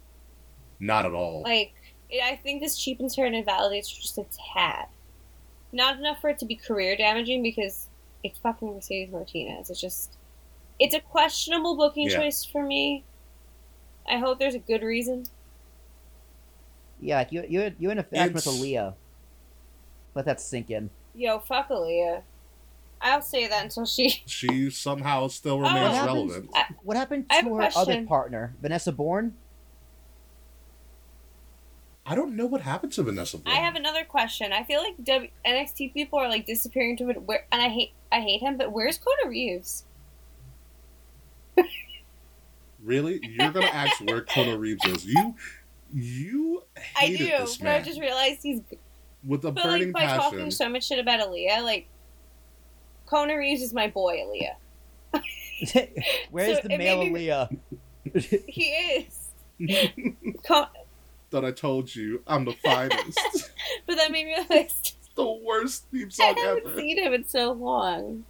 Not 0.81 1.05
at 1.05 1.13
all. 1.13 1.43
Like 1.43 1.75
it, 2.11 2.23
I 2.23 2.37
think 2.37 2.63
this 2.63 2.77
cheapens 2.79 3.17
her 3.17 3.25
and 3.25 3.35
invalidates 3.35 3.91
her 3.95 4.01
just 4.01 4.19
a 4.19 4.25
tad. 4.55 4.87
Not 5.73 5.99
enough 5.99 6.21
for 6.21 6.31
it 6.31 6.39
to 6.39 6.47
be 6.47 6.55
career 6.55 6.97
damaging 6.97 7.43
because 7.43 7.89
it's 8.23 8.39
fucking 8.39 8.73
Mercedes 8.75 9.13
Martinez. 9.13 9.69
It's 9.71 9.81
just 9.81 10.17
it's 10.79 10.95
a 10.95 11.01
questionable 11.01 11.77
booking 11.77 12.09
Yeah. 12.09 12.19
choice 12.21 12.45
for 12.45 12.65
me. 12.65 13.05
I 14.09 14.19
hope 14.19 14.39
there's 14.39 14.55
a 14.55 14.59
good 14.61 14.83
reason. 14.83 15.27
Yeah, 17.01 17.17
like 17.19 17.33
you 17.33 17.45
you're 17.49 17.71
you're 17.79 17.93
in 17.93 17.99
a 17.99 18.03
fashion 18.03 18.33
with 18.35 18.47
It's- 18.47 18.61
Aaliyah. 18.61 18.95
Let 20.15 20.25
that 20.27 20.41
sink 20.41 20.71
in. 20.71 20.91
Yo, 21.15 21.39
fuck 21.41 21.69
Aaliyah. 21.69 22.23
I'll 23.01 23.21
say 23.23 23.47
that 23.49 23.63
until 23.65 23.85
she 23.87 24.09
she 24.27 24.71
somehow 24.71 25.29
still 25.29 25.55
Oh. 25.55 25.69
remains 25.69 25.75
What 25.83 25.93
happens- 25.95 26.07
relevant. 26.33 26.51
I- 26.55 26.67
What 26.83 26.97
happened 26.97 27.27
I 27.31 27.35
have 27.37 27.45
to 27.47 27.51
a 27.55 27.63
her 27.65 27.71
other 27.77 28.05
partner, 28.07 28.55
Vanessa 28.63 28.93
Borne? 28.93 29.35
I 32.07 32.15
don't 32.15 32.37
know 32.37 32.45
what 32.47 32.61
happened 32.61 32.93
to 32.93 33.03
Vanessa. 33.03 33.39
Borne. 33.39 33.55
I 33.57 33.61
have 33.61 33.77
another 33.77 34.05
question. 34.05 34.53
I 34.53 34.63
feel 34.63 34.83
like 34.83 34.97
w- 35.05 35.31
NXT 35.47 35.95
people 35.95 36.19
are 36.19 36.29
like 36.29 36.45
disappearing 36.47 36.97
to 36.99 37.09
it. 37.11 37.23
Where 37.23 37.47
and 37.51 37.63
I 37.63 37.69
hate 37.69 37.93
I 38.13 38.21
hate 38.21 38.41
him, 38.43 38.57
but 38.59 38.73
where's 38.73 38.99
Kona 38.99 39.29
Reeves? 39.29 39.85
Really, 42.83 43.19
you're 43.23 43.51
gonna 43.51 43.65
ask 43.67 43.99
where 44.05 44.21
Kona 44.21 44.59
Reeves 44.59 44.85
is? 44.85 45.07
You, 45.07 45.35
you 45.95 46.63
I 47.01 47.09
do, 47.09 47.19
this 47.19 47.57
but 47.59 47.69
I 47.69 47.81
just 47.81 48.01
realized 48.01 48.41
he's. 48.43 48.61
with 49.25 49.45
a 49.45 49.53
But 49.53 49.63
burning 49.65 49.93
like 49.93 49.93
by 49.93 50.01
passion. 50.07 50.19
talking 50.21 50.51
so 50.51 50.69
much 50.69 50.87
shit 50.89 50.99
about 50.99 51.21
Aaliyah, 51.21 51.63
like 51.63 51.87
Kona 53.07 53.37
Reeves 53.39 53.63
is 53.63 53.73
my 53.73 53.89
boy, 53.89 54.19
Aaliyah. 54.19 54.57
Where's 56.31 56.57
So 56.61 56.69
the 56.69 56.77
male 56.77 56.99
made 57.05 57.13
me- 57.13 57.27
Aaliyah? 57.27 57.57
He 58.49 58.65
is. 58.65 59.19
Ko- 60.47 60.67
that 61.31 61.45
I 61.45 61.53
told 61.53 61.95
you 61.95 62.23
I'm 62.27 62.45
the 62.45 62.55
finest. 62.65 63.19
but 63.87 63.97
that 63.97 64.11
made 64.11 64.27
me 64.27 64.35
realize 64.49 64.95
the 65.17 65.31
worst 65.45 65.87
theme 65.93 66.11
song 66.11 66.35
I 66.37 66.41
haven't 66.41 66.67
ever. 66.67 66.77
seen 66.77 66.99
him 66.99 67.13
in 67.15 67.25
so 67.27 67.53
long. 67.53 68.25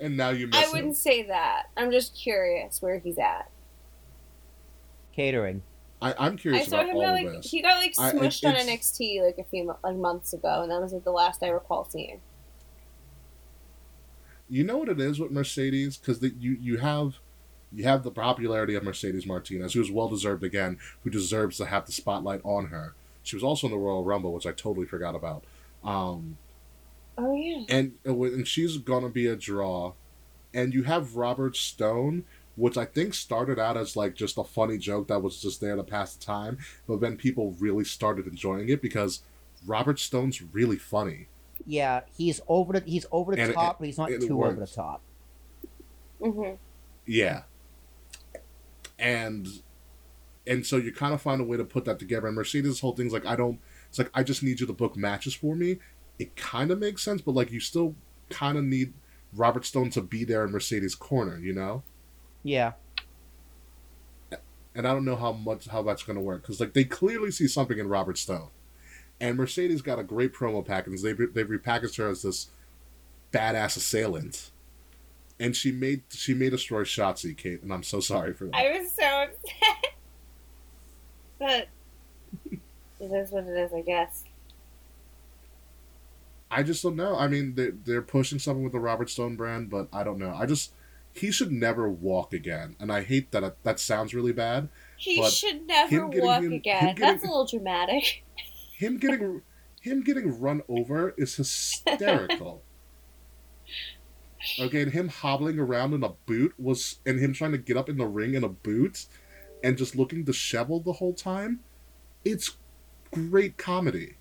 And 0.00 0.16
now 0.16 0.30
you 0.30 0.46
I 0.52 0.60
miss 0.60 0.64
him. 0.64 0.70
wouldn't 0.72 0.96
say 0.96 1.22
that. 1.24 1.64
I'm 1.76 1.90
just 1.92 2.16
curious 2.16 2.80
where 2.82 2.98
he's 2.98 3.18
at. 3.18 3.48
Catering. 5.14 5.62
I, 6.02 6.14
I'm 6.18 6.32
I 6.34 6.36
curious 6.36 6.66
saw 6.68 6.76
about 6.80 6.88
him 6.90 6.96
all 6.96 7.02
go, 7.02 7.08
of 7.08 7.14
like 7.14 7.32
this. 7.42 7.50
he 7.50 7.62
got 7.62 7.76
like 7.78 7.94
I- 7.98 8.10
it- 8.10 8.14
smushed 8.16 8.46
on 8.46 8.54
NXT 8.54 9.24
like 9.24 9.38
a 9.38 9.44
few 9.44 9.74
like 9.82 9.96
months 9.96 10.32
ago, 10.32 10.62
and 10.62 10.70
that 10.70 10.80
was 10.82 10.92
like 10.92 11.04
the 11.04 11.12
last 11.12 11.42
I 11.42 11.48
recall 11.48 11.84
seeing. 11.84 12.20
You 14.48 14.64
know 14.64 14.76
what 14.78 14.88
it 14.88 15.00
is 15.00 15.18
with 15.18 15.30
Mercedes 15.30 15.96
because 15.96 16.22
you 16.22 16.56
you 16.60 16.78
have 16.78 17.18
you 17.72 17.84
have 17.84 18.02
the 18.02 18.10
popularity 18.10 18.74
of 18.74 18.82
Mercedes 18.84 19.26
Martinez, 19.26 19.72
who 19.72 19.80
is 19.80 19.90
well 19.90 20.08
deserved 20.08 20.44
again, 20.44 20.78
who 21.04 21.10
deserves 21.10 21.56
to 21.56 21.64
have 21.66 21.86
the 21.86 21.92
spotlight 21.92 22.40
on 22.44 22.66
her. 22.66 22.94
She 23.22 23.36
was 23.36 23.42
also 23.42 23.66
in 23.68 23.70
the 23.72 23.78
Royal 23.78 24.04
Rumble, 24.04 24.32
which 24.32 24.46
I 24.46 24.52
totally 24.52 24.86
forgot 24.86 25.14
about. 25.14 25.44
Um, 25.84 26.36
Oh 27.18 27.34
yeah. 27.34 27.64
and 27.68 27.92
and 28.04 28.46
she's 28.48 28.76
gonna 28.78 29.08
be 29.08 29.26
a 29.26 29.36
draw. 29.36 29.92
And 30.54 30.74
you 30.74 30.82
have 30.82 31.16
Robert 31.16 31.56
Stone, 31.56 32.24
which 32.56 32.76
I 32.76 32.84
think 32.84 33.14
started 33.14 33.58
out 33.58 33.76
as 33.76 33.96
like 33.96 34.14
just 34.14 34.38
a 34.38 34.44
funny 34.44 34.78
joke 34.78 35.08
that 35.08 35.22
was 35.22 35.40
just 35.40 35.60
there 35.60 35.76
to 35.76 35.82
pass 35.82 36.14
the 36.14 36.24
time, 36.24 36.58
but 36.86 37.00
then 37.00 37.16
people 37.16 37.56
really 37.58 37.84
started 37.84 38.26
enjoying 38.26 38.68
it 38.68 38.82
because 38.82 39.22
Robert 39.66 39.98
Stone's 39.98 40.42
really 40.42 40.76
funny. 40.78 41.28
Yeah, 41.66 42.00
he's 42.16 42.40
over 42.48 42.72
the 42.74 42.80
he's 42.80 43.06
over 43.12 43.34
the 43.34 43.40
And 43.40 43.50
it- 43.52 43.54
top, 43.54 43.78
but 43.78 43.86
he's 43.86 43.98
not 43.98 44.10
it 44.10 44.20
too 44.20 44.42
over 44.42 44.54
the 44.54 44.60
works. 44.60 44.74
top. 44.74 45.00
hmm 46.20 46.52
Yeah. 47.06 47.42
And 48.98 49.48
and 50.46 50.66
so 50.66 50.76
you 50.76 50.92
kind 50.92 51.14
of 51.14 51.22
find 51.22 51.40
a 51.40 51.44
way 51.44 51.56
to 51.56 51.64
put 51.64 51.84
that 51.84 51.98
together. 51.98 52.26
And 52.26 52.36
Mercedes' 52.36 52.80
whole 52.80 52.94
thing's 52.94 53.12
like, 53.12 53.26
I 53.26 53.36
don't. 53.36 53.60
It's 53.88 53.98
like 53.98 54.10
I 54.14 54.22
just 54.22 54.42
need 54.42 54.60
you 54.60 54.66
to 54.66 54.72
book 54.72 54.96
matches 54.96 55.34
for 55.34 55.54
me. 55.54 55.78
It 56.18 56.36
kind 56.36 56.70
of 56.70 56.78
makes 56.78 57.02
sense, 57.02 57.20
but 57.20 57.34
like 57.34 57.50
you 57.50 57.60
still 57.60 57.94
kind 58.30 58.58
of 58.58 58.64
need 58.64 58.92
Robert 59.32 59.64
Stone 59.64 59.90
to 59.90 60.02
be 60.02 60.24
there 60.24 60.44
in 60.44 60.50
Mercedes' 60.52 60.94
corner, 60.94 61.38
you 61.38 61.52
know. 61.52 61.82
Yeah. 62.42 62.72
And 64.74 64.86
I 64.86 64.92
don't 64.92 65.04
know 65.04 65.16
how 65.16 65.32
much 65.32 65.68
how 65.68 65.82
that's 65.82 66.02
going 66.02 66.16
to 66.16 66.22
work 66.22 66.42
because 66.42 66.58
like 66.58 66.72
they 66.72 66.84
clearly 66.84 67.30
see 67.30 67.46
something 67.46 67.78
in 67.78 67.88
Robert 67.88 68.16
Stone, 68.16 68.48
and 69.20 69.36
Mercedes 69.36 69.82
got 69.82 69.98
a 69.98 70.02
great 70.02 70.32
promo 70.32 70.64
package. 70.64 71.02
They've 71.02 71.18
they've 71.34 71.46
repackaged 71.46 71.98
her 71.98 72.08
as 72.08 72.22
this 72.22 72.48
badass 73.32 73.76
assailant, 73.76 74.50
and 75.38 75.54
she 75.54 75.72
made 75.72 76.04
she 76.08 76.32
made 76.32 76.54
us 76.54 76.60
destroy 76.60 76.84
Shotzi, 76.84 77.36
Kate, 77.36 77.62
and 77.62 77.70
I'm 77.70 77.82
so 77.82 78.00
sorry 78.00 78.32
for 78.32 78.46
that. 78.46 78.56
I 78.56 78.78
was 78.78 78.90
so 78.92 79.04
upset, 79.04 79.92
but 81.38 81.68
it 82.98 83.12
is 83.12 83.30
what 83.30 83.44
it 83.44 83.58
is, 83.58 83.72
I 83.74 83.82
guess. 83.82 84.24
I 86.50 86.62
just 86.62 86.82
don't 86.82 86.96
know. 86.96 87.16
I 87.16 87.28
mean, 87.28 87.54
they're, 87.54 87.72
they're 87.72 88.02
pushing 88.02 88.38
something 88.38 88.62
with 88.62 88.72
the 88.72 88.80
Robert 88.80 89.08
Stone 89.08 89.36
brand, 89.36 89.70
but 89.70 89.88
I 89.92 90.04
don't 90.04 90.18
know. 90.18 90.34
I 90.34 90.44
just 90.44 90.72
he 91.14 91.30
should 91.30 91.52
never 91.52 91.88
walk 91.88 92.32
again, 92.32 92.76
and 92.80 92.90
I 92.92 93.02
hate 93.02 93.30
that. 93.32 93.56
That 93.62 93.78
sounds 93.78 94.14
really 94.14 94.32
bad. 94.32 94.68
He 94.96 95.22
should 95.30 95.66
never 95.66 96.06
walk 96.06 96.42
him- 96.42 96.52
again. 96.52 96.80
him 96.80 96.94
getting- 96.94 97.00
That's 97.00 97.24
a 97.24 97.26
little 97.26 97.46
dramatic. 97.46 98.24
Him 98.72 98.98
getting 98.98 99.42
him 99.80 100.02
getting 100.02 100.40
run 100.40 100.62
over 100.68 101.14
is 101.18 101.36
hysterical. 101.36 102.62
okay, 104.60 104.82
and 104.82 104.92
him 104.92 105.08
hobbling 105.08 105.58
around 105.58 105.92
in 105.92 106.02
a 106.02 106.10
boot 106.26 106.54
was, 106.58 106.98
and 107.06 107.18
him 107.20 107.32
trying 107.32 107.52
to 107.52 107.58
get 107.58 107.76
up 107.76 107.88
in 107.88 107.98
the 107.98 108.06
ring 108.06 108.34
in 108.34 108.44
a 108.44 108.48
boot, 108.48 109.06
and 109.62 109.76
just 109.76 109.94
looking 109.96 110.24
disheveled 110.24 110.84
the 110.84 110.94
whole 110.94 111.14
time. 111.14 111.60
It's 112.24 112.56
great 113.12 113.56
comedy. 113.58 114.16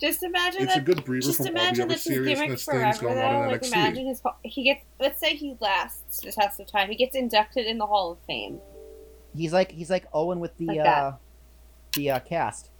Just 0.00 0.22
imagine 0.22 0.62
It's 0.62 0.72
a 0.72 0.78
that. 0.80 0.84
good 0.84 1.04
breather 1.04 1.22
just 1.26 1.36
from 1.38 1.46
all 1.46 1.52
the 1.52 1.58
imagine 1.60 1.82
other 1.84 1.88
that's 1.94 2.04
gimmick 2.04 2.24
seriousness 2.36 2.64
things 2.64 2.98
forever, 2.98 3.00
going 3.00 3.14
though. 3.14 3.22
on 3.26 3.44
in 3.44 3.50
Like, 3.52 3.62
NXT. 3.62 3.66
imagine 3.72 4.06
his. 4.06 4.22
He 4.42 4.64
gets. 4.64 4.84
Let's 5.00 5.20
say 5.20 5.36
he 5.36 5.56
lasts 5.60 6.20
the 6.20 6.32
test 6.32 6.58
of 6.60 6.66
time. 6.66 6.88
He 6.90 6.96
gets 6.96 7.14
inducted 7.14 7.66
in 7.66 7.78
the 7.78 7.86
Hall 7.86 8.12
of 8.12 8.18
Fame. 8.26 8.58
He's 9.36 9.52
like 9.52 9.70
he's 9.72 9.90
like 9.90 10.06
Owen 10.12 10.40
with 10.40 10.56
the 10.58 10.66
Like 10.66 10.80
uh 10.80 11.12
the 11.94 12.10
uh, 12.10 12.20
cast. 12.20 12.70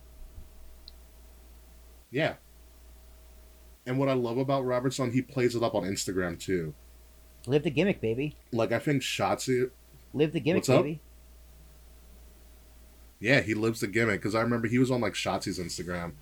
Yeah. 2.11 2.35
And 3.87 3.99
what 3.99 4.09
I 4.09 4.15
love 4.15 4.39
about 4.39 4.65
Robert 4.65 4.93
Stone, 4.95 5.13
he 5.13 5.21
plays 5.23 5.55
it 5.55 5.63
up 5.63 5.75
on 5.75 5.83
Instagram 5.85 6.39
too. 6.39 6.75
Live 7.47 7.63
the 7.65 7.71
gimmick, 7.71 8.01
baby. 8.01 8.37
Like 8.53 8.73
I 8.73 8.79
think 8.79 9.03
Shotzi, 9.03 9.71
Live 10.15 10.33
the 10.33 10.41
gimmick, 10.41 10.63
What's 10.63 10.69
up? 10.71 10.83
baby. 10.85 11.01
yeah, 13.21 13.41
he 13.41 13.55
lives 13.55 13.81
the 13.81 13.87
gimmick 13.87 14.21
because 14.21 14.35
I 14.35 14.41
remember 14.41 14.69
he 14.69 14.79
was 14.79 14.91
on 14.91 15.01
like 15.01 15.13
Shotzi's 15.15 15.59
Instagram, 15.59 16.13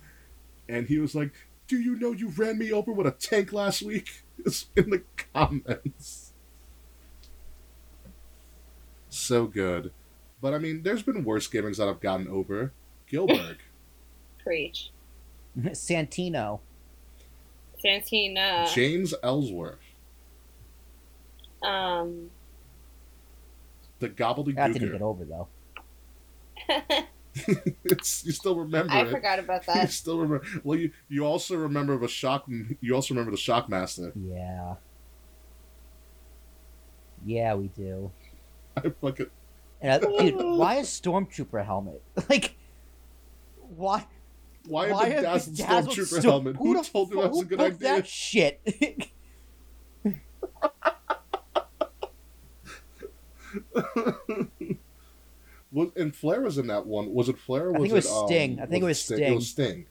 and 0.69 0.87
he 0.87 0.99
was 0.99 1.15
like, 1.15 1.31
"Do 1.67 1.77
you 1.79 1.95
know 1.97 2.11
you 2.11 2.29
ran 2.29 2.57
me 2.57 2.71
over 2.71 2.91
with 2.91 3.07
a 3.07 3.11
tank 3.11 3.53
last 3.53 3.81
week?" 3.81 4.23
It's 4.45 4.65
in 4.75 4.89
the 4.89 5.03
comments. 5.33 6.33
So 9.09 9.45
good, 9.45 9.91
But 10.41 10.53
I 10.53 10.57
mean, 10.57 10.81
there's 10.83 11.03
been 11.03 11.23
worse 11.23 11.47
gimmicks 11.47 11.77
that 11.77 11.87
I've 11.87 12.01
gotten 12.01 12.27
over. 12.27 12.73
Gillberg. 13.09 13.57
Preach. 14.43 14.91
Santino. 15.57 16.59
Santina. 17.79 18.67
James 18.73 19.13
Ellsworth. 19.23 19.77
Um. 21.61 22.31
The 23.99 24.09
Gobbledy 24.09 24.47
Gooker. 24.47 24.55
That 24.55 24.73
didn't 24.73 24.91
get 24.91 25.01
over 25.01 25.23
though. 25.23 25.47
it's, 27.83 28.23
you 28.25 28.31
still 28.31 28.55
remember 28.55 28.93
I 28.93 29.01
it. 29.01 29.09
forgot 29.09 29.39
about 29.39 29.65
that. 29.67 29.81
You 29.83 29.87
still 29.87 30.19
remember. 30.19 30.45
Well, 30.63 30.77
you 30.77 30.91
you 31.09 31.25
also 31.25 31.55
remember 31.55 31.97
the 31.97 32.07
shock. 32.07 32.45
You 32.81 32.95
also 32.95 33.13
remember 33.13 33.31
the 33.31 33.37
Shockmaster. 33.37 34.11
Yeah. 34.15 34.75
Yeah, 37.25 37.55
we 37.55 37.67
do. 37.69 38.11
I 38.77 38.89
fucking. 38.89 39.27
And 39.81 39.91
I, 39.91 39.97
dude, 39.97 40.35
why 40.35 40.75
a 40.75 40.81
stormtrooper 40.83 41.65
helmet? 41.65 42.01
Like, 42.29 42.55
why? 43.75 44.05
Why, 44.65 44.91
why 44.91 45.07
a 45.07 45.11
a 45.11 45.15
bedazzled 45.17 45.57
bedazzled 45.57 45.95
stormtrooper 45.95 46.19
sto- 46.19 46.31
helmet? 46.31 46.55
Who 46.57 46.63
Who, 46.67 46.73
the 46.81 46.83
told 46.89 47.09
you 47.09 47.15
fu- 47.15 47.21
that 47.21 47.31
was 47.31 47.41
a 47.41 47.45
good 47.45 47.57
built 47.57 47.73
idea? 47.73 47.87
That 47.95 48.07
shit. 48.07 48.61
Was 55.73 55.89
and 55.95 56.15
Flair 56.15 56.41
was 56.41 56.57
in 56.57 56.67
that 56.67 56.85
one. 56.85 57.13
Was 57.13 57.29
it 57.29 57.37
Flair? 57.39 57.69
Or 57.69 57.75
I 57.75 57.79
was 57.79 57.81
think 57.81 57.91
it 57.91 57.95
was 57.95 58.11
um, 58.11 58.27
Sting. 58.27 58.59
I 58.61 58.65
think 58.67 58.83
it 58.83 58.85
was 58.85 59.03
sting 59.03 59.19
It 59.19 59.35
was 59.35 59.49
Sting. 59.49 59.85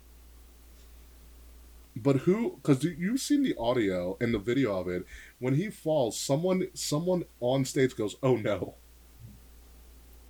But 1.95 2.17
who? 2.19 2.53
Because 2.63 2.83
you've 2.85 3.21
seen 3.21 3.43
the 3.43 3.55
audio 3.59 4.17
and 4.21 4.33
the 4.33 4.39
video 4.39 4.79
of 4.79 4.89
it. 4.89 5.05
When 5.41 5.57
he 5.57 5.69
falls, 5.71 6.19
someone 6.19 6.69
someone 6.73 7.25
on 7.41 7.65
stage 7.65 7.95
goes, 7.97 8.17
"Oh 8.23 8.37
no!" 8.37 8.75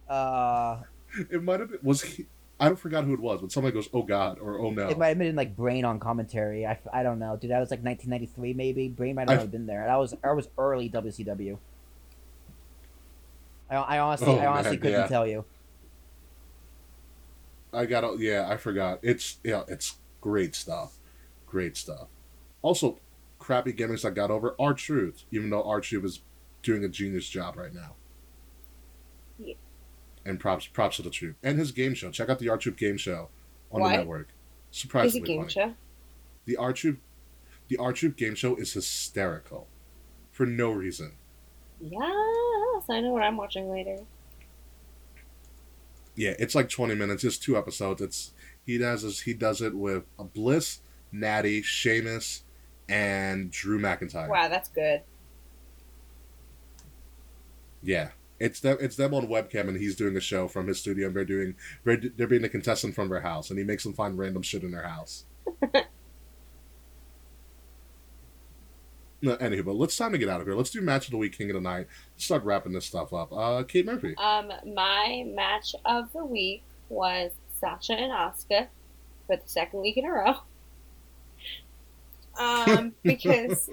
uh, 0.09 0.83
It 1.31 1.43
might 1.43 1.61
have 1.61 1.71
been 1.71 1.81
was 1.83 2.03
he. 2.03 2.27
I 2.59 2.67
don't 2.67 2.79
forgot 2.79 3.05
who 3.05 3.15
it 3.15 3.21
was, 3.21 3.41
but 3.41 3.53
somebody 3.53 3.75
goes, 3.75 3.89
"Oh 3.93 4.03
God," 4.03 4.39
or 4.41 4.59
"Oh 4.59 4.71
no." 4.71 4.89
it 4.89 4.99
might 4.99 5.09
have 5.09 5.19
been 5.19 5.37
like 5.37 5.57
Brain 5.57 5.85
on 5.85 6.01
commentary. 6.01 6.67
I, 6.67 6.79
I 6.93 7.03
don't 7.03 7.19
know, 7.19 7.37
dude. 7.37 7.51
That 7.51 7.61
was 7.61 7.71
like 7.71 7.83
1993, 7.85 8.55
maybe. 8.55 8.89
Brain 8.89 9.15
might 9.15 9.29
not 9.29 9.37
I- 9.37 9.41
have 9.41 9.51
been 9.53 9.67
there. 9.67 9.85
That 9.87 9.97
was 9.97 10.15
that 10.23 10.35
was 10.35 10.49
early 10.59 10.89
WCW. 10.91 11.59
I, 13.73 13.97
I 13.97 13.99
honestly, 13.99 14.27
Oh, 14.29 14.37
I 14.37 14.47
honestly 14.47 14.73
man, 14.73 14.81
couldn't 14.81 15.01
yeah. 15.01 15.07
tell 15.07 15.27
you. 15.27 15.45
I 17.73 17.87
got 17.87 18.19
yeah, 18.19 18.47
I 18.49 18.57
forgot. 18.59 18.99
It's 19.03 19.39
yeah, 19.43 19.63
it's 19.69 19.97
great 20.21 20.55
stuff. 20.55 20.99
Great 21.47 21.77
stuff. 21.77 22.09
Also, 22.61 22.99
crappy 23.39 23.73
gimmicks 23.73 24.05
I 24.05 24.11
got 24.11 24.31
over 24.31 24.55
R-Truth, 24.59 25.25
even 25.31 25.51
though 25.51 25.63
R-Truth 25.65 26.05
is 26.05 26.21
doing 26.63 26.85
a 26.85 26.89
genius 26.89 27.29
job 27.29 27.57
right 27.57 27.73
now. 27.75 27.95
Yeah. 29.39 29.55
And 30.25 30.39
props 30.39 30.67
props 30.67 30.97
to 30.97 31.03
the 31.03 31.11
truth. 31.11 31.37
And 31.43 31.59
his 31.59 31.73
game 31.73 31.95
show. 31.95 32.11
Check 32.11 32.29
out 32.29 32.39
the 32.39 32.49
R-Truth 32.51 32.77
game 32.77 32.97
show 32.99 33.31
on 33.71 33.81
What? 33.81 33.91
the 33.91 33.97
network. 33.97 34.29
Is 34.73 34.85
a 35.17 35.21
game 35.21 35.41
funny. 35.41 35.51
show. 35.53 35.75
The 36.45 36.57
R-Truth 36.57 36.99
the 37.69 37.77
R-Truth 37.79 38.17
game 38.17 38.35
show 38.35 38.55
is 38.57 38.73
hysterical. 38.75 39.67
For 40.31 40.45
no 40.47 40.71
reason. 40.71 41.13
Yes, 42.83 42.97
I 42.97 43.01
know 43.01 43.13
what 43.13 43.23
I'm 43.23 43.37
watching 43.37 43.71
later. 43.71 43.99
Yeah, 46.15 46.35
it's 46.39 46.55
like 46.55 46.69
twenty 46.69 46.95
minutes, 46.95 47.23
just 47.23 47.43
two 47.43 47.57
episodes. 47.57 48.03
It's 48.03 48.33
he 48.67 48.79
does 48.79 49.03
this 49.03 49.21
he 49.21 49.35
does 49.35 49.63
it 49.63 49.75
with 49.75 50.05
a 50.19 50.25
Bliss, 50.25 50.81
Natty, 51.11 51.63
Sheamus, 51.63 52.43
and 52.89 53.51
Drew 53.51 53.81
McIntyre. 53.81 54.29
Wow, 54.29 54.49
that's 54.49 54.69
good. 54.69 55.03
Yeah, 57.83 58.11
it's 58.39 58.61
them. 58.61 58.79
It's 58.81 58.97
them 58.97 59.15
on 59.15 59.29
webcam, 59.29 59.69
and 59.69 59.79
he's 59.79 59.97
doing 59.97 60.17
a 60.17 60.21
show 60.21 60.49
from 60.49 60.67
his 60.67 60.79
studio. 60.79 61.07
And 61.07 61.17
they're 61.17 61.25
doing 61.25 61.55
they're, 61.85 61.97
they're 62.17 62.27
being 62.27 62.45
a 62.45 62.49
contestant 62.49 62.95
from 62.95 63.09
their 63.09 63.21
house, 63.21 63.51
and 63.51 63.59
he 63.59 63.65
makes 63.65 63.85
them 63.85 63.95
find 63.95 64.19
random 64.19 64.43
shit 64.43 64.65
in 64.65 64.73
their 64.73 64.89
house. 64.89 65.25
no, 69.23 69.37
anywho, 69.37 69.65
but 69.65 69.77
let's 69.77 69.97
time 69.97 70.13
to 70.13 70.19
get 70.19 70.29
out 70.29 70.41
of 70.41 70.47
here. 70.47 70.57
Let's 70.57 70.71
do 70.71 70.81
match 70.83 71.07
of 71.07 71.13
the 71.13 71.17
week, 71.17 71.39
king 71.39 71.49
of 71.51 71.55
the 71.55 71.61
night. 71.61 71.87
Let's 72.15 72.25
start 72.25 72.43
wrapping 72.43 72.73
this 72.73 72.87
stuff 72.87 73.13
up. 73.13 73.33
Uh, 73.33 73.63
Kate 73.63 73.87
Murphy. 73.87 74.17
Um, 74.17 74.53
my 74.75 75.25
match 75.29 75.77
of 75.85 76.13
the 76.13 76.25
week 76.25 76.65
was 76.89 77.31
Sasha 77.61 77.93
and 77.93 78.13
Asuka 78.13 78.67
for 79.29 79.37
the 79.37 79.43
second 79.47 79.81
week 79.81 79.97
in 79.97 80.05
a 80.05 80.11
row. 80.11 80.35
Um, 82.37 82.95
because 83.05 83.71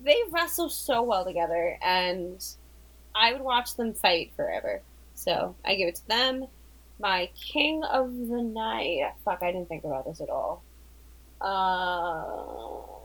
they 0.00 0.16
wrestle 0.30 0.70
so 0.70 1.02
well 1.02 1.24
together, 1.24 1.76
and 1.82 2.44
I 3.14 3.32
would 3.32 3.42
watch 3.42 3.74
them 3.74 3.92
fight 3.92 4.32
forever. 4.36 4.82
So 5.14 5.56
I 5.64 5.74
give 5.74 5.88
it 5.88 5.96
to 5.96 6.08
them. 6.08 6.46
My 7.00 7.28
king 7.34 7.82
of 7.82 8.28
the 8.28 8.40
night. 8.40 9.14
Fuck, 9.24 9.42
I 9.42 9.50
didn't 9.50 9.68
think 9.68 9.82
about 9.82 10.06
this 10.06 10.20
at 10.20 10.30
all. 10.30 10.62
Uh, 11.40 13.01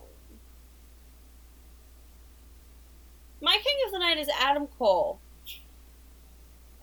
my 3.42 3.54
king 3.54 3.76
of 3.86 3.92
the 3.92 4.00
night 4.00 4.18
is 4.18 4.30
Adam 4.40 4.68
Cole. 4.68 5.20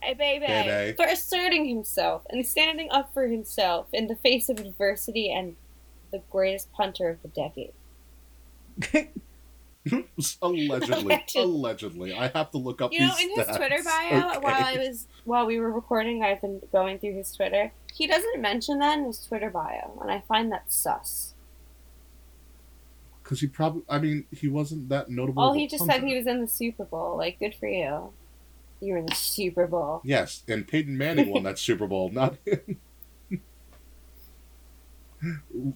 Hey, 0.02 0.14
baby. 0.14 0.94
For 0.96 1.06
asserting 1.06 1.66
himself 1.66 2.26
and 2.28 2.46
standing 2.46 2.90
up 2.90 3.12
for 3.14 3.26
himself 3.28 3.86
in 3.92 4.06
the 4.06 4.16
face 4.16 4.48
of 4.50 4.58
adversity 4.60 5.32
and 5.32 5.56
the 6.12 6.20
greatest 6.30 6.70
punter 6.72 7.08
of 7.08 7.22
the 7.22 7.28
decade. 7.28 7.72
allegedly, 10.42 10.68
Alleged. 11.04 11.36
allegedly, 11.36 12.14
I 12.14 12.28
have 12.28 12.50
to 12.52 12.58
look 12.58 12.80
up. 12.80 12.92
You 12.92 13.00
know, 13.00 13.14
in 13.20 13.30
his. 13.36 13.46
Twitter 13.56 13.82
bio, 13.84 14.28
Okay. 14.30 14.38
while 14.40 14.64
I 14.64 14.76
was 14.88 15.06
while 15.24 15.46
we 15.46 15.58
were 15.58 15.70
recording, 15.70 16.22
I've 16.22 16.40
been 16.40 16.60
going 16.72 16.98
through 16.98 17.14
his 17.14 17.34
Twitter. 17.34 17.72
He 17.92 18.06
doesn't 18.06 18.40
mention 18.40 18.78
that 18.80 18.98
in 18.98 19.04
his 19.04 19.24
Twitter 19.24 19.50
bio, 19.50 19.98
and 20.00 20.10
I 20.10 20.22
find 20.26 20.50
that 20.52 20.72
sus. 20.72 21.33
Because 23.24 23.40
he 23.40 23.46
probably, 23.48 23.82
I 23.88 23.98
mean, 23.98 24.26
he 24.30 24.46
wasn't 24.48 24.90
that 24.90 25.08
notable. 25.10 25.42
Oh, 25.42 25.52
he 25.54 25.66
just 25.66 25.80
punter. 25.80 25.94
said 25.94 26.04
he 26.06 26.14
was 26.16 26.26
in 26.26 26.42
the 26.42 26.46
Super 26.46 26.84
Bowl. 26.84 27.16
Like, 27.16 27.38
good 27.40 27.54
for 27.54 27.66
you. 27.66 28.12
You 28.80 28.92
were 28.92 28.98
in 28.98 29.06
the 29.06 29.14
Super 29.14 29.66
Bowl. 29.66 30.02
Yes, 30.04 30.42
and 30.46 30.68
Peyton 30.68 30.98
Manning 30.98 31.30
won 31.30 31.42
that 31.44 31.58
Super 31.58 31.86
Bowl, 31.86 32.10
not 32.10 32.36
him. 32.46 32.78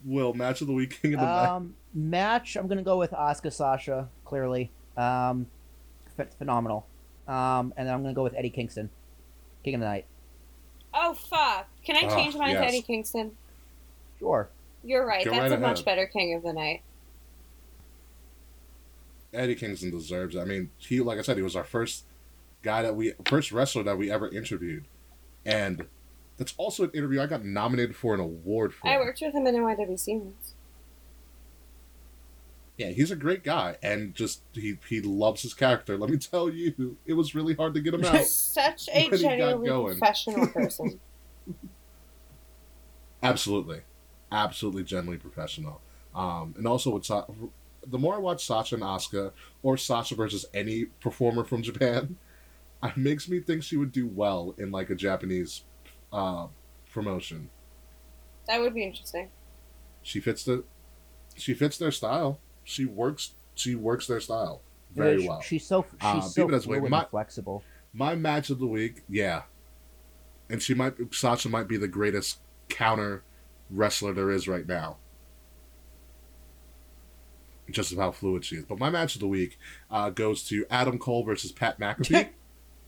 Will 0.04 0.34
match 0.34 0.60
of 0.60 0.66
the 0.66 0.74
week, 0.74 1.00
king 1.00 1.14
of 1.14 1.20
the 1.20 1.26
night. 1.26 1.46
Um, 1.48 1.74
match. 1.94 2.54
I'm 2.56 2.66
gonna 2.68 2.82
go 2.82 2.98
with 2.98 3.12
Asuka 3.12 3.50
Sasha. 3.50 4.08
Clearly, 4.26 4.70
um, 4.98 5.46
ph- 6.18 6.28
phenomenal. 6.36 6.86
Um, 7.26 7.72
and 7.78 7.88
then 7.88 7.94
I'm 7.94 8.02
gonna 8.02 8.12
go 8.12 8.22
with 8.22 8.34
Eddie 8.34 8.50
Kingston, 8.50 8.90
King 9.64 9.76
of 9.76 9.80
the 9.80 9.86
Night. 9.86 10.04
Oh 10.92 11.14
fuck! 11.14 11.66
Can 11.82 11.96
I 11.96 12.10
Ah, 12.10 12.14
change 12.14 12.34
mine 12.36 12.56
to. 12.56 12.60
Eddie 12.66 12.82
Kingston? 12.82 13.30
Sure. 14.18 14.50
You're 14.84 15.06
right. 15.06 15.24
Go 15.24 15.30
That's 15.30 15.50
right 15.50 15.52
a 15.52 15.58
much 15.58 15.82
better 15.82 16.04
King 16.06 16.34
of 16.34 16.42
the 16.42 16.52
Night. 16.52 16.82
Eddie 19.32 19.54
Kingston 19.54 19.90
deserves. 19.90 20.34
it. 20.34 20.40
I 20.40 20.44
mean, 20.44 20.70
he 20.78 21.00
like 21.00 21.18
I 21.18 21.22
said, 21.22 21.36
he 21.36 21.42
was 21.42 21.56
our 21.56 21.64
first 21.64 22.04
guy 22.62 22.82
that 22.82 22.96
we 22.96 23.12
first 23.26 23.52
wrestler 23.52 23.82
that 23.84 23.98
we 23.98 24.10
ever 24.10 24.28
interviewed, 24.28 24.86
and 25.44 25.86
that's 26.36 26.54
also 26.56 26.84
an 26.84 26.90
interview 26.94 27.20
I 27.20 27.26
got 27.26 27.44
nominated 27.44 27.94
for 27.96 28.14
an 28.14 28.20
award 28.20 28.72
for. 28.74 28.88
I 28.88 28.96
worked 28.98 29.20
with 29.20 29.34
him 29.34 29.46
in 29.46 29.54
NYWC 29.54 30.20
once. 30.20 30.54
Yeah, 32.76 32.90
he's 32.90 33.10
a 33.10 33.16
great 33.16 33.42
guy, 33.42 33.76
and 33.82 34.14
just 34.14 34.42
he 34.52 34.78
he 34.88 35.00
loves 35.00 35.42
his 35.42 35.52
character. 35.52 35.98
Let 35.98 36.10
me 36.10 36.16
tell 36.16 36.48
you, 36.48 36.96
it 37.04 37.14
was 37.14 37.34
really 37.34 37.54
hard 37.54 37.74
to 37.74 37.80
get 37.80 37.92
him 37.94 38.04
out. 38.04 38.24
Such 38.24 38.88
a 38.94 39.08
When 39.10 39.18
he 39.18 39.24
got 39.24 39.36
genuinely 39.38 39.94
professional 39.96 40.46
person. 40.52 41.00
Absolutely, 43.22 43.80
absolutely, 44.30 44.84
genuinely 44.84 45.18
professional. 45.18 45.80
Um, 46.14 46.54
and 46.56 46.66
also 46.66 47.00
Sa- 47.00 47.26
the 47.90 47.98
more 47.98 48.14
I 48.14 48.18
watch 48.18 48.44
Sasha 48.46 48.74
and 48.76 48.84
Asuka, 48.84 49.32
or 49.62 49.76
Sasha 49.76 50.14
versus 50.14 50.46
any 50.54 50.86
performer 51.00 51.44
from 51.44 51.62
Japan, 51.62 52.16
it 52.82 52.96
makes 52.96 53.28
me 53.28 53.40
think 53.40 53.62
she 53.62 53.76
would 53.76 53.92
do 53.92 54.06
well 54.06 54.54
in 54.58 54.70
like 54.70 54.90
a 54.90 54.94
Japanese 54.94 55.62
uh, 56.12 56.46
promotion. 56.92 57.50
that 58.46 58.60
would 58.60 58.74
be 58.74 58.84
interesting. 58.84 59.30
She 60.02 60.20
fits 60.20 60.44
the, 60.44 60.64
she 61.36 61.54
fits 61.54 61.76
their 61.78 61.90
style. 61.90 62.40
She 62.64 62.84
works. 62.84 63.32
She 63.54 63.74
works 63.74 64.06
their 64.06 64.20
style 64.20 64.62
very 64.94 65.20
She- 65.22 65.28
well. 65.28 65.40
She's 65.42 65.66
so 65.66 65.82
she's 65.90 65.98
Uh, 66.02 66.20
so 66.22 66.42
people 66.42 66.52
that's 66.52 66.66
way- 66.66 66.78
fluid 66.78 66.90
my- 66.90 67.00
and 67.00 67.08
flexible. 67.10 67.62
My 67.92 68.14
match 68.14 68.50
of 68.50 68.58
the 68.58 68.66
week, 68.66 69.02
yeah. 69.08 69.42
And 70.50 70.62
she 70.62 70.74
might 70.74 70.94
Sasha 71.14 71.48
might 71.48 71.68
be 71.68 71.76
the 71.76 71.88
greatest 71.88 72.38
counter 72.68 73.22
wrestler 73.70 74.12
there 74.12 74.30
is 74.30 74.46
right 74.48 74.66
now. 74.66 74.96
Just 77.70 77.92
of 77.92 77.98
how 77.98 78.10
fluid 78.10 78.44
she 78.44 78.56
is. 78.56 78.64
But 78.64 78.78
my 78.78 78.90
match 78.90 79.14
of 79.14 79.20
the 79.20 79.28
week 79.28 79.58
uh, 79.90 80.10
goes 80.10 80.42
to 80.44 80.64
Adam 80.70 80.98
Cole 80.98 81.24
versus 81.24 81.52
Pat 81.52 81.78
McAfee. 81.78 82.30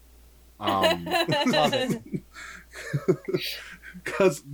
um, 0.61 1.07
Cause, 4.05 4.45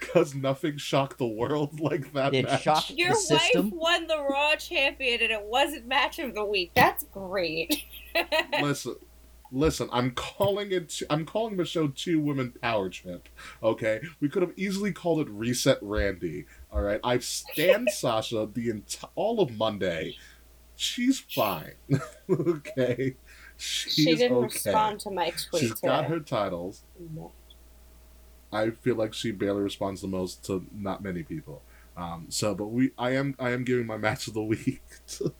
cause 0.00 0.34
nothing 0.34 0.76
shocked 0.76 1.18
the 1.18 1.26
world 1.26 1.78
like 1.78 2.12
that 2.12 2.34
It 2.34 2.44
match. 2.46 2.62
shocked 2.62 2.90
Your 2.90 3.10
the 3.10 3.26
wife 3.30 3.42
system. 3.42 3.70
won 3.72 4.08
the 4.08 4.18
Raw 4.18 4.56
champion 4.56 5.20
and 5.22 5.30
it 5.30 5.44
wasn't 5.44 5.86
match 5.86 6.18
of 6.18 6.34
the 6.34 6.44
week. 6.44 6.72
That's 6.74 7.04
great. 7.04 7.84
Listen, 8.60 8.96
Listen, 9.52 9.88
I'm 9.92 10.12
calling 10.12 10.70
it. 10.70 11.02
I'm 11.10 11.26
calling 11.26 11.56
the 11.56 11.64
show 11.64 11.88
Two 11.88 12.20
Women 12.20 12.52
Power 12.62 12.88
Trip. 12.88 13.28
Okay, 13.62 14.00
we 14.20 14.28
could 14.28 14.42
have 14.42 14.52
easily 14.56 14.92
called 14.92 15.20
it 15.20 15.28
Reset 15.28 15.78
Randy. 15.82 16.46
All 16.72 16.82
right, 16.82 17.00
I've 17.02 17.24
stand 17.24 17.88
Sasha 17.90 18.48
the 18.52 18.70
ent- 18.70 19.00
all 19.14 19.40
of 19.40 19.56
Monday. 19.56 20.16
She's 20.76 21.18
fine. 21.18 21.74
okay, 22.30 23.16
she's 23.56 23.92
she 23.92 24.14
didn't 24.14 24.36
okay. 24.36 24.44
respond 24.44 25.00
to 25.00 25.10
my 25.10 25.30
tweet 25.30 25.60
She's 25.62 25.74
today. 25.74 25.88
got 25.88 26.04
her 26.06 26.20
titles. 26.20 26.82
No. 27.14 27.32
I 28.52 28.70
feel 28.70 28.96
like 28.96 29.14
she 29.14 29.30
barely 29.30 29.62
responds 29.62 30.00
the 30.00 30.08
most 30.08 30.44
to 30.46 30.64
not 30.72 31.02
many 31.02 31.22
people. 31.22 31.62
Um, 31.96 32.26
so, 32.28 32.54
but 32.54 32.66
we, 32.66 32.92
I 32.96 33.10
am, 33.10 33.34
I 33.38 33.50
am 33.50 33.64
giving 33.64 33.86
my 33.86 33.96
match 33.96 34.26
of 34.26 34.34
the 34.34 34.42
week 34.42 34.82
to, 35.08 35.34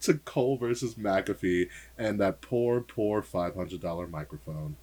to 0.00 0.14
Cole 0.14 0.56
versus 0.58 0.94
McAfee 0.96 1.68
and 1.96 2.20
that 2.20 2.40
poor, 2.40 2.80
poor 2.80 3.22
five 3.22 3.54
hundred 3.54 3.80
dollar 3.80 4.06
microphone. 4.06 4.76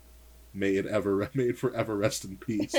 May 0.54 0.76
it 0.76 0.86
ever, 0.88 1.30
may 1.34 1.50
it 1.50 1.58
forever 1.58 1.96
rest 1.96 2.26
in 2.26 2.38
peace. 2.38 2.74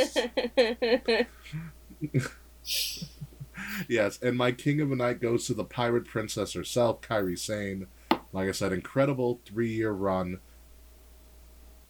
Yes, 3.88 4.18
and 4.22 4.36
my 4.36 4.52
king 4.52 4.80
of 4.80 4.88
the 4.88 4.96
night 4.96 5.20
goes 5.20 5.46
to 5.46 5.54
the 5.54 5.64
pirate 5.64 6.04
princess 6.04 6.52
herself, 6.52 7.00
Kairi 7.00 7.38
Sane. 7.38 7.86
Like 8.32 8.48
I 8.48 8.52
said, 8.52 8.72
incredible 8.72 9.40
three 9.44 9.72
year 9.72 9.92
run. 9.92 10.40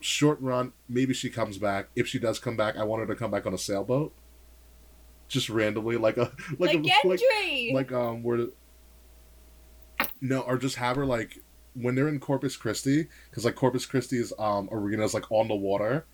Short 0.00 0.40
run, 0.40 0.72
maybe 0.88 1.12
she 1.14 1.30
comes 1.30 1.58
back. 1.58 1.88
If 1.96 2.06
she 2.06 2.18
does 2.18 2.38
come 2.38 2.56
back, 2.56 2.76
I 2.76 2.84
want 2.84 3.00
her 3.00 3.06
to 3.06 3.16
come 3.16 3.30
back 3.30 3.46
on 3.46 3.54
a 3.54 3.58
sailboat. 3.58 4.12
Just 5.28 5.50
randomly, 5.50 5.96
like 5.96 6.16
a 6.16 6.32
like, 6.58 6.74
like 6.74 6.84
a 6.84 7.08
like, 7.08 7.20
like 7.72 7.92
um 7.92 8.22
where 8.22 8.48
no 10.20 10.40
or 10.40 10.58
just 10.58 10.76
have 10.76 10.96
her 10.96 11.06
like 11.06 11.42
when 11.74 11.94
they're 11.94 12.08
in 12.08 12.18
corpus 12.18 12.56
christi 12.56 13.06
because 13.30 13.44
like 13.44 13.54
corpus 13.54 13.86
christi's 13.86 14.32
um 14.38 14.68
arena 14.72 15.04
is 15.04 15.14
like 15.14 15.30
on 15.30 15.48
the 15.48 15.54
water 15.54 16.06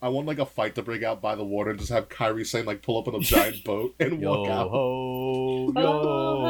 i 0.00 0.08
want 0.08 0.26
like 0.26 0.38
a 0.38 0.46
fight 0.46 0.74
to 0.74 0.82
break 0.82 1.02
out 1.02 1.20
by 1.20 1.34
the 1.34 1.44
water 1.44 1.70
and 1.70 1.78
just 1.78 1.90
have 1.90 2.08
Kairi 2.08 2.46
Sane 2.46 2.64
like 2.64 2.82
pull 2.82 2.98
up 2.98 3.08
on 3.08 3.14
a 3.16 3.20
giant 3.20 3.64
boat 3.64 3.94
and 4.00 4.20
Yo 4.20 4.40
walk 4.42 4.48
out 4.50 4.70
ho, 4.70 5.72
yo 5.74 5.86
Oh, 5.86 6.46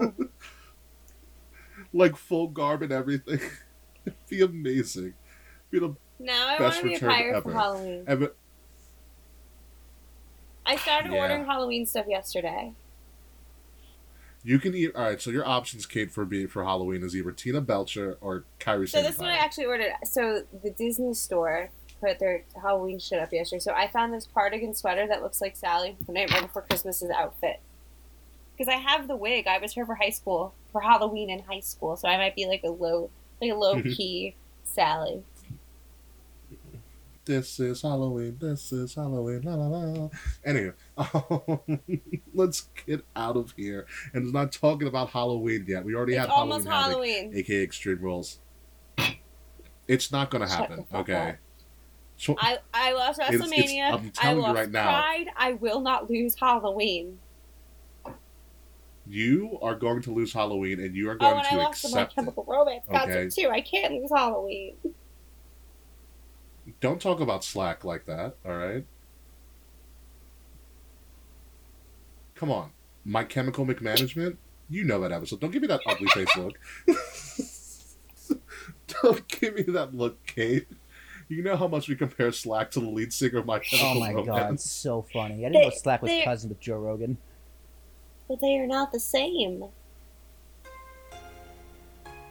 ho. 0.00 0.12
like 1.92 2.16
full 2.16 2.48
garb 2.48 2.82
and 2.82 2.92
everything 2.92 3.40
It'd 4.06 4.18
be 4.28 4.42
amazing 4.42 5.14
It'd 5.70 5.70
be 5.70 5.78
the 5.78 5.94
now 6.18 6.46
I 6.48 6.50
want 6.50 6.58
Best 6.60 6.78
to 6.78 6.84
be 6.84 6.90
a 6.90 6.92
return 6.94 7.10
pirate 7.10 7.36
ever. 7.36 7.50
for 7.50 7.52
Halloween. 7.52 8.04
and 8.06 8.22
the- 8.22 8.32
I 10.64 10.76
started 10.76 11.12
Yeah. 11.12 11.18
ordering 11.20 11.44
Halloween 11.44 11.84
stuff 11.86 12.06
yesterday. 12.08 12.72
You 14.44 14.58
can 14.58 14.74
eat 14.74 14.94
all 14.94 15.04
right 15.04 15.20
so 15.20 15.30
your 15.30 15.46
options 15.46 15.86
kate 15.86 16.10
for 16.10 16.24
being 16.24 16.48
for 16.48 16.64
halloween 16.64 17.04
is 17.04 17.14
either 17.14 17.30
tina 17.30 17.60
belcher 17.60 18.18
or 18.20 18.44
Kairi 18.58 18.88
So 18.88 19.00
this 19.00 19.14
is 19.14 19.18
what 19.18 19.30
I 19.30 19.36
actually 19.36 19.66
ordered. 19.66 19.92
So 20.04 20.42
the 20.62 20.70
Disney 20.70 21.14
store 21.14 21.70
put 22.02 22.18
their 22.18 22.42
Halloween 22.60 22.98
shit 22.98 23.20
up 23.20 23.32
yesterday. 23.32 23.60
So 23.60 23.72
I 23.72 23.86
found 23.86 24.12
this 24.12 24.28
cardigan 24.34 24.74
sweater 24.74 25.06
that 25.06 25.22
looks 25.22 25.40
like 25.40 25.56
Sally 25.56 25.96
from 26.04 26.14
Nightmare 26.14 26.42
Before 26.42 26.62
Christmas's 26.62 27.10
outfit. 27.10 27.60
Because 28.56 28.72
I 28.72 28.76
have 28.76 29.08
the 29.08 29.16
wig. 29.16 29.46
I 29.46 29.58
was 29.58 29.72
her 29.74 29.86
for 29.86 29.94
high 29.94 30.10
school 30.10 30.52
for 30.72 30.80
Halloween 30.80 31.30
in 31.30 31.40
high 31.40 31.60
school, 31.60 31.96
so 31.96 32.08
I 32.08 32.16
might 32.16 32.36
be 32.36 32.46
like 32.46 32.62
a 32.64 32.70
low, 32.70 33.10
like 33.40 33.52
a 33.52 33.54
low 33.54 33.80
key 33.80 34.34
Sally. 34.64 35.22
This 37.24 37.60
is 37.60 37.82
Halloween. 37.82 38.36
This 38.40 38.72
is 38.72 38.94
Halloween. 38.96 39.42
La 39.42 39.54
la 39.54 39.66
la. 39.68 40.08
Anyway, 40.44 40.72
um, 40.96 41.70
let's 42.34 42.68
get 42.84 43.04
out 43.14 43.36
of 43.36 43.52
here. 43.56 43.86
And 44.12 44.24
it's 44.24 44.32
not 44.32 44.50
talking 44.50 44.88
about 44.88 45.10
Halloween 45.10 45.64
yet. 45.68 45.84
We 45.84 45.94
already 45.94 46.14
It's 46.14 46.22
had 46.22 46.30
almost 46.30 46.66
Halloween, 46.66 46.92
Halloween. 46.92 47.24
Havoc, 47.32 47.38
aka 47.38 47.62
Extreme 47.62 47.98
Rules. 48.00 48.38
It's 49.86 50.10
not 50.10 50.30
gonna 50.30 50.48
happen. 50.48 50.84
Okay. 50.92 51.36
So, 52.16 52.36
I 52.40 52.58
I 52.74 52.92
lost 52.92 53.20
It's- 53.20 53.34
it's- 53.34 53.92
I'm 53.92 54.06
I 54.06 54.08
telling 54.10 54.36
you 54.38 54.42
lost 54.42 54.54
right 54.56 54.70
now. 54.70 54.84
Pride. 54.84 55.26
I 55.36 55.52
will 55.54 55.80
not 55.80 56.10
lose 56.10 56.34
Halloween. 56.38 57.18
you 59.06 59.58
are 59.62 59.74
going 59.74 60.00
to 60.02 60.12
lose 60.12 60.32
Halloween, 60.32 60.78
and 60.80 60.94
you 60.94 61.08
are 61.10 61.14
Oh, 61.14 61.18
going 61.18 61.38
and 61.38 61.46
I 61.46 61.50
to 61.50 61.56
lost 61.56 61.82
the 61.82 61.88
My 61.88 62.02
accept 62.02 62.12
it. 62.12 62.14
Chemical 62.16 62.44
Romance 62.46 62.84
concert 62.88 63.10
Okay. 63.12 63.28
too. 63.30 63.48
I 63.50 63.60
can't 63.60 63.92
lose 63.94 64.10
Halloween. 64.14 64.76
Don't 66.82 67.00
talk 67.00 67.20
about 67.20 67.44
slack 67.44 67.84
like 67.84 68.04
that. 68.06 68.34
All 68.44 68.56
right. 68.56 68.84
Come 72.34 72.50
on, 72.50 72.70
My 73.04 73.22
Chemical 73.24 73.64
McManagement. 73.64 74.36
You 74.68 74.82
know 74.84 75.00
that 75.00 75.12
episode. 75.12 75.38
Don't 75.40 75.52
give 75.52 75.62
me 75.62 75.68
that 75.68 75.80
ugly 75.86 76.06
face 76.08 76.36
look. 76.36 76.58
Don't 79.02 79.26
give 79.28 79.54
me 79.54 79.62
that 79.62 79.94
look, 79.94 80.24
Kate. 80.26 80.66
You 81.28 81.42
know 81.44 81.56
how 81.56 81.68
much 81.68 81.88
we 81.88 81.94
compare 81.94 82.32
Slack 82.32 82.70
to 82.72 82.80
the 82.80 82.88
lead 82.88 83.12
singer 83.12 83.38
of 83.38 83.46
My 83.46 83.58
Chemical 83.60 84.02
Oh 84.02 84.04
Chemical 84.06 84.20
my 84.22 84.26
god, 84.26 84.40
Romance. 84.42 84.70
so 84.70 85.02
funny. 85.12 85.46
I 85.46 85.50
didn't 85.50 85.62
know 85.62 85.70
Slack 85.70 86.02
was 86.02 86.10
they- 86.10 86.24
cousin 86.24 86.48
with 86.50 86.60
Joe 86.60 86.78
Rogan. 86.78 87.16
But 88.28 88.40
they 88.40 88.58
are 88.58 88.66
not 88.66 88.92
the 88.92 89.00
same. 89.00 89.64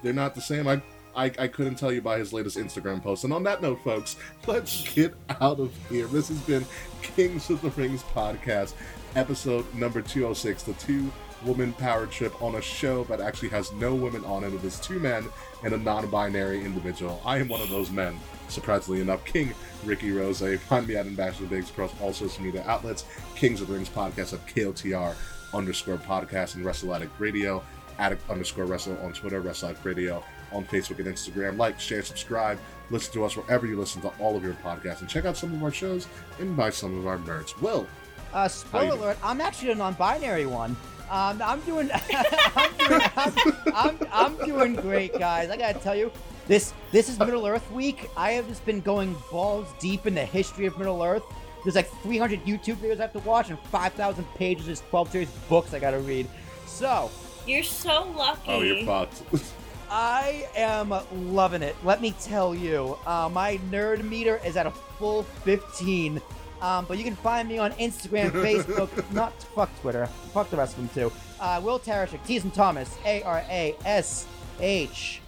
They're 0.04 0.14
not 0.14 0.36
the 0.36 0.42
same. 0.42 0.68
I, 0.68 0.82
I 1.16 1.26
I 1.38 1.48
couldn't 1.48 1.76
tell 1.76 1.92
you 1.92 2.02
by 2.02 2.18
his 2.18 2.34
latest 2.34 2.58
Instagram 2.58 3.02
post. 3.02 3.24
And 3.24 3.34
on 3.34 3.44
that 3.44 3.62
note, 3.62 3.84
folks, 3.84 4.16
let's 4.48 4.92
get 4.94 5.14
out 5.42 5.60
of 5.60 5.74
here. 5.90 6.08
This 6.08 6.30
has 6.30 6.40
been 6.42 6.66
Kings 7.02 7.50
of 7.50 7.62
the 7.62 7.70
Rings 7.72 8.04
podcast, 8.04 8.74
episode 9.16 9.72
number 9.74 10.02
206, 10.02 10.64
the 10.64 10.74
two 10.74 11.12
woman 11.46 11.74
power 11.74 12.06
trip 12.06 12.40
on 12.42 12.56
a 12.56 12.62
show 12.62 13.04
that 13.06 13.20
actually 13.20 13.50
has 13.50 13.72
no 13.74 13.96
women 13.96 14.24
on 14.26 14.44
it. 14.44 14.54
It 14.54 14.64
is 14.64 14.80
two 14.80 15.00
men 15.00 15.26
and 15.64 15.74
a 15.74 15.78
non-binary 15.78 16.64
individual. 16.64 17.22
I 17.26 17.38
am 17.38 17.48
one 17.48 17.62
of 17.62 17.70
those 17.70 17.90
men. 17.90 18.20
Surprisingly 18.48 19.02
enough, 19.02 19.24
King 19.26 19.54
Ricky 19.84 20.12
Rose. 20.12 20.44
Find 20.68 20.88
me 20.88 20.96
at 20.96 21.08
Ambassador 21.08 21.48
Biggs 21.48 21.70
across 21.70 21.92
all 22.02 22.14
social 22.14 22.44
media 22.44 22.64
outlets. 22.68 23.06
Kings 23.36 23.62
of 23.62 23.68
the 23.68 23.74
Rings 23.74 23.90
podcast 23.90 24.34
at 24.34 24.46
KOTR 24.48 25.16
underscore 25.54 25.98
podcast 25.98 26.56
and 26.56 26.66
Wrestle 26.66 26.94
Addict 26.94 27.18
Radio. 27.20 27.64
Addict 27.98 28.30
underscore 28.30 28.66
Wrestle 28.66 28.98
on 29.04 29.14
Twitter, 29.14 29.42
Wrestle 29.42 29.70
Addict 29.70 29.86
Radio 29.86 30.24
on 30.52 30.66
Facebook 30.66 31.00
and 31.00 31.08
Instagram. 31.08 31.58
Like, 31.58 31.80
share, 31.80 32.02
subscribe. 32.02 32.60
Listen 32.90 33.14
to 33.14 33.24
us 33.26 33.38
wherever 33.38 33.66
you 33.66 33.80
listen 33.80 34.02
to 34.02 34.10
all 34.20 34.36
of 34.36 34.44
your 34.44 34.54
podcasts 34.56 35.02
and 35.02 35.10
check 35.10 35.26
out 35.26 35.38
some 35.38 35.54
of 35.54 35.64
our 35.64 35.72
shows 35.72 36.08
and 36.40 36.56
buy 36.58 36.70
some 36.70 36.98
of 36.98 37.08
our 37.08 37.18
merch. 37.20 37.58
Will, 37.62 37.88
Uh, 38.34 38.48
spoiler 38.48 38.96
alert, 38.98 39.18
I'm 39.24 39.42
actually 39.42 39.72
a 39.72 39.76
non-binary 39.76 40.46
one. 40.46 40.76
Um, 41.10 41.42
I'm 41.44 41.60
doing, 41.62 41.90
I'm 42.56 42.72
doing, 42.78 43.02
I'm, 43.18 43.34
I'm, 43.76 43.98
I'm 44.12 44.38
doing 44.46 44.76
great, 44.76 45.18
guys. 45.20 45.50
I 45.50 45.58
gotta 45.58 45.80
tell 45.80 45.96
you, 45.96 46.12
this 46.48 46.74
this 46.92 47.08
is 47.10 47.20
Middle 47.20 47.46
Earth 47.46 47.70
week. 47.72 48.10
I 48.18 48.32
have 48.32 48.48
just 48.48 48.66
been 48.66 48.80
going 48.82 49.16
balls 49.30 49.68
deep 49.80 50.06
in 50.08 50.16
the 50.16 50.24
history 50.26 50.66
of 50.66 50.78
Middle 50.78 51.04
Earth. 51.04 51.24
There's 51.64 51.76
like 51.76 51.90
300 52.02 52.44
YouTube 52.46 52.76
videos 52.78 53.00
I 53.00 53.04
have 53.04 53.14
to 53.14 53.20
watch 53.20 53.50
and 53.50 53.60
5,000 53.60 54.24
pages 54.36 54.68
of 54.82 54.90
12 54.90 55.12
series 55.12 55.30
books 55.50 55.74
I 55.74 55.80
gotta 55.80 56.00
read. 56.00 56.28
So 56.66 57.12
You're 57.46 57.64
so 57.64 58.12
lucky. 58.18 58.42
oh, 58.48 58.62
you're 58.62 58.86
fucked. 58.86 59.22
I 59.94 60.48
am 60.56 60.94
loving 61.34 61.62
it. 61.62 61.76
Let 61.84 62.02
me 62.02 62.16
tell 62.22 62.56
you, 62.56 62.98
uh, 63.06 63.30
my 63.32 63.58
nerd 63.70 64.04
meter 64.04 64.40
is 64.46 64.56
at 64.56 64.66
a 64.66 64.72
full 64.72 65.24
15. 65.44 66.22
Um, 66.62 66.86
but 66.86 66.98
you 66.98 67.04
can 67.04 67.16
find 67.16 67.50
me 67.50 67.58
on 67.58 67.72
Instagram, 67.74 68.30
Facebook, 68.32 68.90
not 69.12 69.34
fuck 69.54 69.70
Twitter, 69.82 70.06
fuck 70.34 70.50
the 70.50 70.56
rest 70.56 70.78
of 70.78 70.94
them 70.94 71.10
too. 71.10 71.16
Uh, 71.42 71.60
Will 71.62 71.78
Tarashuk, 71.78 72.26
Teason 72.26 72.54
Thomas, 72.54 72.96
A 73.04 73.22
R 73.24 73.44
A 73.50 73.76
S 73.84 74.28
H 74.62 75.20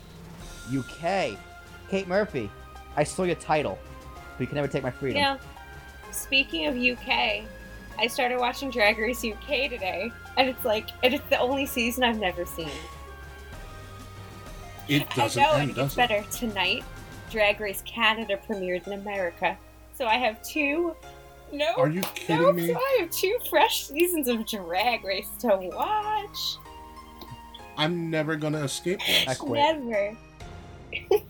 U 0.72 0.84
K. 0.98 1.38
Kate 1.90 2.08
Murphy, 2.08 2.50
I 2.96 3.04
stole 3.04 3.26
your 3.26 3.36
title, 3.36 3.78
but 4.14 4.42
you 4.42 4.48
can 4.48 4.56
never 4.56 4.68
take 4.68 4.84
my 4.84 4.92
freedom. 4.92 5.18
Yeah. 5.22 5.38
Speaking 6.12 6.68
of 6.68 6.78
UK, 6.78 7.44
I 8.00 8.08
started 8.08 8.40
watching 8.40 8.70
Drag 8.70 8.98
Race 8.98 9.26
UK 9.26 9.70
today, 9.70 10.12
and 10.38 10.48
it's 10.48 10.64
like, 10.64 10.90
and 11.04 11.14
it's 11.14 11.28
the 11.30 11.40
only 11.40 11.66
season 11.66 12.04
I've 12.04 12.20
never 12.20 12.46
seen. 12.46 12.70
It 14.88 15.10
doesn't 15.12 15.42
I 15.42 15.46
know, 15.46 15.52
end, 15.54 15.62
and 15.62 15.72
it 15.72 15.76
does 15.76 15.94
it? 15.94 15.98
better 15.98 16.24
tonight. 16.32 16.84
Drag 17.30 17.60
Race 17.60 17.82
Canada 17.86 18.38
premieres 18.46 18.86
in 18.86 18.94
America, 18.94 19.58
so 19.96 20.06
I 20.06 20.16
have 20.16 20.42
two. 20.44 20.96
No, 21.52 21.74
Are 21.78 21.90
you 21.90 22.02
kidding 22.16 22.42
nope, 22.42 22.56
me? 22.56 22.68
So 22.68 22.76
I 22.76 22.98
have 23.02 23.12
two 23.12 23.38
fresh 23.50 23.86
seasons 23.88 24.28
of 24.28 24.46
Drag 24.48 25.04
Race 25.04 25.30
to 25.40 25.56
watch. 25.74 26.58
I'm 27.78 28.10
never 28.10 28.36
gonna 28.36 28.64
escape 28.64 29.00
I 29.08 29.34
this. 29.34 29.44
Never. 29.44 30.18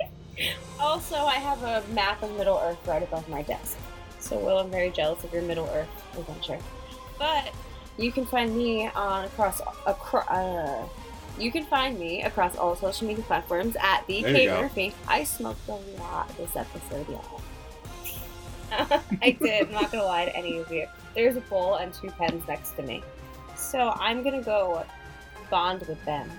also, 0.79 1.15
I 1.15 1.35
have 1.35 1.61
a 1.63 1.83
map 1.93 2.21
of 2.23 2.35
Middle 2.37 2.59
Earth 2.63 2.85
right 2.87 3.03
above 3.03 3.27
my 3.29 3.41
desk. 3.43 3.77
So, 4.19 4.37
Will, 4.37 4.57
I'm 4.59 4.69
very 4.69 4.89
jealous 4.89 5.23
of 5.23 5.33
your 5.33 5.41
Middle 5.43 5.69
Earth 5.73 5.89
adventure. 6.17 6.59
But 7.19 7.53
you 7.97 8.11
can 8.11 8.25
find 8.25 8.55
me 8.55 8.87
on 8.87 9.25
across 9.25 9.61
across. 9.85 10.27
Uh, 10.27 10.85
you 11.37 11.51
can 11.51 11.65
find 11.65 11.99
me 11.99 12.23
across 12.23 12.55
all 12.55 12.75
social 12.75 13.07
media 13.07 13.23
platforms 13.23 13.75
at 13.79 14.05
the 14.07 14.15
you 14.15 14.49
Murphy. 14.49 14.93
I 15.07 15.23
smoked 15.23 15.67
a 15.67 15.73
lot 15.99 16.35
this 16.37 16.55
episode, 16.55 17.07
y'all. 17.09 17.41
I 19.21 19.31
did. 19.31 19.67
I'm 19.67 19.73
not 19.73 19.91
gonna 19.91 20.03
lie 20.03 20.25
to 20.25 20.35
any 20.35 20.57
of 20.57 20.71
you. 20.71 20.87
There's 21.15 21.35
a 21.35 21.41
bowl 21.41 21.75
and 21.75 21.93
two 21.93 22.09
pens 22.09 22.47
next 22.47 22.71
to 22.71 22.83
me, 22.83 23.03
so 23.55 23.93
I'm 23.97 24.23
gonna 24.23 24.41
go 24.41 24.83
bond 25.49 25.81
with 25.87 26.03
them. 26.05 26.29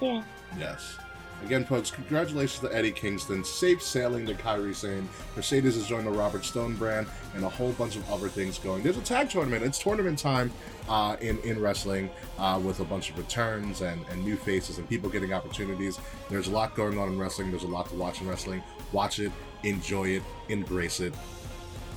Yeah. 0.00 0.22
Yes. 0.58 0.98
Again, 1.42 1.64
folks, 1.64 1.90
congratulations 1.90 2.60
to 2.60 2.74
Eddie 2.74 2.90
Kingston. 2.90 3.44
Safe 3.44 3.82
sailing 3.82 4.24
to 4.26 4.34
Kairi 4.34 4.74
Sane. 4.74 5.06
Mercedes 5.36 5.74
has 5.74 5.86
joined 5.86 6.06
the 6.06 6.10
Robert 6.10 6.44
Stone 6.44 6.76
brand 6.76 7.06
and 7.34 7.44
a 7.44 7.48
whole 7.48 7.72
bunch 7.72 7.96
of 7.96 8.10
other 8.10 8.28
things 8.28 8.58
going. 8.58 8.82
There's 8.82 8.96
a 8.96 9.02
tag 9.02 9.28
tournament. 9.28 9.62
It's 9.62 9.78
tournament 9.78 10.18
time 10.18 10.50
uh, 10.88 11.16
in, 11.20 11.38
in 11.40 11.60
wrestling 11.60 12.08
uh, 12.38 12.60
with 12.64 12.80
a 12.80 12.84
bunch 12.84 13.10
of 13.10 13.18
returns 13.18 13.82
and, 13.82 14.06
and 14.10 14.24
new 14.24 14.36
faces 14.36 14.78
and 14.78 14.88
people 14.88 15.10
getting 15.10 15.34
opportunities. 15.34 15.98
There's 16.30 16.48
a 16.48 16.50
lot 16.50 16.74
going 16.74 16.98
on 16.98 17.08
in 17.08 17.18
wrestling. 17.18 17.50
There's 17.50 17.64
a 17.64 17.68
lot 17.68 17.90
to 17.90 17.94
watch 17.94 18.22
in 18.22 18.28
wrestling. 18.28 18.62
Watch 18.92 19.18
it, 19.18 19.32
enjoy 19.64 20.08
it, 20.08 20.22
embrace 20.48 21.00
it, 21.00 21.12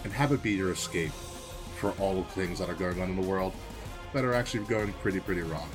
and 0.04 0.12
have 0.12 0.34
it 0.34 0.44
be 0.44 0.52
your 0.52 0.72
escape 0.72 1.12
for 1.78 1.92
all 2.00 2.16
the 2.16 2.24
things 2.32 2.60
that 2.60 2.70
are 2.70 2.76
going 2.76 3.02
on 3.02 3.10
in 3.10 3.16
the 3.16 3.28
world 3.28 3.54
that 4.14 4.26
are 4.26 4.34
actually 4.34 4.66
going 4.66 4.92
pretty, 4.94 5.20
pretty 5.20 5.42
wrong. 5.42 5.70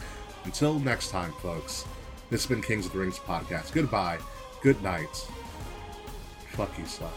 Until 0.45 0.79
next 0.81 1.11
time, 1.11 1.33
folks. 1.41 1.87
This 2.33 2.45
has 2.45 2.49
been 2.49 2.63
Kings 2.63 2.87
of 2.87 2.93
the 2.93 2.99
Rings 2.99 3.19
podcast. 3.19 3.75
Goodbye. 3.75 4.19
Good 4.63 4.83
night. 4.83 5.15
Fuck 6.53 6.79
you, 6.79 6.87
son. 6.87 7.11